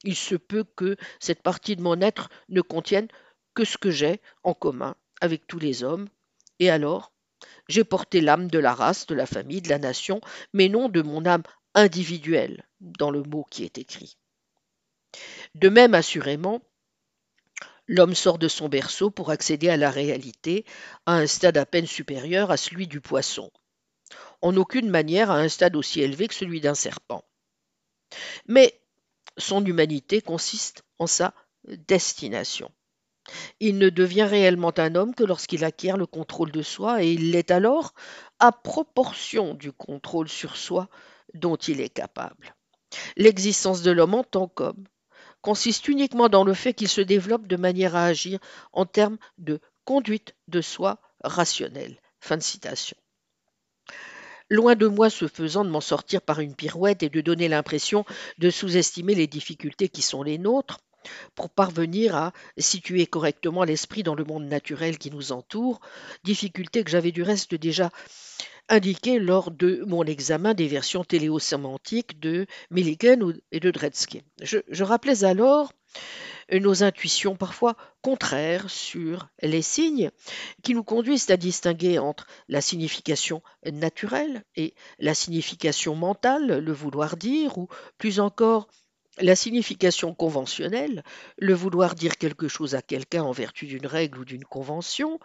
Il 0.03 0.15
se 0.15 0.35
peut 0.35 0.65
que 0.75 0.97
cette 1.19 1.41
partie 1.41 1.75
de 1.75 1.81
mon 1.81 2.01
être 2.01 2.29
ne 2.49 2.61
contienne 2.61 3.07
que 3.55 3.65
ce 3.65 3.77
que 3.77 3.89
j'ai 3.89 4.21
en 4.43 4.53
commun 4.53 4.95
avec 5.21 5.47
tous 5.47 5.57
les 5.57 5.83
hommes, 5.83 6.09
et 6.59 6.69
alors 6.69 7.11
j'ai 7.67 7.83
porté 7.83 8.21
l'âme 8.21 8.49
de 8.49 8.59
la 8.59 8.73
race, 8.73 9.07
de 9.07 9.15
la 9.15 9.25
famille, 9.25 9.61
de 9.61 9.69
la 9.69 9.79
nation, 9.79 10.21
mais 10.53 10.69
non 10.69 10.89
de 10.89 11.01
mon 11.01 11.25
âme 11.25 11.43
individuelle 11.75 12.65
dans 12.79 13.11
le 13.11 13.23
mot 13.23 13.45
qui 13.49 13.63
est 13.63 13.77
écrit. 13.77 14.17
De 15.55 15.69
même, 15.69 15.93
assurément, 15.93 16.61
l'homme 17.87 18.15
sort 18.15 18.37
de 18.37 18.47
son 18.47 18.69
berceau 18.69 19.09
pour 19.09 19.31
accéder 19.31 19.69
à 19.69 19.77
la 19.77 19.89
réalité 19.89 20.65
à 21.05 21.13
un 21.13 21.27
stade 21.27 21.57
à 21.57 21.65
peine 21.65 21.87
supérieur 21.87 22.51
à 22.51 22.57
celui 22.57 22.87
du 22.87 23.01
poisson, 23.01 23.51
en 24.41 24.55
aucune 24.57 24.89
manière 24.89 25.31
à 25.31 25.37
un 25.37 25.49
stade 25.49 25.75
aussi 25.75 26.01
élevé 26.01 26.27
que 26.27 26.33
celui 26.33 26.61
d'un 26.61 26.75
serpent. 26.75 27.23
Mais 28.45 28.79
son 29.37 29.65
humanité 29.65 30.21
consiste 30.21 30.83
en 30.99 31.07
sa 31.07 31.33
destination. 31.65 32.71
Il 33.59 33.77
ne 33.77 33.89
devient 33.89 34.23
réellement 34.23 34.73
un 34.77 34.95
homme 34.95 35.15
que 35.15 35.23
lorsqu'il 35.23 35.63
acquiert 35.63 35.97
le 35.97 36.05
contrôle 36.05 36.51
de 36.51 36.61
soi, 36.61 37.03
et 37.03 37.11
il 37.11 37.31
l'est 37.31 37.51
alors 37.51 37.93
à 38.39 38.51
proportion 38.51 39.53
du 39.53 39.71
contrôle 39.71 40.29
sur 40.29 40.55
soi 40.55 40.89
dont 41.33 41.55
il 41.55 41.81
est 41.81 41.89
capable. 41.89 42.55
L'existence 43.15 43.81
de 43.81 43.91
l'homme 43.91 44.13
en 44.13 44.23
tant 44.23 44.47
qu'homme 44.47 44.85
consiste 45.41 45.87
uniquement 45.87 46.29
dans 46.29 46.43
le 46.43 46.53
fait 46.53 46.73
qu'il 46.73 46.87
se 46.87 47.01
développe 47.01 47.47
de 47.47 47.57
manière 47.57 47.95
à 47.95 48.05
agir 48.05 48.39
en 48.73 48.85
termes 48.85 49.17
de 49.37 49.59
conduite 49.85 50.35
de 50.47 50.61
soi 50.61 50.99
rationnelle. 51.23 51.99
Loin 54.49 54.75
de 54.75 54.87
moi 54.87 55.09
ce 55.09 55.27
faisant 55.27 55.65
de 55.65 55.69
m'en 55.69 55.81
sortir 55.81 56.21
par 56.21 56.39
une 56.39 56.55
pirouette 56.55 57.03
et 57.03 57.09
de 57.09 57.21
donner 57.21 57.47
l'impression 57.47 58.05
de 58.37 58.49
sous-estimer 58.49 59.13
les 59.13 59.27
difficultés 59.27 59.89
qui 59.89 60.01
sont 60.01 60.23
les 60.23 60.37
nôtres, 60.37 60.79
pour 61.35 61.49
parvenir 61.49 62.15
à 62.15 62.33
situer 62.57 63.05
correctement 63.05 63.63
l'esprit 63.63 64.03
dans 64.03 64.15
le 64.15 64.23
monde 64.23 64.45
naturel 64.45 64.97
qui 64.97 65.11
nous 65.11 65.31
entoure, 65.31 65.79
difficultés 66.23 66.83
que 66.83 66.91
j'avais 66.91 67.11
du 67.11 67.23
reste 67.23 67.55
déjà 67.55 67.91
indiquées 68.69 69.19
lors 69.19 69.51
de 69.51 69.83
mon 69.87 70.03
examen 70.03 70.53
des 70.53 70.67
versions 70.67 71.03
téléosémantiques 71.03 72.19
de 72.19 72.45
Milligan 72.69 73.33
et 73.51 73.59
de 73.59 73.71
Dredsky. 73.71 74.23
Je 74.41 74.83
rappelais 74.83 75.23
alors 75.23 75.71
nos 76.51 76.83
intuitions 76.83 77.35
parfois 77.35 77.75
contraires 78.01 78.69
sur 78.69 79.27
les 79.41 79.61
signes 79.61 80.11
qui 80.63 80.73
nous 80.73 80.83
conduisent 80.83 81.29
à 81.29 81.37
distinguer 81.37 81.99
entre 81.99 82.25
la 82.47 82.61
signification 82.61 83.41
naturelle 83.65 84.43
et 84.55 84.73
la 84.99 85.13
signification 85.13 85.95
mentale, 85.95 86.59
le 86.59 86.73
vouloir 86.73 87.17
dire, 87.17 87.57
ou 87.57 87.67
plus 87.97 88.19
encore 88.19 88.67
la 89.19 89.35
signification 89.35 90.13
conventionnelle, 90.13 91.03
le 91.37 91.53
vouloir 91.53 91.95
dire 91.95 92.17
quelque 92.17 92.47
chose 92.47 92.75
à 92.75 92.81
quelqu'un 92.81 93.23
en 93.23 93.31
vertu 93.31 93.65
d'une 93.65 93.87
règle 93.87 94.19
ou 94.19 94.25
d'une 94.25 94.43
convention, 94.43 95.19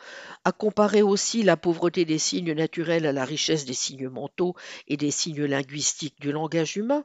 à 0.45 0.53
comparer 0.53 1.03
aussi 1.03 1.43
la 1.43 1.57
pauvreté 1.57 2.05
des 2.05 2.19
signes 2.19 2.53
naturels 2.53 3.07
à 3.07 3.13
la 3.13 3.25
richesse 3.25 3.65
des 3.65 3.75
signes 3.75 4.09
mentaux 4.09 4.55
et 4.89 4.97
des 4.97 5.11
signes 5.11 5.45
linguistiques 5.45 6.21
du 6.21 6.33
langage 6.33 6.77
humain, 6.77 7.05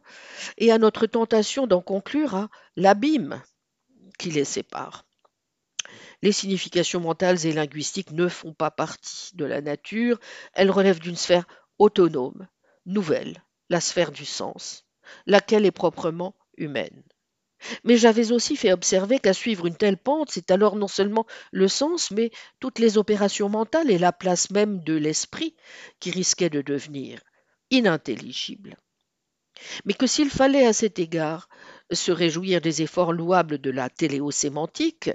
et 0.57 0.72
à 0.72 0.77
notre 0.77 1.05
tentation 1.07 1.68
d'en 1.68 1.81
conclure 1.81 2.35
à 2.35 2.49
l'abîme 2.76 3.41
qui 4.18 4.31
les 4.31 4.45
sépare. 4.45 5.05
Les 6.22 6.31
significations 6.31 6.99
mentales 6.99 7.45
et 7.45 7.51
linguistiques 7.51 8.11
ne 8.11 8.27
font 8.27 8.53
pas 8.53 8.72
partie 8.72 9.35
de 9.35 9.45
la 9.45 9.61
nature, 9.61 10.19
elles 10.53 10.72
relèvent 10.72 10.99
d'une 10.99 11.15
sphère 11.15 11.45
autonome, 11.77 12.47
nouvelle, 12.85 13.43
la 13.69 13.80
sphère 13.80 14.11
du 14.11 14.26
sens, 14.26 14.85
laquelle 15.26 15.65
est 15.65 15.72
proprement 15.72 16.35
humaine. 16.58 17.04
Mais 17.84 17.98
j'avais 17.98 18.32
aussi 18.32 18.56
fait 18.56 18.72
observer 18.72 19.20
qu'à 19.20 19.34
suivre 19.34 19.66
une 19.66 19.76
telle 19.76 19.98
pente, 19.98 20.30
c'est 20.32 20.52
alors 20.52 20.76
non 20.76 20.88
seulement 20.88 21.26
le 21.52 21.68
sens, 21.68 22.12
mais 22.12 22.32
toutes 22.60 22.80
les 22.80 22.98
opérations 22.98 23.50
mentales 23.50 23.90
et 23.90 23.98
la 23.98 24.14
place 24.14 24.52
même 24.52 24.84
de 24.84 24.94
l'esprit 24.94 25.56
qui 26.00 26.12
risquaient 26.12 26.52
de 26.52 26.62
devenir 26.62 27.20
inintelligibles. 27.72 28.78
Mais 29.86 29.94
que 29.94 30.08
s'il 30.08 30.30
fallait 30.30 30.68
à 30.68 30.74
cet 30.74 31.00
égard 31.00 31.50
se 31.91 32.11
réjouir 32.11 32.61
des 32.61 32.81
efforts 32.81 33.14
louables 33.14 33.59
de 33.59 33.69
la 33.69 33.89
téléosémantique, 33.89 35.11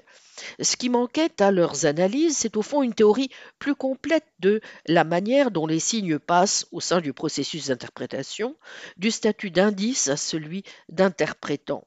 ce 0.61 0.77
qui 0.77 0.89
manquait 0.89 1.41
à 1.41 1.51
leurs 1.51 1.87
analyses, 1.87 2.37
c'est 2.37 2.57
au 2.57 2.63
fond 2.63 2.83
une 2.83 2.95
théorie 2.95 3.31
plus 3.59 3.75
complète 3.75 4.27
de 4.39 4.61
la 4.87 5.05
manière 5.05 5.51
dont 5.51 5.67
les 5.67 5.81
signes 5.81 6.19
passent 6.19 6.67
au 6.73 6.81
sein 6.81 7.01
du 7.01 7.13
processus 7.13 7.67
d'interprétation, 7.67 8.57
du 8.97 9.11
statut 9.11 9.51
d'indice 9.51 10.09
à 10.09 10.17
celui 10.17 10.65
d'interprétant. 10.89 11.87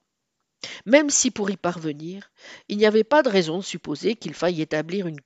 Même 0.86 1.10
si 1.10 1.32
pour 1.32 1.50
y 1.50 1.58
parvenir, 1.58 2.32
il 2.70 2.78
n'y 2.78 2.86
avait 2.86 3.04
pas 3.04 3.24
de 3.24 3.30
raison 3.30 3.58
de 3.58 3.64
supposer 3.64 4.16
qu'il 4.16 4.34
faille 4.34 4.62
établir 4.62 5.08
une 5.08 5.20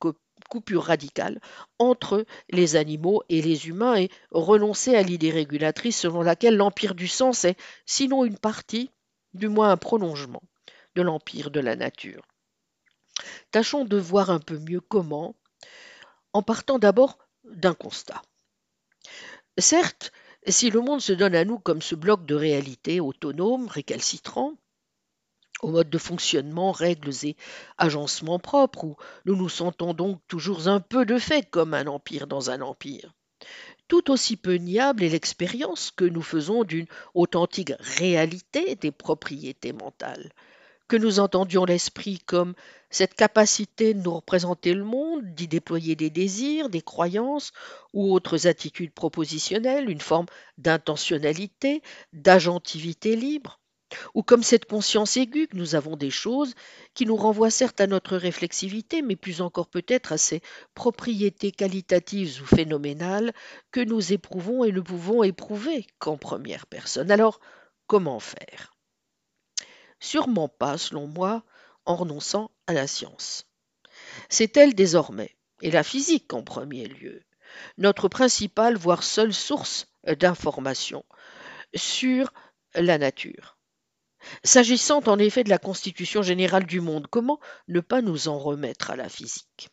coupure 0.49 0.83
radicale 0.83 1.39
entre 1.77 2.25
les 2.49 2.75
animaux 2.75 3.23
et 3.29 3.41
les 3.41 3.67
humains 3.67 3.95
et 3.95 4.09
renoncer 4.31 4.95
à 4.95 5.03
l'idée 5.03 5.31
régulatrice 5.31 5.99
selon 5.99 6.21
laquelle 6.21 6.57
l'empire 6.57 6.95
du 6.95 7.07
sens 7.07 7.45
est, 7.45 7.57
sinon 7.85 8.25
une 8.25 8.37
partie, 8.37 8.91
du 9.33 9.47
moins 9.47 9.71
un 9.71 9.77
prolongement 9.77 10.41
de 10.95 11.01
l'empire 11.01 11.51
de 11.51 11.59
la 11.59 11.75
nature. 11.75 12.23
Tâchons 13.51 13.85
de 13.85 13.97
voir 13.97 14.29
un 14.29 14.39
peu 14.39 14.57
mieux 14.59 14.81
comment, 14.81 15.35
en 16.33 16.41
partant 16.41 16.79
d'abord 16.79 17.17
d'un 17.43 17.73
constat. 17.73 18.21
Certes, 19.57 20.11
si 20.47 20.69
le 20.69 20.79
monde 20.79 21.01
se 21.01 21.13
donne 21.13 21.35
à 21.35 21.45
nous 21.45 21.59
comme 21.59 21.81
ce 21.81 21.95
bloc 21.95 22.25
de 22.25 22.35
réalité 22.35 22.99
autonome, 22.99 23.67
récalcitrant, 23.67 24.53
au 25.61 25.69
mode 25.69 25.89
de 25.89 25.97
fonctionnement, 25.97 26.71
règles 26.71 27.11
et 27.23 27.35
agencements 27.77 28.39
propres, 28.39 28.85
où 28.85 28.95
nous 29.25 29.35
nous 29.35 29.49
sentons 29.49 29.93
donc 29.93 30.21
toujours 30.27 30.67
un 30.67 30.79
peu 30.79 31.05
de 31.05 31.19
fait 31.19 31.49
comme 31.49 31.73
un 31.73 31.87
empire 31.87 32.27
dans 32.27 32.49
un 32.49 32.61
empire. 32.61 33.13
Tout 33.89 34.11
aussi 34.11 34.37
peu 34.37 34.53
niable 34.53 35.03
est 35.03 35.09
l'expérience 35.09 35.89
que 35.91 36.05
nous 36.05 36.21
faisons 36.21 36.63
d'une 36.63 36.85
authentique 37.15 37.73
réalité 37.79 38.75
des 38.75 38.91
propriétés 38.91 39.73
mentales, 39.73 40.31
que 40.87 40.95
nous 40.95 41.19
entendions 41.19 41.65
l'esprit 41.65 42.19
comme 42.19 42.53
cette 42.91 43.15
capacité 43.15 43.95
de 43.95 43.99
nous 43.99 44.13
représenter 44.13 44.75
le 44.75 44.83
monde, 44.83 45.33
d'y 45.33 45.47
déployer 45.47 45.95
des 45.95 46.11
désirs, 46.11 46.69
des 46.69 46.83
croyances 46.83 47.51
ou 47.93 48.13
autres 48.13 48.45
attitudes 48.45 48.93
propositionnelles, 48.93 49.89
une 49.89 50.01
forme 50.01 50.27
d'intentionnalité, 50.59 51.81
d'agentivité 52.13 53.15
libre, 53.15 53.58
ou 54.13 54.23
comme 54.23 54.43
cette 54.43 54.65
conscience 54.65 55.17
aiguë 55.17 55.47
que 55.47 55.57
nous 55.57 55.75
avons 55.75 55.95
des 55.95 56.09
choses 56.09 56.53
qui 56.93 57.05
nous 57.05 57.15
renvoient 57.15 57.49
certes 57.49 57.81
à 57.81 57.87
notre 57.87 58.17
réflexivité, 58.17 59.01
mais 59.01 59.15
plus 59.15 59.41
encore 59.41 59.67
peut-être 59.67 60.11
à 60.11 60.17
ces 60.17 60.41
propriétés 60.73 61.51
qualitatives 61.51 62.41
ou 62.41 62.45
phénoménales 62.45 63.33
que 63.71 63.81
nous 63.81 64.13
éprouvons 64.13 64.63
et 64.63 64.71
ne 64.71 64.81
pouvons 64.81 65.23
éprouver 65.23 65.87
qu'en 65.99 66.17
première 66.17 66.65
personne. 66.67 67.11
Alors, 67.11 67.39
comment 67.87 68.19
faire? 68.19 68.73
Sûrement 69.99 70.47
pas, 70.47 70.77
selon 70.77 71.07
moi, 71.07 71.43
en 71.85 71.95
renonçant 71.95 72.51
à 72.67 72.73
la 72.73 72.87
science. 72.87 73.45
C'est 74.29 74.55
elle 74.57 74.75
désormais, 74.75 75.35
et 75.61 75.71
la 75.71 75.83
physique 75.83 76.33
en 76.33 76.43
premier 76.43 76.87
lieu, 76.87 77.21
notre 77.77 78.07
principale, 78.07 78.77
voire 78.77 79.03
seule 79.03 79.33
source 79.33 79.87
d'information 80.05 81.03
sur 81.75 82.31
la 82.75 82.97
nature. 82.97 83.58
S'agissant 84.43 85.01
en 85.07 85.17
effet 85.19 85.43
de 85.43 85.49
la 85.49 85.57
constitution 85.57 86.21
générale 86.21 86.65
du 86.65 86.81
monde, 86.81 87.07
comment 87.09 87.39
ne 87.67 87.79
pas 87.79 88.01
nous 88.01 88.27
en 88.27 88.37
remettre 88.37 88.91
à 88.91 88.95
la 88.95 89.09
physique? 89.09 89.69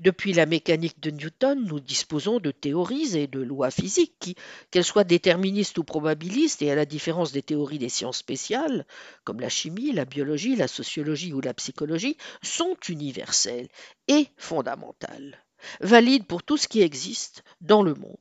Depuis 0.00 0.32
la 0.32 0.46
mécanique 0.46 1.00
de 1.00 1.10
Newton, 1.10 1.64
nous 1.64 1.78
disposons 1.78 2.40
de 2.40 2.50
théories 2.50 3.16
et 3.16 3.26
de 3.26 3.40
lois 3.40 3.70
physiques 3.70 4.16
qui, 4.18 4.34
qu'elles 4.70 4.84
soient 4.84 5.04
déterministes 5.04 5.78
ou 5.78 5.84
probabilistes, 5.84 6.62
et 6.62 6.70
à 6.70 6.74
la 6.74 6.86
différence 6.86 7.32
des 7.32 7.42
théories 7.42 7.78
des 7.78 7.88
sciences 7.88 8.18
spéciales, 8.18 8.86
comme 9.24 9.40
la 9.40 9.48
chimie, 9.48 9.92
la 9.92 10.04
biologie, 10.04 10.56
la 10.56 10.68
sociologie 10.68 11.32
ou 11.32 11.40
la 11.40 11.54
psychologie, 11.54 12.16
sont 12.42 12.76
universelles 12.88 13.68
et 14.08 14.28
fondamentales, 14.36 15.44
valides 15.80 16.26
pour 16.26 16.42
tout 16.42 16.56
ce 16.56 16.68
qui 16.68 16.82
existe 16.82 17.44
dans 17.60 17.82
le 17.82 17.94
monde, 17.94 18.16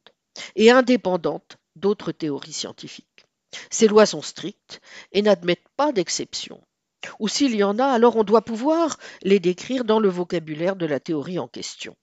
et 0.56 0.70
indépendantes 0.72 1.58
d'autres 1.76 2.12
théories 2.12 2.54
scientifiques. 2.54 3.09
Ces 3.70 3.88
lois 3.88 4.06
sont 4.06 4.22
strictes 4.22 4.82
et 5.12 5.22
n'admettent 5.22 5.70
pas 5.78 5.92
d'exception. 5.92 6.62
Ou 7.20 7.28
s'il 7.28 7.56
y 7.56 7.64
en 7.64 7.80
a, 7.80 7.86
alors 7.86 8.18
on 8.18 8.24
doit 8.24 8.44
pouvoir 8.44 8.98
les 9.24 9.40
décrire 9.40 9.86
dans 9.86 10.00
le 10.00 10.10
vocabulaire 10.10 10.76
de 10.76 10.86
la 10.86 11.00
théorie 11.00 11.40
en 11.40 11.48
question. 11.48 11.96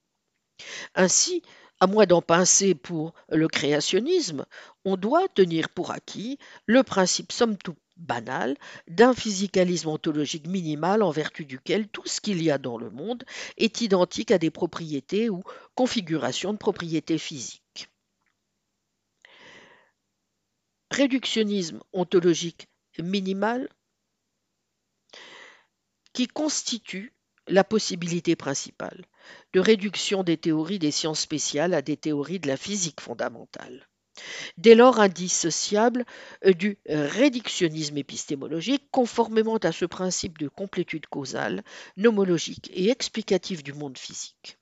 Ainsi, 0.95 1.43
à 1.79 1.85
moins 1.85 2.07
d'en 2.07 2.21
pincer 2.21 2.73
pour 2.73 3.13
le 3.29 3.47
créationnisme, 3.47 4.45
on 4.85 4.97
doit 4.97 5.27
tenir 5.27 5.69
pour 5.69 5.91
acquis 5.91 6.39
le 6.65 6.81
principe 6.83 7.31
somme 7.31 7.57
toute 7.57 7.77
banal 7.97 8.55
d'un 8.87 9.13
physicalisme 9.13 9.89
ontologique 9.89 10.47
minimal 10.47 11.03
en 11.03 11.11
vertu 11.11 11.45
duquel 11.45 11.87
tout 11.87 12.05
ce 12.05 12.21
qu'il 12.21 12.41
y 12.43 12.51
a 12.51 12.57
dans 12.57 12.77
le 12.77 12.89
monde 12.89 13.23
est 13.57 13.81
identique 13.81 14.31
à 14.31 14.37
des 14.37 14.51
propriétés 14.51 15.29
ou 15.29 15.43
configurations 15.75 16.53
de 16.53 16.57
propriétés 16.57 17.17
physiques. 17.17 17.89
Réductionnisme 20.91 21.81
ontologique 21.93 22.67
minimal 22.99 23.69
qui 26.13 26.27
constitue 26.27 27.13
la 27.47 27.63
possibilité 27.63 28.35
principale 28.35 29.05
de 29.53 29.59
réduction 29.59 30.23
des 30.23 30.37
théories 30.37 30.79
des 30.79 30.91
sciences 30.91 31.21
spéciales 31.21 31.73
à 31.73 31.81
des 31.81 31.97
théories 31.97 32.39
de 32.39 32.47
la 32.47 32.57
physique 32.57 33.01
fondamentale. 33.01 33.87
Dès 34.57 34.73
lors 34.75 34.99
indissociable 34.99 36.05
euh, 36.45 36.53
du 36.53 36.79
réductionnisme 36.87 37.97
épistémologique, 37.97 38.89
conformément 38.91 39.57
à 39.57 39.71
ce 39.71 39.85
principe 39.85 40.39
de 40.39 40.47
complétude 40.47 41.05
causale, 41.05 41.63
nomologique 41.97 42.71
et 42.73 42.89
explicative 42.89 43.61
du 43.61 43.73
monde 43.73 43.97
physique. 43.97 44.57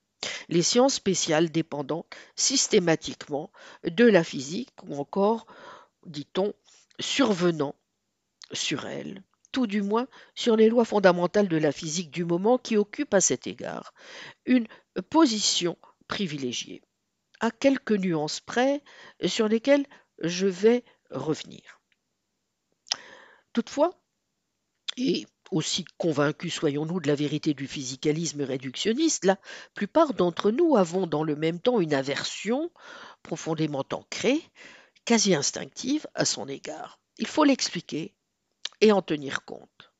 Les 0.49 0.63
sciences 0.63 0.95
spéciales 0.95 1.51
dépendant 1.51 2.05
systématiquement 2.35 3.51
de 3.83 4.05
la 4.05 4.23
physique 4.23 4.73
ou 4.83 4.97
encore, 4.97 5.45
dit-on, 6.05 6.53
survenant 6.99 7.75
sur 8.51 8.85
elle 8.85 9.23
tout 9.55 9.67
du 9.67 9.81
moins 9.81 10.09
sur 10.35 10.57
les 10.57 10.67
lois 10.67 10.83
fondamentales 10.83 11.47
de 11.47 11.55
la 11.55 11.71
physique 11.71 12.11
du 12.11 12.25
moment 12.25 12.57
qui 12.57 12.75
occupent 12.75 13.13
à 13.13 13.21
cet 13.21 13.47
égard 13.47 13.93
une 14.45 14.67
position 15.09 15.77
privilégiée, 16.09 16.81
à 17.39 17.51
quelques 17.51 17.93
nuances 17.93 18.41
près 18.41 18.83
sur 19.25 19.47
lesquelles 19.47 19.85
je 20.19 20.45
vais 20.45 20.83
revenir. 21.09 21.79
Toutefois, 23.53 23.97
et 24.97 25.25
aussi 25.51 25.85
convaincus 25.97 26.53
soyons-nous 26.53 26.99
de 26.99 27.07
la 27.07 27.15
vérité 27.15 27.53
du 27.53 27.65
physicalisme 27.65 28.41
réductionniste, 28.41 29.23
la 29.23 29.37
plupart 29.73 30.13
d'entre 30.13 30.51
nous 30.51 30.75
avons 30.75 31.07
dans 31.07 31.23
le 31.23 31.37
même 31.37 31.61
temps 31.61 31.79
une 31.79 31.93
aversion 31.93 32.71
profondément 33.23 33.85
ancrée, 33.93 34.41
quasi 35.05 35.35
instinctive 35.35 36.07
à 36.15 36.25
son 36.25 36.47
égard. 36.47 36.99
Il 37.17 37.27
faut 37.27 37.43
l'expliquer 37.43 38.13
et 38.81 38.91
en 38.91 39.01
tenir 39.01 39.45
compte. 39.45 39.91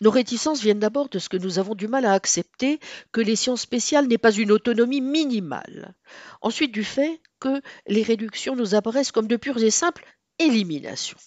Nos 0.00 0.10
réticences 0.10 0.60
viennent 0.60 0.80
d'abord 0.80 1.08
de 1.08 1.18
ce 1.18 1.28
que 1.28 1.36
nous 1.36 1.58
avons 1.58 1.74
du 1.74 1.88
mal 1.88 2.04
à 2.04 2.12
accepter 2.12 2.78
que 3.10 3.20
les 3.20 3.36
sciences 3.36 3.62
spéciales 3.62 4.06
n'aient 4.06 4.18
pas 4.18 4.32
une 4.32 4.52
autonomie 4.52 5.00
minimale. 5.00 5.94
Ensuite 6.42 6.72
du 6.72 6.84
fait 6.84 7.20
que 7.40 7.62
les 7.86 8.02
réductions 8.02 8.56
nous 8.56 8.74
apparaissent 8.74 9.12
comme 9.12 9.28
de 9.28 9.36
pures 9.36 9.62
et 9.62 9.70
simples 9.70 10.04
éliminations. 10.38 11.18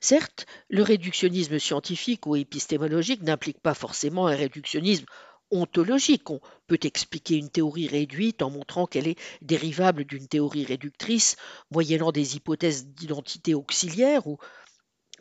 Certes, 0.00 0.46
le 0.68 0.82
réductionnisme 0.82 1.58
scientifique 1.58 2.26
ou 2.26 2.34
épistémologique 2.36 3.22
n'implique 3.22 3.60
pas 3.60 3.74
forcément 3.74 4.26
un 4.26 4.34
réductionnisme 4.34 5.06
ontologique. 5.52 6.30
On 6.30 6.40
peut 6.66 6.80
expliquer 6.82 7.36
une 7.36 7.50
théorie 7.50 7.88
réduite 7.88 8.42
en 8.42 8.50
montrant 8.50 8.86
qu'elle 8.86 9.08
est 9.08 9.18
dérivable 9.40 10.04
d'une 10.04 10.26
théorie 10.26 10.64
réductrice, 10.64 11.36
moyennant 11.70 12.12
des 12.12 12.36
hypothèses 12.36 12.86
d'identité 12.86 13.54
auxiliaire 13.54 14.26
ou 14.26 14.38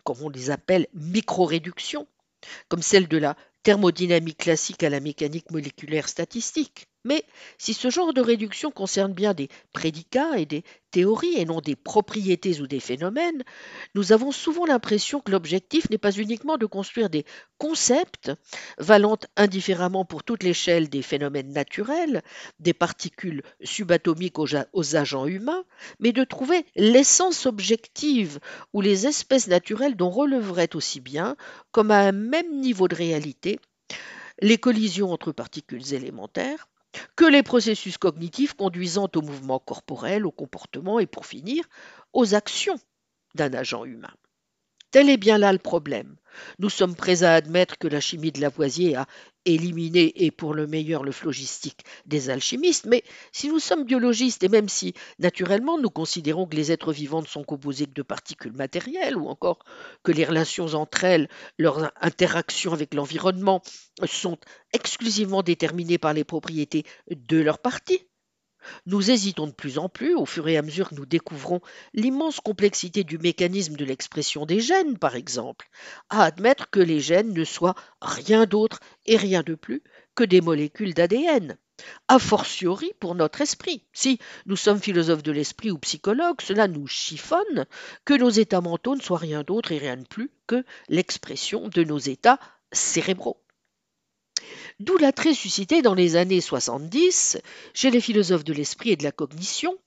comme 0.04 0.22
on 0.22 0.30
les 0.30 0.50
appelle, 0.50 0.88
micro-réductions, 0.94 2.08
comme 2.70 2.82
celle 2.82 3.08
de 3.08 3.18
la 3.18 3.36
thermodynamique 3.64 4.40
classique 4.40 4.84
à 4.84 4.90
la 4.90 5.00
mécanique 5.00 5.52
moléculaire 5.52 6.10
statistique. 6.10 6.88
Mais 7.04 7.26
si 7.58 7.74
ce 7.74 7.90
genre 7.90 8.14
de 8.14 8.22
réduction 8.22 8.70
concerne 8.70 9.14
bien 9.14 9.34
des 9.34 9.50
prédicats 9.74 10.38
et 10.38 10.46
des 10.46 10.64
théories 10.92 11.36
et 11.36 11.46
non 11.46 11.60
des 11.60 11.76
propriétés 11.76 12.62
ou 12.62 12.68
des 12.68 12.80
phénomènes, 12.80 13.44
nous 13.96 14.12
avons 14.12 14.32
souvent 14.32 14.66
l'impression 14.66 15.20
que 15.20 15.32
l'objectif 15.32 15.90
n'est 15.90 15.98
pas 15.98 16.12
uniquement 16.12 16.58
de 16.58 16.68
construire 16.68 17.10
des 17.10 17.26
concepts 17.58 18.32
valant 18.78 19.18
indifféremment 19.36 20.06
pour 20.06 20.24
toute 20.24 20.44
l'échelle 20.44 20.90
des 20.90 21.02
phénomènes 21.02 21.52
naturels, 21.52 22.22
des 22.60 22.74
particules 22.74 23.42
subatomiques 23.64 24.38
aux, 24.38 24.96
agents 24.96 25.26
humains, 25.26 25.64
mais 26.00 26.12
de 26.12 26.24
trouver 26.24 26.66
l'essence 26.76 27.48
objective 27.48 28.40
ou 28.74 28.82
les 28.82 29.08
espèces 29.08 29.48
naturelles 29.48 29.96
dont 29.96 30.10
releveraient 30.12 30.76
aussi 30.76 31.00
bien, 31.00 31.36
comme 31.72 31.90
à 31.90 32.02
un 32.02 32.12
même 32.12 32.60
niveau 32.60 32.88
de 32.88 32.96
réalité, 32.96 33.60
les 34.42 34.58
collisions 34.58 35.12
entre 35.12 35.32
particules 35.32 35.94
élémentaires, 35.94 36.68
que 37.16 37.26
les 37.26 37.44
processus 37.44 37.98
cognitifs 37.98 38.54
conduisant 38.54 39.10
au 39.16 39.22
mouvement 39.22 39.60
corporel, 39.60 40.26
au 40.26 40.32
comportement 40.32 41.00
et 41.00 41.08
pour 41.08 41.26
finir 41.26 41.64
aux 42.14 42.36
actions 42.36 42.80
d'un 43.36 43.54
agent 43.54 43.86
humain. 43.86 44.14
Tel 44.92 45.10
est 45.10 45.18
bien 45.18 45.38
là 45.38 45.54
le 45.54 45.60
problème. 45.60 46.18
Nous 46.60 46.70
sommes 46.70 46.96
prêts 46.96 47.24
à 47.24 47.34
admettre 47.34 47.78
que 47.78 47.88
la 47.88 48.02
chimie 48.02 48.32
de 48.32 48.42
Lavoisier 48.42 48.96
a 48.96 49.08
éliminé 49.46 50.12
et 50.24 50.32
pour 50.32 50.54
le 50.54 50.68
meilleur 50.68 51.04
le 51.04 51.12
phlogistique 51.12 51.86
des 52.06 52.30
alchimistes, 52.30 52.86
mais 52.86 53.04
si 53.32 53.48
nous 53.48 53.60
sommes 53.60 53.86
biologistes 53.86 54.44
et 54.44 54.50
même 54.50 54.70
si 54.70 54.94
naturellement 55.18 55.80
nous 55.80 55.90
considérons 55.90 56.46
que 56.46 56.56
les 56.56 56.72
êtres 56.72 56.92
vivants 56.94 57.24
sont 57.24 57.44
composés 57.44 57.86
de 57.86 58.02
particules 58.02 58.54
matérielles 58.54 59.18
ou 59.18 59.28
encore 59.30 59.60
que 60.04 60.12
les 60.12 60.26
relations 60.26 60.66
entre 60.74 61.06
elles, 61.06 61.30
leurs 61.58 61.92
interactions 62.02 62.74
avec 62.74 62.94
l'environnement 62.94 63.62
sont 64.06 64.38
exclusivement 64.74 65.42
déterminées 65.42 65.98
par 65.98 66.14
les 66.14 66.24
propriétés 66.24 66.86
de 67.10 67.40
leurs 67.40 67.60
parties, 67.60 68.06
nous 68.86 69.12
hésitons 69.12 69.48
de 69.48 69.52
plus 69.52 69.78
en 69.78 69.90
plus, 69.90 70.16
au 70.16 70.26
fur 70.26 70.48
et 70.48 70.58
à 70.58 70.62
mesure 70.62 70.90
que 70.90 70.96
nous 70.96 71.06
découvrons 71.06 71.62
l'immense 71.94 72.40
complexité 72.40 73.04
du 73.04 73.18
mécanisme 73.18 73.76
de 73.76 73.86
l'expression 73.86 74.46
des 74.46 74.60
gènes, 74.60 74.98
par 74.98 75.16
exemple, 75.16 75.70
à 76.10 76.24
admettre 76.24 76.70
que 76.70 76.80
les 76.80 77.00
gènes 77.00 77.34
ne 77.34 77.44
soient 77.44 77.76
rien 78.02 78.46
d'autre 78.46 78.80
et 79.06 79.18
rien 79.18 79.44
de 79.44 79.56
plus 79.56 79.84
que 80.16 80.24
des 80.24 80.42
molécules 80.42 80.94
d'ADN. 80.94 81.58
A 82.08 82.20
fortiori 82.20 82.92
pour 83.00 83.16
notre 83.16 83.42
esprit. 83.42 83.84
Si 83.92 84.20
nous 84.46 84.56
sommes 84.56 84.80
philosophes 84.80 85.24
de 85.24 85.32
l'esprit 85.32 85.72
ou 85.72 85.80
psychologues, 85.80 86.42
cela 86.42 86.68
nous 86.68 86.86
chiffonne 86.86 87.66
que 88.06 88.14
nos 88.14 88.30
états 88.30 88.62
mentaux 88.62 88.96
ne 88.96 89.02
soient 89.02 89.18
rien 89.18 89.42
d'autre 89.42 89.72
et 89.72 89.80
rien 89.80 89.98
de 89.98 90.08
plus 90.08 90.32
que 90.46 90.64
l'expression 90.90 91.70
de 91.70 91.84
nos 91.84 91.98
états 91.98 92.40
cérébraux. 92.72 93.42
D'où 94.80 94.98
l'attrait 94.98 95.34
suscité 95.34 95.82
dans 95.82 95.94
les 95.94 96.16
années 96.16 96.42
70 96.42 97.38
chez 97.74 97.92
les 97.92 98.02
philosophes 98.02 98.44
de 98.44 98.54
l'esprit 98.54 98.92
et 98.92 98.96
de 98.96 99.04
la 99.04 99.12
cognition 99.12 99.78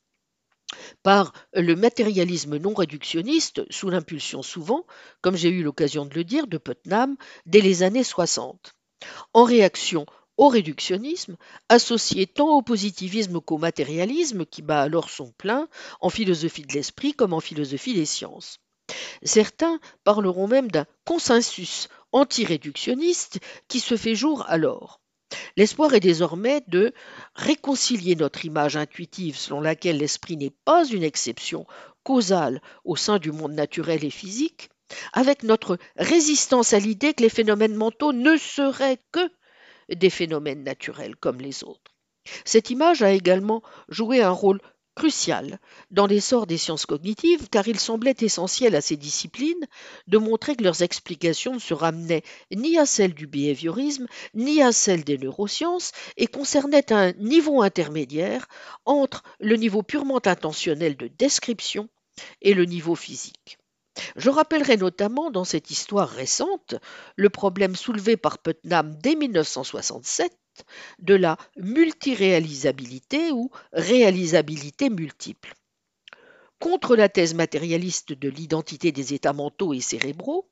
par 1.02 1.32
le 1.52 1.76
matérialisme 1.76 2.56
non 2.56 2.74
réductionniste 2.74 3.62
sous 3.70 3.90
l'impulsion 3.90 4.42
souvent, 4.42 4.86
comme 5.20 5.36
j'ai 5.36 5.50
eu 5.50 5.62
l'occasion 5.62 6.06
de 6.06 6.14
le 6.14 6.24
dire, 6.24 6.46
de 6.46 6.58
Putnam 6.58 7.16
dès 7.46 7.60
les 7.60 7.82
années 7.82 8.04
60. 8.04 8.74
En 9.32 9.44
réaction 9.44 10.06
au 10.36 10.48
réductionnisme, 10.48 11.36
associé 11.68 12.26
tant 12.26 12.48
au 12.48 12.62
positivisme 12.62 13.40
qu'au 13.40 13.58
matérialisme 13.58 14.44
qui 14.44 14.62
bat 14.62 14.82
alors 14.82 15.10
son 15.10 15.30
plein 15.32 15.68
en 16.00 16.10
philosophie 16.10 16.62
de 16.62 16.72
l'esprit 16.72 17.14
comme 17.14 17.32
en 17.32 17.40
philosophie 17.40 17.94
des 17.94 18.06
sciences. 18.06 18.58
Certains 19.22 19.78
parleront 20.02 20.48
même 20.48 20.70
d'un 20.70 20.86
consensus 21.04 21.88
anti-réductionniste 22.14 23.40
qui 23.68 23.80
se 23.80 23.96
fait 23.96 24.14
jour 24.14 24.44
alors. 24.48 25.00
L'espoir 25.56 25.92
est 25.94 26.00
désormais 26.00 26.62
de 26.68 26.92
réconcilier 27.34 28.14
notre 28.14 28.44
image 28.44 28.76
intuitive 28.76 29.36
selon 29.36 29.60
laquelle 29.60 29.98
l'esprit 29.98 30.36
n'est 30.36 30.54
pas 30.64 30.86
une 30.86 31.02
exception 31.02 31.66
causale 32.04 32.62
au 32.84 32.96
sein 32.96 33.18
du 33.18 33.32
monde 33.32 33.52
naturel 33.52 34.04
et 34.04 34.10
physique, 34.10 34.70
avec 35.12 35.42
notre 35.42 35.78
résistance 35.96 36.72
à 36.72 36.78
l'idée 36.78 37.14
que 37.14 37.22
les 37.22 37.28
phénomènes 37.28 37.74
mentaux 37.74 38.12
ne 38.12 38.36
seraient 38.36 39.00
que 39.10 39.30
des 39.92 40.10
phénomènes 40.10 40.62
naturels 40.62 41.16
comme 41.16 41.40
les 41.40 41.64
autres. 41.64 41.94
Cette 42.44 42.70
image 42.70 43.02
a 43.02 43.10
également 43.10 43.62
joué 43.88 44.22
un 44.22 44.30
rôle 44.30 44.60
crucial 44.94 45.58
dans 45.90 46.06
l'essor 46.06 46.46
des 46.46 46.58
sciences 46.58 46.86
cognitives 46.86 47.48
car 47.48 47.66
il 47.68 47.78
semblait 47.78 48.16
essentiel 48.20 48.74
à 48.74 48.80
ces 48.80 48.96
disciplines 48.96 49.66
de 50.06 50.18
montrer 50.18 50.56
que 50.56 50.62
leurs 50.62 50.82
explications 50.82 51.54
ne 51.54 51.58
se 51.58 51.74
ramenaient 51.74 52.22
ni 52.54 52.78
à 52.78 52.86
celles 52.86 53.14
du 53.14 53.26
behaviorisme 53.26 54.06
ni 54.34 54.62
à 54.62 54.72
celles 54.72 55.04
des 55.04 55.18
neurosciences 55.18 55.92
et 56.16 56.26
concernaient 56.26 56.92
un 56.92 57.12
niveau 57.14 57.62
intermédiaire 57.62 58.46
entre 58.84 59.22
le 59.40 59.56
niveau 59.56 59.82
purement 59.82 60.20
intentionnel 60.24 60.96
de 60.96 61.08
description 61.08 61.88
et 62.42 62.54
le 62.54 62.64
niveau 62.64 62.94
physique. 62.94 63.58
Je 64.16 64.30
rappellerai 64.30 64.76
notamment 64.76 65.30
dans 65.30 65.44
cette 65.44 65.70
histoire 65.70 66.08
récente 66.08 66.74
le 67.16 67.30
problème 67.30 67.76
soulevé 67.76 68.16
par 68.16 68.38
Putnam 68.38 68.96
dès 69.00 69.14
1967 69.14 70.32
de 70.98 71.14
la 71.14 71.36
multiréalisabilité 71.56 73.30
ou 73.32 73.50
réalisabilité 73.72 74.90
multiple. 74.90 75.54
Contre 76.60 76.96
la 76.96 77.08
thèse 77.08 77.34
matérialiste 77.34 78.12
de 78.12 78.28
l'identité 78.28 78.92
des 78.92 79.14
états 79.14 79.32
mentaux 79.32 79.74
et 79.74 79.80
cérébraux, 79.80 80.48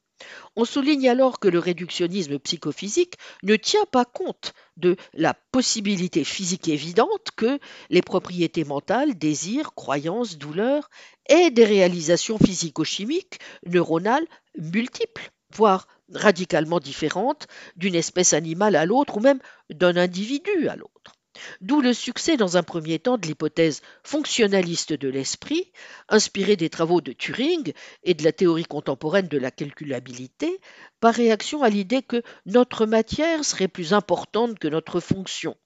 on 0.57 0.65
souligne 0.65 1.09
alors 1.09 1.39
que 1.39 1.49
le 1.49 1.59
réductionnisme 1.59 2.39
psychophysique 2.39 3.15
ne 3.43 3.57
tient 3.57 3.87
pas 3.91 4.05
compte 4.05 4.53
de 4.77 4.97
la 5.15 5.35
possibilité 5.35 6.25
physique 6.25 6.69
évidente 6.69 7.31
que 7.37 7.59
les 7.91 8.03
propriétés 8.03 8.65
mentales, 8.65 9.17
désirs, 9.17 9.75
croyances, 9.75 10.39
douleurs 10.39 10.91
aient 11.27 11.51
des 11.51 11.65
réalisations 11.65 12.39
physico-chimiques, 12.39 13.41
neuronales 13.67 14.27
multiples, 14.59 15.31
voire 15.55 15.87
radicalement 16.13 16.81
différentes 16.81 17.47
d'une 17.77 17.95
espèce 17.95 18.33
animale 18.33 18.77
à 18.77 18.87
l'autre 18.87 19.17
ou 19.17 19.21
même 19.21 19.41
d'un 19.71 19.97
individu 19.97 20.69
à 20.69 20.77
l'autre. 20.77 21.13
D'où 21.61 21.81
le 21.81 21.95
succès 21.95 22.37
dans 22.37 22.57
un 22.57 22.63
premier 22.63 22.99
temps 22.99 23.17
de 23.17 23.27
l'hypothèse 23.27 23.81
fonctionnaliste 24.05 24.93
de 24.93 25.09
l'esprit, 25.09 25.73
inspirée 26.09 26.57
des 26.57 26.69
travaux 26.69 27.01
de 27.01 27.13
Turing 27.13 27.73
et 28.03 28.15
de 28.15 28.23
la 28.23 28.33
théorie 28.33 28.65
contemporaine 28.65 29.29
de 29.29 29.39
la 29.39 29.51
calculabilité, 29.51 30.61
par 31.01 31.15
réaction 31.15 31.63
à 31.63 31.71
l'idée 31.71 32.03
que 32.03 32.23
notre 32.45 32.85
matière 32.85 33.45
serait 33.45 33.69
plus 33.69 33.95
importante 33.95 34.59
que 34.59 34.69
notre 34.69 35.01
fonction, 35.01 35.57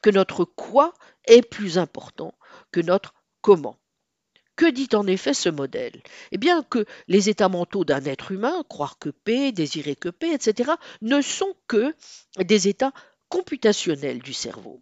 que 0.00 0.10
notre 0.10 0.44
quoi 0.44 0.94
est 1.26 1.42
plus 1.42 1.76
important 1.78 2.32
que 2.70 2.80
notre 2.80 3.14
comment. 3.40 3.78
Que 4.56 4.70
dit 4.70 4.88
en 4.94 5.06
effet 5.06 5.34
ce 5.34 5.48
modèle? 5.48 6.02
Eh 6.32 6.38
bien 6.38 6.62
que 6.62 6.86
les 7.08 7.28
états 7.28 7.48
mentaux 7.48 7.84
d'un 7.84 8.04
être 8.04 8.32
humain, 8.32 8.64
croire 8.68 8.98
que 8.98 9.10
P, 9.10 9.52
désirer 9.52 9.96
que 9.96 10.08
P, 10.08 10.32
etc., 10.32 10.72
ne 11.02 11.20
sont 11.20 11.54
que 11.68 11.94
des 12.38 12.68
états 12.68 12.92
computationnels 13.28 14.20
du 14.20 14.32
cerveau. 14.32 14.80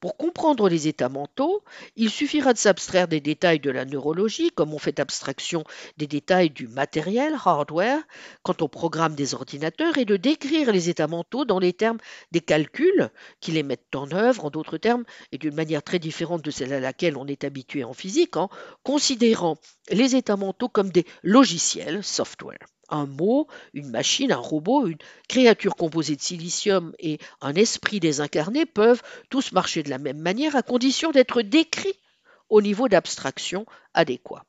Pour 0.00 0.16
comprendre 0.16 0.68
les 0.68 0.88
états 0.88 1.08
mentaux, 1.08 1.62
il 1.96 2.10
suffira 2.10 2.52
de 2.52 2.58
s'abstraire 2.58 3.08
des 3.08 3.20
détails 3.20 3.60
de 3.60 3.70
la 3.70 3.84
neurologie, 3.84 4.50
comme 4.50 4.74
on 4.74 4.78
fait 4.78 5.00
abstraction 5.00 5.64
des 5.96 6.06
détails 6.06 6.50
du 6.50 6.68
matériel, 6.68 7.36
hardware, 7.44 8.00
quand 8.42 8.62
on 8.62 8.68
programme 8.68 9.14
des 9.14 9.34
ordinateurs, 9.34 9.98
et 9.98 10.04
de 10.04 10.16
décrire 10.16 10.72
les 10.72 10.88
états 10.88 11.06
mentaux 11.06 11.44
dans 11.44 11.58
les 11.58 11.72
termes 11.72 11.98
des 12.32 12.40
calculs 12.40 13.10
qui 13.40 13.52
les 13.52 13.62
mettent 13.62 13.94
en 13.94 14.10
œuvre, 14.12 14.44
en 14.44 14.50
d'autres 14.50 14.78
termes, 14.78 15.04
et 15.32 15.38
d'une 15.38 15.54
manière 15.54 15.82
très 15.82 15.98
différente 15.98 16.42
de 16.42 16.50
celle 16.50 16.72
à 16.72 16.80
laquelle 16.80 17.16
on 17.16 17.26
est 17.26 17.44
habitué 17.44 17.84
en 17.84 17.92
physique, 17.92 18.36
en 18.36 18.48
considérant 18.82 19.58
les 19.90 20.16
états 20.16 20.36
mentaux 20.36 20.68
comme 20.68 20.90
des 20.90 21.06
logiciels, 21.22 22.04
software 22.04 22.58
un 22.88 23.06
mot, 23.06 23.46
une 23.74 23.90
machine, 23.90 24.32
un 24.32 24.36
robot, 24.36 24.86
une 24.86 24.98
créature 25.28 25.76
composée 25.76 26.16
de 26.16 26.20
silicium 26.20 26.94
et 26.98 27.18
un 27.40 27.54
esprit 27.54 28.00
désincarné 28.00 28.66
peuvent 28.66 29.02
tous 29.30 29.52
marcher 29.52 29.82
de 29.82 29.90
la 29.90 29.98
même 29.98 30.18
manière 30.18 30.56
à 30.56 30.62
condition 30.62 31.10
d'être 31.10 31.42
décrits 31.42 31.98
au 32.48 32.62
niveau 32.62 32.88
d'abstraction 32.88 33.66
adéquat. 33.94 34.44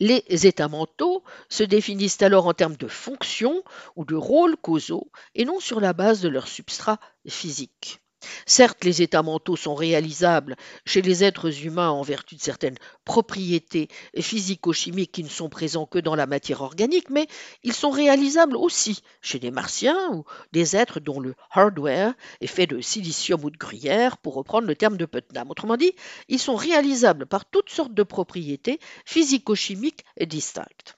Les 0.00 0.24
états 0.46 0.68
mentaux 0.68 1.22
se 1.48 1.62
définissent 1.62 2.20
alors 2.22 2.46
en 2.46 2.54
termes 2.54 2.76
de 2.76 2.88
fonctions 2.88 3.62
ou 3.96 4.04
de 4.04 4.16
rôles 4.16 4.56
causaux 4.56 5.10
et 5.34 5.44
non 5.44 5.60
sur 5.60 5.80
la 5.80 5.92
base 5.92 6.20
de 6.20 6.28
leur 6.28 6.48
substrat 6.48 6.98
physique. 7.26 8.01
Certes, 8.46 8.84
les 8.84 9.02
états 9.02 9.22
mentaux 9.22 9.56
sont 9.56 9.74
réalisables 9.74 10.56
chez 10.84 11.02
les 11.02 11.24
êtres 11.24 11.64
humains 11.64 11.90
en 11.90 12.02
vertu 12.02 12.36
de 12.36 12.40
certaines 12.40 12.78
propriétés 13.04 13.88
physico-chimiques 14.18 15.12
qui 15.12 15.24
ne 15.24 15.28
sont 15.28 15.48
présents 15.48 15.86
que 15.86 15.98
dans 15.98 16.14
la 16.14 16.26
matière 16.26 16.62
organique, 16.62 17.10
mais 17.10 17.26
ils 17.62 17.72
sont 17.72 17.90
réalisables 17.90 18.56
aussi 18.56 19.02
chez 19.20 19.38
des 19.38 19.50
martiens 19.50 20.10
ou 20.12 20.24
des 20.52 20.76
êtres 20.76 21.00
dont 21.00 21.20
le 21.20 21.34
hardware 21.50 22.14
est 22.40 22.46
fait 22.46 22.66
de 22.66 22.80
silicium 22.80 23.42
ou 23.44 23.50
de 23.50 23.56
gruyère, 23.56 24.18
pour 24.18 24.34
reprendre 24.34 24.66
le 24.66 24.76
terme 24.76 24.96
de 24.96 25.06
Putnam. 25.06 25.50
Autrement 25.50 25.76
dit, 25.76 25.92
ils 26.28 26.38
sont 26.38 26.56
réalisables 26.56 27.26
par 27.26 27.44
toutes 27.44 27.70
sortes 27.70 27.94
de 27.94 28.02
propriétés 28.02 28.78
physico-chimiques 29.04 30.04
distinctes. 30.20 30.96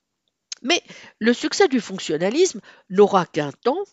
Mais 0.62 0.82
le 1.18 1.32
succès 1.34 1.68
du 1.68 1.80
fonctionnalisme 1.80 2.60
n'aura 2.88 3.26
qu'un 3.26 3.52
temps 3.52 3.84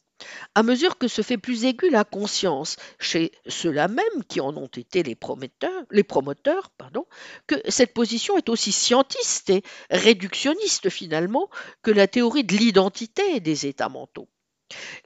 à 0.55 0.63
mesure 0.63 0.97
que 0.97 1.07
se 1.07 1.21
fait 1.21 1.37
plus 1.37 1.65
aiguë 1.65 1.89
la 1.89 2.03
conscience 2.03 2.77
chez 2.99 3.31
ceux-là 3.47 3.87
même 3.87 4.23
qui 4.27 4.41
en 4.41 4.55
ont 4.55 4.67
été 4.67 5.03
les 5.03 5.15
promoteurs, 5.15 6.71
que 7.47 7.55
cette 7.69 7.93
position 7.93 8.37
est 8.37 8.49
aussi 8.49 8.71
scientiste 8.71 9.49
et 9.49 9.63
réductionniste 9.89 10.89
finalement 10.89 11.49
que 11.81 11.91
la 11.91 12.07
théorie 12.07 12.43
de 12.43 12.55
l'identité 12.55 13.39
des 13.39 13.65
états 13.65 13.89
mentaux. 13.89 14.27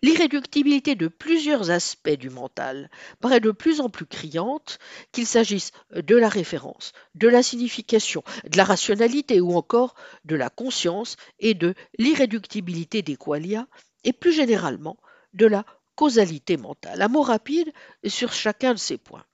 L'irréductibilité 0.03 0.93
de 0.93 1.07
plusieurs 1.07 1.71
aspects 1.71 2.09
du 2.09 2.29
mental 2.29 2.89
paraît 3.19 3.39
de 3.39 3.49
plus 3.49 3.81
en 3.81 3.89
plus 3.89 4.05
criante, 4.05 4.77
qu'il 5.11 5.25
s'agisse 5.25 5.71
de 5.95 6.15
la 6.15 6.29
référence, 6.29 6.93
de 7.15 7.27
la 7.27 7.41
signification, 7.41 8.23
de 8.47 8.57
la 8.57 8.63
rationalité 8.63 9.41
ou 9.41 9.55
encore 9.55 9.95
de 10.23 10.35
la 10.35 10.49
conscience 10.49 11.15
et 11.39 11.55
de 11.55 11.73
l'irréductibilité 11.97 13.01
des 13.01 13.15
qualia, 13.15 13.67
et 14.03 14.13
plus 14.13 14.33
généralement 14.33 14.97
de 15.35 15.45
la 15.45 15.65
causalité 15.95 16.57
mentale. 16.57 17.01
Un 17.01 17.07
mot 17.07 17.21
rapide 17.21 17.71
sur 18.05 18.33
chacun 18.33 18.73
de 18.73 18.79
ces 18.79 18.97
points. 18.97 19.25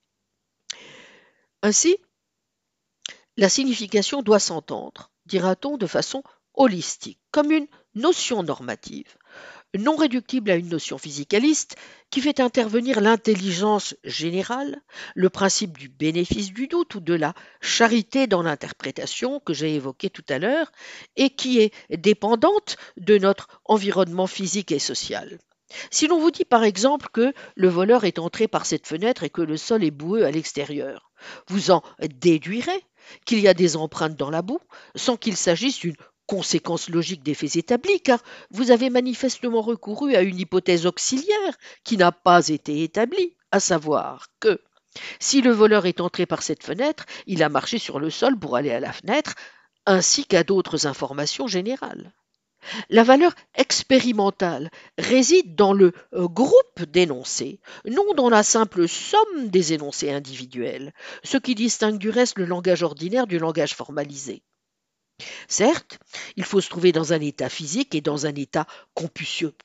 Ainsi, 1.64 1.98
la 3.38 3.49
signification 3.49 4.22
doit 4.22 4.40
s'entendre, 4.40 5.11
dira-t-on, 5.26 5.78
de 5.78 5.88
façon 5.88 6.23
holistique, 6.53 7.19
comme 7.32 7.52
une 7.52 7.68
notion 7.95 8.44
normative, 8.44 9.18
non 9.78 9.95
réductible 9.95 10.52
à 10.52 10.56
une 10.56 10.69
notion 10.69 10.98
physicaliste 10.98 11.76
qui 12.10 12.19
fait 12.19 12.40
intervenir 12.40 12.99
l'intelligence 12.99 13.95
générale, 14.03 14.82
le 15.15 15.30
principe 15.30 15.78
du 15.78 15.88
bénéfice 15.88 16.52
du 16.52 16.68
doute 16.68 16.95
ou 16.95 16.99
de 16.99 17.14
la 17.14 17.34
charité 17.61 18.28
dans 18.28 18.41
l'interprétation 18.41 19.40
que 19.40 19.53
j'ai 19.53 19.76
évoqué 19.76 20.10
tout 20.10 20.26
à 20.28 20.40
l'heure 20.40 20.72
et 21.15 21.30
qui 21.30 21.60
est 21.60 21.73
dépendante 21.90 22.78
de 22.98 23.18
notre 23.18 23.61
environnement 23.65 24.28
physique 24.28 24.72
et 24.72 24.80
social. 24.80 25.40
Si 25.89 26.07
l'on 26.07 26.19
vous 26.19 26.31
dit 26.31 26.45
par 26.45 26.64
exemple 26.64 27.07
que 27.11 27.34
le 27.56 27.68
voleur 27.68 28.03
est 28.03 28.19
entré 28.19 28.48
par 28.48 28.65
cette 28.65 28.88
fenêtre 28.88 29.23
et 29.23 29.30
que 29.30 29.41
le 29.41 29.57
sol 29.57 29.84
est 29.84 29.91
boueux 29.91 30.26
à 30.26 30.31
l'extérieur, 30.31 31.11
vous 31.48 31.72
en 31.72 31.84
déduirez 31.99 32.84
qu'il 33.26 33.39
y 33.39 33.48
a 33.48 33.53
des 33.53 33.76
empreintes 33.76 34.15
dans 34.15 34.30
la 34.30 34.41
boue 34.41 34.60
sans 34.95 35.18
qu'il 35.18 35.35
s'agisse 35.35 35.80
d'une 35.80 35.95
conséquence 36.27 36.89
logique 36.89 37.23
des 37.23 37.34
faits 37.34 37.57
établis, 37.57 37.99
car 38.02 38.23
vous 38.52 38.72
avez 38.72 38.89
manifestement 38.89 39.61
recouru 39.61 40.15
à 40.15 40.22
une 40.22 40.39
hypothèse 40.39 40.85
auxiliaire 40.85 41.57
qui 41.84 41.98
n'a 41.98 42.14
pas 42.14 42.48
été 42.48 42.84
établie, 42.84 43.35
à 43.52 43.60
savoir 43.60 44.27
que 44.39 44.61
si 45.19 45.41
le 45.41 45.52
voleur 45.52 45.85
est 45.85 45.99
entré 46.02 46.26
par 46.26 46.41
cette 46.41 46.64
fenêtre, 46.64 47.06
il 47.26 47.43
a 47.43 47.49
marché 47.49 47.80
sur 47.80 47.99
le 47.99 48.10
sol 48.10 48.38
pour 48.38 48.56
aller 48.56 48.72
à 48.72 48.80
la 48.80 48.93
fenêtre, 48.93 49.35
ainsi 49.85 50.26
qu'à 50.26 50.43
d'autres 50.43 50.88
informations 50.88 51.48
générales. 51.48 52.14
La 52.90 53.04
valeur 53.04 53.34
expérimentale 53.56 54.70
réside 54.98 55.56
dans 55.56 55.74
le 55.74 55.94
euh, 56.14 56.28
groupe 56.28 56.84
d'énoncés, 56.88 57.60
non 57.86 58.14
dans 58.16 58.30
la 58.30 58.44
simple 58.44 58.88
somme 58.88 59.50
des 59.50 59.74
énoncés 59.74 60.12
individuels, 60.12 60.94
ce 61.24 61.38
qui 61.38 61.56
distingue 61.56 61.98
du 61.98 62.10
reste 62.10 62.38
le 62.38 62.46
langage 62.46 62.84
ordinaire 62.84 63.28
du 63.28 63.40
langage 63.40 63.76
formalisé. 63.76 64.44
Certes, 65.48 66.00
il 66.36 66.44
faut 66.44 66.62
se 66.62 66.70
trouver 66.70 66.92
dans 66.92 67.14
un 67.14 67.22
état 67.22 67.50
physique 67.50 67.94
et 67.96 68.02
dans 68.02 68.26
un 68.26 68.36
état 68.36 68.66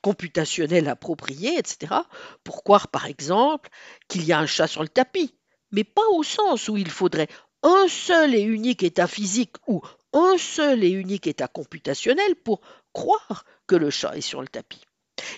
computationnel 0.01 0.87
approprié, 0.87 1.57
etc., 1.57 1.95
pour 2.43 2.63
croire 2.63 2.89
par 2.89 3.07
exemple 3.07 3.69
qu'il 4.07 4.23
y 4.25 4.31
a 4.31 4.39
un 4.39 4.45
chat 4.45 4.67
sur 4.67 4.83
le 4.83 4.89
tapis, 4.89 5.35
mais 5.71 5.83
pas 5.83 6.07
au 6.11 6.23
sens 6.23 6.69
où 6.69 6.77
il 6.77 6.89
faudrait 6.89 7.27
un 7.63 7.87
seul 7.87 8.35
et 8.35 8.41
unique 8.41 8.83
état 8.83 9.07
physique 9.07 9.55
ou 9.67 9.81
un 10.13 10.37
seul 10.37 10.83
et 10.83 10.89
unique 10.89 11.27
état 11.27 11.47
computationnel 11.47 12.35
pour 12.35 12.61
croire 12.97 13.45
que 13.67 13.75
le 13.75 13.91
chat 13.91 14.17
est 14.17 14.21
sur 14.21 14.41
le 14.41 14.47
tapis. 14.47 14.81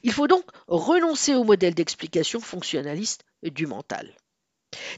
Il 0.03 0.13
faut 0.13 0.27
donc 0.27 0.45
renoncer 0.67 1.35
au 1.35 1.43
modèle 1.43 1.73
d'explication 1.73 2.39
fonctionnaliste 2.39 3.25
du 3.43 3.67
mental. 3.67 4.15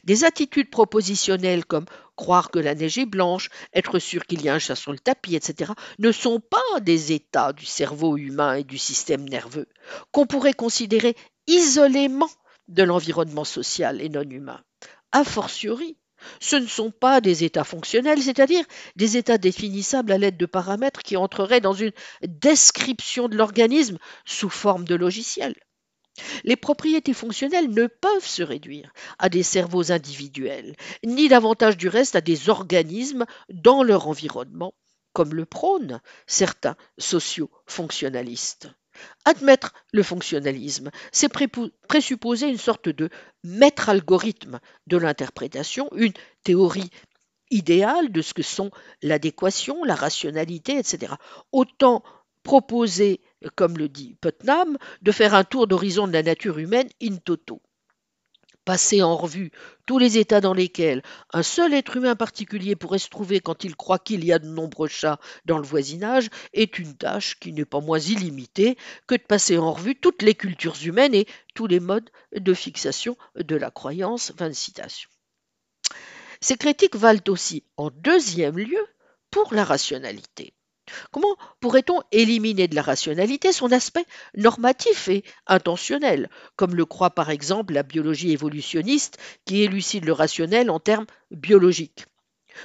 Des 0.04 0.22
attitudes 0.22 0.70
propositionnelles 0.70 1.64
comme 1.64 1.86
croire 2.14 2.52
que 2.52 2.60
la 2.60 2.76
neige 2.76 2.98
est 2.98 3.06
blanche, 3.06 3.50
être 3.72 3.98
sûr 3.98 4.26
qu'il 4.26 4.42
y 4.42 4.48
a 4.48 4.54
un 4.54 4.60
chat 4.60 4.76
sur 4.76 4.92
le 4.92 5.00
tapis, 5.00 5.34
etc., 5.34 5.72
ne 5.98 6.12
sont 6.12 6.38
pas 6.38 6.80
des 6.80 7.10
états 7.10 7.52
du 7.52 7.66
cerveau 7.66 8.16
humain 8.16 8.54
et 8.54 8.64
du 8.64 8.78
système 8.78 9.28
nerveux 9.28 9.66
qu'on 10.12 10.26
pourrait 10.26 10.52
considérer 10.54 11.16
isolément 11.48 12.30
de 12.68 12.84
l'environnement 12.84 13.44
social 13.44 14.00
et 14.00 14.08
non 14.08 14.22
humain. 14.22 14.62
A 15.10 15.24
fortiori, 15.24 15.96
Ce 16.40 16.56
ne 16.56 16.66
sont 16.66 16.90
pas 16.90 17.20
des 17.20 17.44
états 17.44 17.64
fonctionnels, 17.64 18.22
c'est-à-dire 18.22 18.64
des 18.96 19.16
états 19.16 19.38
définissables 19.38 20.12
à 20.12 20.18
l'aide 20.18 20.36
de 20.36 20.46
paramètres 20.46 21.02
qui 21.02 21.16
entreraient 21.16 21.60
dans 21.60 21.72
une 21.72 21.92
description 22.22 23.28
de 23.28 23.36
l'organisme 23.36 23.98
sous 24.24 24.50
forme 24.50 24.84
de 24.84 24.94
logiciel. 24.94 25.54
Les 26.44 26.56
propriétés 26.56 27.14
fonctionnelles 27.14 27.70
ne 27.70 27.86
peuvent 27.86 28.26
se 28.26 28.42
réduire 28.42 28.92
à 29.18 29.28
des 29.28 29.42
cerveaux 29.42 29.92
individuels, 29.92 30.76
ni 31.04 31.28
davantage 31.28 31.76
du 31.76 31.88
reste 31.88 32.16
à 32.16 32.20
des 32.20 32.50
organismes 32.50 33.24
dans 33.48 33.82
leur 33.82 34.08
environnement, 34.08 34.74
comme 35.12 35.34
le 35.34 35.46
prônent 35.46 36.00
certains 36.26 36.76
socio-fonctionnalistes. 36.98 38.70
Admettre 39.24 39.72
le 39.92 40.02
fonctionnalisme, 40.02 40.90
c'est 41.12 41.32
présupposer 41.88 42.48
une 42.48 42.58
sorte 42.58 42.88
de 42.88 43.08
maître 43.44 43.88
algorithme 43.88 44.60
de 44.86 44.96
l'interprétation, 44.96 45.88
une 45.94 46.12
théorie 46.44 46.90
idéale 47.50 48.10
de 48.10 48.22
ce 48.22 48.34
que 48.34 48.42
sont 48.42 48.70
l'adéquation, 49.02 49.84
la 49.84 49.94
rationalité, 49.94 50.78
etc. 50.78 51.14
Autant 51.52 52.02
proposer, 52.42 53.20
comme 53.54 53.78
le 53.78 53.88
dit 53.88 54.16
Putnam, 54.20 54.78
de 55.02 55.12
faire 55.12 55.34
un 55.34 55.44
tour 55.44 55.66
d'horizon 55.66 56.06
de 56.08 56.12
la 56.12 56.22
nature 56.22 56.58
humaine 56.58 56.88
in 57.02 57.16
toto. 57.16 57.60
Passer 58.64 59.02
en 59.02 59.16
revue 59.16 59.50
tous 59.86 59.98
les 59.98 60.18
états 60.18 60.40
dans 60.40 60.54
lesquels 60.54 61.02
un 61.32 61.42
seul 61.42 61.74
être 61.74 61.96
humain 61.96 62.14
particulier 62.14 62.76
pourrait 62.76 63.00
se 63.00 63.08
trouver 63.08 63.40
quand 63.40 63.64
il 63.64 63.74
croit 63.74 63.98
qu'il 63.98 64.24
y 64.24 64.32
a 64.32 64.38
de 64.38 64.46
nombreux 64.46 64.86
chats 64.86 65.18
dans 65.44 65.58
le 65.58 65.66
voisinage 65.66 66.28
est 66.52 66.78
une 66.78 66.96
tâche 66.96 67.38
qui 67.40 67.52
n'est 67.52 67.64
pas 67.64 67.80
moins 67.80 67.98
illimitée 67.98 68.78
que 69.08 69.16
de 69.16 69.22
passer 69.22 69.58
en 69.58 69.72
revue 69.72 69.96
toutes 69.96 70.22
les 70.22 70.36
cultures 70.36 70.76
humaines 70.84 71.14
et 71.14 71.26
tous 71.54 71.66
les 71.66 71.80
modes 71.80 72.10
de 72.36 72.54
fixation 72.54 73.16
de 73.34 73.56
la 73.56 73.72
croyance. 73.72 74.32
Ces 76.40 76.56
critiques 76.56 76.96
valent 76.96 77.20
aussi, 77.28 77.64
en 77.76 77.90
deuxième 77.90 78.58
lieu, 78.58 78.86
pour 79.30 79.54
la 79.54 79.64
rationalité. 79.64 80.54
Comment 81.10 81.36
pourrait-on 81.60 82.02
éliminer 82.10 82.68
de 82.68 82.74
la 82.74 82.82
rationalité 82.82 83.52
son 83.52 83.70
aspect 83.72 84.04
normatif 84.36 85.08
et 85.08 85.24
intentionnel, 85.46 86.28
comme 86.56 86.74
le 86.74 86.84
croit 86.84 87.10
par 87.10 87.30
exemple 87.30 87.74
la 87.74 87.82
biologie 87.82 88.32
évolutionniste 88.32 89.18
qui 89.44 89.62
élucide 89.62 90.04
le 90.04 90.12
rationnel 90.12 90.70
en 90.70 90.80
termes 90.80 91.06
biologiques? 91.30 92.06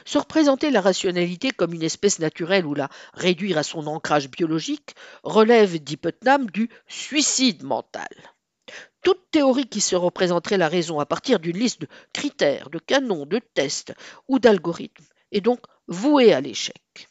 Se 0.05 0.17
représenter 0.17 0.69
la 0.69 0.81
rationalité 0.81 1.51
comme 1.51 1.73
une 1.73 1.83
espèce 1.83 2.19
naturelle 2.19 2.65
ou 2.65 2.73
la 2.73 2.89
réduire 3.13 3.57
à 3.57 3.63
son 3.63 3.87
ancrage 3.87 4.29
biologique 4.29 4.95
relève, 5.23 5.79
dit 5.79 5.97
Putnam, 5.97 6.49
du 6.49 6.69
suicide 6.87 7.63
mental. 7.63 8.09
Toute 9.01 9.31
théorie 9.31 9.69
qui 9.69 9.79
se 9.79 9.95
représenterait 9.95 10.57
la 10.57 10.67
raison 10.67 10.99
à 10.99 11.05
partir 11.05 11.39
d'une 11.39 11.57
liste 11.57 11.81
de 11.81 11.87
critères, 12.11 12.69
de 12.69 12.79
canons, 12.79 13.25
de 13.25 13.39
tests 13.39 13.93
ou 14.27 14.39
d'algorithmes 14.39 15.05
est 15.31 15.41
donc 15.41 15.61
vouée 15.87 16.33
à 16.33 16.41
l'échec. 16.41 17.09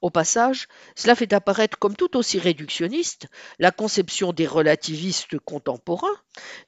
Au 0.00 0.10
passage, 0.10 0.68
cela 0.94 1.14
fait 1.14 1.32
apparaître 1.32 1.78
comme 1.78 1.96
tout 1.96 2.16
aussi 2.16 2.38
réductionniste 2.38 3.26
la 3.58 3.70
conception 3.70 4.32
des 4.32 4.46
relativistes 4.46 5.38
contemporains, 5.38 6.16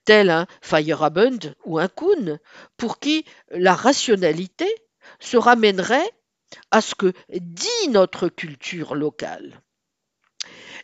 tels 0.05 0.31
un 0.31 0.47
Feyerabend 0.63 1.55
ou 1.65 1.79
un 1.79 1.89
Kuhn, 1.89 2.39
pour 2.77 2.99
qui 2.99 3.25
la 3.51 3.75
rationalité 3.75 4.67
se 5.21 5.37
ramènerait 5.37 6.11
à 6.71 6.81
ce 6.81 6.95
que 6.95 7.13
dit 7.33 7.89
notre 7.91 8.29
culture 8.29 8.95
locale. 8.95 9.63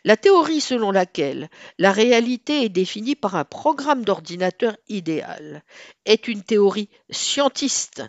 La 0.03 0.17
théorie 0.17 0.61
selon 0.61 0.91
laquelle 0.91 1.49
la 1.79 1.91
réalité 1.91 2.63
est 2.63 2.69
définie 2.69 3.15
par 3.15 3.35
un 3.35 3.43
programme 3.43 4.05
d'ordinateur 4.05 4.77
idéal 4.87 5.63
est 6.05 6.27
une 6.27 6.43
théorie 6.43 6.89
scientiste 7.09 8.03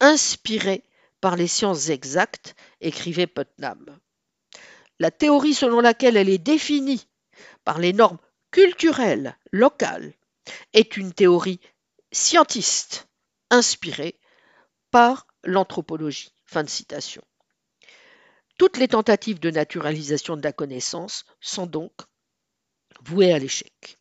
inspirée 0.00 0.82
par 1.22 1.36
les 1.36 1.46
sciences 1.46 1.88
exactes, 1.88 2.54
écrivait 2.82 3.28
Putnam. 3.28 3.98
La 4.98 5.10
théorie 5.10 5.54
selon 5.54 5.80
laquelle 5.80 6.16
elle 6.16 6.28
est 6.28 6.36
définie 6.36 7.08
par 7.64 7.78
les 7.78 7.92
normes 7.92 8.18
culturelles 8.50 9.38
locales 9.52 10.14
est 10.74 10.96
une 10.96 11.14
théorie 11.14 11.60
scientiste 12.10 13.08
inspirée 13.50 14.18
par 14.90 15.26
l'anthropologie. 15.44 16.34
Fin 16.44 16.64
de 16.64 16.68
citation. 16.68 17.22
Toutes 18.58 18.76
les 18.76 18.88
tentatives 18.88 19.40
de 19.40 19.50
naturalisation 19.50 20.36
de 20.36 20.42
la 20.42 20.52
connaissance 20.52 21.24
sont 21.40 21.66
donc 21.66 21.92
vouées 23.00 23.32
à 23.32 23.38
l'échec. 23.38 23.98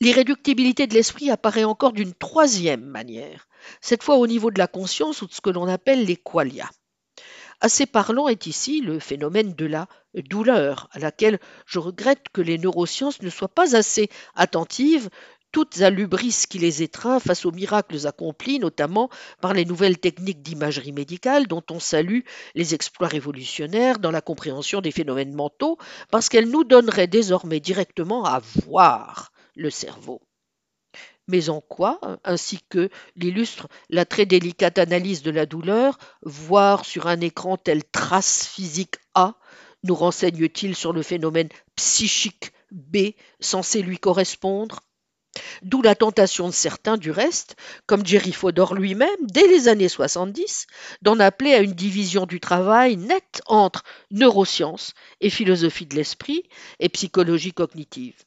L'irréductibilité 0.00 0.86
de 0.86 0.94
l'esprit 0.94 1.30
apparaît 1.30 1.64
encore 1.64 1.92
d'une 1.92 2.14
troisième 2.14 2.84
manière, 2.84 3.48
cette 3.80 4.02
fois 4.02 4.16
au 4.16 4.26
niveau 4.26 4.50
de 4.50 4.58
la 4.58 4.66
conscience 4.66 5.22
ou 5.22 5.26
de 5.26 5.32
ce 5.32 5.40
que 5.40 5.50
l'on 5.50 5.68
appelle 5.68 6.04
les 6.04 6.16
qualia. 6.16 6.70
Assez 7.60 7.86
parlant 7.86 8.28
est 8.28 8.46
ici 8.46 8.80
le 8.80 8.98
phénomène 8.98 9.54
de 9.54 9.66
la 9.66 9.86
douleur, 10.14 10.88
à 10.92 10.98
laquelle 10.98 11.38
je 11.66 11.78
regrette 11.78 12.26
que 12.32 12.40
les 12.40 12.58
neurosciences 12.58 13.22
ne 13.22 13.30
soient 13.30 13.48
pas 13.48 13.76
assez 13.76 14.10
attentives, 14.34 15.08
toutes 15.54 15.80
à 15.82 15.88
l'ubris 15.88 16.46
qui 16.50 16.58
les 16.58 16.82
étreint 16.82 17.20
face 17.20 17.46
aux 17.46 17.52
miracles 17.52 18.08
accomplis, 18.08 18.58
notamment 18.58 19.08
par 19.40 19.54
les 19.54 19.64
nouvelles 19.64 19.98
techniques 19.98 20.42
d'imagerie 20.42 20.90
médicale 20.90 21.46
dont 21.46 21.62
on 21.70 21.78
salue 21.78 22.22
les 22.56 22.74
exploits 22.74 23.06
révolutionnaires 23.06 24.00
dans 24.00 24.10
la 24.10 24.20
compréhension 24.20 24.80
des 24.80 24.90
phénomènes 24.90 25.32
mentaux, 25.32 25.78
parce 26.10 26.28
qu'elles 26.28 26.50
nous 26.50 26.64
donneraient 26.64 27.06
désormais 27.06 27.60
directement 27.60 28.24
à 28.24 28.40
voir 28.66 29.32
le 29.54 29.70
cerveau. 29.70 30.20
Mais 31.26 31.48
en 31.48 31.60
quoi, 31.60 32.00
ainsi 32.24 32.60
que 32.68 32.90
l'illustre 33.16 33.68
la 33.88 34.04
très 34.04 34.26
délicate 34.26 34.78
analyse 34.78 35.22
de 35.22 35.30
la 35.30 35.46
douleur, 35.46 35.98
voir 36.22 36.84
sur 36.84 37.06
un 37.06 37.20
écran 37.20 37.56
telle 37.56 37.84
trace 37.84 38.46
physique 38.46 38.96
A 39.14 39.36
nous 39.84 39.94
renseigne-t-il 39.94 40.74
sur 40.74 40.92
le 40.92 41.02
phénomène 41.02 41.48
psychique 41.76 42.52
B 42.70 43.12
censé 43.40 43.82
lui 43.82 43.98
correspondre? 43.98 44.80
D'où 45.62 45.82
la 45.82 45.94
tentation 45.94 46.48
de 46.48 46.54
certains, 46.54 46.96
du 46.96 47.10
reste, 47.10 47.56
comme 47.86 48.06
Jerry 48.06 48.32
Fodor 48.32 48.74
lui-même, 48.74 49.08
dès 49.22 49.46
les 49.48 49.68
années 49.68 49.88
70, 49.88 50.66
d'en 51.02 51.18
appeler 51.18 51.54
à 51.54 51.60
une 51.60 51.72
division 51.72 52.24
du 52.24 52.38
travail 52.38 52.96
nette 52.96 53.42
entre 53.46 53.82
neurosciences 54.10 54.94
et 55.20 55.30
philosophie 55.30 55.86
de 55.86 55.96
l'esprit 55.96 56.44
et 56.78 56.88
psychologie 56.88 57.52
cognitive. 57.52 58.22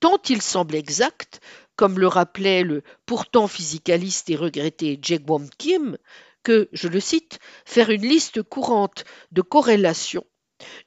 Tant 0.00 0.20
il 0.28 0.40
semble 0.40 0.74
exact, 0.74 1.40
comme 1.78 2.00
le 2.00 2.08
rappelait 2.08 2.64
le 2.64 2.82
pourtant 3.06 3.46
physicaliste 3.46 4.28
et 4.30 4.36
regretté 4.36 4.98
Jaegwon 5.00 5.48
Kim, 5.58 5.96
que, 6.42 6.68
je 6.72 6.88
le 6.88 6.98
cite, 6.98 7.38
faire 7.64 7.90
une 7.90 8.02
liste 8.02 8.42
courante 8.42 9.04
de 9.30 9.42
corrélations 9.42 10.24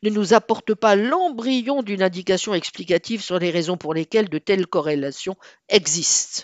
ne 0.03 0.09
nous 0.09 0.33
apporte 0.33 0.73
pas 0.73 0.97
l'embryon 0.97 1.81
d'une 1.81 2.03
indication 2.03 2.53
explicative 2.53 3.21
sur 3.21 3.39
les 3.39 3.51
raisons 3.51 3.77
pour 3.77 3.93
lesquelles 3.93 4.27
de 4.27 4.37
telles 4.37 4.67
corrélations 4.67 5.37
existent. 5.69 6.43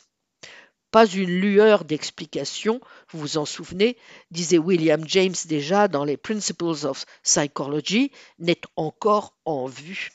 Pas 0.91 1.05
une 1.05 1.41
lueur 1.41 1.83
d'explication, 1.83 2.79
vous 3.11 3.19
vous 3.19 3.37
en 3.37 3.45
souvenez, 3.45 3.97
disait 4.31 4.57
William 4.57 5.03
James 5.05 5.35
déjà 5.45 5.89
dans 5.89 6.05
les 6.05 6.15
Principles 6.15 6.85
of 6.85 7.05
Psychology, 7.21 8.13
n'est 8.39 8.61
encore 8.77 9.35
en 9.43 9.65
vue 9.65 10.11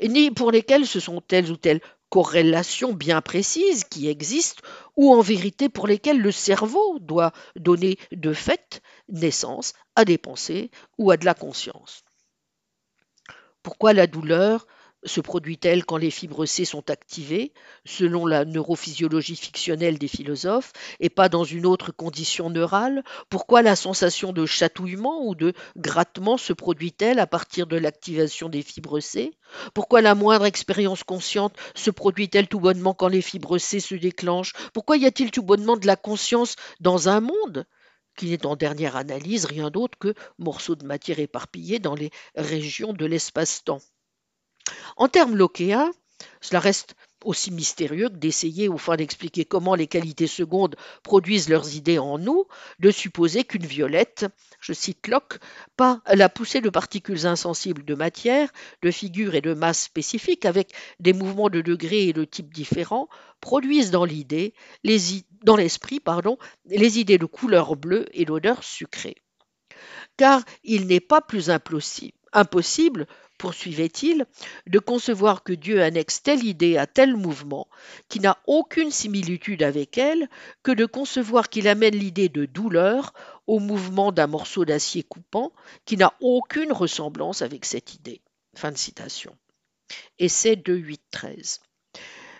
ni 0.00 0.30
pour 0.30 0.50
lesquelles 0.50 0.86
ce 0.86 1.00
sont 1.00 1.20
telles 1.20 1.50
ou 1.50 1.56
telles 1.56 1.80
corrélations 2.08 2.92
bien 2.92 3.20
précises 3.20 3.84
qui 3.84 4.08
existent, 4.08 4.62
ou 4.96 5.12
en 5.12 5.20
vérité 5.20 5.68
pour 5.68 5.86
lesquelles 5.86 6.20
le 6.20 6.32
cerveau 6.32 6.98
doit 7.00 7.32
donner 7.56 7.98
de 8.12 8.32
fait 8.32 8.82
naissance 9.08 9.74
à 9.96 10.04
des 10.04 10.18
pensées 10.18 10.70
ou 10.98 11.10
à 11.10 11.16
de 11.16 11.24
la 11.24 11.34
conscience. 11.34 12.04
Pourquoi 13.62 13.92
la 13.92 14.06
douleur 14.06 14.66
se 15.04 15.20
produit-elle 15.20 15.84
quand 15.84 15.96
les 15.96 16.10
fibres 16.10 16.44
C 16.46 16.64
sont 16.64 16.90
activées, 16.90 17.52
selon 17.84 18.26
la 18.26 18.44
neurophysiologie 18.44 19.36
fictionnelle 19.36 19.98
des 19.98 20.08
philosophes, 20.08 20.72
et 21.00 21.08
pas 21.10 21.28
dans 21.28 21.44
une 21.44 21.66
autre 21.66 21.92
condition 21.92 22.50
neurale? 22.50 23.04
Pourquoi 23.30 23.62
la 23.62 23.76
sensation 23.76 24.32
de 24.32 24.46
chatouillement 24.46 25.26
ou 25.26 25.34
de 25.34 25.52
grattement 25.76 26.36
se 26.36 26.52
produit-elle 26.52 27.18
à 27.18 27.26
partir 27.26 27.66
de 27.66 27.76
l'activation 27.76 28.48
des 28.48 28.62
fibres 28.62 29.00
C? 29.00 29.32
Pourquoi 29.74 30.00
la 30.00 30.14
moindre 30.14 30.46
expérience 30.46 31.04
consciente 31.04 31.56
se 31.74 31.90
produit-elle 31.90 32.48
tout 32.48 32.60
bonnement 32.60 32.94
quand 32.94 33.08
les 33.08 33.22
fibres 33.22 33.58
C 33.58 33.80
se 33.80 33.94
déclenchent? 33.94 34.52
Pourquoi 34.72 34.96
y 34.96 35.06
a-t-il 35.06 35.30
tout 35.30 35.42
bonnement 35.42 35.76
de 35.76 35.86
la 35.86 35.96
conscience 35.96 36.56
dans 36.80 37.08
un 37.08 37.20
monde 37.20 37.66
qui 38.16 38.30
n'est 38.30 38.46
en 38.46 38.56
dernière 38.56 38.96
analyse 38.96 39.44
rien 39.44 39.70
d'autre 39.70 39.96
que 39.98 40.12
morceaux 40.38 40.74
de 40.74 40.84
matière 40.84 41.20
éparpillés 41.20 41.78
dans 41.78 41.94
les 41.94 42.10
régions 42.34 42.92
de 42.92 43.06
l'espace-temps? 43.06 43.80
En 44.96 45.08
termes 45.08 45.36
lochéens, 45.36 45.90
cela 46.40 46.60
reste 46.60 46.94
aussi 47.24 47.50
mystérieux 47.50 48.08
que 48.08 48.16
d'essayer, 48.16 48.68
au 48.68 48.78
fin 48.78 48.96
d'expliquer 48.96 49.44
comment 49.44 49.74
les 49.74 49.86
qualités 49.86 50.26
secondes 50.26 50.76
produisent 51.02 51.48
leurs 51.48 51.74
idées 51.74 51.98
en 51.98 52.18
nous, 52.18 52.46
de 52.78 52.90
supposer 52.90 53.44
qu'une 53.44 53.66
violette, 53.66 54.26
je 54.60 54.72
cite 54.72 55.08
Locke, 55.08 55.38
pas 55.76 56.00
la 56.12 56.28
poussée 56.28 56.60
de 56.60 56.70
particules 56.70 57.26
insensibles 57.26 57.84
de 57.84 57.94
matière, 57.94 58.50
de 58.82 58.90
figures 58.90 59.34
et 59.34 59.40
de 59.40 59.54
masse 59.54 59.82
spécifiques, 59.82 60.44
avec 60.44 60.72
des 61.00 61.12
mouvements 61.12 61.50
de 61.50 61.60
degrés 61.60 62.08
et 62.08 62.12
de 62.12 62.24
types 62.24 62.54
différents, 62.54 63.08
produisent 63.40 63.90
dans 63.90 64.04
l'idée 64.04 64.54
dans 65.42 65.56
l'esprit, 65.56 66.00
pardon, 66.00 66.38
les 66.66 66.98
idées 66.98 67.18
de 67.18 67.26
couleur 67.26 67.76
bleue 67.76 68.06
et 68.12 68.24
d'odeur 68.24 68.62
sucrée. 68.62 69.16
Car 70.16 70.42
il 70.64 70.86
n'est 70.86 71.00
pas 71.00 71.20
plus 71.20 71.50
impossible, 71.50 73.06
poursuivait-il, 73.38 74.26
de 74.66 74.78
concevoir 74.78 75.42
que 75.42 75.52
Dieu 75.52 75.82
annexe 75.82 76.22
telle 76.22 76.44
idée 76.44 76.76
à 76.76 76.86
tel 76.86 77.16
mouvement 77.16 77.68
qui 78.08 78.20
n'a 78.20 78.36
aucune 78.46 78.90
similitude 78.90 79.62
avec 79.62 79.96
elle 79.96 80.28
que 80.62 80.72
de 80.72 80.84
concevoir 80.84 81.48
qu'il 81.48 81.68
amène 81.68 81.96
l'idée 81.96 82.28
de 82.28 82.44
douleur 82.44 83.14
au 83.46 83.60
mouvement 83.60 84.12
d'un 84.12 84.26
morceau 84.26 84.64
d'acier 84.64 85.02
coupant 85.02 85.52
qui 85.84 85.96
n'a 85.96 86.12
aucune 86.20 86.72
ressemblance 86.72 87.40
avec 87.40 87.64
cette 87.64 87.94
idée. 87.94 88.20
Fin 88.54 88.72
de 88.72 88.76
citation. 88.76 89.36
Essai 90.18 90.56
2.8.13. 90.56 91.60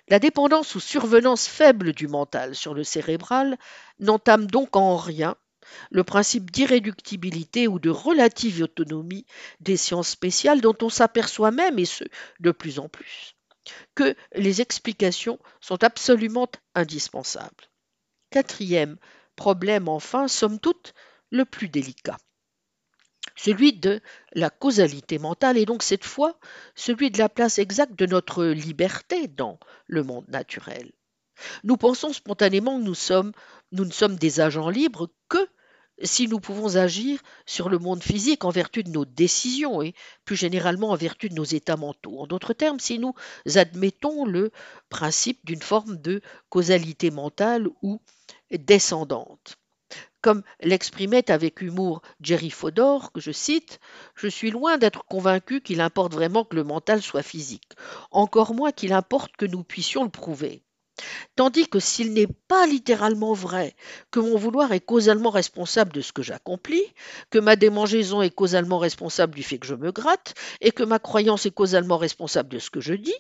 La 0.09 0.19
dépendance 0.19 0.75
ou 0.75 0.81
survenance 0.81 1.47
faible 1.47 1.93
du 1.93 2.09
mental 2.09 2.55
sur 2.55 2.75
le 2.75 2.83
cérébral 2.83 3.59
n'entame 4.01 4.47
donc 4.47 4.75
en 4.77 4.97
rien 4.97 5.37
le 5.91 6.05
principe 6.05 6.51
d'irréductibilité 6.51 7.69
ou 7.69 7.79
de 7.79 7.91
relative 7.91 8.63
autonomie 8.63 9.27
des 9.61 9.77
sciences 9.77 10.09
spéciales 10.09 10.61
dont 10.61 10.77
on 10.83 10.89
s'aperçoit 10.89 11.51
même, 11.51 11.79
et 11.79 11.85
ce, 11.85 12.05
de 12.41 12.51
plus 12.51 12.79
en 12.79 12.89
plus, 12.89 13.35
que 13.95 14.15
les 14.35 14.61
explications 14.61 15.39
sont 15.61 15.83
absolument 15.85 16.51
indispensables. 16.75 17.71
Quatrième 18.31 18.97
problème, 19.37 19.89
enfin, 19.89 20.29
somme 20.29 20.59
toute, 20.59 20.95
le 21.31 21.45
plus 21.45 21.69
délicat 21.69 22.19
celui 23.39 23.73
de 23.73 24.01
la 24.33 24.51
causalité 24.51 25.19
mentale 25.19 25.57
et 25.59 25.65
donc 25.65 25.83
cette 25.83 26.05
fois 26.05 26.39
celui 26.75 27.11
de 27.11 27.19
la 27.19 27.29
place 27.29 27.59
exacte 27.59 27.97
de 27.97 28.07
notre 28.07 28.45
liberté 28.45 29.29
dans 29.29 29.59
le 29.87 30.03
monde 30.03 30.27
naturel. 30.29 30.91
Nous 31.63 31.77
pensons 31.77 32.13
spontanément 32.13 32.79
que 32.79 32.85
nous 32.85 32.97
sommes, 32.97 33.33
nous 33.71 33.85
ne 33.85 33.93
sommes 33.93 34.17
des 34.17 34.41
agents 34.41 34.71
libres 34.71 35.09
que 35.29 35.49
si 36.03 36.29
nous 36.29 36.41
pouvons 36.41 36.77
agir 36.77 37.21
sur 37.47 37.69
le 37.69 37.79
monde 37.79 38.03
physique 38.03 38.45
en 38.45 38.51
vertu 38.51 38.83
de 38.83 38.91
nos 38.91 39.05
décisions 39.05 39.83
et 39.83 39.95
plus 40.25 40.37
généralement 40.37 40.91
en 40.91 40.97
vertu 40.97 41.29
de 41.29 41.35
nos 41.35 41.45
états 41.45 41.77
mentaux. 41.77 42.21
En 42.21 42.27
d'autres 42.27 42.53
termes, 42.53 42.81
si 42.81 42.99
nous 42.99 43.15
admettons 43.57 44.25
le 44.25 44.51
principe 44.89 45.45
d'une 45.45 45.63
forme 45.63 45.97
de 45.97 46.21
causalité 46.49 47.11
mentale 47.11 47.69
ou 47.83 48.01
descendante. 48.51 49.59
Comme 50.21 50.43
l'exprimait 50.61 51.31
avec 51.31 51.61
humour 51.61 52.03
Jerry 52.21 52.51
Fodor, 52.51 53.13
que 53.13 53.21
je 53.21 53.31
cite, 53.31 53.79
Je 54.15 54.27
suis 54.29 54.51
loin 54.51 54.77
d'être 54.77 55.05
convaincu 55.05 55.61
qu'il 55.61 55.81
importe 55.81 56.13
vraiment 56.13 56.45
que 56.45 56.57
le 56.57 56.65
mental 56.65 57.03
soit 57.03 57.23
physique, 57.23 57.73
encore 58.11 58.53
moins 58.53 58.73
qu'il 58.73 58.93
importe 58.93 59.37
que 59.37 59.47
nous 59.47 59.63
puissions 59.63 60.03
le 60.03 60.11
prouver. 60.11 60.65
Tandis 61.37 61.69
que 61.69 61.81
s'il 61.81 62.13
n'est 62.13 62.27
pas 62.27 62.67
littéralement 62.67 63.33
vrai 63.33 63.75
que 64.11 64.21
mon 64.21 64.37
vouloir 64.37 64.73
est 64.73 64.81
causalement 64.81 65.31
responsable 65.31 65.93
de 65.93 66.01
ce 66.01 66.13
que 66.13 66.23
j'accomplis, 66.23 66.95
que 67.31 67.39
ma 67.39 67.57
démangeaison 67.57 68.23
est 68.23 68.35
causalement 68.35 68.79
responsable 68.79 69.35
du 69.35 69.43
fait 69.43 69.59
que 69.59 69.67
je 69.67 69.75
me 69.75 69.93
gratte, 69.93 70.35
et 70.61 70.73
que 70.73 70.83
ma 70.83 70.99
croyance 70.99 71.47
est 71.47 71.51
causalement 71.51 71.99
responsable 71.99 72.49
de 72.49 72.59
ce 72.59 72.71
que 72.71 72.81
je 72.81 72.95
dis, 72.95 73.15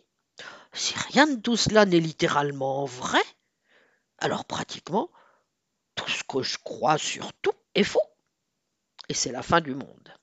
si 0.72 0.94
rien 1.12 1.26
de 1.26 1.40
tout 1.40 1.56
cela 1.56 1.86
n'est 1.86 2.00
littéralement 2.00 2.84
vrai, 2.84 3.22
alors 4.18 4.44
pratiquement 4.44 5.10
tout 5.94 6.08
ce 6.08 6.22
que 6.24 6.42
je 6.42 6.58
crois 6.62 6.98
sur 6.98 7.32
tout 7.34 7.54
est 7.74 7.84
faux. 7.84 8.02
Et 9.08 9.14
c'est 9.14 9.32
la 9.32 9.42
fin 9.42 9.60
du 9.60 9.74
monde. 9.74 10.14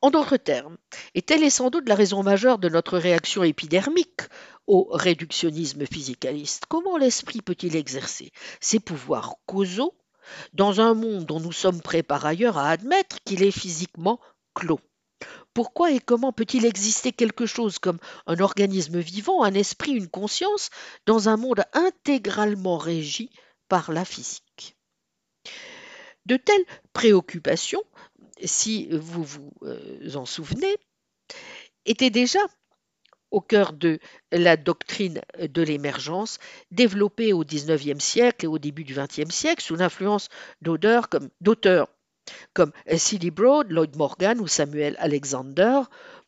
En 0.00 0.10
d'autres 0.10 0.36
termes, 0.36 0.78
et 1.14 1.22
telle 1.22 1.42
est 1.42 1.50
sans 1.50 1.70
doute 1.70 1.88
la 1.88 1.96
raison 1.96 2.22
majeure 2.22 2.58
de 2.58 2.68
notre 2.68 2.98
réaction 2.98 3.42
épidermique 3.42 4.22
au 4.68 4.86
réductionnisme 4.92 5.86
physicaliste, 5.86 6.66
comment 6.68 6.98
l'esprit 6.98 7.40
peut-il 7.40 7.74
exercer 7.74 8.30
ses 8.60 8.78
pouvoirs 8.78 9.36
causaux 9.46 9.94
dans 10.52 10.82
un 10.82 10.92
monde 10.92 11.24
dont 11.24 11.40
nous 11.40 11.52
sommes 11.52 11.80
prêts 11.80 12.02
par 12.02 12.26
ailleurs 12.26 12.58
à 12.58 12.68
admettre 12.68 13.16
qu'il 13.24 13.42
est 13.42 13.50
physiquement 13.50 14.20
clos? 14.54 14.80
Pourquoi 15.54 15.90
et 15.90 16.00
comment 16.00 16.32
peut-il 16.32 16.66
exister 16.66 17.12
quelque 17.12 17.46
chose 17.46 17.78
comme 17.78 17.98
un 18.26 18.38
organisme 18.38 19.00
vivant, 19.00 19.42
un 19.42 19.54
esprit, 19.54 19.92
une 19.92 20.08
conscience, 20.08 20.68
dans 21.06 21.30
un 21.30 21.36
monde 21.36 21.64
intégralement 21.72 22.76
régi 22.76 23.30
par 23.68 23.90
la 23.90 24.04
physique? 24.04 24.76
De 26.26 26.36
telles 26.36 26.64
préoccupations, 26.92 27.82
si 28.44 28.88
vous 28.92 29.24
vous 29.24 29.50
euh, 29.62 30.14
en 30.14 30.26
souvenez, 30.26 30.76
étaient 31.86 32.10
déjà 32.10 32.40
au 33.30 33.40
cœur 33.40 33.72
de 33.72 33.98
la 34.32 34.56
doctrine 34.56 35.20
de 35.38 35.62
l'émergence 35.62 36.38
développée 36.70 37.32
au 37.32 37.44
XIXe 37.44 38.02
siècle 38.02 38.44
et 38.44 38.48
au 38.48 38.58
début 38.58 38.84
du 38.84 38.94
XXe 38.94 39.34
siècle 39.34 39.62
sous 39.62 39.76
l'influence 39.76 40.28
d'auteurs 40.62 41.08
comme, 41.08 41.28
comme 42.54 42.72
C.D. 42.86 43.30
Broad, 43.30 43.70
Lloyd 43.70 43.96
Morgan 43.96 44.40
ou 44.40 44.46
Samuel 44.46 44.96
Alexander, 44.98 45.80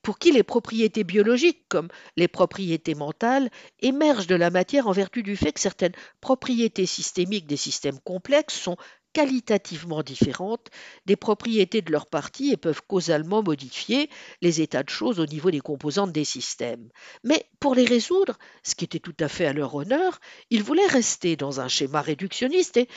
pour 0.02 0.18
qui 0.18 0.32
les 0.32 0.42
propriétés 0.42 1.04
biologiques, 1.04 1.64
comme 1.68 1.88
les 2.16 2.28
propriétés 2.28 2.94
mentales, 2.94 3.50
émergent 3.80 4.26
de 4.26 4.34
la 4.34 4.50
matière 4.50 4.86
en 4.88 4.92
vertu 4.92 5.22
du 5.22 5.36
fait 5.36 5.52
que 5.52 5.60
certaines 5.60 5.92
propriétés 6.20 6.86
systémiques 6.86 7.46
des 7.46 7.56
systèmes 7.56 8.00
complexes 8.00 8.58
sont 8.58 8.76
qualitativement 9.12 10.02
différentes 10.02 10.68
des 11.06 11.16
propriétés 11.16 11.82
de 11.82 11.92
leur 11.92 12.06
partie 12.06 12.50
et 12.50 12.56
peuvent 12.56 12.82
causalement 12.86 13.42
modifier 13.42 14.10
les 14.42 14.60
états 14.60 14.82
de 14.82 14.88
choses 14.88 15.20
au 15.20 15.26
niveau 15.26 15.50
des 15.50 15.60
composantes 15.60 16.12
des 16.12 16.24
systèmes. 16.24 16.88
Mais 17.24 17.46
pour 17.58 17.74
les 17.74 17.84
résoudre, 17.84 18.38
ce 18.62 18.74
qui 18.74 18.84
était 18.84 18.98
tout 18.98 19.16
à 19.20 19.28
fait 19.28 19.46
à 19.46 19.52
leur 19.52 19.74
honneur, 19.74 20.20
ils 20.50 20.62
voulaient 20.62 20.86
rester 20.86 21.36
dans 21.36 21.60
un 21.60 21.68
schéma 21.68 22.02
réductionniste 22.02 22.76
et 22.76 22.88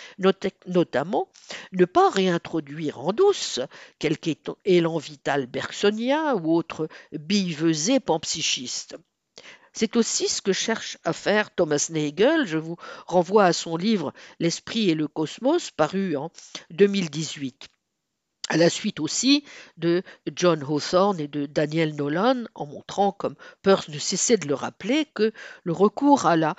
notamment 0.68 1.30
ne 1.72 1.86
pas 1.86 2.10
réintroduire 2.10 3.00
en 3.00 3.14
douce 3.14 3.60
quelque 4.00 4.24
élan 4.66 4.98
vital 4.98 5.48
bergsonien 5.48 6.36
ou 6.36 6.56
autre 6.56 6.88
billevesé 7.12 8.00
panpsychiste. 8.00 8.96
C'est 9.74 9.96
aussi 9.96 10.30
ce 10.30 10.42
que 10.42 10.54
cherche 10.54 10.98
à 11.04 11.14
faire 11.14 11.54
Thomas 11.54 11.88
Nagel. 11.90 12.46
Je 12.46 12.58
vous 12.58 12.78
renvoie 13.08 13.46
à 13.46 13.54
son 13.54 13.76
livre 13.76 14.14
L'esprit 14.40 14.90
et 14.90 14.96
le 14.96 15.08
cosmos, 15.08 15.72
paru 15.72 16.16
en 16.16 16.32
2018 16.70 17.70
à 18.50 18.58
la 18.58 18.70
suite 18.70 19.00
aussi 19.00 19.46
de 19.78 20.04
John 20.36 20.62
Hawthorne 20.64 21.20
et 21.20 21.28
de 21.28 21.46
Daniel 21.46 21.96
Nolan, 21.96 22.44
en 22.56 22.66
montrant, 22.66 23.12
comme 23.12 23.36
Peirce 23.62 23.88
ne 23.90 23.98
cessait 23.98 24.38
de 24.38 24.48
le 24.48 24.54
rappeler, 24.54 25.08
que 25.14 25.32
le 25.64 25.72
recours 25.72 26.26
à 26.26 26.36
la 26.36 26.56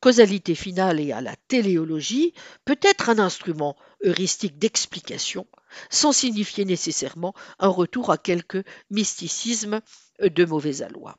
causalité 0.00 0.54
finale 0.54 1.00
et 1.00 1.12
à 1.12 1.20
la 1.20 1.34
téléologie 1.48 2.34
peut 2.64 2.78
être 2.82 3.08
un 3.08 3.18
instrument 3.18 3.76
heuristique 4.04 4.58
d'explication, 4.58 5.46
sans 5.90 6.12
signifier 6.12 6.64
nécessairement 6.64 7.34
un 7.58 7.68
retour 7.68 8.10
à 8.10 8.18
quelque 8.18 8.62
mysticisme 8.90 9.80
de 10.20 10.44
mauvais 10.44 10.82
aloi. 10.82 11.16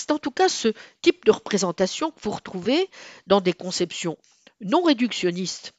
C'est 0.00 0.12
en 0.12 0.18
tout 0.18 0.30
cas 0.30 0.48
ce 0.48 0.72
type 1.02 1.26
de 1.26 1.30
représentation 1.30 2.10
que 2.10 2.20
vous 2.22 2.30
retrouvez 2.30 2.88
dans 3.26 3.42
des 3.42 3.52
conceptions 3.52 4.16
non 4.62 4.82
réductionnistes, 4.82 5.74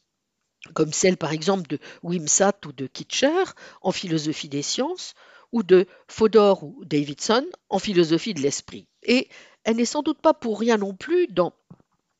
comme 0.75 0.93
celle 0.93 1.17
par 1.17 1.31
exemple 1.31 1.67
de 1.67 1.79
Wimsatt 2.03 2.63
ou 2.67 2.71
de 2.71 2.85
Kitcher 2.85 3.43
en 3.81 3.91
philosophie 3.91 4.47
des 4.47 4.61
sciences, 4.61 5.15
ou 5.51 5.63
de 5.63 5.87
Fodor 6.07 6.63
ou 6.63 6.85
Davidson 6.85 7.45
en 7.69 7.79
philosophie 7.79 8.35
de 8.35 8.41
l'esprit. 8.41 8.87
Et 9.01 9.27
elle 9.63 9.77
n'est 9.77 9.85
sans 9.85 10.03
doute 10.03 10.21
pas 10.21 10.35
pour 10.35 10.59
rien 10.59 10.77
non 10.77 10.93
plus 10.93 11.25
dans 11.25 11.53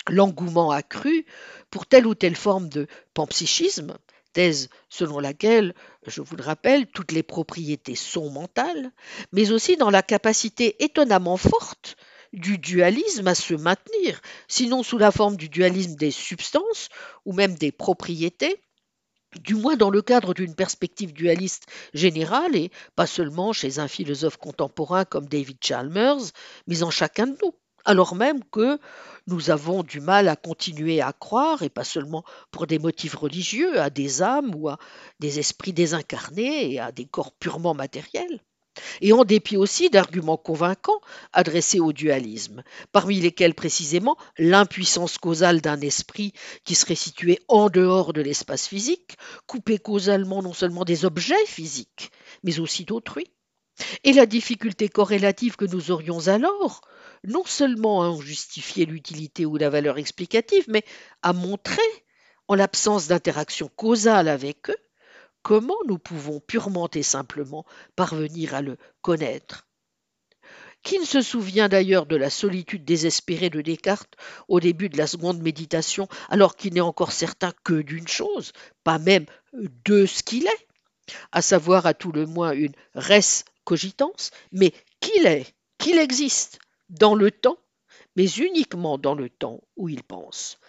l'engouement 0.10 0.72
accru 0.72 1.28
pour 1.70 1.86
telle 1.86 2.08
ou 2.08 2.16
telle 2.16 2.36
forme 2.36 2.68
de 2.68 2.88
panpsychisme, 3.14 3.96
thèse 4.34 4.70
selon 4.90 5.20
laquelle, 5.20 5.74
je 6.08 6.22
vous 6.22 6.36
le 6.36 6.44
rappelle, 6.44 6.88
toutes 6.88 7.12
les 7.12 7.24
propriétés 7.24 7.96
sont 7.96 8.30
mentales, 8.30 8.92
mais 9.32 9.52
aussi 9.52 9.78
dans 9.78 9.90
la 9.90 10.02
capacité 10.02 10.84
étonnamment 10.84 11.38
forte 11.38 11.98
du 12.34 12.58
dualisme 12.58 13.28
à 13.28 13.36
se 13.36 13.54
maintenir, 13.54 14.22
sinon 14.48 14.84
sous 14.84 14.98
la 14.98 15.12
forme 15.12 15.36
du 15.36 15.50
dualisme 15.50 15.96
des 15.96 16.12
substances 16.12 16.90
ou 17.26 17.34
même 17.34 17.56
des 17.56 17.72
propriétés, 17.72 18.62
du 19.40 19.56
moins 19.56 19.76
dans 19.76 19.90
le 19.90 20.02
cadre 20.02 20.34
d'une 20.34 20.56
perspective 20.56 21.14
dualiste 21.14 21.66
générale 21.94 22.56
et 22.56 22.72
pas 22.96 23.08
seulement 23.08 23.54
chez 23.54 23.80
un 23.80 23.88
philosophe 23.88 24.38
contemporain 24.38 25.06
comme 25.06 25.28
David 25.28 25.58
Chalmers, 25.62 26.32
mais 26.68 26.84
en 26.84 26.92
chacun 26.92 27.28
de 27.28 27.38
nous 27.42 27.54
alors 27.86 28.16
même 28.16 28.44
que 28.52 28.80
nous 29.28 29.50
avons 29.50 29.84
du 29.84 30.00
mal 30.00 30.28
à 30.28 30.36
continuer 30.36 31.02
à 31.02 31.14
croire, 31.14 31.62
et 31.64 31.70
pas 31.70 31.84
seulement 31.84 32.24
pour 32.52 32.68
des 32.68 32.80
motifs 32.80 33.16
religieux, 33.16 33.80
à 33.80 33.90
des 33.90 34.22
âmes 34.22 34.54
ou 34.56 34.70
à 34.70 34.78
des 35.20 35.40
esprits 35.40 35.74
désincarnés 35.74 36.74
et 36.74 36.80
à 36.80 36.92
des 36.92 37.06
corps 37.06 37.32
purement 37.32 37.74
matériels, 37.74 38.42
et 39.02 39.14
en 39.14 39.24
dépit 39.24 39.58
aussi 39.58 39.90
d'arguments 39.90 40.38
convaincants 40.38 41.02
adressés 41.34 41.80
au 41.80 41.94
dualisme, 41.94 42.64
parmi 42.92 43.20
lesquels 43.20 43.54
précisément 43.54 44.18
l'impuissance 44.38 45.18
causale 45.18 45.62
d'un 45.62 45.82
esprit 45.82 46.34
qui 46.64 46.76
serait 46.76 46.96
situé 46.96 47.40
en 47.48 47.70
dehors 47.70 48.14
de 48.14 48.22
l'espace 48.22 48.68
physique, 48.68 49.18
coupé 49.46 49.78
causalement 49.78 50.42
non 50.42 50.54
seulement 50.54 50.86
des 50.86 51.06
objets 51.06 51.46
physiques, 51.46 52.12
mais 52.44 52.60
aussi 52.60 52.86
d'autrui, 52.86 53.26
et 54.04 54.14
la 54.14 54.26
difficulté 54.26 54.90
corrélative 54.90 55.56
que 55.56 55.66
nous 55.66 55.92
aurions 55.92 56.28
alors 56.28 56.82
non 57.24 57.44
seulement 57.46 58.04
à 58.04 58.08
en 58.08 58.20
justifier 58.20 58.86
l'utilité 58.86 59.46
ou 59.46 59.58
la 59.58 59.70
valeur 59.70 59.98
explicative, 59.98 60.66
mais 60.68 60.84
à 61.22 61.34
montrer 61.34 61.82
En 62.48 62.56
l'absence 62.56 63.08
d'interaction 63.08 63.70
causale 63.70 64.28
avec 64.28 64.70
eux, 64.70 64.78
comment 65.42 65.78
nous 65.88 65.98
pouvons 65.98 66.40
purement 66.40 66.90
et 66.94 67.04
simplement 67.04 67.66
parvenir 67.96 68.56
à 68.56 68.62
le 68.62 68.78
connaître. 69.02 69.68
Qui 70.84 71.00
ne 71.00 71.06
se 71.06 71.22
souvient 71.22 71.70
d'ailleurs 71.70 72.08
de 72.08 72.16
la 72.16 72.32
solitude 72.32 72.84
désespérée 72.84 73.52
de 73.52 73.62
Descartes 73.62 74.16
au 74.48 74.60
début 74.60 74.90
de 74.90 74.98
la 74.98 75.06
seconde 75.06 75.42
méditation, 75.42 76.08
alors 76.30 76.56
qu'il 76.56 76.74
n'est 76.74 76.82
encore 76.82 77.12
certain 77.12 77.54
que 77.64 77.82
d'une 77.82 78.08
chose, 78.08 78.52
pas 78.84 78.98
même 78.98 79.28
de 79.54 80.06
ce 80.08 80.24
qu'il 80.24 80.48
est, 80.48 80.68
à 81.32 81.42
savoir 81.42 81.86
à 81.86 81.94
tout 81.94 82.12
le 82.12 82.26
moins 82.26 82.52
une 82.54 82.74
res 82.96 83.44
cogitans, 83.64 84.32
mais 84.52 84.74
qu'il 85.00 85.28
est, 85.28 85.54
qu'il 85.78 86.00
existe 86.00 86.60
dans 86.92 87.16
le 87.16 87.32
temps, 87.32 87.58
mais 88.16 88.30
uniquement 88.30 88.98
dans 88.98 89.16
le 89.16 89.30
temps 89.30 89.62
où 89.76 89.90
il 89.90 90.04
pense. 90.04 90.60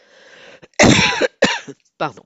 Pardon. 1.99 2.25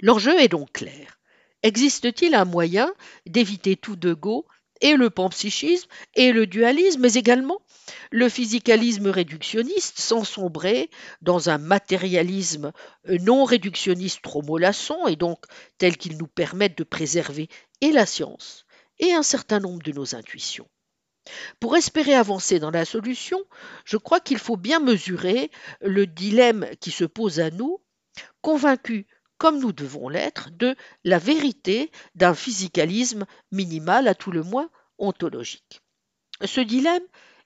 L'enjeu 0.00 0.38
est 0.38 0.48
donc 0.48 0.72
clair. 0.72 1.18
Existe-t-il 1.62 2.34
un 2.34 2.44
moyen 2.44 2.92
d'éviter 3.26 3.76
tout 3.76 3.96
de 3.96 4.12
go 4.12 4.46
et 4.80 4.96
le 4.96 5.10
panpsychisme 5.10 5.88
et 6.14 6.32
le 6.32 6.46
dualisme, 6.46 7.00
mais 7.00 7.14
également 7.14 7.62
le 8.10 8.28
physicalisme 8.28 9.06
réductionniste 9.08 9.98
sans 10.00 10.24
sombrer 10.24 10.90
dans 11.20 11.48
un 11.50 11.58
matérialisme 11.58 12.72
non 13.08 13.44
réductionniste 13.44 14.22
trop 14.22 14.42
mollasson 14.42 15.06
et 15.06 15.16
donc 15.16 15.44
tel 15.78 15.96
qu'il 15.96 16.18
nous 16.18 16.26
permette 16.26 16.76
de 16.76 16.84
préserver 16.84 17.48
et 17.80 17.92
la 17.92 18.06
science 18.06 18.66
et 18.98 19.12
un 19.12 19.22
certain 19.22 19.60
nombre 19.60 19.82
de 19.82 19.92
nos 19.92 20.16
intuitions? 20.16 20.68
Pour 21.60 21.76
espérer 21.76 22.14
avancer 22.14 22.58
dans 22.58 22.70
la 22.70 22.84
solution, 22.84 23.42
je 23.84 23.96
crois 23.96 24.20
qu'il 24.20 24.38
faut 24.38 24.56
bien 24.56 24.80
mesurer 24.80 25.50
le 25.80 26.06
dilemme 26.06 26.66
qui 26.80 26.90
se 26.90 27.04
pose 27.04 27.40
à 27.40 27.50
nous, 27.50 27.80
convaincus 28.40 29.06
comme 29.38 29.58
nous 29.58 29.72
devons 29.72 30.08
l'être, 30.08 30.50
de 30.52 30.76
la 31.02 31.18
vérité 31.18 31.90
d'un 32.14 32.34
physicalisme 32.34 33.26
minimal, 33.50 34.06
à 34.06 34.14
tout 34.14 34.30
le 34.30 34.44
moins 34.44 34.70
ontologique. 34.98 35.80
Ce 36.44 36.60
dilemme 36.60 37.02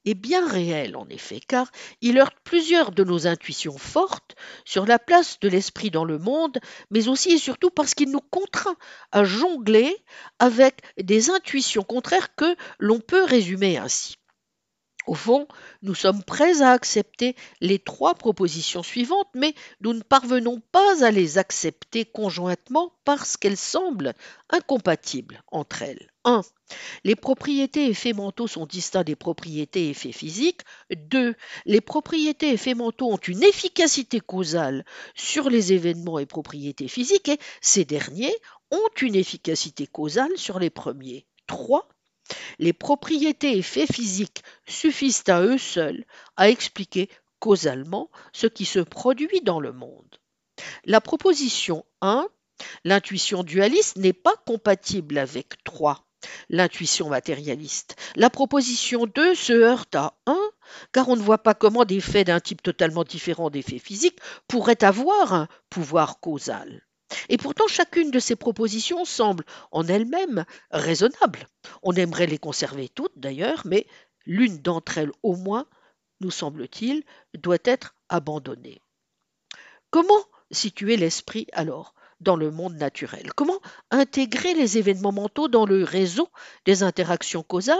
est 0.07 0.15
bien 0.15 0.49
réel 0.49 0.97
en 0.97 1.07
effet, 1.09 1.41
car 1.47 1.71
il 2.01 2.19
heurte 2.19 2.37
plusieurs 2.45 2.93
de 2.93 3.05
nos 3.05 3.27
intuitions 3.27 3.77
fortes 3.77 4.37
sur 4.65 4.87
la 4.87 4.99
place 4.99 5.39
de 5.41 5.49
l'esprit 5.49 5.91
dans 5.91 6.05
le 6.05 6.19
monde, 6.19 6.59
mais 6.91 7.09
aussi 7.09 7.33
et 7.33 7.39
surtout 7.39 7.71
parce 7.71 7.95
qu'il 7.95 8.11
nous 8.11 8.21
contraint 8.21 8.77
à 9.13 9.25
jongler 9.25 9.95
avec 10.39 10.81
des 10.97 11.31
intuitions 11.31 11.83
contraires 11.83 12.35
que 12.37 12.57
l'on 12.79 13.01
peut 13.01 13.25
résumer 13.25 13.77
ainsi. 13.77 14.17
Au 15.07 15.15
fond, 15.15 15.47
nous 15.83 15.95
sommes 15.95 16.25
prêts 16.25 16.63
à 16.63 16.73
accepter 16.73 17.37
les 17.61 17.79
trois 17.79 18.17
propositions 18.17 18.83
suivantes, 18.83 19.29
mais 19.35 19.55
nous 19.81 19.93
ne 19.93 20.03
parvenons 20.03 20.61
pas 20.73 21.05
à 21.05 21.13
les 21.13 21.39
accepter 21.39 22.05
conjointement 22.05 22.93
parce 23.05 23.37
qu'elles 23.37 23.57
semblent 23.57 24.15
incompatibles 24.51 25.43
entre 25.53 25.83
elles. 25.83 26.11
1. 26.25 26.41
Les 27.05 27.15
propriétés 27.15 27.87
et 27.87 27.91
effets 27.91 28.13
mentaux 28.13 28.49
sont 28.49 28.67
distincts 28.67 29.05
des 29.05 29.15
propriétés 29.15 29.87
et 29.87 29.91
effets 29.91 30.11
physiques. 30.11 30.63
2. 30.91 31.37
Les 31.67 31.81
propriétés 31.81 32.49
et 32.49 32.55
effets 32.55 32.75
mentaux 32.75 33.13
ont 33.13 33.17
une 33.17 33.45
efficacité 33.45 34.19
causale 34.19 34.85
sur 35.15 35.49
les 35.49 35.73
événements 35.73 36.19
et 36.19 36.27
propriétés 36.27 36.89
physiques 36.89 37.29
et 37.29 37.39
ces 37.61 37.85
derniers 37.85 38.35
ont 38.73 38.91
une 39.01 39.15
efficacité 39.15 39.87
causale 39.87 40.37
sur 40.37 40.59
les 40.59 40.71
premiers. 40.71 41.27
3. 41.47 41.89
Les 42.59 42.73
propriétés 42.73 43.53
et 43.53 43.59
effets 43.59 43.87
physiques 43.87 44.43
suffisent 44.67 45.25
à 45.29 45.43
eux 45.43 45.59
seuls 45.59 46.05
à 46.37 46.49
expliquer 46.49 47.09
causalement 47.39 48.11
ce 48.33 48.47
qui 48.47 48.65
se 48.65 48.81
produit 48.81 49.41
dans 49.43 49.61
le 49.61 49.73
monde. 49.73 50.19
La 50.85 51.01
proposition 51.01 51.85
1, 52.01 52.27
l'intuition 52.85 53.43
dualiste, 53.43 53.97
n'est 53.97 54.13
pas 54.13 54.35
compatible 54.47 55.19
avec 55.19 55.63
3, 55.65 56.07
l'intuition 56.49 57.09
matérialiste. 57.09 57.97
La 58.17 58.31
proposition 58.31 59.07
2 59.07 59.35
se 59.35 59.53
heurte 59.53 59.95
à 59.95 60.15
1, 60.27 60.37
car 60.93 61.09
on 61.09 61.17
ne 61.17 61.23
voit 61.23 61.43
pas 61.43 61.55
comment 61.55 61.85
des 61.85 62.01
faits 62.01 62.29
d'un 62.29 62.41
type 62.41 62.63
totalement 62.63 63.05
différent 63.05 63.51
des 63.51 63.63
faits 63.63 63.83
physiques 63.83 64.19
pourraient 64.49 64.83
avoir 64.83 65.35
un 65.35 65.49
pouvoir 65.71 66.21
causal. 66.21 66.86
Et 67.29 67.37
pourtant, 67.37 67.67
chacune 67.69 68.11
de 68.11 68.19
ces 68.19 68.37
propositions 68.37 69.05
semble 69.05 69.45
en 69.71 69.87
elle-même 69.87 70.45
raisonnable. 70.71 71.49
On 71.83 71.93
aimerait 71.93 72.27
les 72.27 72.39
conserver 72.39 72.89
toutes 72.89 73.19
d'ailleurs, 73.19 73.63
mais 73.65 73.87
l'une 74.25 74.59
d'entre 74.59 74.99
elles 74.99 75.13
au 75.23 75.37
moins, 75.37 75.67
nous 76.21 76.31
semble-t-il, 76.31 77.05
doit 77.35 77.59
être 77.65 77.95
abandonnée. 78.09 78.81
Comment 79.91 80.25
situer 80.51 80.97
l'esprit 80.97 81.47
alors? 81.53 81.95
Dans 82.21 82.37
le 82.37 82.51
monde 82.51 82.77
naturel 82.77 83.33
Comment 83.35 83.61
intégrer 83.91 84.55
les 84.55 84.79
événements 84.79 85.13
mentaux 85.13 85.49
dans 85.49 85.67
le 85.67 85.85
réseau 85.85 86.29
des 86.65 86.83
interactions 86.83 87.43
causales 87.43 87.77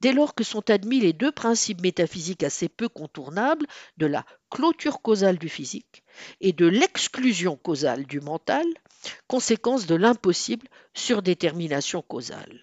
dès 0.00 0.12
lors 0.12 0.34
que 0.34 0.44
sont 0.44 0.70
admis 0.70 1.00
les 1.00 1.12
deux 1.12 1.32
principes 1.32 1.80
métaphysiques 1.80 2.42
assez 2.42 2.68
peu 2.68 2.88
contournables 2.88 3.66
de 3.96 4.06
la 4.06 4.24
clôture 4.50 5.00
causale 5.02 5.38
du 5.38 5.48
physique 5.48 6.04
et 6.40 6.52
de 6.52 6.66
l'exclusion 6.66 7.56
causale 7.56 8.06
du 8.06 8.20
mental, 8.20 8.66
conséquence 9.26 9.86
de 9.86 9.94
l'impossible 9.94 10.68
surdétermination 10.94 12.02
causale? 12.02 12.62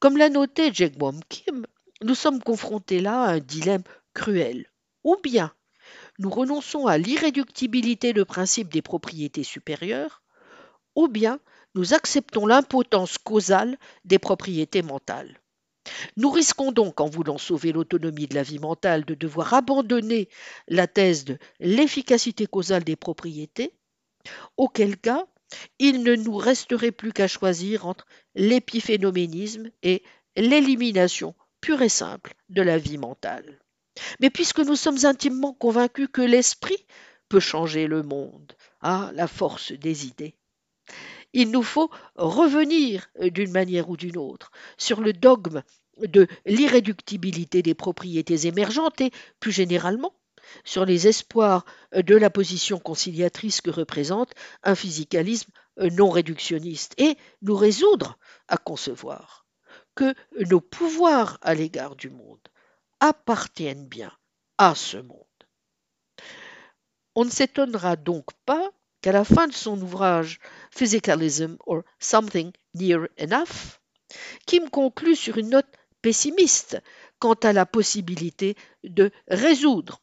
Comme 0.00 0.16
l'a 0.16 0.28
noté 0.28 0.72
Jegwom 0.72 1.20
Kim, 1.28 1.66
nous 2.02 2.14
sommes 2.14 2.42
confrontés 2.42 3.00
là 3.00 3.22
à 3.22 3.32
un 3.32 3.38
dilemme 3.38 3.84
cruel. 4.12 4.66
Ou 5.04 5.16
bien 5.22 5.52
nous 6.18 6.30
renonçons 6.30 6.86
à 6.86 6.98
l'irréductibilité 6.98 8.12
de 8.12 8.22
principe 8.22 8.72
des 8.72 8.82
propriétés 8.82 9.44
supérieures, 9.44 10.21
ou 10.94 11.08
bien 11.08 11.40
nous 11.74 11.94
acceptons 11.94 12.46
l'impotence 12.46 13.18
causale 13.18 13.78
des 14.04 14.18
propriétés 14.18 14.82
mentales. 14.82 15.40
Nous 16.16 16.30
risquons 16.30 16.70
donc, 16.70 17.00
en 17.00 17.08
voulant 17.08 17.38
sauver 17.38 17.72
l'autonomie 17.72 18.28
de 18.28 18.34
la 18.34 18.42
vie 18.42 18.58
mentale, 18.58 19.04
de 19.04 19.14
devoir 19.14 19.52
abandonner 19.54 20.28
la 20.68 20.86
thèse 20.86 21.24
de 21.24 21.38
l'efficacité 21.58 22.46
causale 22.46 22.84
des 22.84 22.96
propriétés, 22.96 23.74
auquel 24.56 24.96
cas 24.96 25.26
il 25.78 26.02
ne 26.02 26.14
nous 26.14 26.36
resterait 26.36 26.92
plus 26.92 27.12
qu'à 27.12 27.28
choisir 27.28 27.86
entre 27.86 28.06
l'épiphénoménisme 28.34 29.70
et 29.82 30.02
l'élimination 30.36 31.34
pure 31.60 31.82
et 31.82 31.88
simple 31.88 32.34
de 32.48 32.62
la 32.62 32.78
vie 32.78 32.98
mentale. 32.98 33.58
Mais 34.20 34.30
puisque 34.30 34.60
nous 34.60 34.76
sommes 34.76 35.04
intimement 35.04 35.52
convaincus 35.52 36.08
que 36.12 36.22
l'esprit 36.22 36.86
peut 37.28 37.40
changer 37.40 37.86
le 37.86 38.02
monde, 38.02 38.52
ah, 38.80 39.10
la 39.14 39.26
force 39.26 39.72
des 39.72 40.06
idées, 40.06 40.36
il 41.32 41.50
nous 41.50 41.62
faut 41.62 41.90
revenir 42.16 43.08
euh, 43.20 43.30
d'une 43.30 43.52
manière 43.52 43.88
ou 43.88 43.96
d'une 43.96 44.18
autre 44.18 44.50
sur 44.76 45.00
le 45.00 45.12
dogme 45.12 45.62
de 45.98 46.26
l'irréductibilité 46.46 47.62
des 47.62 47.74
propriétés 47.74 48.46
émergentes 48.46 49.00
et, 49.00 49.10
plus 49.40 49.52
généralement, 49.52 50.14
sur 50.64 50.84
les 50.84 51.08
espoirs 51.08 51.64
euh, 51.94 52.02
de 52.02 52.16
la 52.16 52.30
position 52.30 52.78
conciliatrice 52.78 53.60
que 53.60 53.70
représente 53.70 54.34
un 54.62 54.74
physicalisme 54.74 55.50
euh, 55.78 55.90
non 55.90 56.10
réductionniste 56.10 56.94
et 56.98 57.16
nous 57.42 57.56
résoudre 57.56 58.18
à 58.48 58.56
concevoir 58.56 59.46
que 59.94 60.14
nos 60.48 60.60
pouvoirs 60.60 61.38
à 61.42 61.54
l'égard 61.54 61.96
du 61.96 62.10
monde 62.10 62.40
appartiennent 63.00 63.86
bien 63.86 64.12
à 64.58 64.74
ce 64.74 64.96
monde. 64.96 65.18
On 67.14 67.24
ne 67.24 67.30
s'étonnera 67.30 67.96
donc 67.96 68.26
pas 68.46 68.70
qu'à 69.02 69.12
la 69.12 69.24
fin 69.24 69.48
de 69.48 69.52
son 69.52 69.80
ouvrage 69.82 70.38
Physicalism 70.70 71.56
or 71.66 71.82
Something 71.98 72.52
Near 72.74 73.08
Enough, 73.18 73.80
Kim 74.46 74.70
conclut 74.70 75.16
sur 75.16 75.36
une 75.38 75.50
note 75.50 75.66
pessimiste 76.00 76.80
quant 77.18 77.34
à 77.34 77.52
la 77.52 77.66
possibilité 77.66 78.56
de 78.84 79.10
résoudre 79.28 80.00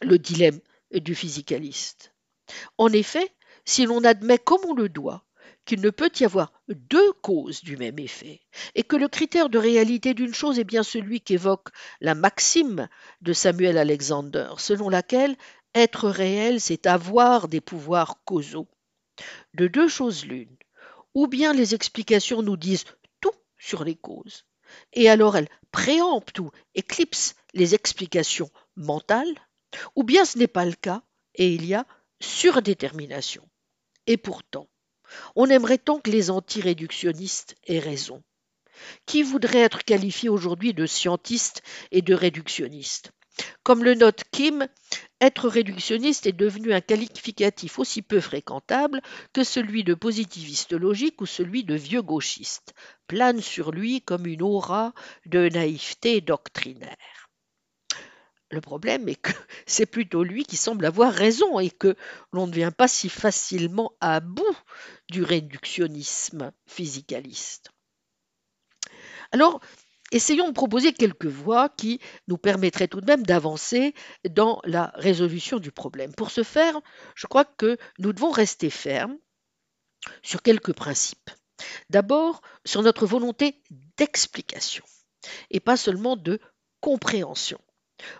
le 0.00 0.18
dilemme 0.18 0.60
du 0.92 1.14
physicaliste. 1.14 2.14
En 2.78 2.88
effet, 2.92 3.32
si 3.64 3.86
l'on 3.86 4.04
admet 4.04 4.38
comme 4.38 4.64
on 4.66 4.74
le 4.74 4.88
doit 4.88 5.24
qu'il 5.64 5.80
ne 5.80 5.90
peut 5.90 6.10
y 6.18 6.24
avoir 6.24 6.52
deux 6.68 7.12
causes 7.12 7.62
du 7.62 7.76
même 7.76 8.00
effet, 8.00 8.40
et 8.74 8.82
que 8.82 8.96
le 8.96 9.06
critère 9.06 9.48
de 9.48 9.58
réalité 9.58 10.12
d'une 10.12 10.34
chose 10.34 10.58
est 10.58 10.64
bien 10.64 10.82
celui 10.82 11.20
qu'évoque 11.20 11.68
la 12.00 12.16
maxime 12.16 12.88
de 13.20 13.32
Samuel 13.32 13.78
Alexander, 13.78 14.48
selon 14.58 14.88
laquelle 14.88 15.36
être 15.74 16.08
réel, 16.08 16.60
c'est 16.60 16.86
avoir 16.86 17.48
des 17.48 17.60
pouvoirs 17.60 18.22
causaux. 18.24 18.68
De 19.54 19.66
deux 19.66 19.88
choses 19.88 20.24
l'une. 20.24 20.56
Ou 21.14 21.26
bien 21.26 21.52
les 21.52 21.74
explications 21.74 22.42
nous 22.42 22.56
disent 22.56 22.86
tout 23.20 23.34
sur 23.58 23.84
les 23.84 23.96
causes, 23.96 24.46
et 24.92 25.10
alors 25.10 25.36
elles 25.36 25.50
préemptent 25.70 26.38
ou 26.38 26.50
éclipsent 26.74 27.34
les 27.52 27.74
explications 27.74 28.50
mentales, 28.76 29.34
ou 29.94 30.04
bien 30.04 30.24
ce 30.24 30.38
n'est 30.38 30.46
pas 30.46 30.64
le 30.64 30.72
cas, 30.72 31.02
et 31.34 31.54
il 31.54 31.66
y 31.66 31.74
a 31.74 31.86
surdétermination. 32.20 33.46
Et 34.06 34.16
pourtant, 34.16 34.68
on 35.36 35.50
aimerait 35.50 35.78
tant 35.78 36.00
que 36.00 36.10
les 36.10 36.30
anti-réductionnistes 36.30 37.56
aient 37.66 37.78
raison. 37.78 38.22
Qui 39.06 39.22
voudrait 39.22 39.60
être 39.60 39.84
qualifié 39.84 40.28
aujourd'hui 40.28 40.72
de 40.74 40.86
scientiste 40.86 41.62
et 41.90 42.02
de 42.02 42.14
réductionniste? 42.14 43.12
Comme 43.62 43.84
le 43.84 43.94
note 43.94 44.24
Kim, 44.32 44.66
être 45.20 45.48
réductionniste 45.48 46.26
est 46.26 46.32
devenu 46.32 46.72
un 46.72 46.80
qualificatif 46.80 47.78
aussi 47.78 48.02
peu 48.02 48.20
fréquentable 48.20 49.00
que 49.32 49.44
celui 49.44 49.84
de 49.84 49.94
positiviste 49.94 50.72
logique 50.72 51.20
ou 51.20 51.26
celui 51.26 51.62
de 51.64 51.74
vieux 51.74 52.02
gauchiste, 52.02 52.74
plane 53.06 53.40
sur 53.40 53.70
lui 53.70 54.02
comme 54.02 54.26
une 54.26 54.42
aura 54.42 54.92
de 55.26 55.48
naïveté 55.48 56.20
doctrinaire. 56.20 57.28
Le 58.50 58.60
problème 58.60 59.08
est 59.08 59.16
que 59.16 59.32
c'est 59.66 59.86
plutôt 59.86 60.22
lui 60.22 60.44
qui 60.44 60.56
semble 60.56 60.84
avoir 60.84 61.12
raison 61.12 61.58
et 61.58 61.70
que 61.70 61.96
l'on 62.32 62.46
ne 62.46 62.52
vient 62.52 62.70
pas 62.70 62.88
si 62.88 63.08
facilement 63.08 63.92
à 64.00 64.20
bout 64.20 64.58
du 65.08 65.22
réductionnisme 65.22 66.52
physicaliste. 66.66 67.70
Alors, 69.30 69.60
essayons 70.12 70.48
de 70.48 70.54
proposer 70.54 70.92
quelques 70.92 71.26
voies 71.26 71.68
qui 71.70 72.00
nous 72.28 72.38
permettraient 72.38 72.88
tout 72.88 73.00
de 73.00 73.06
même 73.06 73.24
d'avancer 73.24 73.94
dans 74.28 74.60
la 74.64 74.92
résolution 74.94 75.58
du 75.58 75.72
problème. 75.72 76.14
Pour 76.14 76.30
ce 76.30 76.42
faire, 76.42 76.78
je 77.14 77.26
crois 77.26 77.44
que 77.44 77.76
nous 77.98 78.12
devons 78.12 78.30
rester 78.30 78.70
fermes 78.70 79.18
sur 80.22 80.42
quelques 80.42 80.72
principes. 80.74 81.30
D'abord, 81.90 82.42
sur 82.64 82.82
notre 82.82 83.06
volonté 83.06 83.62
d'explication 83.96 84.84
et 85.50 85.60
pas 85.60 85.76
seulement 85.76 86.16
de 86.16 86.40
compréhension. 86.80 87.60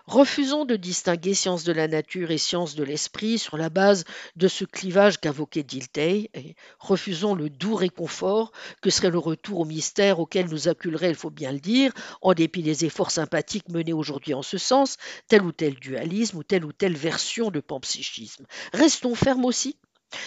Refusons 0.05 0.65
de 0.65 0.75
distinguer 0.75 1.33
science 1.33 1.63
de 1.63 1.73
la 1.73 1.87
nature 1.87 2.31
et 2.31 2.37
science 2.37 2.75
de 2.75 2.83
l'esprit 2.83 3.39
sur 3.39 3.57
la 3.57 3.69
base 3.69 4.05
de 4.35 4.47
ce 4.47 4.65
clivage 4.65 5.17
qu'invoquait 5.19 5.63
Dilthey, 5.63 6.29
et 6.33 6.55
refusons 6.79 7.35
le 7.35 7.49
doux 7.49 7.75
réconfort 7.75 8.51
que 8.81 8.89
serait 8.89 9.09
le 9.09 9.17
retour 9.17 9.61
au 9.61 9.65
mystère 9.65 10.19
auquel 10.19 10.49
nous 10.49 10.67
acculerait, 10.67 11.09
il 11.09 11.15
faut 11.15 11.29
bien 11.29 11.51
le 11.51 11.59
dire, 11.59 11.93
en 12.21 12.33
dépit 12.33 12.63
des 12.63 12.85
efforts 12.85 13.11
sympathiques 13.11 13.69
menés 13.69 13.93
aujourd'hui 13.93 14.33
en 14.33 14.41
ce 14.41 14.57
sens, 14.57 14.97
tel 15.27 15.43
ou 15.43 15.51
tel 15.51 15.75
dualisme 15.75 16.37
ou 16.37 16.43
telle 16.43 16.65
ou 16.65 16.73
telle 16.73 16.95
version 16.95 17.51
de 17.51 17.59
panpsychisme. 17.59 18.45
Restons 18.73 19.15
fermes 19.15 19.45
aussi 19.45 19.77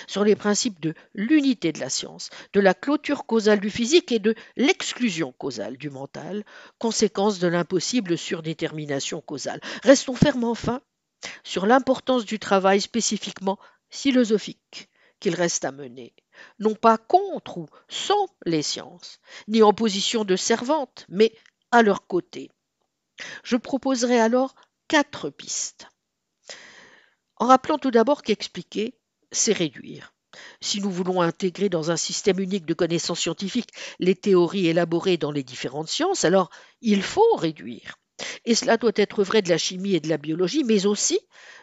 sur 0.06 0.24
les 0.24 0.36
principes 0.36 0.80
de 0.80 0.94
l'unité 1.14 1.72
de 1.72 1.80
la 1.80 1.90
science, 1.90 2.30
de 2.52 2.60
la 2.60 2.74
clôture 2.74 3.26
causale 3.26 3.60
du 3.60 3.70
physique 3.70 4.12
et 4.12 4.18
de 4.18 4.34
l'exclusion 4.56 5.32
causale 5.32 5.76
du 5.76 5.90
mental, 5.90 6.44
conséquence 6.78 7.38
de 7.38 7.48
l'impossible 7.48 8.18
surdétermination 8.18 9.20
causale. 9.20 9.60
Restons 9.82 10.14
fermes 10.14 10.44
enfin 10.44 10.80
sur 11.44 11.66
l'importance 11.66 12.24
du 12.24 12.38
travail 12.38 12.80
spécifiquement 12.80 13.58
philosophique 13.90 14.88
qu'il 15.20 15.34
reste 15.34 15.64
à 15.64 15.72
mener, 15.72 16.14
non 16.58 16.74
pas 16.74 16.98
contre 16.98 17.58
ou 17.58 17.68
sans 17.88 18.28
les 18.44 18.62
sciences, 18.62 19.18
ni 19.48 19.62
en 19.62 19.72
position 19.72 20.24
de 20.24 20.36
servante, 20.36 21.06
mais 21.08 21.32
à 21.70 21.82
leur 21.82 22.06
côté. 22.06 22.50
Je 23.42 23.56
proposerai 23.56 24.20
alors 24.20 24.54
quatre 24.88 25.30
pistes. 25.30 25.88
En 27.36 27.46
rappelant 27.46 27.78
tout 27.78 27.90
d'abord 27.90 28.22
qu'expliquer 28.22 28.94
c'est 29.32 29.52
réduire. 29.52 30.14
Si 30.60 30.80
nous 30.80 30.90
voulons 30.90 31.22
intégrer 31.22 31.68
dans 31.68 31.90
un 31.90 31.96
système 31.96 32.40
unique 32.40 32.66
de 32.66 32.74
connaissances 32.74 33.20
scientifiques 33.20 33.70
les 33.98 34.14
théories 34.14 34.66
élaborées 34.66 35.16
dans 35.16 35.32
les 35.32 35.42
différentes 35.42 35.88
sciences, 35.88 36.24
alors 36.24 36.50
il 36.80 37.02
faut 37.02 37.34
réduire. 37.36 37.98
Et 38.44 38.54
cela 38.54 38.76
doit 38.76 38.92
être 38.96 39.22
vrai 39.22 39.42
de 39.42 39.48
la 39.48 39.58
chimie 39.58 39.94
et 39.94 40.00
de 40.00 40.08
la 40.08 40.16
biologie, 40.16 40.64
mais 40.64 40.86
aussi 40.86 41.18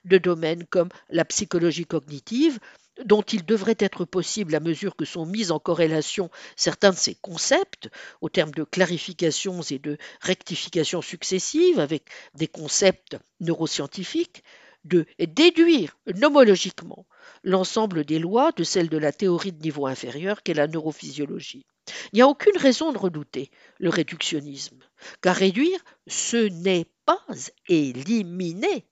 de 0.06 0.18
domaines 0.18 0.66
comme 0.66 0.90
la 1.10 1.26
psychologie 1.26 1.86
cognitive, 1.86 2.60
dont 3.06 3.24
il 3.24 3.44
devrait 3.44 3.78
être 3.80 4.06
possible, 4.06 4.54
à 4.54 4.60
mesure 4.60 4.96
que 4.96 5.06
sont 5.06 5.26
mis 5.26 5.52
en 5.52 5.60
corrélation 5.60 6.30
certains 6.56 6.92
de 6.92 6.96
ces 6.96 7.16
concepts, 7.16 7.90
au 8.22 8.30
terme 8.30 8.52
de 8.52 8.64
clarifications 8.64 9.62
et 9.62 9.80
de 9.80 9.98
rectifications 10.22 11.02
successives 11.02 11.80
avec 11.80 12.04
des 12.36 12.48
concepts 12.48 13.18
neuroscientifiques, 13.40 14.44
de 14.84 15.06
déduire 15.20 15.98
nomologiquement 16.16 17.06
l'ensemble 17.44 18.06
des 18.06 18.20
lois 18.20 18.52
de 18.52 18.64
celles 18.64 18.90
de 18.90 18.98
la 18.98 19.12
théorie 19.12 19.52
de 19.52 19.62
niveau 19.62 19.88
inférieur 19.88 20.44
qu'est 20.44 20.54
la 20.54 20.68
neurophysiologie. 20.68 21.66
Il 22.12 22.16
n'y 22.16 22.22
a 22.22 22.28
aucune 22.28 22.58
raison 22.58 22.92
de 22.92 22.98
redouter 22.98 23.52
le 23.80 23.90
réductionnisme, 23.90 24.80
car 25.22 25.36
réduire, 25.36 25.84
ce 26.08 26.38
n'est 26.38 26.88
pas 27.06 27.20
éliminer. 27.68 28.86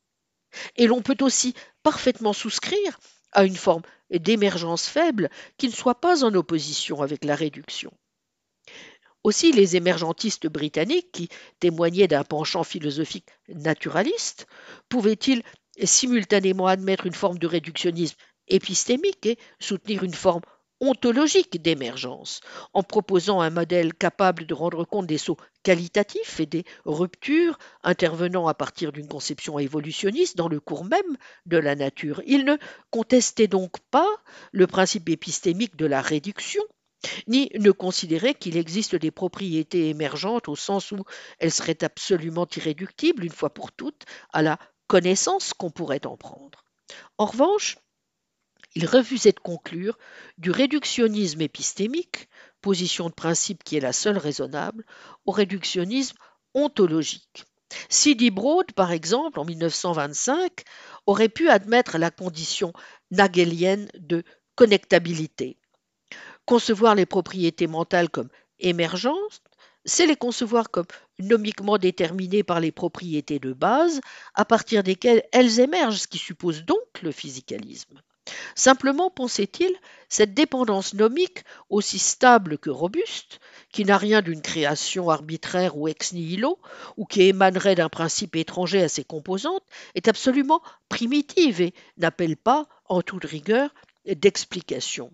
Et 0.76 0.88
l'on 0.88 1.02
peut 1.02 1.18
aussi 1.22 1.54
parfaitement 1.84 2.34
souscrire 2.34 3.00
à 3.32 3.46
une 3.46 3.56
forme 3.56 3.84
d'émergence 4.10 4.88
faible 4.88 5.30
qui 5.58 5.68
ne 5.68 5.74
soit 5.74 6.02
pas 6.02 6.26
en 6.26 6.34
opposition 6.34 7.02
avec 7.02 7.24
la 7.24 7.36
réduction. 7.36 7.94
Aussi, 9.24 9.52
les 9.52 9.76
émergentistes 9.76 10.48
britanniques, 10.48 11.12
qui 11.12 11.30
témoignaient 11.60 12.08
d'un 12.08 12.24
penchant 12.24 12.64
philosophique 12.64 13.30
naturaliste, 13.50 14.48
pouvaient-ils 14.90 15.44
simultanément 15.86 16.68
admettre 16.68 17.06
une 17.06 17.14
forme 17.14 17.40
de 17.40 17.48
réductionnisme 17.48 18.18
épistémique 18.48 19.26
et 19.26 19.38
soutenir 19.60 20.04
une 20.04 20.14
forme 20.14 20.42
ontologique 20.82 21.62
d'émergence, 21.62 22.42
en 22.74 22.82
proposant 22.82 23.40
un 23.40 23.52
modèle 23.52 23.94
capable 23.94 24.48
de 24.48 24.54
rendre 24.56 24.84
compte 24.84 25.06
des 25.06 25.20
sauts 25.20 25.38
qualitatifs 25.64 26.40
et 26.40 26.48
des 26.48 26.66
ruptures 26.86 27.60
intervenant 27.84 28.48
à 28.48 28.56
partir 28.56 28.92
d'une 28.92 29.08
conception 29.08 29.60
évolutionniste 29.60 30.38
dans 30.38 30.50
le 30.50 30.60
cours 30.60 30.84
même 30.84 31.18
de 31.46 31.58
la 31.58 31.76
nature. 31.76 32.22
Il 32.26 32.46
ne 32.46 32.58
contestait 32.90 33.48
donc 33.48 33.78
pas 33.92 34.10
le 34.52 34.66
principe 34.66 35.08
épistémique 35.10 35.76
de 35.76 35.86
la 35.86 36.02
réduction, 36.02 36.64
ni 37.28 37.50
ne 37.60 37.72
considérait 37.72 38.34
qu'il 38.34 38.58
existe 38.58 38.96
des 38.96 39.12
propriétés 39.12 39.90
émergentes 39.90 40.48
au 40.48 40.56
sens 40.56 40.92
où 40.92 41.04
elles 41.40 41.52
seraient 41.52 41.84
absolument 41.84 42.48
irréductibles, 42.56 43.24
une 43.24 43.32
fois 43.32 43.54
pour 43.54 43.72
toutes, 43.72 44.06
à 44.34 44.42
la 44.42 44.58
connaissance 44.92 45.54
qu'on 45.54 45.72
pourrait 45.72 46.06
en 46.06 46.18
prendre. 46.18 46.66
En 47.18 47.26
revanche, 47.26 47.78
il 48.76 48.86
refusait 48.86 49.32
de 49.32 49.40
conclure 49.40 49.98
du 50.38 50.52
réductionnisme 50.52 51.40
épistémique, 51.40 52.28
position 52.60 53.08
de 53.08 53.14
principe 53.14 53.64
qui 53.64 53.78
est 53.78 53.80
la 53.80 53.94
seule 53.94 54.18
raisonnable, 54.18 54.86
au 55.26 55.32
réductionnisme 55.32 56.18
ontologique. 56.54 57.46
Sidi 57.88 58.32
Broad, 58.32 58.74
par 58.74 58.92
exemple, 58.92 59.40
en 59.40 59.46
1925, 59.46 60.52
aurait 61.06 61.30
pu 61.30 61.48
admettre 61.48 61.98
la 61.98 62.12
condition 62.12 62.74
nagelienne 63.12 63.88
de 63.98 64.26
connectabilité. 64.56 65.58
Concevoir 66.44 66.96
les 66.96 67.06
propriétés 67.06 67.68
mentales 67.68 68.10
comme 68.10 68.30
émergentes, 68.60 69.42
c'est 69.86 70.06
les 70.06 70.16
concevoir 70.16 70.70
comme 70.70 70.86
nomiquement 71.20 71.78
déterminées 71.78 72.44
par 72.44 72.60
les 72.60 72.72
propriétés 72.72 73.40
de 73.40 73.54
base 73.54 74.02
à 74.34 74.46
partir 74.46 74.84
desquelles 74.84 75.24
elles 75.32 75.60
émergent, 75.60 76.00
ce 76.00 76.08
qui 76.08 76.18
suppose 76.18 76.64
donc 76.66 77.02
le 77.02 77.12
physicalisme. 77.12 78.02
Simplement, 78.56 79.10
pensait-il, 79.10 79.74
cette 80.08 80.34
dépendance 80.34 80.94
nomique, 80.94 81.44
aussi 81.70 82.00
stable 82.00 82.58
que 82.58 82.70
robuste, 82.70 83.40
qui 83.72 83.84
n'a 83.84 83.98
rien 83.98 84.22
d'une 84.22 84.42
création 84.42 85.10
arbitraire 85.10 85.78
ou 85.78 85.88
ex 85.88 86.14
nihilo, 86.14 86.60
ou 86.98 87.06
qui 87.06 87.24
émanerait 87.24 87.76
d'un 87.76 87.90
principe 87.90 88.36
étranger 88.36 88.84
à 88.84 88.90
ses 88.90 89.04
composantes, 89.04 89.64
est 89.96 90.08
absolument 90.08 90.62
primitive 90.90 91.62
et 91.62 91.74
n'appelle 91.98 92.38
pas, 92.38 92.68
en 92.86 93.02
toute 93.02 93.26
rigueur, 93.26 93.74
d'explication. 94.06 95.12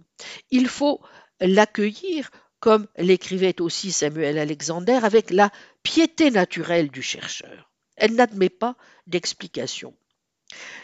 Il 0.52 0.68
faut 0.68 1.02
l'accueillir 1.40 2.30
comme 2.60 2.88
l'écrivait 2.98 3.62
aussi 3.62 3.92
Samuel 3.92 4.38
Alexander, 4.38 5.00
avec 5.04 5.32
la 5.32 5.52
piété 5.84 6.32
naturelle 6.32 6.90
du 6.90 7.02
chercheur. 7.02 7.72
Elle 7.96 8.16
n'admet 8.16 8.50
pas 8.50 8.76
d'explication. 9.06 9.96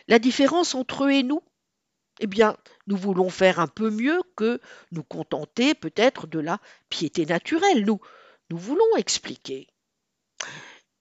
La 0.07 0.19
différence 0.19 0.75
entre 0.75 1.05
eux 1.05 1.11
et 1.11 1.23
nous? 1.23 1.41
Eh 2.19 2.27
bien, 2.27 2.57
nous 2.87 2.97
voulons 2.97 3.29
faire 3.29 3.59
un 3.59 3.67
peu 3.67 3.89
mieux 3.89 4.21
que 4.35 4.59
nous 4.91 5.03
contenter 5.03 5.73
peut-être 5.73 6.27
de 6.27 6.39
la 6.39 6.59
piété 6.89 7.25
naturelle. 7.25 7.85
Nous, 7.85 7.99
nous 8.49 8.57
voulons 8.57 8.95
expliquer. 8.97 9.67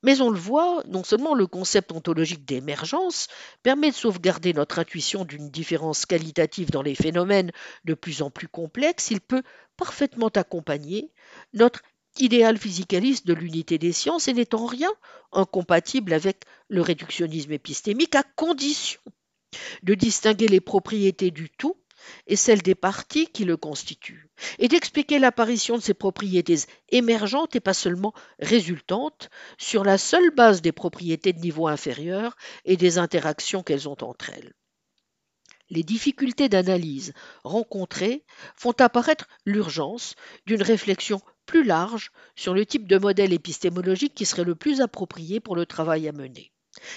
Mais 0.03 0.20
on 0.20 0.31
le 0.31 0.39
voit, 0.39 0.83
non 0.89 1.05
seulement 1.05 1.35
le 1.35 1.47
concept 1.47 1.93
ontologique 1.93 2.45
d'émergence 2.45 3.29
permet 3.62 3.91
de 3.91 3.97
sauvegarder 3.97 4.53
notre 4.53 4.79
intuition 4.79 5.24
d'une 5.24 5.51
différence 5.51 6.07
qualitative 6.07 6.70
dans 6.70 6.83
les 6.83 6.95
phénomènes 6.95 7.53
de 7.85 7.95
plus 7.95 8.23
en 8.23 8.31
plus 8.31 8.49
complexes, 8.49 9.11
il 9.11 9.20
peut 9.20 9.43
parfaitement 9.77 10.29
accompagner 10.29 11.12
notre 11.55 11.83
idéal 12.19 12.59
physicaliste 12.59 13.27
de 13.27 13.35
l'unité 13.35 13.79
des 13.79 13.93
sciences 13.93 14.29
et 14.29 14.35
n'est 14.35 14.55
en 14.55 14.66
rien 14.66 14.91
incompatible 15.33 16.12
avec 16.12 16.45
le 16.69 16.83
réductionnisme 16.83 17.53
épistémique 17.53 18.15
à 18.15 18.23
condition 18.23 19.01
de 19.83 19.95
distinguer 19.95 20.49
les 20.49 20.61
propriétés 20.61 21.31
du 21.31 21.51
tout 21.51 21.77
et 22.27 22.37
celle 22.37 22.62
des 22.62 22.74
parties 22.74 23.27
qui 23.27 23.45
le 23.45 23.57
constituent, 23.57 24.31
et 24.59 24.69
d'expliquer 24.69 25.19
l'apparition 25.19 25.77
de 25.77 25.83
ces 25.83 25.95
propriétés 25.95 26.59
émergentes 26.91 27.57
et 27.57 27.61
pas 27.61 27.74
seulement 27.74 28.12
résultantes 28.39 29.31
sur 29.59 29.85
la 29.85 29.99
seule 29.99 30.31
base 30.31 30.62
des 30.62 30.73
propriétés 30.73 31.33
de 31.33 31.41
niveau 31.41 31.69
inférieur 31.69 32.37
et 32.65 32.77
des 32.77 32.99
interactions 32.99 33.62
qu'elles 33.62 33.89
ont 33.89 34.03
entre 34.03 34.31
elles. 34.31 34.53
Les 35.70 35.83
difficultés 35.83 36.51
d'analyse 36.51 37.15
rencontrées 37.45 38.24
font 38.57 38.74
apparaître 38.79 39.27
l'urgence 39.47 40.16
d'une 40.45 40.62
réflexion 40.62 41.23
plus 41.47 41.65
large 41.65 42.12
sur 42.37 42.53
le 42.53 42.66
type 42.66 42.87
de 42.87 42.99
modèle 42.99 43.33
épistémologique 43.33 44.15
qui 44.15 44.27
serait 44.27 44.45
le 44.45 44.55
plus 44.55 44.81
approprié 44.81 45.41
pour 45.41 45.57
le 45.57 45.65
travail 45.65 46.09
à 46.09 46.12
mener. 46.12 46.53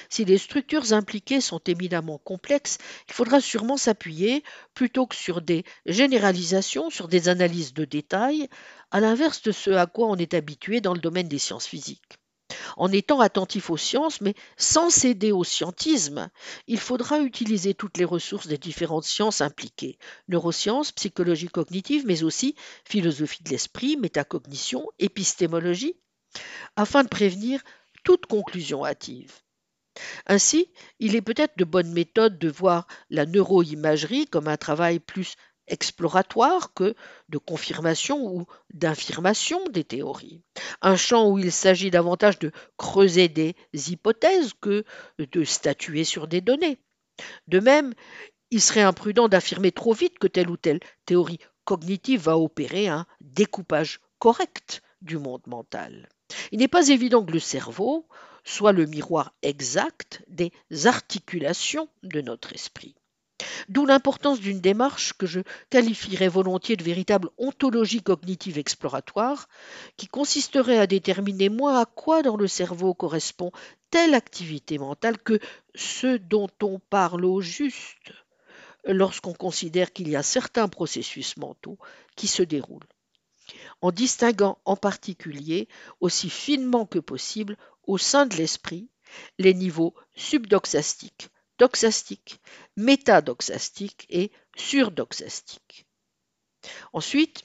Si 0.10 0.26
les 0.26 0.38
structures 0.38 0.94
impliquées 0.94 1.42
sont 1.42 1.60
éminemment 1.66 2.18
complexes, 2.18 2.78
il 3.08 3.14
faudra 3.14 3.42
sûrement 3.42 3.78
s'appuyer, 3.78 4.44
plutôt 4.74 5.06
que 5.06 5.16
sur 5.16 5.42
des 5.42 5.64
généralisations, 5.86 6.90
sur 6.90 7.08
des 7.08 7.30
analyses 7.30 7.74
de 7.74 7.86
détails, 7.86 8.48
à 8.92 9.00
l'inverse 9.00 9.42
de 9.42 9.52
ce 9.52 9.72
à 9.72 9.86
quoi 9.86 10.08
on 10.08 10.16
est 10.16 10.34
habitué 10.34 10.82
dans 10.82 10.94
le 10.94 11.02
domaine 11.02 11.28
des 11.28 11.40
sciences 11.40 11.68
physiques. 11.68 12.20
En 12.78 12.92
étant 12.92 13.20
attentif 13.20 13.70
aux 13.70 13.78
sciences, 13.78 14.22
mais 14.22 14.36
sans 14.56 14.90
céder 14.90 15.32
au 15.32 15.44
scientisme, 15.44 16.30
il 16.68 16.80
faudra 16.80 17.20
utiliser 17.20 17.74
toutes 17.74 17.98
les 17.98 18.06
ressources 18.06 18.48
des 18.48 18.58
différentes 18.58 19.06
sciences 19.06 19.42
impliquées, 19.42 19.98
neurosciences, 20.28 20.92
psychologie 20.92 21.48
cognitive, 21.48 22.06
mais 22.06 22.24
aussi 22.24 22.56
philosophie 22.88 23.44
de 23.44 23.50
l'esprit, 23.50 23.98
métacognition, 23.98 24.88
épistémologie, 25.00 25.96
afin 26.76 27.04
de 27.04 27.10
prévenir 27.10 27.62
toute 28.04 28.28
conclusion 28.28 28.86
hâtive. 28.86 29.45
Ainsi, 30.26 30.72
il 31.00 31.16
est 31.16 31.22
peut-être 31.22 31.58
de 31.58 31.66
bonne 31.66 31.92
méthode 31.92 32.38
de 32.38 32.50
voir 32.50 32.88
la 33.10 33.26
neuroimagerie 33.26 34.28
comme 34.28 34.48
un 34.48 34.58
travail 34.58 35.00
plus 35.00 35.36
exploratoire 35.68 36.74
que 36.74 36.96
de 37.30 37.38
confirmation 37.38 38.24
ou 38.26 38.46
d'infirmation 38.74 39.68
des 39.70 39.84
théories. 39.84 40.42
Un 40.82 40.96
champ 40.96 41.30
où 41.30 41.40
il 41.40 41.52
s'agit 41.52 41.92
davantage 41.92 42.40
de 42.40 42.52
creuser 42.78 43.28
des 43.28 43.56
hypothèses 43.74 44.54
que 44.62 44.84
de 45.18 45.44
statuer 45.44 46.04
sur 46.04 46.28
des 46.28 46.42
données. 46.42 46.78
De 47.48 47.60
même, 47.60 47.94
il 48.52 48.62
serait 48.62 48.82
imprudent 48.82 49.28
d'affirmer 49.28 49.72
trop 49.72 49.94
vite 49.94 50.20
que 50.20 50.28
telle 50.28 50.50
ou 50.50 50.58
telle 50.58 50.80
théorie 51.06 51.40
cognitive 51.64 52.22
va 52.22 52.38
opérer 52.38 52.88
un 52.88 53.06
découpage 53.22 54.00
correct 54.20 54.82
du 55.02 55.18
monde 55.18 55.42
mental. 55.48 56.10
Il 56.52 56.60
n'est 56.60 56.68
pas 56.68 56.90
évident 56.90 57.26
que 57.26 57.32
le 57.32 57.40
cerveau 57.40 58.08
soit 58.46 58.72
le 58.72 58.86
miroir 58.86 59.34
exact 59.42 60.24
des 60.28 60.54
articulations 60.86 61.90
de 62.04 62.22
notre 62.22 62.54
esprit. 62.54 62.96
D'où 63.68 63.86
l'importance 63.86 64.40
d'une 64.40 64.62
démarche 64.62 65.14
que 65.14 65.26
je 65.26 65.42
qualifierais 65.70 66.30
volontiers 66.30 66.78
de 66.78 66.84
véritable 66.84 67.30
ontologie 67.38 68.02
cognitive 68.02 68.58
exploratoire, 68.58 69.50
qui 69.98 70.08
consisterait 70.08 70.78
à 70.78 70.88
déterminer 70.88 71.50
moins 71.50 71.82
à 71.82 71.86
quoi 71.86 72.22
dans 72.22 72.38
le 72.38 72.48
cerveau 72.48 72.94
correspond 72.94 73.52
telle 73.90 74.14
activité 74.14 74.78
mentale 74.78 75.18
que 75.18 75.40
ce 75.74 76.16
dont 76.18 76.50
on 76.62 76.80
parle 76.80 77.26
au 77.26 77.42
juste 77.42 78.14
lorsqu'on 78.86 79.34
considère 79.34 79.92
qu'il 79.92 80.08
y 80.08 80.16
a 80.16 80.24
certains 80.24 80.68
processus 80.68 81.38
mentaux 81.38 81.78
qui 82.16 82.28
se 82.28 82.44
déroulent, 82.44 82.88
en 83.86 83.92
distinguant 83.92 84.58
en 84.66 84.76
particulier 84.76 85.68
aussi 86.02 86.32
finement 86.32 86.88
que 86.88 86.98
possible 86.98 87.56
au 87.84 88.00
sein 88.00 88.26
de 88.26 88.36
l'esprit 88.36 88.90
les 89.38 89.54
niveaux 89.54 89.94
subdoxastiques, 90.16 91.30
doxastiques, 91.60 92.42
métadoxastiques 92.78 94.08
et 94.10 94.32
surdoxastiques. 94.58 95.86
Ensuite, 96.94 97.45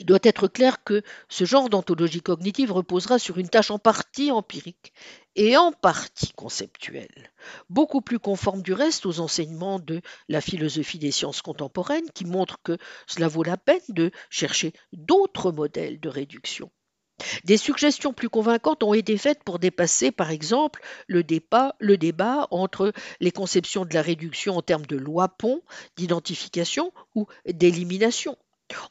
il 0.00 0.06
doit 0.06 0.18
être 0.22 0.48
clair 0.48 0.82
que 0.82 1.02
ce 1.28 1.44
genre 1.44 1.68
d'ontologie 1.68 2.22
cognitive 2.22 2.72
reposera 2.72 3.18
sur 3.18 3.36
une 3.36 3.50
tâche 3.50 3.70
en 3.70 3.78
partie 3.78 4.30
empirique 4.30 4.94
et 5.36 5.58
en 5.58 5.72
partie 5.72 6.32
conceptuelle, 6.32 7.30
beaucoup 7.68 8.00
plus 8.00 8.18
conforme 8.18 8.62
du 8.62 8.72
reste 8.72 9.04
aux 9.04 9.20
enseignements 9.20 9.78
de 9.78 10.00
la 10.28 10.40
philosophie 10.40 10.98
des 10.98 11.10
sciences 11.10 11.42
contemporaines 11.42 12.10
qui 12.14 12.24
montre 12.24 12.58
que 12.62 12.78
cela 13.06 13.28
vaut 13.28 13.42
la 13.42 13.58
peine 13.58 13.80
de 13.90 14.10
chercher 14.30 14.72
d'autres 14.94 15.52
modèles 15.52 16.00
de 16.00 16.08
réduction 16.08 16.70
des 17.44 17.58
suggestions 17.58 18.14
plus 18.14 18.30
convaincantes 18.30 18.82
ont 18.82 18.94
été 18.94 19.18
faites 19.18 19.44
pour 19.44 19.58
dépasser, 19.58 20.10
par 20.10 20.30
exemple, 20.30 20.80
le 21.06 21.22
débat, 21.22 21.76
le 21.78 21.98
débat 21.98 22.48
entre 22.50 22.94
les 23.20 23.30
conceptions 23.30 23.84
de 23.84 23.92
la 23.92 24.00
réduction 24.00 24.56
en 24.56 24.62
termes 24.62 24.86
de 24.86 24.96
loi 24.96 25.28
pont, 25.28 25.60
d'identification 25.96 26.94
ou 27.14 27.26
d'élimination. 27.46 28.38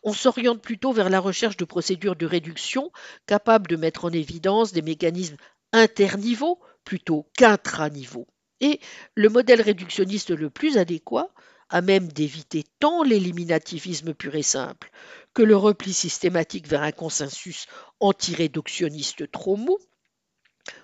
On 0.03 0.14
s'oriente 0.14 0.61
plutôt 0.61 0.91
vers 0.91 1.10
la 1.10 1.19
recherche 1.19 1.57
de 1.57 1.65
procédures 1.65 2.15
de 2.15 2.26
réduction 2.26 2.91
capables 3.26 3.68
de 3.68 3.76
mettre 3.76 4.06
en 4.06 4.11
évidence 4.11 4.72
des 4.72 4.81
mécanismes 4.81 5.38
interniveaux 5.72 6.60
plutôt 6.84 7.27
qu'intraniveaux. 7.38 8.27
Et 8.61 8.80
le 9.15 9.30
modèle 9.30 9.61
réductionniste 9.61 10.31
le 10.31 10.49
plus 10.49 10.77
adéquat 10.77 11.30
à 11.69 11.81
même 11.81 12.07
d'éviter 12.07 12.64
tant 12.80 13.03
l'éliminativisme 13.03 14.14
pur 14.14 14.35
et 14.35 14.43
simple 14.43 14.91
que 15.34 15.43
le 15.43 15.56
repli 15.56 15.93
systématique 15.93 16.68
vers 16.68 16.81
un 16.81 16.91
consensus 16.91 17.68
anti-réductionniste 17.99 19.31
trop 19.31 19.56
mou, 19.56 19.77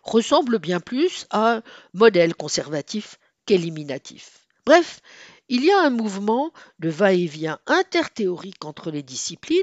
ressemble 0.04 0.60
bien 0.60 0.80
plus 0.80 1.26
à 1.32 1.56
un 1.56 1.64
modèle 1.94 2.36
conservatif 2.36 3.18
qu'éliminatif. 3.46 4.48
Bref, 4.66 5.02
il 5.48 5.64
y 5.64 5.72
a 5.72 5.80
un 5.80 5.90
mouvement 5.90 6.52
de 6.80 6.90
va-et-vient 6.90 7.60
interthéorique 7.68 8.66
entre 8.66 8.92
les 8.92 9.04
disciplines 9.04 9.62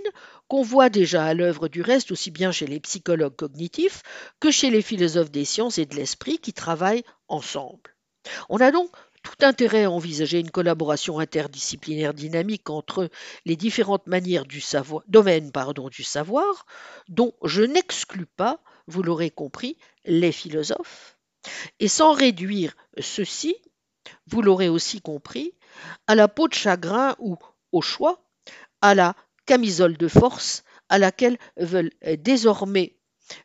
qu'on 0.49 0.63
voit 0.63 0.89
déjà 0.89 1.25
à 1.25 1.35
l'œuvre 1.35 1.69
du 1.69 1.83
reste 1.83 2.13
aussi 2.13 2.31
bien 2.31 2.53
chez 2.53 2.67
les 2.67 2.81
psychologues 2.81 3.37
cognitifs 3.37 4.03
que 4.41 4.51
chez 4.51 4.71
les 4.71 4.83
philosophes 4.83 5.31
des 5.31 5.45
sciences 5.45 5.79
et 5.79 5.87
de 5.87 5.97
l'esprit 5.97 6.39
qui 6.39 6.53
travaillent 6.53 7.05
ensemble. 7.29 7.97
On 8.49 8.59
a 8.59 8.71
donc 8.71 8.91
tout 9.23 9.45
intérêt 9.45 9.85
à 9.85 9.91
envisager 9.91 10.41
une 10.41 10.51
collaboration 10.51 11.19
interdisciplinaire 11.19 12.15
dynamique 12.15 12.71
entre 12.71 13.09
les 13.45 13.57
différentes 13.57 14.07
manières 14.07 14.47
du 14.47 14.61
savoir, 14.61 15.03
domaines 15.09 15.53
pardon, 15.53 15.89
du 15.89 16.03
savoir, 16.03 16.67
dont 17.09 17.33
je 17.45 17.63
n'exclus 17.63 18.27
pas, 18.27 18.63
vous 18.89 19.03
l'aurez 19.03 19.31
compris, 19.31 19.79
les 20.05 20.33
philosophes, 20.33 21.17
et 21.79 21.89
sans 21.89 22.13
réduire 22.13 22.75
ceci, 23.01 23.57
vous 24.27 24.43
l'aurez 24.43 24.69
aussi 24.69 25.01
compris, 25.01 25.55
à 26.07 26.15
la 26.15 26.29
peau 26.29 26.49
de 26.49 26.55
chagrin 26.55 27.17
ou 27.19 27.37
au 27.73 27.81
choix, 27.81 28.25
à 28.81 28.95
la 28.95 29.15
camisole 29.47 29.97
de 29.97 30.09
force 30.09 30.65
à 30.89 30.99
laquelle 30.99 31.39
veulent 31.57 31.93
désormais 32.19 32.97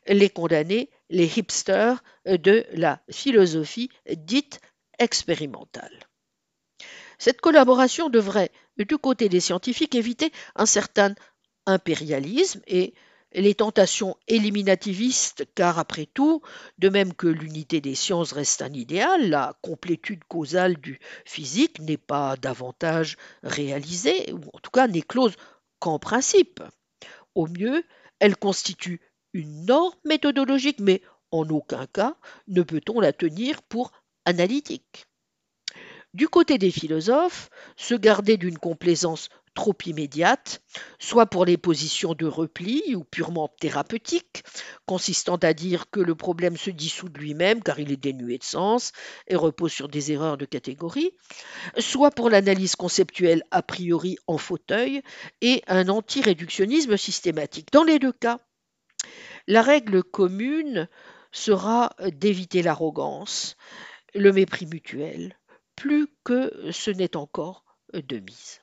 les 0.08 0.30
condamner 0.30 0.90
les 1.10 1.40
hipsters 1.40 2.04
de 2.26 2.66
la 2.74 3.02
philosophie 3.10 3.90
dite 4.10 4.60
expérimentale. 5.00 6.08
Cette 7.18 7.42
collaboration 7.42 8.10
devrait, 8.10 8.52
du 8.78 8.98
côté 8.98 9.30
des 9.30 9.40
scientifiques, 9.40 9.96
éviter 9.96 10.32
un 10.56 10.66
certain 10.66 11.16
impérialisme 11.66 12.62
et 12.68 12.94
les 13.34 13.56
tentations 13.56 14.18
éliminativistes, 14.28 15.46
car 15.56 15.80
après 15.80 16.06
tout, 16.06 16.42
de 16.78 16.90
même 16.90 17.14
que 17.14 17.28
l'unité 17.28 17.82
des 17.82 17.96
sciences 17.96 18.32
reste 18.32 18.62
un 18.62 18.74
idéal, 18.74 19.30
la 19.30 19.58
complétude 19.62 20.24
causale 20.26 20.78
du 20.78 21.00
physique 21.26 21.80
n'est 21.80 21.98
pas 21.98 22.38
davantage 22.38 23.18
réalisée, 23.44 24.32
ou 24.34 24.42
en 24.54 24.60
tout 24.60 24.72
cas 24.72 24.88
n'est 24.88 25.02
close 25.02 25.36
qu'en 25.80 26.00
principe. 26.00 26.64
Au 27.36 27.48
mieux, 27.48 27.84
elle 28.20 28.38
constitue 28.38 29.02
une 29.34 29.66
norme 29.66 29.94
méthodologique, 30.06 30.80
mais 30.80 31.02
en 31.32 31.48
aucun 31.50 31.86
cas 31.88 32.16
ne 32.48 32.64
peut-on 32.64 33.00
la 33.00 33.14
tenir 33.14 33.62
pour 33.62 33.92
analytique. 34.26 35.06
Du 36.14 36.28
côté 36.30 36.58
des 36.58 36.72
philosophes, 36.72 37.50
se 37.76 37.94
garder 37.94 38.38
d'une 38.38 38.58
complaisance 38.58 39.30
trop 39.58 39.76
immédiate, 39.88 40.62
soit 41.00 41.26
pour 41.26 41.44
les 41.44 41.58
positions 41.58 42.14
de 42.14 42.28
repli 42.28 42.94
ou 42.94 43.04
purement 43.04 43.50
thérapeutiques, 43.60 44.44
consistant 44.86 45.38
à 45.38 45.54
dire 45.54 45.90
que 45.90 46.00
le 46.00 46.14
problème 46.14 46.58
se 46.58 46.70
dissout 46.70 47.10
de 47.10 47.18
lui-même 47.18 47.64
car 47.64 47.80
il 47.80 47.92
est 47.92 47.98
dénué 47.98 48.38
de 48.38 48.44
sens 48.44 48.92
et 49.28 49.36
repose 49.36 49.72
sur 49.72 49.88
des 49.88 50.12
erreurs 50.12 50.38
de 50.38 50.46
catégorie, 50.46 51.10
soit 51.80 52.12
pour 52.12 52.30
l'analyse 52.30 52.76
conceptuelle 52.76 53.42
a 53.50 53.64
priori 53.64 54.20
en 54.28 54.38
fauteuil 54.38 55.02
et 55.42 55.64
un 55.66 55.90
anti-réductionnisme 55.90 56.96
systématique. 56.96 57.72
Dans 57.72 57.84
les 57.84 57.98
deux 57.98 58.14
cas, 58.14 58.40
la 59.48 59.64
règle 59.64 60.04
commune 60.04 60.88
sera 61.32 61.96
d'éviter 62.12 62.62
l'arrogance, 62.62 63.58
le 64.14 64.32
mépris 64.32 64.68
mutuel, 64.68 65.36
plus 65.76 66.08
que 66.24 66.72
ce 66.72 66.92
n'est 66.92 67.18
encore 67.18 67.66
de 67.92 68.20
mise. 68.20 68.62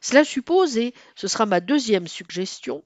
Cela 0.00 0.24
suppose, 0.24 0.76
et 0.76 0.94
ce 1.14 1.28
sera 1.28 1.46
ma 1.46 1.60
deuxième 1.60 2.08
suggestion, 2.08 2.84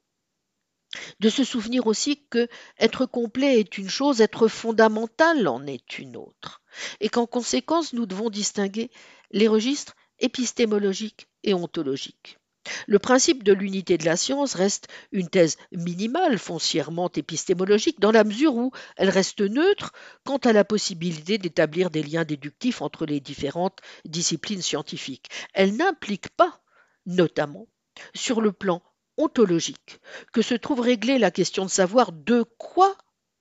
de 1.21 1.29
se 1.29 1.45
souvenir 1.45 1.87
aussi 1.87 2.25
que 2.29 2.49
être 2.79 3.07
complet 3.07 3.59
est 3.61 3.79
une 3.79 3.89
chose, 3.89 4.21
être 4.21 4.49
fondamental 4.49 5.47
en 5.49 5.67
est 5.67 5.99
une 5.99 6.17
autre, 6.17 6.63
et 7.01 7.09
qu'en 7.09 7.27
conséquence 7.27 7.93
nous 7.93 8.07
devons 8.07 8.31
distinguer 8.31 8.91
les 9.31 9.49
registres 9.49 9.97
épistémologiques 10.21 11.29
et 11.43 11.55
ontologiques. 11.55 12.39
Le 12.87 12.99
principe 12.99 13.43
de 13.43 13.53
l'unité 13.53 13.99
de 13.99 14.07
la 14.07 14.17
science 14.17 14.55
reste 14.55 14.89
une 15.13 15.29
thèse 15.29 15.59
minimale 15.73 16.39
foncièrement 16.39 17.11
épistémologique 17.15 18.01
dans 18.01 18.11
la 18.11 18.25
mesure 18.25 18.55
où 18.55 18.73
elle 18.97 19.11
reste 19.11 19.43
neutre 19.43 19.93
quant 20.25 20.39
à 20.39 20.55
la 20.55 20.65
possibilité 20.65 21.37
d'établir 21.37 21.91
des 21.91 22.03
liens 22.03 22.25
déductifs 22.25 22.81
entre 22.81 23.05
les 23.05 23.21
différentes 23.21 23.81
disciplines 24.07 24.63
scientifiques. 24.63 25.29
Elle 25.53 25.77
n'implique 25.77 26.31
pas, 26.31 26.64
notamment, 27.07 27.67
sur 28.15 28.41
le 28.41 28.53
plan 28.53 28.83
ontologique, 29.17 30.01
que 30.33 30.43
se 30.43 30.55
trouve 30.55 30.81
réglée 30.81 31.19
la 31.19 31.31
question 31.31 31.65
de 31.65 31.71
savoir 31.71 32.13
de 32.13 32.45
quoi 32.59 32.97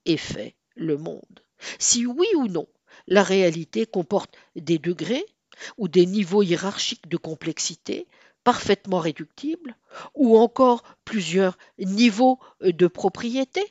est 0.06 0.18
fait 0.18 0.56
le 0.76 0.98
monde. 0.98 1.40
Si 1.80 2.06
oui 2.06 2.28
ou 2.36 2.48
non, 2.48 2.68
la 3.08 3.24
réalité 3.24 3.86
comporte 3.86 4.36
des 4.56 4.78
degrés 4.78 5.26
ou 5.78 5.88
des 5.88 6.06
niveaux 6.06 6.44
hiérarchiques 6.44 7.08
de 7.08 7.18
complexité 7.18 8.08
parfaitement 8.44 9.00
réductibles, 9.00 9.78
ou 10.16 10.38
encore 10.38 10.84
plusieurs 11.06 11.58
niveaux 11.80 12.40
de 12.60 12.88
propriété, 12.88 13.62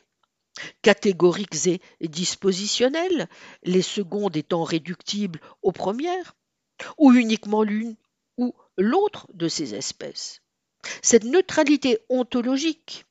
catégoriques 0.81 1.67
et 1.67 2.07
dispositionnels, 2.07 3.29
les 3.63 3.81
secondes 3.81 4.35
étant 4.35 4.63
réductibles 4.63 5.39
aux 5.61 5.71
premières, 5.71 6.35
ou 6.97 7.13
uniquement 7.13 7.63
l'une 7.63 7.95
ou 8.37 8.55
l'autre 8.77 9.27
de 9.33 9.47
ces 9.47 9.75
espèces. 9.75 10.41
Cette 11.01 11.23
neutralité 11.23 11.99
ontologique, 12.09 13.05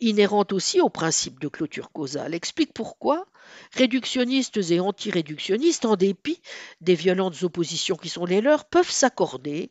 inhérente 0.00 0.52
aussi 0.52 0.80
au 0.80 0.88
principe 0.88 1.40
de 1.40 1.48
clôture 1.48 1.92
causale, 1.92 2.34
explique 2.34 2.72
pourquoi 2.72 3.26
réductionnistes 3.72 4.58
et 4.70 4.80
anti-réductionnistes, 4.80 5.84
en 5.84 5.96
dépit 5.96 6.40
des 6.80 6.94
violentes 6.94 7.42
oppositions 7.42 7.96
qui 7.96 8.08
sont 8.08 8.24
les 8.24 8.40
leurs, 8.40 8.64
peuvent 8.64 8.90
s'accorder 8.90 9.70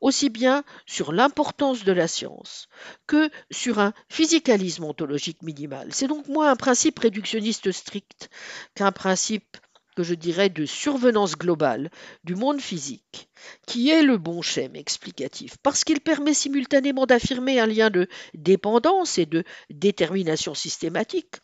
aussi 0.00 0.28
bien 0.28 0.64
sur 0.86 1.12
l'importance 1.12 1.84
de 1.84 1.92
la 1.92 2.08
science 2.08 2.68
que 3.06 3.30
sur 3.50 3.78
un 3.78 3.94
physicalisme 4.08 4.84
ontologique 4.84 5.42
minimal. 5.42 5.88
C'est 5.92 6.06
donc 6.06 6.28
moins 6.28 6.50
un 6.50 6.56
principe 6.56 6.98
réductionniste 6.98 7.72
strict 7.72 8.30
qu'un 8.74 8.92
principe 8.92 9.56
que 9.94 10.02
je 10.02 10.14
dirais 10.14 10.48
de 10.48 10.66
survenance 10.66 11.36
globale 11.36 11.90
du 12.24 12.34
monde 12.34 12.60
physique, 12.60 13.28
qui 13.66 13.90
est 13.90 14.02
le 14.02 14.18
bon 14.18 14.42
schème 14.42 14.76
explicatif, 14.76 15.56
parce 15.62 15.84
qu'il 15.84 16.00
permet 16.00 16.34
simultanément 16.34 17.06
d'affirmer 17.06 17.60
un 17.60 17.66
lien 17.66 17.90
de 17.90 18.08
dépendance 18.34 19.18
et 19.18 19.26
de 19.26 19.44
détermination 19.70 20.54
systématique, 20.54 21.36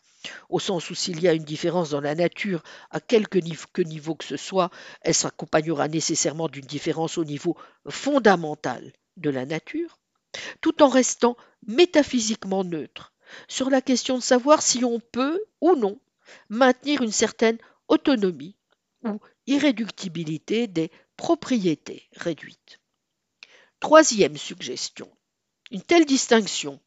au 0.49 0.59
sens 0.59 0.89
où 0.89 0.95
s'il 0.95 1.21
y 1.21 1.27
a 1.27 1.33
une 1.33 1.43
différence 1.43 1.91
dans 1.91 2.01
la 2.01 2.15
nature 2.15 2.63
à 2.91 2.99
quelque 2.99 3.39
niveau 3.39 3.65
que, 3.73 3.81
niveau 3.81 4.15
que 4.15 4.25
ce 4.25 4.37
soit, 4.37 4.69
elle 5.01 5.15
s'accompagnera 5.15 5.87
nécessairement 5.87 6.47
d'une 6.47 6.65
différence 6.65 7.17
au 7.17 7.25
niveau 7.25 7.57
fondamental 7.89 8.91
de 9.17 9.29
la 9.29 9.45
nature, 9.45 9.99
tout 10.61 10.83
en 10.83 10.89
restant 10.89 11.35
métaphysiquement 11.67 12.63
neutre 12.63 13.13
sur 13.47 13.69
la 13.69 13.81
question 13.81 14.17
de 14.17 14.23
savoir 14.23 14.61
si 14.61 14.83
on 14.83 14.99
peut 14.99 15.41
ou 15.61 15.75
non 15.75 15.99
maintenir 16.49 17.01
une 17.01 17.11
certaine 17.11 17.57
autonomie 17.91 18.55
ou 19.03 19.19
irréductibilité 19.45 20.67
des 20.67 20.89
propriétés 21.17 22.07
réduites. 22.15 22.79
Troisième 23.79 24.37
suggestion. 24.37 25.11
Une 25.71 25.81
telle 25.81 26.05
distinction 26.05 26.79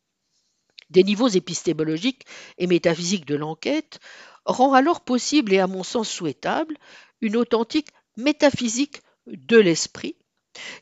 des 0.91 1.05
niveaux 1.05 1.29
épistémologiques 1.29 2.25
et 2.59 2.67
métaphysiques 2.67 3.27
de 3.27 3.37
l'enquête 3.37 3.99
rend 4.45 4.73
alors 4.73 5.03
possible 5.03 5.53
et 5.53 5.59
à 5.59 5.67
mon 5.67 5.83
sens 5.83 6.09
souhaitable 6.09 6.77
une 7.21 7.37
authentique 7.37 7.89
métaphysique 8.17 9.03
de 9.27 9.59
l'esprit 9.59 10.17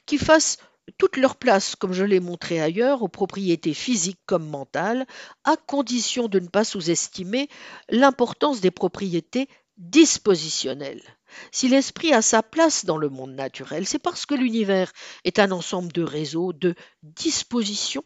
qui 0.07 0.19
fasse 0.19 0.59
toute 0.99 1.17
leur 1.17 1.37
place, 1.37 1.77
comme 1.77 1.93
je 1.93 2.05
l'ai 2.05 2.21
montré 2.21 2.61
ailleurs, 2.61 3.03
aux 3.03 3.09
propriétés 3.09 3.75
physiques 3.75 4.21
comme 4.27 4.49
mentales, 4.49 5.07
à 5.45 5.57
condition 5.57 6.29
de 6.29 6.41
ne 6.41 6.49
pas 6.49 6.65
sous-estimer 6.65 7.49
l'importance 7.89 8.61
des 8.61 8.71
propriétés 8.71 9.49
dispositionnel. 9.77 11.03
Si 11.51 11.69
l'esprit 11.69 12.13
a 12.13 12.23
sa 12.23 12.43
place 12.43 12.85
dans 12.85 12.99
le 12.99 13.09
monde 13.09 13.35
naturel, 13.35 13.87
c'est 13.87 13.99
parce 13.99 14.27
que 14.27 14.35
l'univers 14.35 14.93
est 15.25 15.39
un 15.39 15.51
ensemble 15.51 15.93
de 15.93 16.03
réseaux, 16.03 16.53
de 16.53 16.75
dispositions 17.03 18.05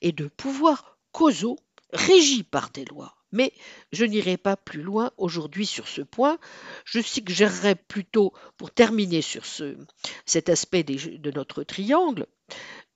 et 0.00 0.12
de 0.12 0.28
pouvoirs 0.28 0.98
causaux 1.12 1.58
régis 1.92 2.44
par 2.48 2.70
des 2.70 2.84
lois. 2.84 3.14
Mais 3.30 3.52
je 3.92 4.04
n'irai 4.04 4.36
pas 4.36 4.56
plus 4.56 4.82
loin 4.82 5.10
aujourd'hui 5.18 5.66
sur 5.66 5.86
ce 5.86 6.00
point. 6.00 6.38
Je 6.84 7.00
suggérerais 7.00 7.74
plutôt, 7.74 8.32
pour 8.56 8.70
terminer 8.70 9.20
sur 9.20 9.44
ce, 9.44 9.76
cet 10.24 10.48
aspect 10.48 10.82
de 10.82 11.30
notre 11.30 11.62
triangle, 11.62 12.26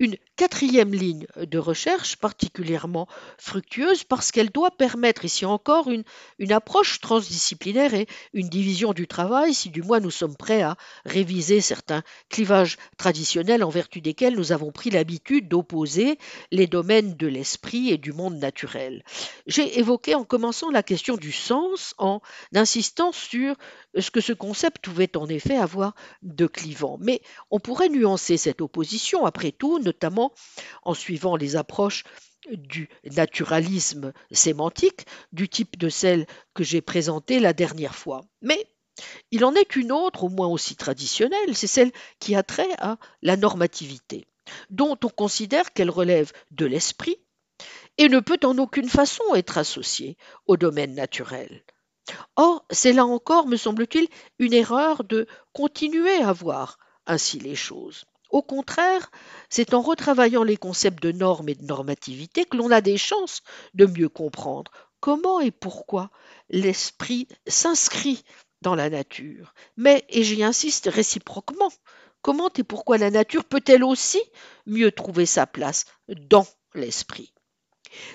une 0.02 0.16
quatrième 0.34 0.92
ligne 0.92 1.28
de 1.36 1.58
recherche 1.58 2.16
particulièrement 2.16 3.06
fructueuse 3.38 4.02
parce 4.02 4.32
qu'elle 4.32 4.50
doit 4.50 4.72
permettre 4.72 5.24
ici 5.24 5.44
encore 5.46 5.88
une, 5.88 6.02
une, 6.40 6.50
approche 6.50 6.98
transdisciplinaire 6.98 7.94
et 7.94 8.08
une 8.32 8.48
division 8.48 8.94
du 8.94 9.06
travail, 9.06 9.54
si 9.54 9.70
du 9.70 9.80
moins 9.80 10.00
nous 10.00 10.10
sommes 10.10 10.36
prêts 10.36 10.62
à 10.62 10.76
réviser 11.04 11.60
certains 11.60 12.02
clivages 12.30 12.78
traditionnels 12.96 13.62
en 13.62 13.68
vertu 13.68 14.00
desquels 14.00 14.34
nous 14.34 14.50
avons 14.50 14.72
pris 14.72 14.90
l'habitude 14.90 15.46
d'opposer 15.46 16.18
les 16.50 16.66
domaines 16.66 17.14
de 17.14 17.28
l'esprit 17.28 17.90
et 17.90 17.98
du 17.98 18.12
monde 18.12 18.38
naturel. 18.38 19.04
J'ai 19.46 19.78
évoqué 19.78 20.16
en 20.16 20.24
commençant 20.24 20.70
la 20.70 20.82
question 20.82 21.16
du 21.16 21.30
sens 21.30 21.94
en 21.98 22.20
insistant 22.52 23.12
sur 23.12 23.54
ce 23.96 24.10
que 24.10 24.20
ce 24.20 24.32
concept 24.32 24.84
pouvait 24.84 25.16
en 25.16 25.28
effet 25.28 25.56
avoir 25.56 25.94
de 26.22 26.48
clivant. 26.48 26.98
Mais 27.00 27.22
on 27.52 27.60
pourrait 27.60 27.88
nuancer 27.88 28.36
cette 28.36 28.62
opposition, 28.62 29.26
après 29.26 29.52
tout, 29.52 29.78
notamment 29.92 30.32
en 30.82 30.94
suivant 30.94 31.36
les 31.36 31.56
approches 31.56 32.04
du 32.50 32.88
naturalisme 33.04 34.12
sémantique, 34.32 35.06
du 35.32 35.48
type 35.48 35.78
de 35.78 35.88
celle 35.88 36.26
que 36.54 36.64
j'ai 36.64 36.80
présentée 36.80 37.38
la 37.38 37.52
dernière 37.52 37.94
fois. 37.94 38.22
Mais 38.40 38.66
il 39.30 39.44
en 39.44 39.54
est 39.54 39.76
une 39.76 39.92
autre, 39.92 40.24
au 40.24 40.28
moins 40.28 40.48
aussi 40.48 40.74
traditionnelle, 40.76 41.54
c'est 41.54 41.66
celle 41.66 41.92
qui 42.18 42.34
a 42.34 42.42
trait 42.42 42.74
à 42.78 42.98
la 43.22 43.36
normativité, 43.36 44.26
dont 44.70 44.98
on 45.04 45.08
considère 45.08 45.72
qu'elle 45.72 45.90
relève 45.90 46.32
de 46.50 46.66
l'esprit 46.66 47.16
et 47.98 48.08
ne 48.08 48.20
peut 48.20 48.40
en 48.44 48.58
aucune 48.58 48.88
façon 48.88 49.34
être 49.34 49.58
associée 49.58 50.16
au 50.46 50.56
domaine 50.56 50.94
naturel. 50.94 51.64
Or, 52.36 52.64
c'est 52.70 52.92
là 52.92 53.06
encore, 53.06 53.46
me 53.46 53.56
semble-t-il, 53.56 54.08
une 54.38 54.54
erreur 54.54 55.04
de 55.04 55.26
continuer 55.52 56.16
à 56.16 56.32
voir 56.32 56.78
ainsi 57.06 57.38
les 57.38 57.54
choses. 57.54 58.04
Au 58.32 58.40
contraire, 58.40 59.10
c'est 59.50 59.74
en 59.74 59.82
retravaillant 59.82 60.42
les 60.42 60.56
concepts 60.56 61.02
de 61.02 61.12
normes 61.12 61.50
et 61.50 61.54
de 61.54 61.66
normativité 61.66 62.46
que 62.46 62.56
l'on 62.56 62.70
a 62.70 62.80
des 62.80 62.96
chances 62.96 63.42
de 63.74 63.84
mieux 63.84 64.08
comprendre 64.08 64.72
comment 65.00 65.38
et 65.38 65.50
pourquoi 65.50 66.10
l'esprit 66.48 67.28
s'inscrit 67.46 68.24
dans 68.62 68.74
la 68.74 68.88
nature. 68.88 69.52
Mais, 69.76 70.04
et 70.08 70.24
j'y 70.24 70.42
insiste 70.42 70.88
réciproquement, 70.90 71.70
comment 72.22 72.48
et 72.56 72.62
pourquoi 72.62 72.96
la 72.96 73.10
nature 73.10 73.44
peut-elle 73.44 73.84
aussi 73.84 74.22
mieux 74.64 74.92
trouver 74.92 75.26
sa 75.26 75.46
place 75.46 75.84
dans 76.08 76.46
l'esprit? 76.74 77.34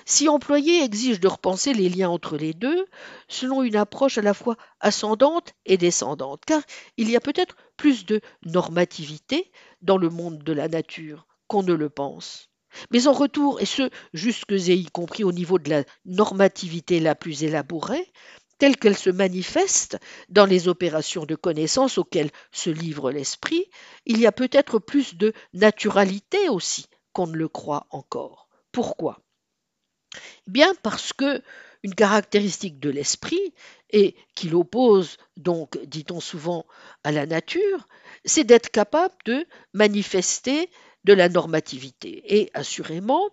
Si 0.04 0.28
employer 0.28 0.82
exige 0.82 1.20
de 1.20 1.28
repenser 1.28 1.72
les 1.72 1.88
liens 1.88 2.10
entre 2.10 2.36
les 2.36 2.54
deux, 2.54 2.86
selon 3.28 3.62
une 3.62 3.76
approche 3.76 4.18
à 4.18 4.22
la 4.22 4.34
fois 4.34 4.56
ascendante 4.80 5.54
et 5.66 5.76
descendante, 5.76 6.42
car 6.46 6.62
il 6.96 7.08
y 7.08 7.16
a 7.16 7.20
peut-être 7.20 7.56
plus 7.76 8.04
de 8.04 8.20
normativité 8.44 9.52
dans 9.82 9.98
le 9.98 10.08
monde 10.08 10.42
de 10.42 10.52
la 10.52 10.68
nature 10.68 11.26
qu'on 11.46 11.62
ne 11.62 11.74
le 11.74 11.88
pense. 11.88 12.50
Mais 12.90 13.06
en 13.06 13.12
retour, 13.12 13.60
et 13.60 13.66
ce 13.66 13.90
jusque 14.12 14.52
et 14.52 14.74
y 14.74 14.86
compris 14.86 15.24
au 15.24 15.32
niveau 15.32 15.58
de 15.58 15.70
la 15.70 15.84
normativité 16.04 17.00
la 17.00 17.14
plus 17.14 17.42
élaborée, 17.42 18.12
telle 18.58 18.76
qu'elle 18.76 18.96
se 18.96 19.10
manifeste 19.10 19.98
dans 20.28 20.44
les 20.44 20.68
opérations 20.68 21.24
de 21.24 21.34
connaissance 21.34 21.96
auxquelles 21.96 22.30
se 22.52 22.70
livre 22.70 23.10
l'esprit, 23.10 23.64
il 24.04 24.20
y 24.20 24.26
a 24.26 24.32
peut-être 24.32 24.78
plus 24.78 25.16
de 25.16 25.32
naturalité 25.54 26.48
aussi 26.48 26.86
qu'on 27.12 27.28
ne 27.28 27.36
le 27.36 27.48
croit 27.48 27.86
encore. 27.90 28.48
Pourquoi? 28.72 29.20
Bien 30.46 30.74
parce 30.82 31.12
que 31.12 31.42
une 31.84 31.94
caractéristique 31.94 32.80
de 32.80 32.90
l'esprit, 32.90 33.54
et 33.90 34.16
qui 34.34 34.48
l'oppose 34.48 35.16
donc, 35.36 35.78
dit-on 35.84 36.20
souvent, 36.20 36.66
à 37.04 37.12
la 37.12 37.24
nature, 37.24 37.86
c'est 38.28 38.44
d'être 38.44 38.70
capable 38.70 39.14
de 39.24 39.46
manifester 39.72 40.70
de 41.04 41.12
la 41.12 41.28
normativité. 41.28 42.22
Et 42.26 42.50
assurément, 42.54 43.28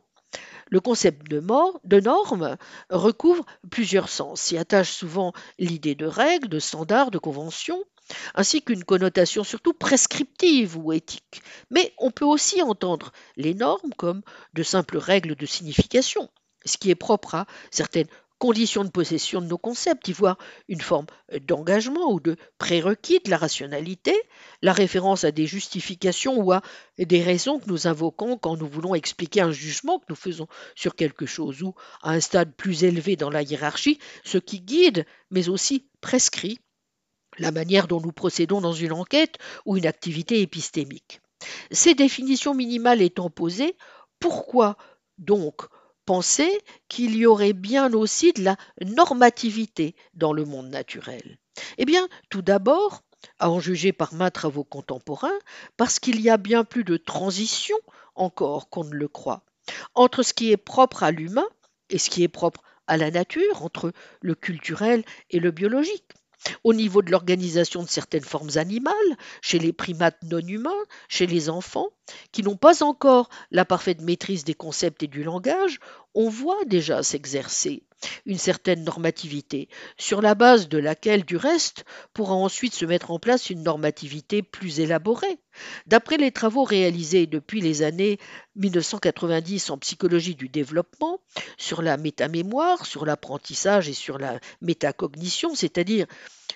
le 0.68 0.80
concept 0.80 1.30
de, 1.30 1.40
mort, 1.40 1.80
de 1.84 2.00
norme 2.00 2.58
recouvre 2.90 3.46
plusieurs 3.70 4.10
sens, 4.10 4.42
s'y 4.42 4.58
attache 4.58 4.92
souvent 4.92 5.34
l'idée 5.60 5.96
de 5.96 6.06
règles, 6.06 6.50
de 6.50 6.60
standards, 6.60 7.12
de 7.12 7.18
conventions, 7.18 7.84
ainsi 8.34 8.62
qu'une 8.62 8.84
connotation 8.84 9.44
surtout 9.44 9.74
prescriptive 9.74 10.78
ou 10.78 10.94
éthique. 10.94 11.42
Mais 11.70 11.94
on 11.98 12.12
peut 12.12 12.26
aussi 12.26 12.62
entendre 12.62 13.12
les 13.36 13.54
normes 13.54 13.94
comme 13.98 14.22
de 14.54 14.64
simples 14.64 14.98
règles 14.98 15.36
de 15.36 15.46
signification 15.46 16.30
ce 16.66 16.78
qui 16.78 16.90
est 16.90 16.96
propre 16.96 17.36
à 17.36 17.46
certaines 17.72 18.08
conditions 18.38 18.84
de 18.84 18.90
possession 18.90 19.42
de 19.42 19.48
nos 19.48 19.58
concepts, 19.58 20.08
y 20.08 20.14
voir 20.14 20.38
une 20.68 20.82
forme 20.82 21.06
d'engagement 21.42 22.12
ou 22.12 22.20
de 22.20 22.36
prérequis 22.58 23.20
de 23.24 23.30
la 23.30 23.38
rationalité, 23.38 24.14
la 24.62 24.74
référence 24.74 25.24
à 25.24 25.32
des 25.32 25.48
justifications 25.48 26.38
ou 26.38 26.52
à 26.52 26.62
des 26.98 27.24
raisons 27.24 27.60
que 27.60 27.70
nous 27.70 27.88
invoquons 27.88 28.38
quand 28.38 28.58
nous 28.58 28.68
voulons 28.68 28.96
expliquer 28.96 29.42
un 29.42 29.52
jugement 29.52 30.00
que 30.00 30.06
nous 30.10 30.16
faisons 30.16 30.48
sur 30.76 30.96
quelque 30.96 31.26
chose, 31.26 31.64
ou 31.64 31.74
à 32.02 32.12
un 32.12 32.20
stade 32.20 32.54
plus 32.56 32.84
élevé 32.84 33.16
dans 33.16 33.30
la 33.30 33.42
hiérarchie, 33.42 34.00
ce 34.24 34.38
qui 34.38 34.62
guide, 34.62 35.06
mais 35.32 35.50
aussi 35.50 35.88
prescrit, 36.02 36.60
la 37.38 37.52
manière 37.52 37.88
dont 37.88 38.02
nous 38.02 38.12
procédons 38.12 38.62
dans 38.62 38.74
une 38.74 38.94
enquête 38.94 39.38
ou 39.66 39.78
une 39.78 39.88
activité 39.88 40.42
épistémique. 40.42 41.22
Ces 41.72 41.94
définitions 41.94 42.54
minimales 42.54 43.02
étant 43.02 43.30
posées, 43.30 43.76
pourquoi 44.20 44.78
donc 45.18 45.62
penser 46.06 46.62
qu'il 46.88 47.16
y 47.16 47.26
aurait 47.26 47.54
bien 47.54 47.94
aussi 47.94 48.34
de 48.34 48.44
la 48.44 48.58
normativité 48.82 49.96
dans 50.14 50.34
le 50.34 50.46
monde 50.46 50.70
naturel. 50.70 51.38
Eh 51.78 51.86
bien, 51.86 52.08
tout 52.30 52.42
d'abord, 52.42 53.02
à 53.40 53.50
en 53.50 53.60
juger 53.60 53.92
par 53.92 54.14
mains 54.14 54.32
travaux 54.32 54.64
contemporains, 54.64 55.40
parce 55.78 56.00
qu'il 56.00 56.22
y 56.22 56.30
a 56.30 56.38
bien 56.38 56.64
plus 56.64 56.84
de 56.84 56.98
transition 56.98 57.78
encore 58.16 58.70
qu'on 58.70 58.84
ne 58.84 58.96
le 58.96 59.08
croit, 59.08 59.44
entre 59.94 60.24
ce 60.24 60.34
qui 60.34 60.52
est 60.52 60.58
propre 60.58 61.04
à 61.04 61.12
l'humain 61.12 61.48
et 61.90 61.98
ce 61.98 62.10
qui 62.10 62.24
est 62.24 62.30
propre 62.30 62.62
à 62.88 62.98
la 62.98 63.12
nature, 63.12 63.64
entre 63.64 63.92
le 64.22 64.36
culturel 64.36 65.04
et 65.32 65.40
le 65.40 65.52
biologique 65.52 66.12
au 66.64 66.74
niveau 66.74 67.02
de 67.02 67.12
l'organisation 67.12 67.84
de 67.84 67.90
certaines 67.90 68.24
formes 68.24 68.52
animales, 68.56 68.94
chez 69.42 69.60
les 69.60 69.74
primates 69.74 70.22
non 70.24 70.40
humains, 70.40 70.72
chez 71.08 71.28
les 71.28 71.50
enfants, 71.50 71.90
qui 72.32 72.44
n'ont 72.44 72.58
pas 72.58 72.84
encore 72.84 73.30
la 73.52 73.66
parfaite 73.66 74.02
maîtrise 74.02 74.44
des 74.44 74.54
concepts 74.54 75.04
et 75.04 75.08
du 75.08 75.24
langage, 75.24 75.80
on 76.14 76.30
voit 76.30 76.64
déjà 76.66 77.04
s'exercer 77.04 77.84
une 78.26 78.38
certaine 78.38 78.84
normativité, 78.84 79.70
sur 79.98 80.22
la 80.22 80.36
base 80.36 80.70
de 80.70 80.78
laquelle, 80.78 81.26
du 81.26 81.38
reste, 81.38 81.86
pourra 82.14 82.36
ensuite 82.36 82.74
se 82.74 82.86
mettre 82.86 83.12
en 83.12 83.20
place 83.20 83.50
une 83.50 83.64
normativité 83.64 84.42
plus 84.42 84.80
élaborée. 84.80 85.40
D'après 85.86 86.18
les 86.18 86.32
travaux 86.32 86.64
réalisés 86.64 87.28
depuis 87.28 87.62
les 87.62 87.82
années 87.82 88.20
1990 88.56 89.70
en 89.70 89.78
psychologie 89.78 90.36
du 90.36 90.50
développement, 90.50 91.20
sur 91.58 91.82
la 91.82 91.98
métamémoire, 91.98 92.86
sur 92.86 93.06
l'apprentissage 93.06 93.90
et 93.90 93.94
sur 93.94 94.18
la 94.18 94.40
métacognition, 94.62 95.56
c'est-à-dire 95.56 96.08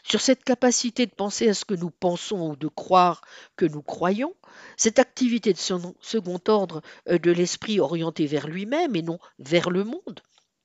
sur 0.03 0.21
cette 0.21 0.43
capacité 0.43 1.05
de 1.05 1.11
penser 1.11 1.49
à 1.49 1.53
ce 1.53 1.65
que 1.65 1.73
nous 1.73 1.91
pensons 1.91 2.51
ou 2.51 2.55
de 2.55 2.67
croire 2.67 3.21
que 3.55 3.65
nous 3.65 3.81
croyons, 3.81 4.33
cette 4.77 4.99
activité 4.99 5.53
de 5.53 5.59
second 5.59 6.41
ordre 6.47 6.81
euh, 7.09 7.17
de 7.17 7.31
l'esprit 7.31 7.79
orienté 7.79 8.25
vers 8.25 8.47
lui-même 8.47 8.95
et 8.95 9.01
non 9.01 9.19
vers 9.39 9.69
le 9.69 9.83
monde, 9.83 10.21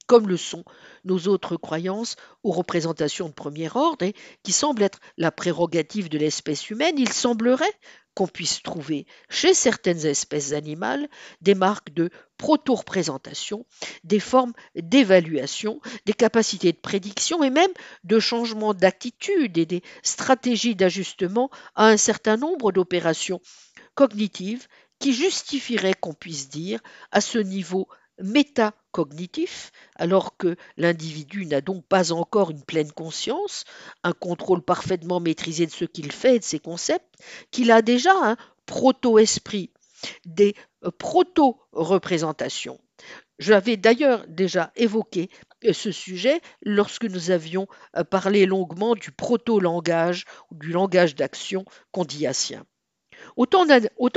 comme 0.06 0.28
le 0.28 0.36
sont 0.36 0.64
nos 1.05 1.28
autres 1.28 1.56
croyances 1.56 2.16
ou 2.43 2.51
représentations 2.51 3.28
de 3.28 3.35
premier 3.35 3.68
ordre, 3.74 4.05
et 4.05 4.14
qui 4.43 4.52
semblent 4.52 4.82
être 4.82 5.01
la 5.16 5.31
prérogative 5.31 6.09
de 6.09 6.18
l'espèce 6.18 6.70
humaine, 6.70 6.97
il 6.98 7.12
semblerait 7.12 7.72
qu'on 8.14 8.28
puisse 8.28 8.62
trouver 8.62 9.06
chez 9.28 9.55
certaines 9.55 10.06
espèces 10.06 10.52
animales 10.52 11.09
des 11.40 11.55
marques 11.55 11.93
de 11.93 12.10
proto-représentation, 12.39 13.66
des 14.05 14.20
formes 14.20 14.52
d'évaluation, 14.76 15.81
des 16.06 16.12
capacités 16.12 16.72
de 16.72 16.78
prédiction 16.78 17.43
et 17.43 17.51
même 17.51 17.72
de 18.05 18.20
changement 18.20 18.72
d'attitude 18.72 19.59
et 19.59 19.66
des 19.66 19.82
stratégies 20.02 20.76
d'ajustement 20.76 21.51
à 21.74 21.89
un 21.89 21.97
certain 21.97 22.36
nombre 22.36 22.72
d'opérations 22.72 23.40
cognitives 23.94 24.68
qui 24.98 25.12
justifieraient 25.12 25.94
qu'on 25.94 26.14
puisse 26.14 26.48
dire 26.48 26.81
à 27.10 27.20
ce 27.20 27.39
niveau 27.39 27.89
métacognitif, 28.95 29.73
alors 29.97 30.37
que 30.37 30.57
l'individu 30.77 31.47
n'a 31.47 31.61
donc 31.61 31.85
pas 31.87 32.12
encore 32.12 32.51
une 32.51 32.62
pleine 32.62 32.93
conscience, 32.93 33.65
un 34.03 34.12
contrôle 34.12 34.62
parfaitement 34.62 35.21
maîtrisé 35.21 35.66
de 35.66 35.73
ce 35.73 35.85
qu'il 35.85 36.12
fait 36.12 36.37
et 36.37 36.39
de 36.39 36.45
ses 36.45 36.61
concepts, 36.61 37.15
qu'il 37.51 37.71
a 37.71 37.83
déjà 37.83 38.12
un 38.23 38.37
proto-esprit, 38.66 39.71
des 40.25 40.55
euh, 40.85 40.91
proto-représentations. 40.91 42.79
J'avais 43.39 43.77
d'ailleurs 43.77 44.25
déjà 44.29 44.71
évoqué 44.77 45.29
euh, 45.65 45.73
ce 45.73 45.91
sujet 45.91 46.41
lorsque 46.62 47.05
nous 47.05 47.31
avions 47.31 47.66
euh, 47.97 48.05
parlé 48.05 48.47
longuement 48.47 48.95
du 48.95 49.11
proto-langage 49.11 50.25
ou 50.51 50.55
du 50.55 50.71
langage 50.71 51.15
d'action 51.15 51.65
condiacien. 51.91 52.65
Autant 53.37 53.67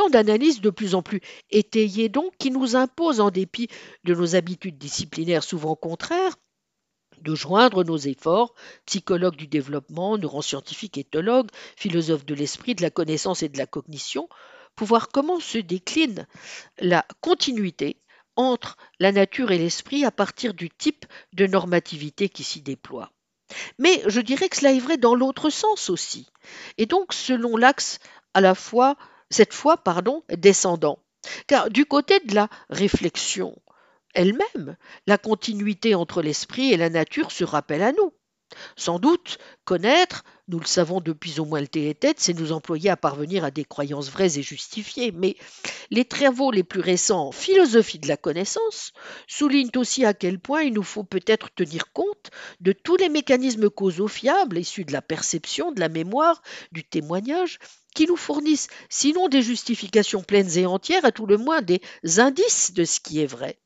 d'analyses 0.09 0.61
de 0.61 0.69
plus 0.69 0.95
en 0.95 1.01
plus 1.01 1.21
étayées 1.49 2.09
donc 2.09 2.33
qui 2.37 2.51
nous 2.51 2.75
imposent, 2.75 3.19
en 3.19 3.31
dépit 3.31 3.67
de 4.03 4.13
nos 4.13 4.35
habitudes 4.35 4.77
disciplinaires 4.77 5.43
souvent 5.43 5.75
contraires, 5.75 6.35
de 7.21 7.35
joindre 7.35 7.83
nos 7.83 7.97
efforts, 7.97 8.53
psychologues 8.85 9.35
du 9.35 9.47
développement, 9.47 10.17
neuroscientifiques, 10.17 10.97
éthologues, 10.97 11.49
philosophes 11.75 12.25
de 12.25 12.35
l'esprit, 12.35 12.75
de 12.75 12.81
la 12.81 12.91
connaissance 12.91 13.43
et 13.43 13.49
de 13.49 13.57
la 13.57 13.65
cognition, 13.65 14.29
pour 14.75 14.87
voir 14.87 15.09
comment 15.09 15.39
se 15.39 15.57
décline 15.57 16.27
la 16.79 17.05
continuité 17.21 17.97
entre 18.35 18.77
la 18.99 19.11
nature 19.11 19.51
et 19.51 19.57
l'esprit 19.57 20.05
à 20.05 20.11
partir 20.11 20.53
du 20.53 20.69
type 20.69 21.05
de 21.33 21.47
normativité 21.47 22.29
qui 22.29 22.43
s'y 22.43 22.61
déploie. 22.61 23.11
Mais 23.79 24.03
je 24.07 24.21
dirais 24.21 24.49
que 24.49 24.57
cela 24.57 24.73
est 24.73 24.79
vrai 24.79 24.97
dans 24.97 25.15
l'autre 25.15 25.49
sens 25.49 25.89
aussi. 25.89 26.27
Et 26.77 26.85
donc, 26.85 27.13
selon 27.13 27.57
l'axe 27.57 27.99
à 28.37 28.39
la 28.39 28.53
fois, 28.53 28.97
cette 29.31 29.51
fois, 29.51 29.77
pardon, 29.77 30.21
descendant. 30.29 30.99
Car 31.47 31.71
du 31.71 31.85
côté 31.85 32.19
de 32.19 32.35
la 32.35 32.49
réflexion 32.69 33.59
elle-même, 34.13 34.77
la 35.07 35.17
continuité 35.17 35.95
entre 35.95 36.21
l'esprit 36.21 36.71
et 36.71 36.77
la 36.77 36.91
nature 36.91 37.31
se 37.31 37.43
rappelle 37.43 37.81
à 37.81 37.93
nous. 37.93 38.13
Sans 38.75 38.99
doute, 38.99 39.39
connaître, 39.65 40.23
nous 40.47 40.59
le 40.59 40.65
savons 40.65 41.01
depuis 41.01 41.39
au 41.39 41.45
moins 41.45 41.61
le 41.61 41.67
thé 41.67 41.89
et 41.89 41.95
tête, 41.95 42.19
c'est 42.19 42.33
nous 42.33 42.51
employer 42.51 42.89
à 42.91 42.95
parvenir 42.95 43.43
à 43.43 43.51
des 43.51 43.65
croyances 43.65 44.09
vraies 44.09 44.37
et 44.37 44.43
justifiées, 44.43 45.11
mais 45.11 45.35
les 45.89 46.05
travaux 46.05 46.51
les 46.51 46.63
plus 46.63 46.79
récents 46.79 47.27
en 47.27 47.31
philosophie 47.31 47.99
de 47.99 48.07
la 48.07 48.17
connaissance 48.17 48.93
soulignent 49.27 49.71
aussi 49.75 50.05
à 50.05 50.13
quel 50.13 50.39
point 50.39 50.61
il 50.61 50.73
nous 50.73 50.83
faut 50.83 51.03
peut-être 51.03 51.49
tenir 51.55 51.91
compte 51.91 52.29
de 52.61 52.71
tous 52.71 52.97
les 52.97 53.09
mécanismes 53.09 53.69
causaux 53.69 54.07
fiables 54.07 54.59
issus 54.59 54.85
de 54.85 54.93
la 54.93 55.01
perception, 55.01 55.71
de 55.71 55.79
la 55.79 55.89
mémoire, 55.89 56.41
du 56.71 56.83
témoignage, 56.83 57.59
qui 57.97 58.05
nous 58.05 58.15
fournissent 58.15 58.67
sinon 58.89 59.27
des 59.27 59.41
justifications 59.41 60.21
pleines 60.21 60.55
et 60.55 60.67
entières, 60.67 61.03
à 61.03 61.11
tout 61.11 61.25
le 61.25 61.37
moins 61.37 61.63
des 61.63 61.81
indices 62.19 62.71
de 62.71 62.85
ce 62.85 62.99
qui 62.99 63.21
est 63.23 63.25
vrai. 63.25 63.57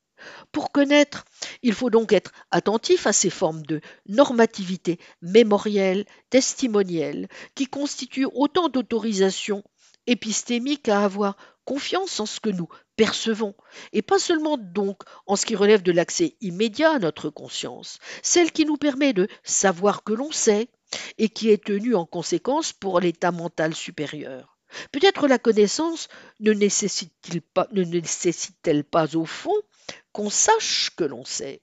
Pour 0.52 0.72
connaître, 0.72 1.26
il 1.62 1.74
faut 1.74 1.90
donc 1.90 2.14
être 2.14 2.32
attentif 2.50 3.06
à 3.06 3.12
ces 3.12 3.28
formes 3.28 3.60
de 3.66 3.82
normativité 4.08 4.98
mémorielle, 5.20 6.06
testimonielle, 6.30 7.28
qui 7.54 7.66
constituent 7.66 8.28
autant 8.32 8.70
d'autorisations 8.70 9.62
épistémiques 10.06 10.88
à 10.88 11.04
avoir 11.04 11.36
confiance 11.66 12.18
en 12.18 12.24
ce 12.24 12.40
que 12.40 12.48
nous 12.48 12.68
percevons, 12.96 13.54
et 13.92 14.00
pas 14.00 14.18
seulement 14.18 14.56
donc 14.56 15.02
en 15.26 15.36
ce 15.36 15.44
qui 15.44 15.56
relève 15.56 15.82
de 15.82 15.92
l'accès 15.92 16.38
immédiat 16.40 16.92
à 16.92 16.98
notre 17.00 17.28
conscience, 17.28 17.98
celle 18.22 18.50
qui 18.50 18.64
nous 18.64 18.78
permet 18.78 19.12
de 19.12 19.28
savoir 19.44 20.04
que 20.04 20.14
l'on 20.14 20.32
sait, 20.32 20.70
et 21.18 21.28
qui 21.28 21.50
est 21.50 21.64
tenue 21.64 21.94
en 21.94 22.06
conséquence 22.06 22.72
pour 22.72 23.00
l'état 23.00 23.32
mental 23.32 23.74
supérieur. 23.74 24.58
Peut-être 24.90 25.28
la 25.28 25.38
connaissance 25.38 26.08
ne 26.40 26.52
nécessite-t-elle 26.52 28.84
pas 28.84 29.16
au 29.16 29.24
fond 29.24 29.54
qu'on 30.12 30.30
sache 30.30 30.90
que 30.96 31.04
l'on 31.04 31.24
sait? 31.24 31.60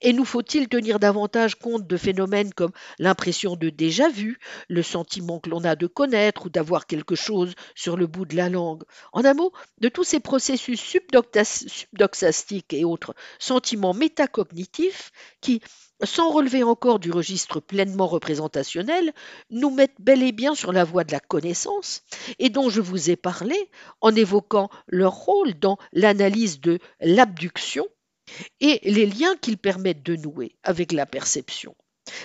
Et 0.00 0.12
nous 0.12 0.24
faut-il 0.24 0.68
tenir 0.68 0.98
davantage 0.98 1.56
compte 1.56 1.86
de 1.86 1.96
phénomènes 1.96 2.54
comme 2.54 2.72
l'impression 2.98 3.56
de 3.56 3.70
déjà 3.70 4.08
vu, 4.08 4.38
le 4.68 4.82
sentiment 4.82 5.40
que 5.40 5.50
l'on 5.50 5.64
a 5.64 5.76
de 5.76 5.86
connaître 5.86 6.46
ou 6.46 6.48
d'avoir 6.48 6.86
quelque 6.86 7.16
chose 7.16 7.54
sur 7.74 7.96
le 7.96 8.06
bout 8.06 8.24
de 8.24 8.36
la 8.36 8.48
langue? 8.48 8.84
En 9.12 9.24
un 9.24 9.34
mot, 9.34 9.52
de 9.80 9.88
tous 9.88 10.04
ces 10.04 10.20
processus 10.20 10.80
subdoxastiques 10.80 12.72
et 12.72 12.84
autres 12.84 13.14
sentiments 13.38 13.94
métacognitifs 13.94 15.10
qui, 15.40 15.60
sans 16.04 16.30
relever 16.30 16.62
encore 16.62 16.98
du 16.98 17.10
registre 17.10 17.60
pleinement 17.60 18.06
représentationnel, 18.06 19.12
nous 19.50 19.70
mettent 19.70 20.00
bel 20.00 20.22
et 20.22 20.32
bien 20.32 20.54
sur 20.54 20.72
la 20.72 20.84
voie 20.84 21.04
de 21.04 21.12
la 21.12 21.20
connaissance, 21.20 22.02
et 22.38 22.50
dont 22.50 22.70
je 22.70 22.80
vous 22.80 23.10
ai 23.10 23.16
parlé 23.16 23.56
en 24.00 24.14
évoquant 24.14 24.70
leur 24.86 25.14
rôle 25.14 25.54
dans 25.58 25.78
l'analyse 25.92 26.60
de 26.60 26.78
l'abduction 27.00 27.86
et 28.60 28.80
les 28.84 29.06
liens 29.06 29.36
qu'ils 29.36 29.58
permettent 29.58 30.02
de 30.02 30.16
nouer 30.16 30.56
avec 30.62 30.92
la 30.92 31.06
perception. 31.06 31.74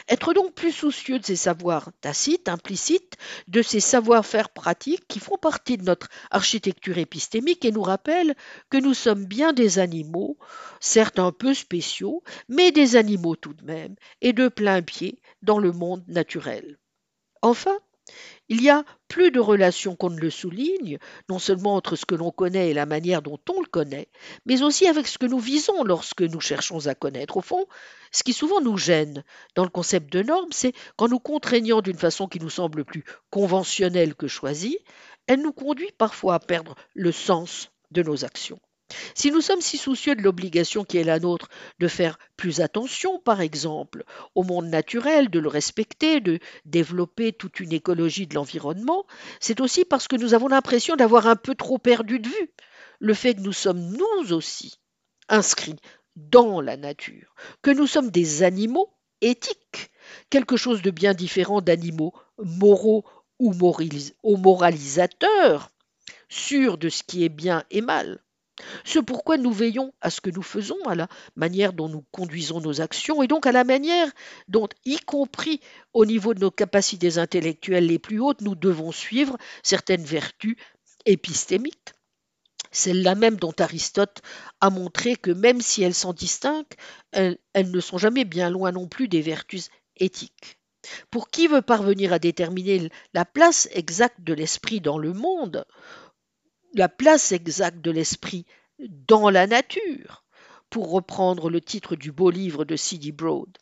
Être 0.09 0.33
donc 0.33 0.53
plus 0.53 0.71
soucieux 0.71 1.19
de 1.19 1.25
ces 1.25 1.35
savoirs 1.35 1.89
tacites, 2.01 2.49
implicites, 2.49 3.17
de 3.47 3.61
ces 3.61 3.79
savoir-faire 3.79 4.49
pratiques 4.49 5.07
qui 5.07 5.19
font 5.19 5.37
partie 5.37 5.77
de 5.77 5.83
notre 5.83 6.09
architecture 6.31 6.97
épistémique 6.97 7.65
et 7.65 7.71
nous 7.71 7.81
rappellent 7.81 8.35
que 8.69 8.77
nous 8.77 8.93
sommes 8.93 9.25
bien 9.25 9.53
des 9.53 9.79
animaux, 9.79 10.37
certes 10.79 11.19
un 11.19 11.31
peu 11.31 11.53
spéciaux, 11.53 12.23
mais 12.49 12.71
des 12.71 12.95
animaux 12.95 13.35
tout 13.35 13.53
de 13.53 13.63
même, 13.63 13.95
et 14.21 14.33
de 14.33 14.47
plein 14.47 14.81
pied 14.81 15.21
dans 15.41 15.59
le 15.59 15.71
monde 15.71 16.03
naturel. 16.07 16.77
Enfin, 17.41 17.77
il 18.49 18.61
y 18.61 18.69
a 18.69 18.83
plus 19.07 19.31
de 19.31 19.39
relations 19.39 19.95
qu'on 19.95 20.09
ne 20.09 20.19
le 20.19 20.29
souligne, 20.29 20.97
non 21.29 21.39
seulement 21.39 21.75
entre 21.75 21.95
ce 21.95 22.05
que 22.05 22.15
l'on 22.15 22.31
connaît 22.31 22.69
et 22.69 22.73
la 22.73 22.85
manière 22.85 23.21
dont 23.21 23.39
on 23.49 23.61
le 23.61 23.67
connaît, 23.67 24.09
mais 24.45 24.61
aussi 24.61 24.87
avec 24.87 25.07
ce 25.07 25.17
que 25.17 25.25
nous 25.25 25.39
visons 25.39 25.83
lorsque 25.83 26.21
nous 26.21 26.41
cherchons 26.41 26.87
à 26.87 26.95
connaître. 26.95 27.37
Au 27.37 27.41
fond, 27.41 27.65
ce 28.11 28.23
qui 28.23 28.33
souvent 28.33 28.61
nous 28.61 28.77
gêne 28.77 29.23
dans 29.55 29.63
le 29.63 29.69
concept 29.69 30.11
de 30.11 30.21
norme, 30.23 30.51
c'est 30.51 30.73
qu'en 30.97 31.07
nous 31.07 31.19
contraignant 31.19 31.81
d'une 31.81 31.97
façon 31.97 32.27
qui 32.27 32.39
nous 32.39 32.49
semble 32.49 32.85
plus 32.85 33.03
conventionnelle 33.29 34.15
que 34.15 34.27
choisie, 34.27 34.77
elle 35.27 35.41
nous 35.41 35.53
conduit 35.53 35.91
parfois 35.97 36.35
à 36.35 36.39
perdre 36.39 36.75
le 36.93 37.11
sens 37.11 37.71
de 37.91 38.03
nos 38.03 38.25
actions. 38.25 38.59
Si 39.15 39.31
nous 39.31 39.41
sommes 39.41 39.61
si 39.61 39.77
soucieux 39.77 40.15
de 40.15 40.21
l'obligation 40.21 40.83
qui 40.83 40.97
est 40.97 41.03
la 41.03 41.19
nôtre 41.19 41.49
de 41.79 41.87
faire 41.87 42.17
plus 42.37 42.61
attention, 42.61 43.19
par 43.19 43.41
exemple, 43.41 44.03
au 44.35 44.43
monde 44.43 44.67
naturel, 44.67 45.29
de 45.29 45.39
le 45.39 45.47
respecter, 45.47 46.19
de 46.19 46.39
développer 46.65 47.33
toute 47.33 47.59
une 47.59 47.73
écologie 47.73 48.27
de 48.27 48.35
l'environnement, 48.35 49.05
c'est 49.39 49.61
aussi 49.61 49.85
parce 49.85 50.07
que 50.07 50.15
nous 50.15 50.33
avons 50.33 50.47
l'impression 50.47 50.95
d'avoir 50.95 51.27
un 51.27 51.35
peu 51.35 51.55
trop 51.55 51.77
perdu 51.77 52.19
de 52.19 52.27
vue 52.27 52.51
le 52.99 53.13
fait 53.13 53.35
que 53.35 53.41
nous 53.41 53.53
sommes 53.53 53.81
nous 53.81 54.33
aussi 54.33 54.79
inscrits 55.29 55.79
dans 56.15 56.61
la 56.61 56.77
nature, 56.77 57.35
que 57.61 57.71
nous 57.71 57.87
sommes 57.87 58.11
des 58.11 58.43
animaux 58.43 58.93
éthiques, 59.21 59.91
quelque 60.29 60.57
chose 60.57 60.81
de 60.81 60.91
bien 60.91 61.13
différent 61.13 61.61
d'animaux 61.61 62.13
moraux 62.37 63.03
ou 63.39 63.53
moralisateurs, 64.37 65.71
sûrs 66.29 66.77
de 66.77 66.89
ce 66.89 67.03
qui 67.03 67.23
est 67.23 67.29
bien 67.29 67.63
et 67.71 67.81
mal. 67.81 68.23
Ce 68.85 68.99
pourquoi 68.99 69.37
nous 69.37 69.51
veillons 69.51 69.93
à 70.01 70.09
ce 70.09 70.21
que 70.21 70.29
nous 70.29 70.43
faisons, 70.43 70.77
à 70.85 70.95
la 70.95 71.07
manière 71.35 71.73
dont 71.73 71.89
nous 71.89 72.05
conduisons 72.11 72.61
nos 72.61 72.81
actions, 72.81 73.23
et 73.23 73.27
donc 73.27 73.47
à 73.47 73.51
la 73.51 73.63
manière 73.63 74.11
dont, 74.47 74.67
y 74.85 74.97
compris 74.97 75.59
au 75.93 76.05
niveau 76.05 76.33
de 76.33 76.39
nos 76.39 76.51
capacités 76.51 77.17
intellectuelles 77.17 77.87
les 77.87 77.99
plus 77.99 78.19
hautes, 78.19 78.41
nous 78.41 78.55
devons 78.55 78.91
suivre 78.91 79.37
certaines 79.63 80.03
vertus 80.03 80.55
épistémiques. 81.05 81.93
Celles-là 82.71 83.15
même 83.15 83.35
dont 83.35 83.53
Aristote 83.59 84.21
a 84.59 84.69
montré 84.69 85.15
que 85.15 85.31
même 85.31 85.61
si 85.61 85.83
elles 85.83 85.93
s'en 85.93 86.13
distinguent, 86.13 86.65
elles, 87.11 87.37
elles 87.53 87.71
ne 87.71 87.79
sont 87.79 87.99
jamais 87.99 88.25
bien 88.25 88.49
loin 88.49 88.71
non 88.71 88.87
plus 88.87 89.07
des 89.07 89.21
vertus 89.21 89.69
éthiques. 89.97 90.57
Pour 91.11 91.29
qui 91.29 91.47
veut 91.47 91.61
parvenir 91.61 92.11
à 92.13 92.19
déterminer 92.19 92.89
la 93.13 93.25
place 93.25 93.69
exacte 93.71 94.21
de 94.21 94.33
l'esprit 94.33 94.81
dans 94.81 94.97
le 94.97 95.13
monde, 95.13 95.65
la 96.73 96.89
place 96.89 97.31
exacte 97.31 97.81
de 97.81 97.91
l'esprit 97.91 98.45
dans 98.79 99.29
la 99.29 99.47
nature, 99.47 100.23
pour 100.69 100.91
reprendre 100.91 101.49
le 101.49 101.61
titre 101.61 101.95
du 101.95 102.11
beau 102.11 102.31
livre 102.31 102.65
de 102.65 102.75
C.D. 102.75 103.11
Broad. 103.11 103.57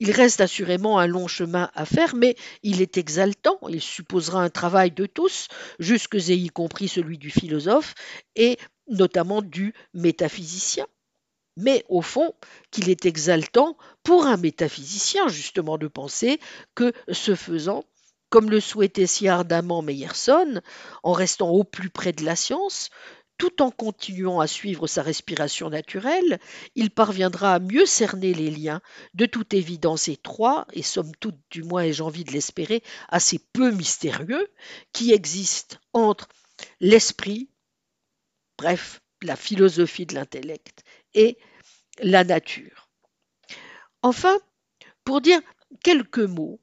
Il 0.00 0.10
reste 0.10 0.40
assurément 0.40 0.98
un 0.98 1.06
long 1.06 1.28
chemin 1.28 1.70
à 1.74 1.84
faire, 1.84 2.14
mais 2.16 2.34
il 2.62 2.80
est 2.80 2.96
exaltant, 2.96 3.58
il 3.68 3.80
supposera 3.80 4.42
un 4.42 4.50
travail 4.50 4.90
de 4.90 5.06
tous, 5.06 5.48
jusque 5.78 6.16
et 6.16 6.34
y 6.34 6.48
compris 6.48 6.88
celui 6.88 7.18
du 7.18 7.30
philosophe 7.30 7.94
et 8.36 8.58
notamment 8.88 9.42
du 9.42 9.74
métaphysicien. 9.94 10.86
Mais 11.56 11.84
au 11.88 12.00
fond, 12.00 12.34
qu'il 12.70 12.88
est 12.88 13.06
exaltant 13.06 13.76
pour 14.02 14.26
un 14.26 14.36
métaphysicien 14.36 15.28
justement 15.28 15.78
de 15.78 15.88
penser 15.88 16.40
que, 16.74 16.92
ce 17.12 17.34
faisant, 17.34 17.84
comme 18.30 18.48
le 18.48 18.60
souhaitait 18.60 19.06
si 19.06 19.28
ardemment 19.28 19.82
Meyerson, 19.82 20.62
en 21.02 21.12
restant 21.12 21.50
au 21.50 21.64
plus 21.64 21.90
près 21.90 22.12
de 22.12 22.24
la 22.24 22.36
science, 22.36 22.90
tout 23.40 23.62
en 23.62 23.70
continuant 23.70 24.38
à 24.38 24.46
suivre 24.46 24.86
sa 24.86 25.02
respiration 25.02 25.70
naturelle, 25.70 26.38
il 26.74 26.90
parviendra 26.90 27.54
à 27.54 27.58
mieux 27.58 27.86
cerner 27.86 28.34
les 28.34 28.50
liens, 28.50 28.82
de 29.14 29.24
toute 29.24 29.54
évidence 29.54 30.08
étroits, 30.08 30.66
et 30.74 30.82
somme 30.82 31.12
toute, 31.20 31.38
du 31.50 31.62
moins 31.62 31.82
ai-je 31.82 32.02
envie 32.02 32.24
de 32.24 32.32
l'espérer, 32.32 32.82
assez 33.08 33.38
peu 33.54 33.70
mystérieux, 33.70 34.46
qui 34.92 35.12
existent 35.12 35.78
entre 35.94 36.28
l'esprit, 36.80 37.48
bref, 38.58 39.00
la 39.22 39.36
philosophie 39.36 40.06
de 40.06 40.14
l'intellect, 40.14 40.84
et 41.14 41.38
la 41.98 42.24
nature. 42.24 42.90
Enfin, 44.02 44.38
pour 45.02 45.22
dire 45.22 45.40
quelques 45.82 46.18
mots 46.18 46.60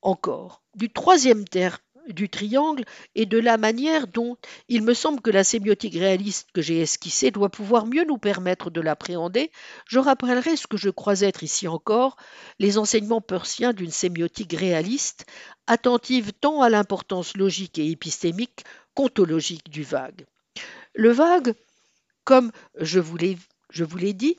encore 0.00 0.63
du 0.74 0.90
troisième 0.90 1.46
terme 1.46 1.78
du 2.08 2.28
triangle 2.28 2.84
et 3.14 3.26
de 3.26 3.38
la 3.38 3.56
manière 3.56 4.06
dont 4.06 4.36
il 4.68 4.82
me 4.82 4.94
semble 4.94 5.20
que 5.20 5.30
la 5.30 5.44
sémiotique 5.44 5.94
réaliste 5.94 6.48
que 6.52 6.62
j'ai 6.62 6.80
esquissée 6.80 7.30
doit 7.30 7.48
pouvoir 7.48 7.86
mieux 7.86 8.04
nous 8.04 8.18
permettre 8.18 8.70
de 8.70 8.80
l'appréhender, 8.80 9.50
je 9.86 9.98
rappellerai 9.98 10.56
ce 10.56 10.66
que 10.66 10.76
je 10.76 10.90
crois 10.90 11.20
être 11.20 11.42
ici 11.42 11.68
encore 11.68 12.16
les 12.58 12.78
enseignements 12.78 13.20
persiens 13.20 13.72
d'une 13.72 13.90
sémiotique 13.90 14.52
réaliste, 14.52 15.26
attentive 15.66 16.32
tant 16.32 16.60
à 16.60 16.68
l'importance 16.68 17.36
logique 17.36 17.78
et 17.78 17.90
épistémique 17.90 18.64
qu'ontologique 18.94 19.70
du 19.70 19.82
vague. 19.82 20.26
Le 20.94 21.10
vague, 21.10 21.54
comme 22.24 22.52
je 22.78 23.00
vous 23.00 23.16
l'ai 23.16 24.12
dit, 24.12 24.38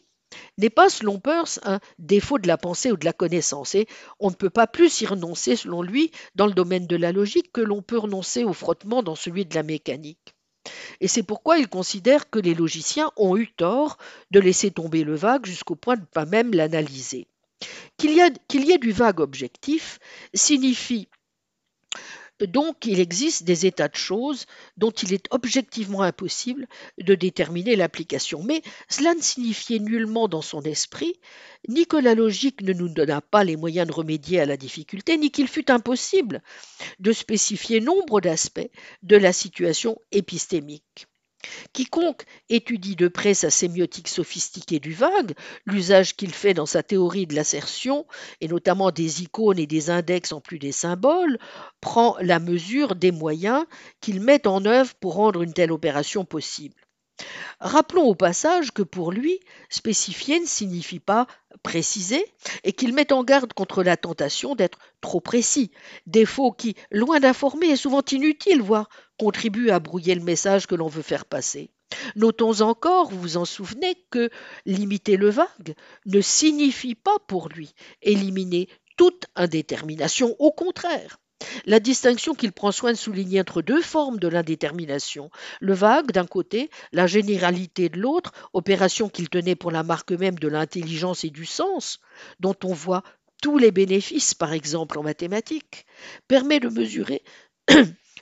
n'est 0.57 0.69
pas, 0.69 0.89
selon 0.89 1.19
Peirce, 1.19 1.59
un 1.63 1.79
défaut 1.99 2.39
de 2.39 2.47
la 2.47 2.57
pensée 2.57 2.91
ou 2.91 2.97
de 2.97 3.05
la 3.05 3.13
connaissance, 3.13 3.75
et 3.75 3.87
on 4.19 4.29
ne 4.29 4.35
peut 4.35 4.49
pas 4.49 4.67
plus 4.67 5.01
y 5.01 5.05
renoncer, 5.05 5.55
selon 5.55 5.81
lui, 5.81 6.11
dans 6.35 6.47
le 6.47 6.53
domaine 6.53 6.87
de 6.87 6.95
la 6.95 7.11
logique 7.11 7.51
que 7.51 7.61
l'on 7.61 7.81
peut 7.81 7.97
renoncer 7.97 8.43
au 8.43 8.53
frottement 8.53 9.03
dans 9.03 9.15
celui 9.15 9.45
de 9.45 9.55
la 9.55 9.63
mécanique. 9.63 10.35
Et 10.99 11.07
c'est 11.07 11.23
pourquoi 11.23 11.59
il 11.59 11.67
considère 11.67 12.29
que 12.29 12.39
les 12.39 12.53
logiciens 12.53 13.11
ont 13.17 13.37
eu 13.37 13.51
tort 13.51 13.97
de 14.31 14.39
laisser 14.39 14.71
tomber 14.71 15.03
le 15.03 15.15
vague 15.15 15.45
jusqu'au 15.45 15.75
point 15.75 15.95
de 15.95 16.01
ne 16.01 16.05
pas 16.05 16.25
même 16.25 16.53
l'analyser. 16.53 17.27
Qu'il 17.97 18.11
y, 18.11 18.17
y, 18.17 18.71
ait 18.71 18.77
du 18.77 18.91
vague 18.91 19.19
objectif 19.19 19.99
signifie 20.33 21.07
donc, 22.41 22.85
il 22.85 22.99
existe 22.99 23.43
des 23.43 23.65
états 23.65 23.87
de 23.87 23.95
choses 23.95 24.45
dont 24.77 24.91
il 24.91 25.13
est 25.13 25.27
objectivement 25.31 26.01
impossible 26.01 26.67
de 26.99 27.15
déterminer 27.15 27.75
l'application. 27.75 28.43
Mais 28.43 28.61
cela 28.89 29.13
ne 29.13 29.21
signifiait 29.21 29.79
nullement 29.79 30.27
dans 30.27 30.41
son 30.41 30.61
esprit 30.61 31.19
ni 31.67 31.85
que 31.87 31.97
la 31.97 32.13
logique 32.13 32.61
ne 32.61 32.73
nous 32.73 32.89
donna 32.89 33.21
pas 33.21 33.43
les 33.43 33.55
moyens 33.55 33.87
de 33.87 33.93
remédier 33.93 34.39
à 34.39 34.45
la 34.45 34.57
difficulté, 34.57 35.17
ni 35.17 35.31
qu'il 35.31 35.47
fût 35.47 35.71
impossible 35.71 36.43
de 36.99 37.11
spécifier 37.11 37.79
nombre 37.79 38.21
d'aspects 38.21 38.69
de 39.03 39.15
la 39.15 39.33
situation 39.33 39.97
épistémique. 40.11 41.07
Quiconque 41.73 42.25
étudie 42.49 42.95
de 42.95 43.07
près 43.07 43.33
sa 43.33 43.49
sémiotique 43.49 44.07
sophistiquée 44.07 44.79
du 44.79 44.93
vague, 44.93 45.33
l'usage 45.65 46.15
qu'il 46.15 46.33
fait 46.33 46.53
dans 46.53 46.65
sa 46.65 46.83
théorie 46.83 47.27
de 47.27 47.35
l'assertion, 47.35 48.05
et 48.41 48.47
notamment 48.47 48.91
des 48.91 49.23
icônes 49.23 49.59
et 49.59 49.67
des 49.67 49.89
index 49.89 50.31
en 50.31 50.41
plus 50.41 50.59
des 50.59 50.71
symboles, 50.71 51.37
prend 51.81 52.15
la 52.21 52.39
mesure 52.39 52.95
des 52.95 53.11
moyens 53.11 53.65
qu'il 54.01 54.21
met 54.21 54.47
en 54.47 54.65
œuvre 54.65 54.93
pour 54.95 55.15
rendre 55.15 55.41
une 55.41 55.53
telle 55.53 55.71
opération 55.71 56.25
possible. 56.25 56.84
Rappelons 57.59 58.03
au 58.03 58.15
passage 58.15 58.71
que 58.71 58.81
pour 58.81 59.11
lui, 59.11 59.39
spécifier 59.69 60.39
ne 60.39 60.45
signifie 60.45 60.99
pas 60.99 61.27
préciser 61.63 62.23
et 62.63 62.73
qu'il 62.73 62.93
met 62.93 63.13
en 63.13 63.23
garde 63.23 63.53
contre 63.53 63.83
la 63.83 63.97
tentation 63.97 64.55
d'être 64.55 64.77
trop 65.01 65.21
précis, 65.21 65.71
défaut 66.05 66.51
qui, 66.51 66.75
loin 66.91 67.19
d'informer, 67.19 67.67
est 67.67 67.75
souvent 67.75 68.03
inutile, 68.11 68.61
voire 68.61 68.89
contribue 69.17 69.69
à 69.69 69.79
brouiller 69.79 70.15
le 70.15 70.23
message 70.23 70.67
que 70.67 70.75
l'on 70.75 70.87
veut 70.87 71.01
faire 71.01 71.25
passer. 71.25 71.71
Notons 72.15 72.61
encore, 72.61 73.09
vous 73.09 73.21
vous 73.21 73.37
en 73.37 73.45
souvenez, 73.45 73.95
que 74.09 74.29
limiter 74.65 75.17
le 75.17 75.29
vague 75.29 75.75
ne 76.05 76.21
signifie 76.21 76.95
pas 76.95 77.17
pour 77.27 77.49
lui 77.49 77.73
éliminer 78.01 78.67
toute 78.97 79.25
indétermination, 79.35 80.35
au 80.39 80.51
contraire. 80.51 81.17
La 81.65 81.81
distinction 81.81 82.33
qu'il 82.33 82.53
prend 82.53 82.71
soin 82.71 82.91
de 82.93 82.97
souligner 82.97 83.41
entre 83.41 83.61
deux 83.61 83.81
formes 83.81 84.19
de 84.19 84.27
l'indétermination, 84.29 85.29
le 85.59 85.73
vague 85.73 86.11
d'un 86.11 86.25
côté, 86.25 86.69
la 86.93 87.07
généralité 87.07 87.89
de 87.89 87.99
l'autre, 87.99 88.31
opération 88.53 89.09
qu'il 89.09 89.27
tenait 89.29 89.55
pour 89.55 89.71
la 89.71 89.83
marque 89.83 90.11
même 90.11 90.39
de 90.39 90.47
l'intelligence 90.47 91.25
et 91.25 91.29
du 91.29 91.45
sens, 91.45 91.99
dont 92.39 92.55
on 92.63 92.73
voit 92.73 93.03
tous 93.41 93.57
les 93.57 93.71
bénéfices, 93.71 94.33
par 94.33 94.53
exemple 94.53 94.97
en 94.97 95.03
mathématiques, 95.03 95.85
permet 96.27 96.59
de 96.59 96.69
mesurer 96.69 97.21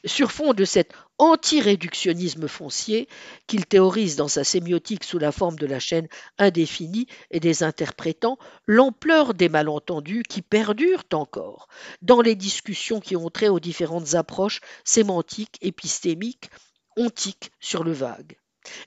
sur 0.05 0.31
fond 0.31 0.53
de 0.53 0.65
cet 0.65 0.93
anti-réductionnisme 1.17 2.47
foncier 2.47 3.07
qu'il 3.47 3.65
théorise 3.65 4.15
dans 4.15 4.27
sa 4.27 4.43
sémiotique 4.43 5.03
sous 5.03 5.19
la 5.19 5.31
forme 5.31 5.57
de 5.57 5.65
la 5.65 5.79
chaîne 5.79 6.07
indéfinie 6.37 7.07
et 7.31 7.39
des 7.39 7.63
interprétants, 7.63 8.37
l'ampleur 8.67 9.33
des 9.33 9.49
malentendus 9.49 10.23
qui 10.27 10.41
perdurent 10.41 11.05
encore 11.13 11.67
dans 12.01 12.21
les 12.21 12.35
discussions 12.35 12.99
qui 12.99 13.15
ont 13.15 13.29
trait 13.29 13.49
aux 13.49 13.59
différentes 13.59 14.15
approches 14.15 14.61
sémantiques, 14.83 15.57
épistémiques, 15.61 16.49
ontiques 16.97 17.51
sur 17.59 17.83
le 17.83 17.91
vague. 17.91 18.37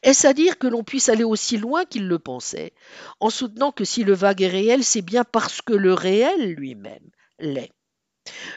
Est-ce 0.02 0.26
à 0.26 0.32
dire 0.32 0.58
que 0.58 0.66
l'on 0.66 0.84
puisse 0.84 1.08
aller 1.08 1.24
aussi 1.24 1.58
loin 1.58 1.84
qu'il 1.84 2.08
le 2.08 2.18
pensait, 2.18 2.72
en 3.20 3.28
soutenant 3.28 3.72
que 3.72 3.84
si 3.84 4.04
le 4.04 4.14
vague 4.14 4.42
est 4.42 4.48
réel, 4.48 4.82
c'est 4.84 5.02
bien 5.02 5.24
parce 5.24 5.60
que 5.60 5.74
le 5.74 5.92
réel 5.92 6.54
lui-même 6.54 7.10
l'est? 7.38 7.75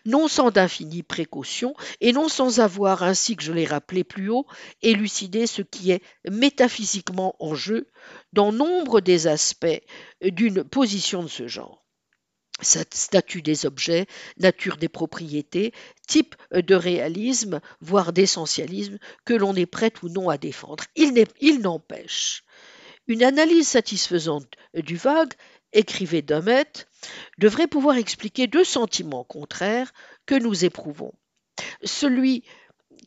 Non 0.05 0.27
sans 0.27 0.51
d'infinies 0.51 1.03
précautions, 1.03 1.75
et 2.01 2.13
non 2.13 2.29
sans 2.29 2.59
avoir, 2.59 3.03
ainsi 3.03 3.35
que 3.35 3.43
je 3.43 3.53
l'ai 3.53 3.65
rappelé 3.65 4.03
plus 4.03 4.29
haut, 4.29 4.45
élucidé 4.81 5.47
ce 5.47 5.61
qui 5.61 5.91
est 5.91 6.03
métaphysiquement 6.29 7.35
en 7.39 7.55
jeu 7.55 7.87
dans 8.33 8.51
nombre 8.51 9.01
des 9.01 9.27
aspects 9.27 9.81
d'une 10.21 10.63
position 10.63 11.23
de 11.23 11.27
ce 11.27 11.47
genre 11.47 11.85
statut 12.61 13.41
des 13.41 13.65
objets, 13.65 14.05
nature 14.37 14.77
des 14.77 14.89
propriétés, 14.89 15.73
type 16.07 16.35
de 16.51 16.75
réalisme, 16.75 17.61
voire 17.81 18.13
d'essentialisme, 18.13 18.97
que 19.25 19.33
l'on 19.33 19.55
est 19.55 19.65
prêt 19.65 19.93
ou 20.03 20.09
non 20.09 20.29
à 20.29 20.37
défendre. 20.37 20.83
Il 20.95 21.61
n'empêche. 21.61 22.43
Une 23.07 23.23
analyse 23.23 23.67
satisfaisante 23.67 24.51
du 24.75 24.95
vague 24.95 25.33
écrivait 25.73 26.21
Dummett, 26.21 26.87
devrait 27.37 27.67
pouvoir 27.67 27.97
expliquer 27.97 28.47
deux 28.47 28.63
sentiments 28.63 29.23
contraires 29.23 29.93
que 30.25 30.35
nous 30.35 30.65
éprouvons. 30.65 31.13
Celui 31.83 32.43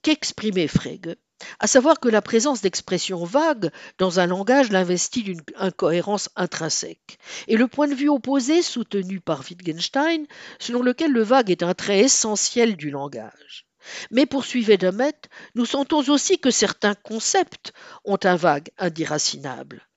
qu'exprimait 0.03 0.69
Frege, 0.69 1.17
à 1.59 1.67
savoir 1.67 2.01
que 2.01 2.09
la 2.09 2.23
présence 2.23 2.63
d'expressions 2.63 3.25
vagues 3.25 3.71
dans 3.99 4.21
un 4.21 4.27
langage 4.27 4.71
l'investit 4.71 5.23
d'une 5.23 5.43
incohérence 5.57 6.29
intrinsèque, 6.37 7.19
et 7.49 7.57
le 7.57 7.69
point 7.69 7.89
de 7.89 7.95
vue 7.95 8.09
opposé 8.09 8.63
soutenu 8.63 9.21
par 9.21 9.41
Wittgenstein, 9.41 10.27
selon 10.59 10.83
lequel 10.83 11.13
le 11.13 11.23
vague 11.23 11.51
est 11.51 11.63
un 11.63 11.75
trait 11.75 12.01
essentiel 12.01 12.77
du 12.77 12.91
langage. 12.91 13.67
Mais 14.11 14.27
poursuivait 14.27 14.77
Dummett, 14.77 15.29
nous 15.55 15.67
sentons 15.67 16.09
aussi 16.09 16.39
que 16.39 16.51
certains 16.51 16.95
concepts 16.95 17.73
ont 18.05 18.19
un 18.23 18.37
vague 18.37 18.71
indiracinable. 18.79 19.89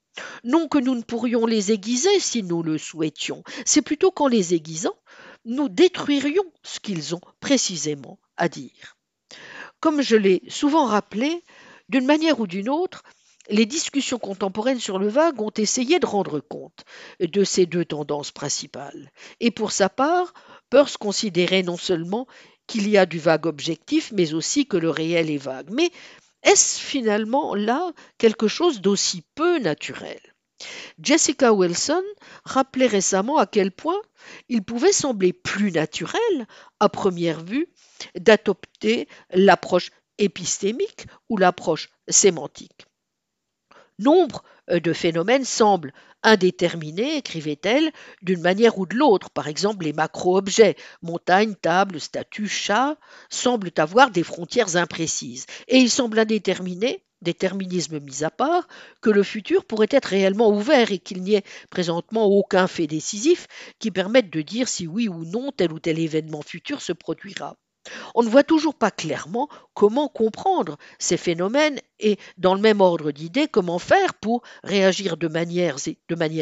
Non 0.44 0.68
que 0.68 0.78
nous 0.78 0.96
ne 0.96 1.02
pourrions 1.02 1.46
les 1.46 1.72
aiguiser 1.72 2.20
si 2.20 2.44
nous 2.44 2.64
le 2.64 2.78
souhaitions, 2.78 3.44
c'est 3.66 3.82
plutôt 3.82 4.12
qu'en 4.12 4.28
les 4.28 4.54
aiguisant, 4.54 4.96
nous 5.46 5.70
détruirions 5.70 6.46
ce 6.64 6.80
qu'ils 6.80 7.16
ont 7.16 7.22
précisément 7.40 8.20
à 8.38 8.50
dire. 8.50 8.98
Comme 9.80 10.02
je 10.02 10.16
l'ai 10.16 10.42
souvent 10.48 10.86
rappelé, 10.86 11.44
d'une 11.90 12.06
manière 12.06 12.40
ou 12.40 12.48
d'une 12.48 12.70
autre, 12.70 13.04
les 13.50 13.66
discussions 13.66 14.18
contemporaines 14.18 14.80
sur 14.80 14.98
le 14.98 15.08
vague 15.08 15.40
ont 15.40 15.52
essayé 15.56 16.00
de 16.00 16.06
rendre 16.06 16.40
compte 16.40 16.84
de 17.20 17.44
ces 17.44 17.66
deux 17.66 17.86
tendances 17.86 18.32
principales. 18.32 19.12
Et 19.40 19.52
pour 19.52 19.72
sa 19.72 19.90
part, 19.90 20.34
Peirce 20.72 20.98
considérait 20.98 21.62
non 21.62 21.78
seulement 21.78 22.26
qu'il 22.66 22.90
y 22.90 22.98
a 22.98 23.06
du 23.06 23.20
vague 23.20 23.46
objectif, 23.46 24.12
mais 24.12 24.34
aussi 24.34 24.66
que 24.66 24.78
le 24.78 24.90
réel 24.90 25.30
est 25.30 25.38
vague. 25.38 25.70
Mais 25.70 25.92
est-ce 26.46 26.80
finalement 26.80 27.56
là 27.56 27.92
quelque 28.18 28.48
chose 28.48 28.80
d'aussi 28.80 29.24
peu 29.36 29.60
naturel? 29.60 30.20
Jessica 31.00 31.52
Wilson 31.52 32.04
rappelait 32.46 32.88
récemment 32.88 33.38
à 33.38 33.46
quel 33.46 33.72
point 33.72 34.00
il 34.48 34.64
pouvait 34.64 34.94
sembler 34.94 35.34
plus 35.34 35.72
naturel, 35.72 36.48
à 36.80 36.88
première 36.88 37.44
vue, 37.44 37.68
d'adopter 38.18 39.08
l'approche 39.32 39.92
épistémique 40.18 41.08
ou 41.30 41.38
l'approche 41.38 41.90
sémantique. 42.08 42.86
Nombre 44.00 44.44
de 44.70 44.94
phénomènes 44.94 45.46
semblent 45.46 45.94
indéterminés, 46.26 47.18
écrivait-elle, 47.18 47.91
d'une 48.22 48.41
manière 48.41 48.77
ou 48.77 48.85
de 48.85 48.95
l'autre. 48.95 49.30
Par 49.30 49.47
exemple, 49.47 49.85
les 49.85 49.93
macro-objets, 49.93 50.76
montagne, 51.02 51.56
table, 51.56 51.99
statue, 51.99 52.47
chat, 52.47 52.97
semblent 53.30 53.72
avoir 53.77 54.11
des 54.11 54.23
frontières 54.23 54.76
imprécises. 54.76 55.45
Et 55.68 55.77
il 55.77 55.89
semble 55.89 56.19
indéterminé, 56.19 57.03
déterminisme 57.22 57.99
mis 57.99 58.23
à 58.23 58.30
part, 58.30 58.68
que 59.02 59.10
le 59.10 59.23
futur 59.23 59.65
pourrait 59.65 59.88
être 59.91 60.06
réellement 60.06 60.49
ouvert 60.49 60.91
et 60.91 60.99
qu'il 60.99 61.22
n'y 61.22 61.35
ait 61.35 61.43
présentement 61.69 62.26
aucun 62.26 62.68
fait 62.68 62.88
décisif 62.88 63.47
qui 63.80 63.91
permette 63.91 64.30
de 64.30 64.41
dire 64.41 64.68
si 64.68 64.88
oui 64.88 65.07
ou 65.07 65.26
non 65.26 65.52
tel 65.52 65.72
ou 65.72 65.80
tel 65.80 65.99
événement 65.99 66.41
futur 66.41 66.81
se 66.81 66.93
produira. 66.93 67.57
On 68.16 68.24
ne 68.24 68.30
voit 68.30 68.44
toujours 68.44 68.76
pas 68.76 68.91
clairement 68.91 69.49
comment 69.74 70.07
comprendre 70.07 70.78
ces 70.99 71.18
phénomènes 71.18 71.80
et, 71.99 72.18
dans 72.38 72.56
le 72.56 72.62
même 72.62 72.82
ordre 72.82 73.12
d'idées, 73.12 73.48
comment 73.48 73.80
faire 73.80 74.14
pour 74.16 74.41
réagir 74.64 75.18
de 75.18 75.28
manière, 75.28 75.78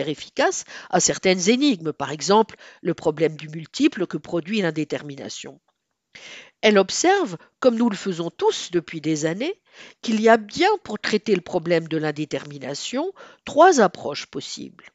efficace 0.09 0.65
à 0.89 0.99
certaines 0.99 1.49
énigmes, 1.49 1.93
par 1.93 2.11
exemple 2.11 2.55
le 2.81 2.93
problème 2.93 3.35
du 3.35 3.49
multiple 3.49 4.07
que 4.07 4.17
produit 4.17 4.61
l'indétermination. 4.61 5.59
Elle 6.61 6.77
observe, 6.77 7.37
comme 7.59 7.75
nous 7.75 7.89
le 7.89 7.95
faisons 7.95 8.29
tous 8.29 8.71
depuis 8.71 9.01
des 9.01 9.25
années, 9.25 9.59
qu'il 10.01 10.21
y 10.21 10.29
a 10.29 10.37
bien 10.37 10.69
pour 10.83 10.97
traiter 10.97 11.35
le 11.35 11.41
problème 11.41 11.87
de 11.89 11.97
l'indétermination 11.97 13.11
trois 13.43 13.81
approches 13.81 14.27
possibles. 14.27 14.85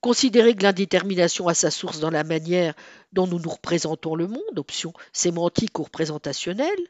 Considérer 0.00 0.54
que 0.56 0.62
l'indétermination 0.62 1.46
a 1.46 1.54
sa 1.54 1.70
source 1.70 2.00
dans 2.00 2.10
la 2.10 2.24
manière 2.24 2.74
dont 3.12 3.26
nous 3.26 3.38
nous 3.38 3.50
représentons 3.50 4.14
le 4.14 4.26
monde, 4.26 4.58
option 4.58 4.92
sémantique 5.12 5.78
ou 5.78 5.84
représentationnelle, 5.84 6.86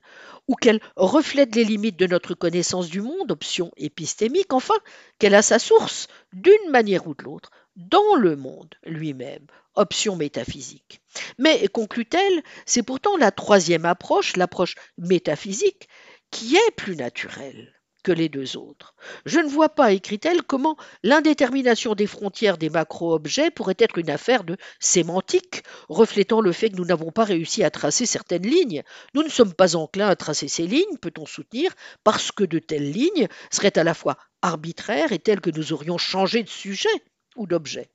ou 0.48 0.54
qu'elle 0.54 0.80
reflète 0.96 1.54
les 1.54 1.64
limites 1.64 1.98
de 1.98 2.06
notre 2.06 2.34
connaissance 2.34 2.88
du 2.88 3.00
monde, 3.00 3.30
option 3.30 3.70
épistémique, 3.76 4.52
enfin, 4.52 4.74
qu'elle 5.18 5.34
a 5.34 5.42
sa 5.42 5.58
source, 5.58 6.08
d'une 6.32 6.70
manière 6.70 7.06
ou 7.06 7.14
de 7.14 7.24
l'autre, 7.24 7.50
dans 7.76 8.14
le 8.16 8.36
monde 8.36 8.74
lui-même, 8.84 9.46
option 9.74 10.16
métaphysique. 10.16 11.00
Mais, 11.38 11.68
conclut-elle, 11.68 12.42
c'est 12.66 12.82
pourtant 12.82 13.16
la 13.16 13.30
troisième 13.30 13.84
approche, 13.84 14.36
l'approche 14.36 14.74
métaphysique, 14.98 15.88
qui 16.30 16.56
est 16.56 16.70
plus 16.76 16.96
naturelle 16.96 17.79
que 18.02 18.12
les 18.12 18.28
deux 18.28 18.56
autres. 18.56 18.94
Je 19.24 19.38
ne 19.40 19.48
vois 19.48 19.68
pas, 19.68 19.92
écrit-elle, 19.92 20.42
comment 20.42 20.76
l'indétermination 21.02 21.94
des 21.94 22.06
frontières 22.06 22.58
des 22.58 22.70
macro-objets 22.70 23.50
pourrait 23.50 23.76
être 23.78 23.98
une 23.98 24.10
affaire 24.10 24.44
de 24.44 24.56
sémantique, 24.78 25.62
reflétant 25.88 26.40
le 26.40 26.52
fait 26.52 26.70
que 26.70 26.76
nous 26.76 26.84
n'avons 26.84 27.10
pas 27.10 27.24
réussi 27.24 27.64
à 27.64 27.70
tracer 27.70 28.06
certaines 28.06 28.46
lignes. 28.46 28.82
Nous 29.14 29.22
ne 29.22 29.28
sommes 29.28 29.54
pas 29.54 29.76
enclins 29.76 30.08
à 30.08 30.16
tracer 30.16 30.48
ces 30.48 30.66
lignes, 30.66 30.98
peut-on 31.00 31.26
soutenir, 31.26 31.72
parce 32.04 32.32
que 32.32 32.44
de 32.44 32.58
telles 32.58 32.90
lignes 32.90 33.28
seraient 33.50 33.78
à 33.78 33.84
la 33.84 33.94
fois 33.94 34.16
arbitraires 34.42 35.12
et 35.12 35.18
telles 35.18 35.40
que 35.40 35.50
nous 35.50 35.72
aurions 35.72 35.98
changé 35.98 36.42
de 36.42 36.48
sujet 36.48 36.88
ou 37.36 37.46
d'objet. 37.46 37.90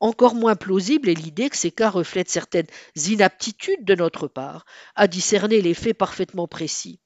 Encore 0.00 0.34
moins 0.34 0.56
plausible 0.56 1.08
est 1.08 1.14
l'idée 1.14 1.50
que 1.50 1.56
ces 1.56 1.70
cas 1.70 1.90
reflètent 1.90 2.30
certaines 2.30 2.66
inaptitudes 2.94 3.84
de 3.84 3.94
notre 3.94 4.28
part 4.28 4.64
à 4.94 5.08
discerner 5.08 5.60
les 5.62 5.74
faits 5.74 5.96
parfaitement 5.96 6.46
précis. 6.46 7.00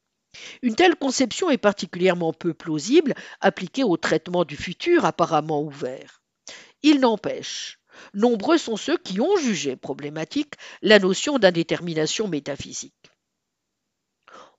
Une 0.63 0.77
telle 0.77 0.97
conception 0.97 1.51
est 1.51 1.59
particulièrement 1.59 2.33
peu 2.33 2.55
plausible 2.55 3.15
appliquée 3.41 3.85
au 3.85 3.97
traitement 3.97 4.45
du 4.45 4.57
futur 4.57 5.05
apparemment 5.05 5.63
ouvert. 5.63 6.23
Il 6.83 7.01
n'empêche, 7.01 7.79
nombreux 8.15 8.59
sont 8.59 8.77
ceux 8.77 8.97
qui 8.97 9.21
ont 9.21 9.37
jugé 9.37 9.77
problématique 9.77 10.55
la 10.83 10.99
notion 10.99 11.39
d'indétermination 11.39 12.29
métaphysique. 12.29 12.95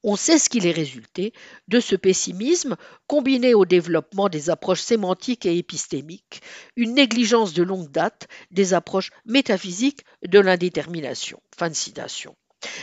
On 0.03 0.15
sait 0.15 0.39
ce 0.39 0.49
qu'il 0.49 0.65
est 0.65 0.71
résulté 0.71 1.31
de 1.67 1.79
ce 1.79 1.95
pessimisme 1.95 2.75
combiné 3.05 3.53
au 3.53 3.65
développement 3.65 4.29
des 4.29 4.49
approches 4.49 4.81
sémantiques 4.81 5.45
et 5.45 5.57
épistémiques, 5.57 6.41
une 6.75 6.95
négligence 6.95 7.53
de 7.53 7.61
longue 7.61 7.91
date 7.91 8.27
des 8.49 8.73
approches 8.73 9.11
métaphysiques 9.25 10.03
de 10.25 10.39
l'indétermination. 10.39 11.39
Fin. 11.55 11.71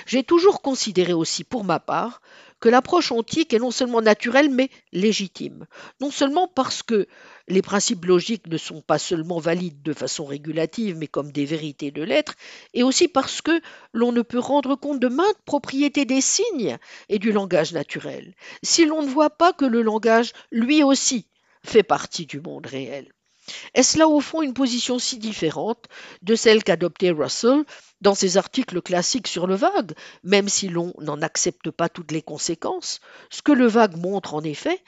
J'ai 0.07 0.23
toujours 0.23 0.63
considéré 0.63 1.13
aussi, 1.13 1.43
pour 1.43 1.65
ma 1.65 1.81
part, 1.81 2.21
que 2.61 2.69
l'approche 2.69 3.13
antique 3.13 3.55
est 3.55 3.59
non 3.59 3.71
seulement 3.71 4.01
naturelle, 4.01 4.51
mais 4.51 4.71
légitime. 4.93 5.67
Non 6.01 6.11
seulement 6.11 6.49
parce 6.49 6.83
que 6.83 7.07
les 7.47 7.63
principes 7.63 8.05
logiques 8.05 8.47
ne 8.47 8.57
sont 8.57 8.81
pas 8.81 8.99
seulement 8.99 9.39
valides 9.39 9.83
de 9.83 9.93
façon 9.93 10.25
régulative, 10.25 10.97
mais 10.97 11.07
comme 11.07 11.33
des 11.33 11.45
vérités 11.45 11.91
de 11.91 12.03
l'être, 12.03 12.35
et 12.75 12.83
aussi 12.83 13.09
parce 13.09 13.41
que 13.41 13.61
l'on 13.93 14.13
ne 14.13 14.23
peut 14.23 14.39
rendre 14.39 14.77
compte 14.77 15.01
de 15.01 15.09
maintes 15.09 15.43
propriétés 15.45 16.05
des 16.05 16.21
signes 16.21 16.79
et 17.09 17.19
du 17.19 17.33
langage 17.33 17.73
naturel, 17.73 18.35
si 18.63 18.87
l'on 18.87 19.03
ne 19.03 19.09
voit 19.09 19.31
pas 19.31 19.53
que 19.53 19.65
le 19.65 19.83
langage, 19.83 20.33
lui 20.51 20.83
aussi, 20.83 21.27
fait 21.65 21.83
partie 21.83 22.27
du 22.27 22.41
monde 22.41 22.67
réel. 22.67 23.13
Est-ce 23.75 23.99
là 23.99 24.09
au 24.09 24.21
fond 24.21 24.43
une 24.43 24.55
position 24.55 24.99
si 24.99 25.19
différente 25.19 25.87
de 26.23 26.35
celle 26.35 26.65
qu'adoptait 26.65 27.11
Russell 27.11 27.65
dans 28.01 28.15
ses 28.15 28.37
articles 28.37 28.81
classiques 28.83 29.29
sur 29.29 29.47
le 29.47 29.55
vague, 29.55 29.93
même 30.23 30.49
si 30.49 30.69
l'on 30.69 30.95
n'en 30.99 31.21
accepte 31.23 31.71
pas 31.71 31.89
toutes 31.89 32.13
les 32.13 32.23
conséquences? 32.23 33.01
Ce 33.31 33.43
que 33.43 33.53
le 33.53 33.67
vague 33.67 33.97
montre 33.97 34.35
en 34.35 34.43
effet, 34.43 34.83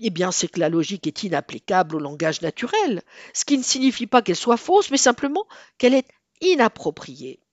eh 0.00 0.10
bien, 0.10 0.32
c'est 0.32 0.48
que 0.48 0.60
la 0.60 0.68
logique 0.68 1.06
est 1.06 1.22
inapplicable 1.22 1.96
au 1.96 2.00
langage 2.00 2.42
naturel, 2.42 3.02
ce 3.32 3.44
qui 3.44 3.58
ne 3.58 3.62
signifie 3.62 4.06
pas 4.06 4.22
qu'elle 4.22 4.36
soit 4.36 4.56
fausse, 4.56 4.90
mais 4.90 4.96
simplement 4.96 5.46
qu'elle 5.78 5.94
est 5.94 6.08
inappropriée. 6.40 7.43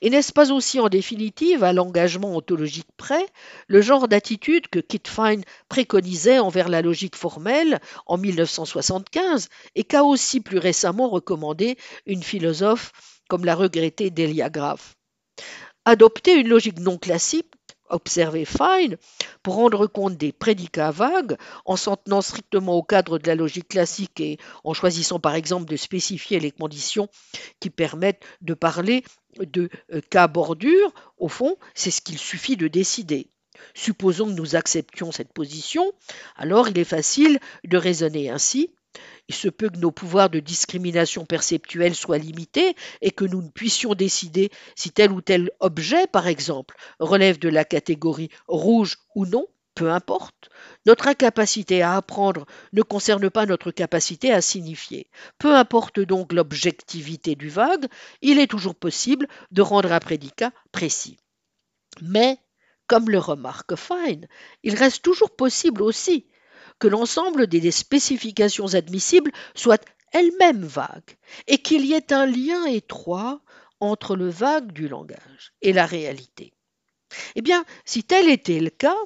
Et 0.00 0.10
n'est-ce 0.10 0.32
pas 0.32 0.52
aussi 0.52 0.80
en 0.80 0.88
définitive, 0.88 1.64
à 1.64 1.72
l'engagement 1.72 2.36
ontologique 2.36 2.88
près, 2.96 3.26
le 3.66 3.80
genre 3.80 4.08
d'attitude 4.08 4.68
que 4.68 4.78
Kit 4.78 5.02
Fine 5.06 5.44
préconisait 5.68 6.38
envers 6.38 6.68
la 6.68 6.82
logique 6.82 7.16
formelle 7.16 7.80
en 8.06 8.18
1975 8.18 9.48
et 9.74 9.84
qu'a 9.84 10.04
aussi 10.04 10.40
plus 10.40 10.58
récemment 10.58 11.08
recommandé 11.08 11.76
une 12.06 12.22
philosophe 12.22 12.92
comme 13.28 13.44
l'a 13.44 13.54
regretté 13.54 14.10
Delia 14.10 14.50
Graff? 14.50 14.96
Adopter 15.84 16.34
une 16.34 16.48
logique 16.48 16.78
non 16.78 16.98
classique 16.98 17.52
observer 17.90 18.44
Fine 18.44 18.96
pour 19.42 19.54
rendre 19.54 19.86
compte 19.86 20.16
des 20.16 20.32
prédicats 20.32 20.90
vagues 20.90 21.36
en 21.64 21.76
s'en 21.76 21.96
tenant 21.96 22.22
strictement 22.22 22.74
au 22.74 22.82
cadre 22.82 23.18
de 23.18 23.26
la 23.26 23.34
logique 23.34 23.68
classique 23.68 24.20
et 24.20 24.38
en 24.64 24.74
choisissant 24.74 25.20
par 25.20 25.34
exemple 25.34 25.66
de 25.66 25.76
spécifier 25.76 26.40
les 26.40 26.50
conditions 26.50 27.08
qui 27.60 27.70
permettent 27.70 28.24
de 28.40 28.54
parler 28.54 29.04
de 29.38 29.68
euh, 29.92 30.00
cas 30.10 30.28
bordure, 30.28 30.92
au 31.18 31.28
fond, 31.28 31.56
c'est 31.74 31.90
ce 31.90 32.00
qu'il 32.00 32.18
suffit 32.18 32.56
de 32.56 32.68
décider. 32.68 33.28
Supposons 33.74 34.26
que 34.26 34.32
nous 34.32 34.56
acceptions 34.56 35.12
cette 35.12 35.32
position, 35.32 35.92
alors 36.36 36.68
il 36.68 36.78
est 36.78 36.84
facile 36.84 37.38
de 37.64 37.76
raisonner 37.76 38.30
ainsi. 38.30 38.70
Il 39.28 39.34
se 39.34 39.48
peut 39.48 39.70
que 39.70 39.78
nos 39.78 39.90
pouvoirs 39.90 40.30
de 40.30 40.38
discrimination 40.38 41.24
perceptuelle 41.24 41.94
soient 41.94 42.18
limités 42.18 42.76
et 43.00 43.10
que 43.10 43.24
nous 43.24 43.42
ne 43.42 43.48
puissions 43.48 43.94
décider 43.94 44.50
si 44.76 44.90
tel 44.90 45.10
ou 45.12 45.20
tel 45.20 45.50
objet, 45.60 46.06
par 46.06 46.26
exemple, 46.26 46.76
relève 46.98 47.38
de 47.38 47.48
la 47.48 47.64
catégorie 47.64 48.30
rouge 48.46 48.98
ou 49.14 49.26
non, 49.26 49.46
peu 49.74 49.90
importe. 49.90 50.50
Notre 50.86 51.08
incapacité 51.08 51.82
à 51.82 51.96
apprendre 51.96 52.46
ne 52.72 52.82
concerne 52.82 53.30
pas 53.30 53.46
notre 53.46 53.70
capacité 53.70 54.32
à 54.32 54.40
signifier. 54.40 55.08
Peu 55.38 55.54
importe 55.54 56.00
donc 56.00 56.32
l'objectivité 56.32 57.34
du 57.34 57.48
vague, 57.48 57.86
il 58.20 58.38
est 58.38 58.46
toujours 58.50 58.74
possible 58.74 59.26
de 59.50 59.62
rendre 59.62 59.92
un 59.92 60.00
prédicat 60.00 60.52
précis. 60.72 61.18
Mais, 62.02 62.38
comme 62.86 63.08
le 63.08 63.18
remarque 63.18 63.76
Fine, 63.76 64.28
il 64.62 64.74
reste 64.74 65.02
toujours 65.02 65.34
possible 65.34 65.82
aussi 65.82 66.26
que 66.78 66.88
l'ensemble 66.88 67.46
des 67.46 67.70
spécifications 67.70 68.74
admissibles 68.74 69.32
soient 69.54 69.78
elles-mêmes 70.12 70.64
vagues, 70.64 71.16
et 71.48 71.58
qu'il 71.58 71.84
y 71.84 71.92
ait 71.94 72.12
un 72.12 72.26
lien 72.26 72.64
étroit 72.66 73.40
entre 73.80 74.16
le 74.16 74.28
vague 74.28 74.72
du 74.72 74.88
langage 74.88 75.52
et 75.60 75.72
la 75.72 75.86
réalité. 75.86 76.52
Eh 77.34 77.42
bien, 77.42 77.64
si 77.84 78.04
tel 78.04 78.28
était 78.28 78.60
le 78.60 78.70
cas, 78.70 78.96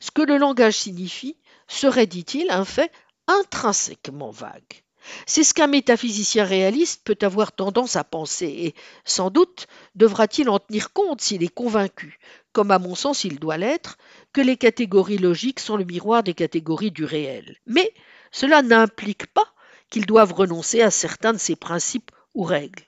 ce 0.00 0.10
que 0.10 0.22
le 0.22 0.36
langage 0.36 0.76
signifie 0.76 1.36
serait, 1.68 2.06
dit-il, 2.06 2.50
un 2.50 2.64
fait 2.64 2.92
intrinsèquement 3.26 4.30
vague. 4.30 4.84
C'est 5.26 5.44
ce 5.44 5.52
qu'un 5.52 5.66
métaphysicien 5.66 6.44
réaliste 6.44 7.02
peut 7.04 7.18
avoir 7.22 7.52
tendance 7.52 7.96
à 7.96 8.04
penser, 8.04 8.46
et 8.46 8.74
sans 9.04 9.30
doute 9.30 9.66
devra-t-il 9.94 10.48
en 10.48 10.58
tenir 10.58 10.92
compte 10.92 11.20
s'il 11.20 11.42
est 11.42 11.54
convaincu, 11.54 12.18
comme 12.52 12.70
à 12.70 12.78
mon 12.78 12.94
sens 12.94 13.24
il 13.24 13.38
doit 13.38 13.58
l'être, 13.58 13.98
que 14.32 14.40
les 14.40 14.56
catégories 14.56 15.18
logiques 15.18 15.60
sont 15.60 15.76
le 15.76 15.84
miroir 15.84 16.22
des 16.22 16.34
catégories 16.34 16.90
du 16.90 17.04
réel. 17.04 17.56
Mais 17.66 17.92
cela 18.32 18.62
n'implique 18.62 19.26
pas 19.26 19.54
qu'ils 19.90 20.06
doivent 20.06 20.32
renoncer 20.32 20.80
à 20.80 20.90
certains 20.90 21.32
de 21.32 21.38
ces 21.38 21.56
principes 21.56 22.10
ou 22.34 22.44
règles. 22.44 22.84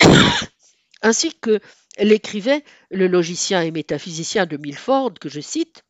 Ainsi 1.02 1.34
que 1.34 1.60
l'écrivait 1.98 2.64
le 2.90 3.06
logicien 3.06 3.62
et 3.62 3.70
métaphysicien 3.70 4.46
de 4.46 4.56
Milford, 4.56 5.14
que 5.14 5.28
je 5.28 5.40
cite, 5.40 5.84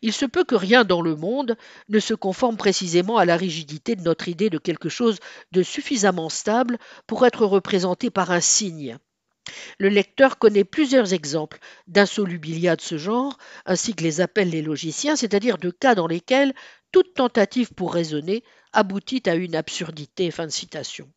il 0.00 0.12
se 0.12 0.26
peut 0.26 0.44
que 0.44 0.56
rien 0.56 0.84
dans 0.84 1.02
le 1.02 1.14
monde 1.14 1.56
ne 1.88 2.00
se 2.00 2.14
conforme 2.14 2.56
précisément 2.56 3.16
à 3.18 3.24
la 3.24 3.36
rigidité 3.36 3.94
de 3.94 4.02
notre 4.02 4.28
idée 4.28 4.50
de 4.50 4.58
quelque 4.58 4.88
chose 4.88 5.18
de 5.52 5.62
suffisamment 5.62 6.28
stable 6.28 6.78
pour 7.06 7.24
être 7.26 7.46
représenté 7.46 8.10
par 8.10 8.32
un 8.32 8.40
signe. 8.40 8.98
Le 9.78 9.88
lecteur 9.88 10.38
connaît 10.38 10.64
plusieurs 10.64 11.12
exemples 11.12 11.58
d'insolubilia 11.86 12.76
de 12.76 12.80
ce 12.80 12.96
genre, 12.96 13.38
ainsi 13.66 13.94
que 13.94 14.02
les 14.02 14.20
appellent 14.20 14.50
les 14.50 14.62
logiciens, 14.62 15.16
c'est-à-dire 15.16 15.58
de 15.58 15.70
cas 15.70 15.94
dans 15.94 16.06
lesquels 16.06 16.54
toute 16.92 17.14
tentative 17.14 17.72
pour 17.74 17.92
raisonner 17.92 18.44
aboutit 18.72 19.22
à 19.26 19.34
une 19.34 19.56
absurdité. 19.56 20.30
Fin 20.30 20.46
de 20.46 20.52
citation. 20.52 21.10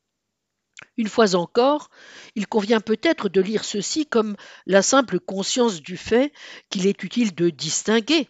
Une 0.98 1.08
fois 1.08 1.36
encore, 1.36 1.90
il 2.36 2.48
convient 2.48 2.82
peut-être 2.82 3.30
de 3.30 3.42
lire 3.42 3.64
ceci 3.64 4.06
comme 4.06 4.36
la 4.66 4.82
simple 4.82 5.20
conscience 5.20 5.82
du 5.82 5.98
fait 5.98 6.34
qu'il 6.70 6.88
est 6.88 7.04
utile 7.04 7.34
de 7.34 7.50
distinguer 7.50 8.28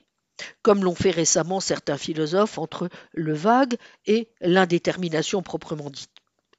comme 0.62 0.84
l'ont 0.84 0.96
fait 0.96 1.12
récemment 1.12 1.60
certains 1.60 1.98
philosophes 1.98 2.58
entre 2.58 2.90
le 3.14 3.34
vague 3.34 3.78
et 4.06 4.30
l'indétermination 4.42 5.42
proprement 5.42 5.90
dite. 5.90 6.12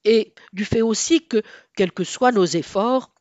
Et 0.05 0.35
du 0.53 0.65
fait 0.65 0.83
aussi 0.83 1.27
que, 1.27 1.43
quels 1.77 1.93
que 1.93 2.05
soient 2.05 2.33
nos 2.33 2.45
efforts, 2.45 3.13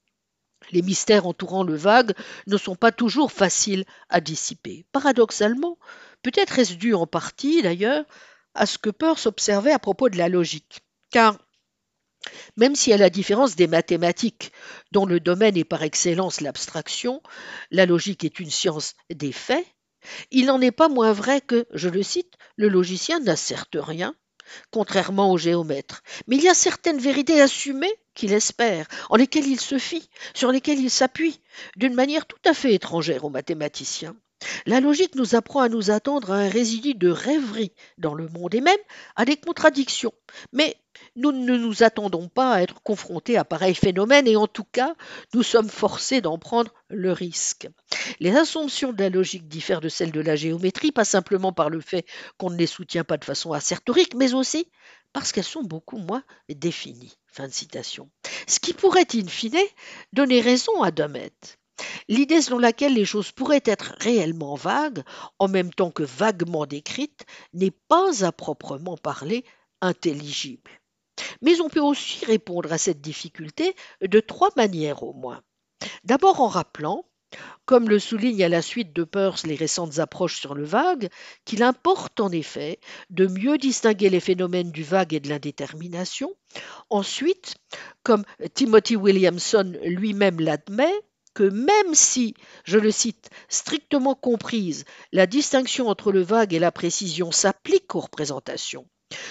les 0.72 0.82
mystères 0.82 1.28
entourant 1.28 1.64
le 1.64 1.76
vague 1.76 2.14
ne 2.48 2.58
sont 2.58 2.76
pas 2.76 2.92
toujours 2.92 3.32
faciles 3.32 3.86
à 4.10 4.22
dissiper. 4.22 4.86
Paradoxalement, 4.92 5.78
peut-être 6.22 6.60
est-ce 6.60 6.74
dû 6.74 6.94
en 6.94 7.08
partie 7.08 7.62
d'ailleurs 7.62 8.06
à 8.54 8.66
ce 8.66 8.78
que 8.78 8.90
Peirce 8.90 9.26
observait 9.26 9.74
à 9.74 9.80
propos 9.80 10.10
de 10.10 10.18
la 10.18 10.30
logique. 10.30 10.80
Car 11.12 11.38
même 12.58 12.76
si 12.76 12.94
à 12.94 12.98
la 12.98 13.10
différence 13.10 13.56
des 13.56 13.68
mathématiques, 13.68 14.52
dont 14.92 15.06
le 15.06 15.20
domaine 15.20 15.58
est 15.58 15.64
par 15.64 15.84
excellence 15.84 16.42
l'abstraction, 16.42 17.22
la 17.72 17.86
logique 17.86 18.24
est 18.24 18.40
une 18.40 18.52
science 18.52 18.94
des 19.10 19.32
faits, 19.32 19.66
il 20.32 20.46
n'en 20.46 20.62
est 20.62 20.72
pas 20.72 20.90
moins 20.90 21.14
vrai 21.14 21.42
que, 21.42 21.66
je 21.74 21.90
le 21.90 22.04
cite, 22.04 22.34
le 22.58 22.68
logicien 22.68 23.20
n'asserte 23.20 23.76
rien, 23.76 24.16
contrairement 24.72 25.32
au 25.32 25.38
géomètre. 25.38 26.04
Mais 26.28 26.38
il 26.38 26.44
y 26.44 26.50
a 26.50 26.54
certaines 26.54 27.00
vérités 27.00 27.42
assumées 27.42 27.94
qu'il 28.14 28.34
espère, 28.34 28.88
en 29.10 29.16
lesquelles 29.16 29.48
il 29.48 29.60
se 29.60 29.78
fie, 29.78 30.10
sur 30.34 30.52
lesquelles 30.52 30.80
il 30.80 30.92
s'appuie, 30.92 31.42
d'une 31.76 31.96
manière 31.96 32.26
tout 32.26 32.42
à 32.46 32.54
fait 32.54 32.74
étrangère 32.74 33.26
aux 33.26 33.30
mathématiciens. 33.30 34.16
La 34.66 34.80
logique 34.80 35.16
nous 35.16 35.36
apprend 35.36 35.62
à 35.62 35.70
nous 35.70 35.92
attendre 35.92 36.32
à 36.32 36.38
un 36.38 36.50
résidu 36.50 36.94
de 36.94 37.10
rêverie 37.10 37.74
dans 37.98 38.14
le 38.14 38.28
monde 38.28 38.54
et 38.56 38.62
même 38.62 38.78
à 39.16 39.26
des 39.26 39.38
contradictions. 39.38 40.14
Mais 40.52 40.76
nous 41.16 41.32
ne 41.32 41.58
nous 41.58 41.84
attendons 41.84 42.28
pas 42.28 42.54
à 42.54 42.62
être 42.62 42.82
confrontés 42.82 43.38
à 43.38 43.46
pareils 43.46 43.76
phénomènes 43.76 44.28
et 44.28 44.36
en 44.36 44.48
tout 44.48 44.64
cas, 44.64 44.96
nous 45.34 45.44
sommes 45.44 45.70
forcés 45.70 46.22
d'en 46.22 46.38
prendre 46.38 46.74
le 46.90 47.12
risque. 47.12 47.68
Les 48.20 48.36
assumptions 48.36 48.94
de 48.94 49.02
la 49.02 49.10
logique 49.10 49.48
diffèrent 49.48 49.82
de 49.82 49.90
celles 49.90 50.12
de 50.12 50.22
la 50.22 50.36
géométrie, 50.36 50.92
pas 50.92 51.06
simplement 51.06 51.54
par 51.54 51.70
le 51.70 51.82
fait 51.82 52.06
qu'on 52.38 52.50
ne 52.50 52.58
les 52.58 52.68
soutient 52.68 53.04
pas 53.04 53.18
de 53.18 53.26
façon 53.26 53.54
assertorique, 53.54 54.16
mais 54.16 54.34
aussi 54.34 54.70
parce 55.14 55.32
qu'elles 55.32 55.46
sont 55.46 55.64
beaucoup 55.64 55.98
moins 55.98 56.24
définies. 56.50 57.18
Fin 57.28 57.48
de 57.48 57.54
citation. 57.54 58.10
Ce 58.48 58.60
qui 58.60 58.74
pourrait, 58.74 59.08
in 59.14 59.28
fine, 59.28 59.58
donner 60.12 60.42
raison 60.42 60.84
à 60.84 60.92
Dummett. 60.92 61.58
L'idée 62.08 62.42
selon 62.42 62.60
laquelle 62.60 62.94
les 62.94 63.06
choses 63.06 63.32
pourraient 63.32 63.64
être 63.66 63.96
réellement 64.00 64.56
vagues, 64.56 65.04
en 65.40 65.48
même 65.48 65.74
temps 65.74 65.92
que 65.92 66.04
vaguement 66.04 66.66
décrites, 66.66 67.26
n'est 67.54 67.72
pas 67.72 68.26
à 68.26 68.32
proprement 68.32 68.98
parler 68.98 69.44
intelligible. 69.82 70.72
Mais 71.42 71.62
on 71.62 71.70
peut 71.70 71.82
aussi 71.82 72.26
répondre 72.26 72.72
à 72.72 72.78
cette 72.78 73.02
difficulté 73.02 73.76
de 74.02 74.20
trois 74.20 74.50
manières 74.56 75.04
au 75.04 75.14
moins. 75.14 75.42
D'abord 76.04 76.42
en 76.42 76.48
rappelant, 76.48 77.06
comme 77.66 77.90
le 77.90 78.00
souligne 78.00 78.44
à 78.44 78.50
la 78.50 78.62
suite 78.62 78.94
de 78.94 79.04
Peirce 79.04 79.46
les 79.46 79.56
récentes 79.56 80.00
approches 80.00 80.40
sur 80.40 80.56
le 80.56 80.64
vague, 80.64 81.10
qu'il 81.44 81.64
importe 81.64 82.20
en 82.20 82.32
effet 82.32 82.80
de 83.10 83.28
mieux 83.28 83.58
distinguer 83.58 84.10
les 84.10 84.20
phénomènes 84.20 84.72
du 84.72 84.84
vague 84.84 85.14
et 85.14 85.20
de 85.20 85.30
l'indétermination. 85.30 86.34
Ensuite, 86.90 87.56
comme 88.04 88.24
Timothy 88.54 88.96
Williamson 88.96 89.74
lui-même 89.84 90.40
l'admet, 90.40 90.94
que 91.36 91.44
même 91.44 91.94
si, 91.94 92.34
je 92.64 92.80
le 92.80 92.90
cite, 92.90 93.30
strictement 93.50 94.16
comprise, 94.16 94.86
la 95.12 95.28
distinction 95.28 95.88
entre 95.88 96.12
le 96.12 96.24
vague 96.24 96.56
et 96.56 96.60
la 96.60 96.72
précision 96.72 97.32
s'applique 97.32 97.94
aux 97.94 98.00
représentations, 98.00 98.88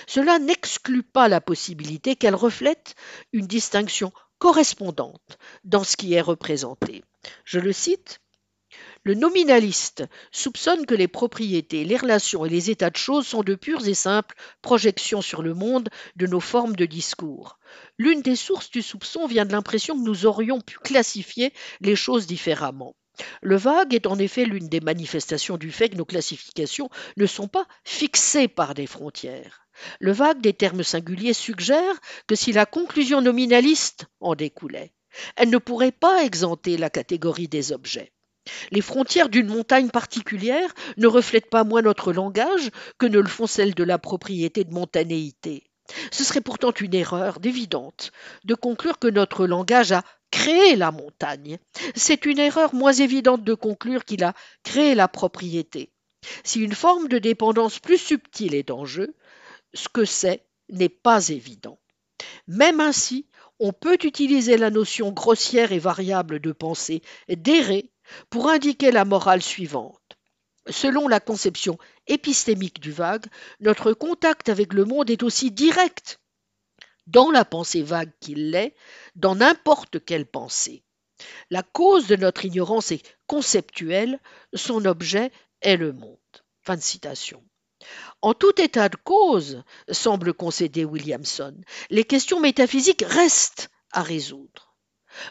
cela 0.06 0.38
n'exclut 0.38 1.02
pas 1.02 1.28
la 1.28 1.40
possibilité 1.40 2.14
qu'elle 2.14 2.36
reflète 2.36 2.94
une 3.32 3.46
distinction 3.46 4.12
correspondante 4.38 5.38
dans 5.64 5.82
ce 5.82 5.96
qui 5.96 6.14
est 6.14 6.20
représenté. 6.20 7.02
Je 7.44 7.58
le 7.58 7.72
cite 7.72 8.20
le 9.04 9.14
nominaliste 9.14 10.04
soupçonne 10.32 10.86
que 10.86 10.94
les 10.94 11.08
propriétés, 11.08 11.84
les 11.84 11.98
relations 11.98 12.46
et 12.46 12.48
les 12.48 12.70
états 12.70 12.88
de 12.88 12.96
choses 12.96 13.26
sont 13.26 13.42
de 13.42 13.54
pures 13.54 13.86
et 13.86 13.94
simples 13.94 14.34
projections 14.62 15.20
sur 15.20 15.42
le 15.42 15.52
monde 15.52 15.90
de 16.16 16.26
nos 16.26 16.40
formes 16.40 16.74
de 16.74 16.86
discours. 16.86 17.58
L'une 17.98 18.22
des 18.22 18.34
sources 18.34 18.70
du 18.70 18.80
soupçon 18.80 19.26
vient 19.26 19.44
de 19.44 19.52
l'impression 19.52 19.94
que 19.94 20.04
nous 20.04 20.24
aurions 20.24 20.62
pu 20.62 20.78
classifier 20.78 21.52
les 21.82 21.96
choses 21.96 22.26
différemment. 22.26 22.96
Le 23.42 23.56
vague 23.56 23.94
est 23.94 24.06
en 24.06 24.18
effet 24.18 24.46
l'une 24.46 24.68
des 24.68 24.80
manifestations 24.80 25.58
du 25.58 25.70
fait 25.70 25.90
que 25.90 25.96
nos 25.96 26.06
classifications 26.06 26.88
ne 27.18 27.26
sont 27.26 27.46
pas 27.46 27.66
fixées 27.84 28.48
par 28.48 28.72
des 28.72 28.86
frontières. 28.86 29.66
Le 30.00 30.12
vague 30.12 30.40
des 30.40 30.54
termes 30.54 30.82
singuliers 30.82 31.34
suggère 31.34 32.00
que 32.26 32.34
si 32.34 32.52
la 32.52 32.64
conclusion 32.64 33.20
nominaliste 33.20 34.06
en 34.20 34.34
découlait, 34.34 34.94
elle 35.36 35.50
ne 35.50 35.58
pourrait 35.58 35.92
pas 35.92 36.24
exempter 36.24 36.78
la 36.78 36.88
catégorie 36.88 37.48
des 37.48 37.72
objets. 37.72 38.13
Les 38.70 38.80
frontières 38.80 39.28
d'une 39.28 39.48
montagne 39.48 39.90
particulière 39.90 40.74
ne 40.96 41.06
reflètent 41.06 41.50
pas 41.50 41.64
moins 41.64 41.82
notre 41.82 42.12
langage 42.12 42.70
que 42.98 43.06
ne 43.06 43.18
le 43.18 43.28
font 43.28 43.46
celles 43.46 43.74
de 43.74 43.84
la 43.84 43.98
propriété 43.98 44.64
de 44.64 44.72
montanéité. 44.72 45.64
Ce 46.10 46.24
serait 46.24 46.40
pourtant 46.40 46.72
une 46.72 46.94
erreur 46.94 47.40
d'évidente 47.40 48.12
de 48.44 48.54
conclure 48.54 48.98
que 48.98 49.08
notre 49.08 49.46
langage 49.46 49.92
a 49.92 50.02
créé 50.30 50.76
la 50.76 50.90
montagne. 50.90 51.58
C'est 51.94 52.26
une 52.26 52.38
erreur 52.38 52.74
moins 52.74 52.92
évidente 52.92 53.44
de 53.44 53.54
conclure 53.54 54.04
qu'il 54.04 54.24
a 54.24 54.34
créé 54.62 54.94
la 54.94 55.08
propriété. 55.08 55.92
Si 56.42 56.60
une 56.60 56.74
forme 56.74 57.08
de 57.08 57.18
dépendance 57.18 57.78
plus 57.78 57.98
subtile 57.98 58.54
est 58.54 58.70
en 58.70 58.84
jeu, 58.84 59.14
ce 59.74 59.88
que 59.88 60.04
c'est 60.04 60.46
n'est 60.70 60.88
pas 60.88 61.28
évident. 61.28 61.78
Même 62.48 62.80
ainsi, 62.80 63.26
on 63.60 63.72
peut 63.72 63.98
utiliser 64.02 64.56
la 64.56 64.70
notion 64.70 65.12
grossière 65.12 65.72
et 65.72 65.78
variable 65.78 66.40
de 66.40 66.52
pensée 66.52 67.02
d'errer 67.28 67.92
pour 68.30 68.48
indiquer 68.48 68.90
la 68.90 69.04
morale 69.04 69.42
suivante. 69.42 70.00
Selon 70.68 71.08
la 71.08 71.20
conception 71.20 71.78
épistémique 72.06 72.80
du 72.80 72.90
vague, 72.90 73.26
notre 73.60 73.92
contact 73.92 74.48
avec 74.48 74.72
le 74.72 74.84
monde 74.84 75.10
est 75.10 75.22
aussi 75.22 75.50
direct 75.50 76.20
dans 77.06 77.30
la 77.30 77.44
pensée 77.44 77.82
vague 77.82 78.12
qu'il 78.20 78.50
l'est, 78.50 78.74
dans 79.14 79.34
n'importe 79.34 80.04
quelle 80.04 80.26
pensée. 80.26 80.84
La 81.50 81.62
cause 81.62 82.06
de 82.06 82.16
notre 82.16 82.44
ignorance 82.44 82.92
est 82.92 83.16
conceptuelle, 83.26 84.18
son 84.54 84.84
objet 84.86 85.30
est 85.60 85.76
le 85.76 85.92
monde. 85.92 86.18
En 88.22 88.32
tout 88.32 88.58
état 88.60 88.88
de 88.88 88.96
cause, 88.96 89.62
semble 89.90 90.32
concéder 90.32 90.84
Williamson, 90.84 91.54
les 91.90 92.04
questions 92.04 92.40
métaphysiques 92.40 93.04
restent 93.06 93.68
à 93.90 94.02
résoudre. 94.02 94.73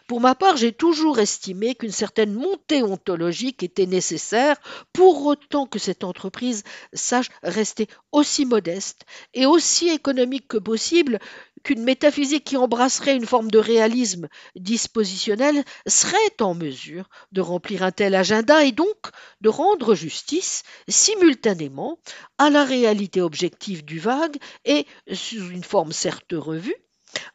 Pour 0.07 0.19
ma 0.21 0.35
part, 0.35 0.57
j'ai 0.57 0.71
toujours 0.71 1.19
estimé 1.19 1.75
qu'une 1.75 1.91
certaine 1.91 2.33
montée 2.33 2.83
ontologique 2.83 3.63
était 3.63 3.85
nécessaire, 3.85 4.57
pour 4.93 5.25
autant 5.25 5.65
que 5.65 5.79
cette 5.79 6.03
entreprise 6.03 6.63
sache 6.93 7.29
rester 7.43 7.87
aussi 8.11 8.45
modeste 8.45 9.05
et 9.33 9.45
aussi 9.45 9.89
économique 9.89 10.47
que 10.47 10.57
possible, 10.57 11.19
qu'une 11.63 11.83
métaphysique 11.83 12.43
qui 12.43 12.57
embrasserait 12.57 13.15
une 13.15 13.25
forme 13.25 13.49
de 13.49 13.57
réalisme 13.57 14.27
dispositionnel 14.55 15.63
serait 15.87 16.41
en 16.41 16.53
mesure 16.53 17.09
de 17.31 17.41
remplir 17.41 17.83
un 17.83 17.91
tel 17.91 18.15
agenda 18.15 18.63
et 18.65 18.71
donc 18.71 18.97
de 19.41 19.49
rendre 19.49 19.95
justice 19.95 20.63
simultanément 20.89 21.99
à 22.37 22.49
la 22.49 22.65
réalité 22.65 23.21
objective 23.21 23.85
du 23.85 23.99
vague 23.99 24.37
et, 24.65 24.85
sous 25.11 25.49
une 25.49 25.63
forme 25.63 25.93
certes 25.93 26.33
revue, 26.33 26.75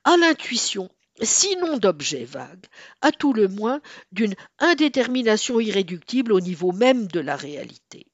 à 0.04 0.16
l'intuition 0.16 0.90
sinon 1.22 1.78
d'objets 1.78 2.24
vagues, 2.24 2.66
à 3.00 3.12
tout 3.12 3.32
le 3.32 3.48
moins 3.48 3.80
d'une 4.12 4.34
indétermination 4.58 5.60
irréductible 5.60 6.32
au 6.32 6.40
niveau 6.40 6.72
même 6.72 7.06
de 7.06 7.20
la 7.20 7.36
réalité. 7.36 8.06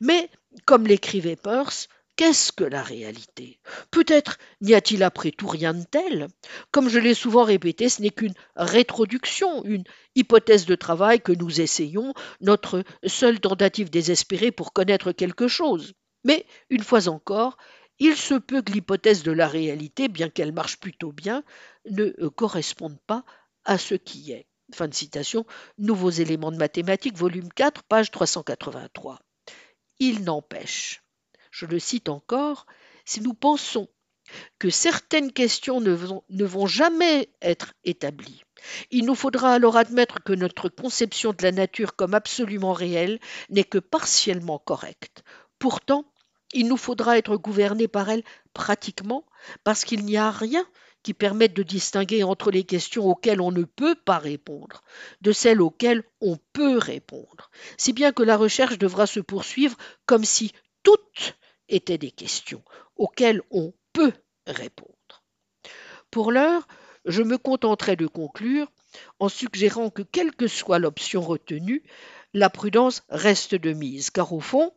Mais, 0.00 0.28
comme 0.66 0.86
l'écrivait 0.86 1.36
Peirce, 1.36 1.88
Qu'est-ce 2.16 2.52
que 2.52 2.62
la 2.62 2.82
réalité? 2.82 3.58
Peut-être 3.90 4.38
n'y 4.60 4.74
a-t-il 4.74 5.02
après 5.02 5.32
tout 5.32 5.48
rien 5.48 5.74
de 5.74 5.82
tel. 5.82 6.28
Comme 6.70 6.88
je 6.88 7.00
l'ai 7.00 7.14
souvent 7.14 7.42
répété, 7.42 7.88
ce 7.88 8.02
n'est 8.02 8.10
qu'une 8.10 8.34
rétroduction, 8.54 9.64
une 9.64 9.82
hypothèse 10.14 10.64
de 10.64 10.76
travail 10.76 11.20
que 11.20 11.32
nous 11.32 11.60
essayons, 11.60 12.14
notre 12.40 12.84
seule 13.04 13.40
tentative 13.40 13.90
désespérée 13.90 14.52
pour 14.52 14.72
connaître 14.72 15.10
quelque 15.10 15.48
chose. 15.48 15.94
Mais, 16.22 16.46
une 16.70 16.84
fois 16.84 17.08
encore, 17.08 17.56
il 17.98 18.16
se 18.16 18.34
peut 18.34 18.62
que 18.62 18.72
l'hypothèse 18.72 19.22
de 19.22 19.32
la 19.32 19.48
réalité, 19.48 20.08
bien 20.08 20.28
qu'elle 20.28 20.52
marche 20.52 20.78
plutôt 20.78 21.12
bien, 21.12 21.44
ne 21.90 22.10
corresponde 22.28 22.98
pas 23.06 23.24
à 23.64 23.78
ce 23.78 23.94
qui 23.94 24.32
est. 24.32 24.46
Fin 24.72 24.88
de 24.88 24.94
citation, 24.94 25.46
Nouveaux 25.78 26.10
éléments 26.10 26.52
de 26.52 26.56
mathématiques, 26.56 27.16
volume 27.16 27.50
4, 27.52 27.82
page 27.84 28.10
383. 28.10 29.20
Il 30.00 30.24
n'empêche 30.24 31.04
je 31.54 31.66
le 31.66 31.78
cite 31.78 32.08
encore, 32.08 32.66
si 33.04 33.20
nous 33.20 33.32
pensons 33.32 33.88
que 34.58 34.70
certaines 34.70 35.30
questions 35.30 35.80
ne 35.80 35.92
vont, 35.92 36.24
ne 36.30 36.44
vont, 36.44 36.66
jamais 36.66 37.28
être 37.42 37.74
établies. 37.84 38.42
Il 38.90 39.04
nous 39.04 39.14
faudra 39.14 39.52
alors 39.52 39.76
admettre 39.76 40.20
que 40.24 40.32
notre 40.32 40.68
conception 40.68 41.32
de 41.32 41.44
la 41.44 41.52
nature 41.52 41.94
comme 41.94 42.14
absolument 42.14 42.72
réelle 42.72 43.20
n'est 43.50 43.62
que 43.62 43.78
partiellement 43.78 44.58
correcte. 44.58 45.22
Pourtant, 45.60 46.12
il 46.54 46.68
nous 46.68 46.76
faudra 46.76 47.18
être 47.18 47.36
gouvernés 47.36 47.88
par 47.88 48.08
elle 48.08 48.22
pratiquement 48.54 49.26
parce 49.64 49.84
qu'il 49.84 50.04
n'y 50.04 50.16
a 50.16 50.30
rien 50.30 50.64
qui 51.02 51.12
permette 51.12 51.52
de 51.52 51.62
distinguer 51.62 52.22
entre 52.22 52.50
les 52.50 52.64
questions 52.64 53.06
auxquelles 53.06 53.42
on 53.42 53.52
ne 53.52 53.64
peut 53.64 53.94
pas 53.94 54.18
répondre 54.18 54.82
de 55.20 55.32
celles 55.32 55.60
auxquelles 55.60 56.02
on 56.22 56.38
peut 56.54 56.78
répondre, 56.78 57.50
si 57.76 57.92
bien 57.92 58.10
que 58.12 58.22
la 58.22 58.38
recherche 58.38 58.78
devra 58.78 59.06
se 59.06 59.20
poursuivre 59.20 59.76
comme 60.06 60.24
si 60.24 60.52
toutes 60.82 61.36
étaient 61.68 61.98
des 61.98 62.10
questions 62.10 62.62
auxquelles 62.96 63.42
on 63.50 63.74
peut 63.92 64.12
répondre. 64.46 64.94
Pour 66.10 66.32
l'heure, 66.32 66.66
je 67.04 67.22
me 67.22 67.36
contenterai 67.36 67.96
de 67.96 68.06
conclure 68.06 68.70
en 69.18 69.28
suggérant 69.28 69.90
que 69.90 70.02
quelle 70.02 70.34
que 70.34 70.46
soit 70.46 70.78
l'option 70.78 71.20
retenue, 71.20 71.82
la 72.32 72.48
prudence 72.48 73.02
reste 73.08 73.54
de 73.54 73.72
mise, 73.72 74.10
car 74.10 74.32
au 74.32 74.40
fond, 74.40 74.72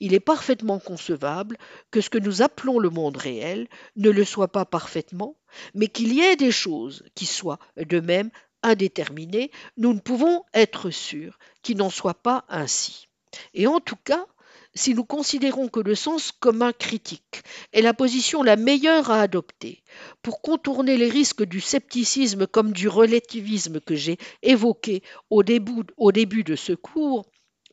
il 0.00 0.14
est 0.14 0.20
parfaitement 0.20 0.78
concevable 0.78 1.56
que 1.90 2.00
ce 2.00 2.10
que 2.10 2.18
nous 2.18 2.42
appelons 2.42 2.78
le 2.78 2.90
monde 2.90 3.16
réel 3.16 3.68
ne 3.96 4.10
le 4.10 4.24
soit 4.24 4.48
pas 4.48 4.64
parfaitement, 4.64 5.36
mais 5.74 5.88
qu'il 5.88 6.12
y 6.12 6.20
ait 6.20 6.36
des 6.36 6.52
choses 6.52 7.04
qui 7.14 7.26
soient 7.26 7.58
de 7.76 8.00
même 8.00 8.30
indéterminées, 8.62 9.50
nous 9.76 9.94
ne 9.94 10.00
pouvons 10.00 10.44
être 10.54 10.90
sûrs 10.90 11.38
qu'il 11.62 11.76
n'en 11.76 11.90
soit 11.90 12.22
pas 12.22 12.44
ainsi. 12.48 13.08
Et 13.54 13.66
en 13.66 13.80
tout 13.80 13.98
cas, 14.04 14.26
si 14.74 14.94
nous 14.94 15.04
considérons 15.04 15.68
que 15.68 15.80
le 15.80 15.94
sens 15.94 16.32
commun 16.32 16.72
critique 16.72 17.42
est 17.72 17.80
la 17.80 17.94
position 17.94 18.42
la 18.42 18.56
meilleure 18.56 19.10
à 19.10 19.22
adopter 19.22 19.82
pour 20.22 20.42
contourner 20.42 20.98
les 20.98 21.08
risques 21.08 21.44
du 21.44 21.60
scepticisme 21.60 22.46
comme 22.46 22.72
du 22.72 22.86
relativisme 22.86 23.80
que 23.80 23.94
j'ai 23.94 24.18
évoqué 24.42 25.02
au 25.30 25.42
début, 25.42 25.84
au 25.96 26.12
début 26.12 26.44
de 26.44 26.56
ce 26.56 26.74
cours, 26.74 27.24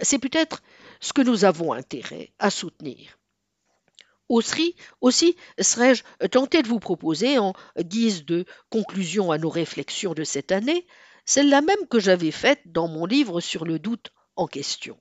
c'est 0.01 0.19
peut-être 0.19 0.61
ce 0.99 1.13
que 1.13 1.21
nous 1.21 1.45
avons 1.45 1.73
intérêt 1.73 2.31
à 2.39 2.49
soutenir. 2.49 3.17
Aussi, 4.29 4.75
aussi 5.01 5.35
serais-je 5.59 6.03
tenté 6.27 6.61
de 6.61 6.67
vous 6.67 6.79
proposer, 6.79 7.37
en 7.37 7.53
guise 7.77 8.25
de 8.25 8.45
conclusion 8.69 9.31
à 9.31 9.37
nos 9.37 9.49
réflexions 9.49 10.13
de 10.13 10.23
cette 10.23 10.51
année, 10.51 10.87
celle-là 11.25 11.61
même 11.61 11.87
que 11.89 11.99
j'avais 11.99 12.31
faite 12.31 12.61
dans 12.65 12.87
mon 12.87 13.05
livre 13.05 13.41
sur 13.41 13.65
le 13.65 13.79
doute 13.79 14.11
en 14.35 14.47
question. 14.47 14.97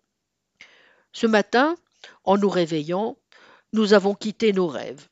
Ce 1.13 1.27
matin, 1.27 1.77
en 2.25 2.37
nous 2.37 2.49
réveillant, 2.49 3.17
nous 3.73 3.95
avons 3.95 4.15
quitté 4.15 4.53
nos 4.53 4.67
rêves. 4.67 5.09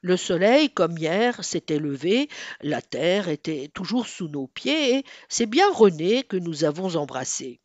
Le 0.00 0.16
soleil, 0.16 0.70
comme 0.70 0.96
hier, 0.96 1.42
s'était 1.44 1.78
levé, 1.78 2.28
la 2.60 2.80
terre 2.80 3.28
était 3.28 3.68
toujours 3.74 4.06
sous 4.06 4.28
nos 4.28 4.46
pieds, 4.46 4.98
et 4.98 5.04
c'est 5.28 5.46
bien 5.46 5.70
René 5.72 6.22
que 6.22 6.36
nous 6.36 6.64
avons 6.64 6.94
embrassé. 6.96 7.60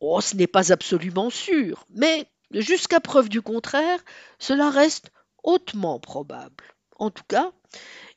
Oh, 0.00 0.20
ce 0.20 0.36
n'est 0.36 0.46
pas 0.46 0.72
absolument 0.72 1.30
sûr, 1.30 1.84
mais 1.90 2.30
jusqu'à 2.52 3.00
preuve 3.00 3.28
du 3.28 3.42
contraire, 3.42 4.02
cela 4.38 4.70
reste 4.70 5.10
hautement 5.42 5.98
probable. 5.98 6.64
En 6.96 7.10
tout 7.10 7.24
cas, 7.28 7.52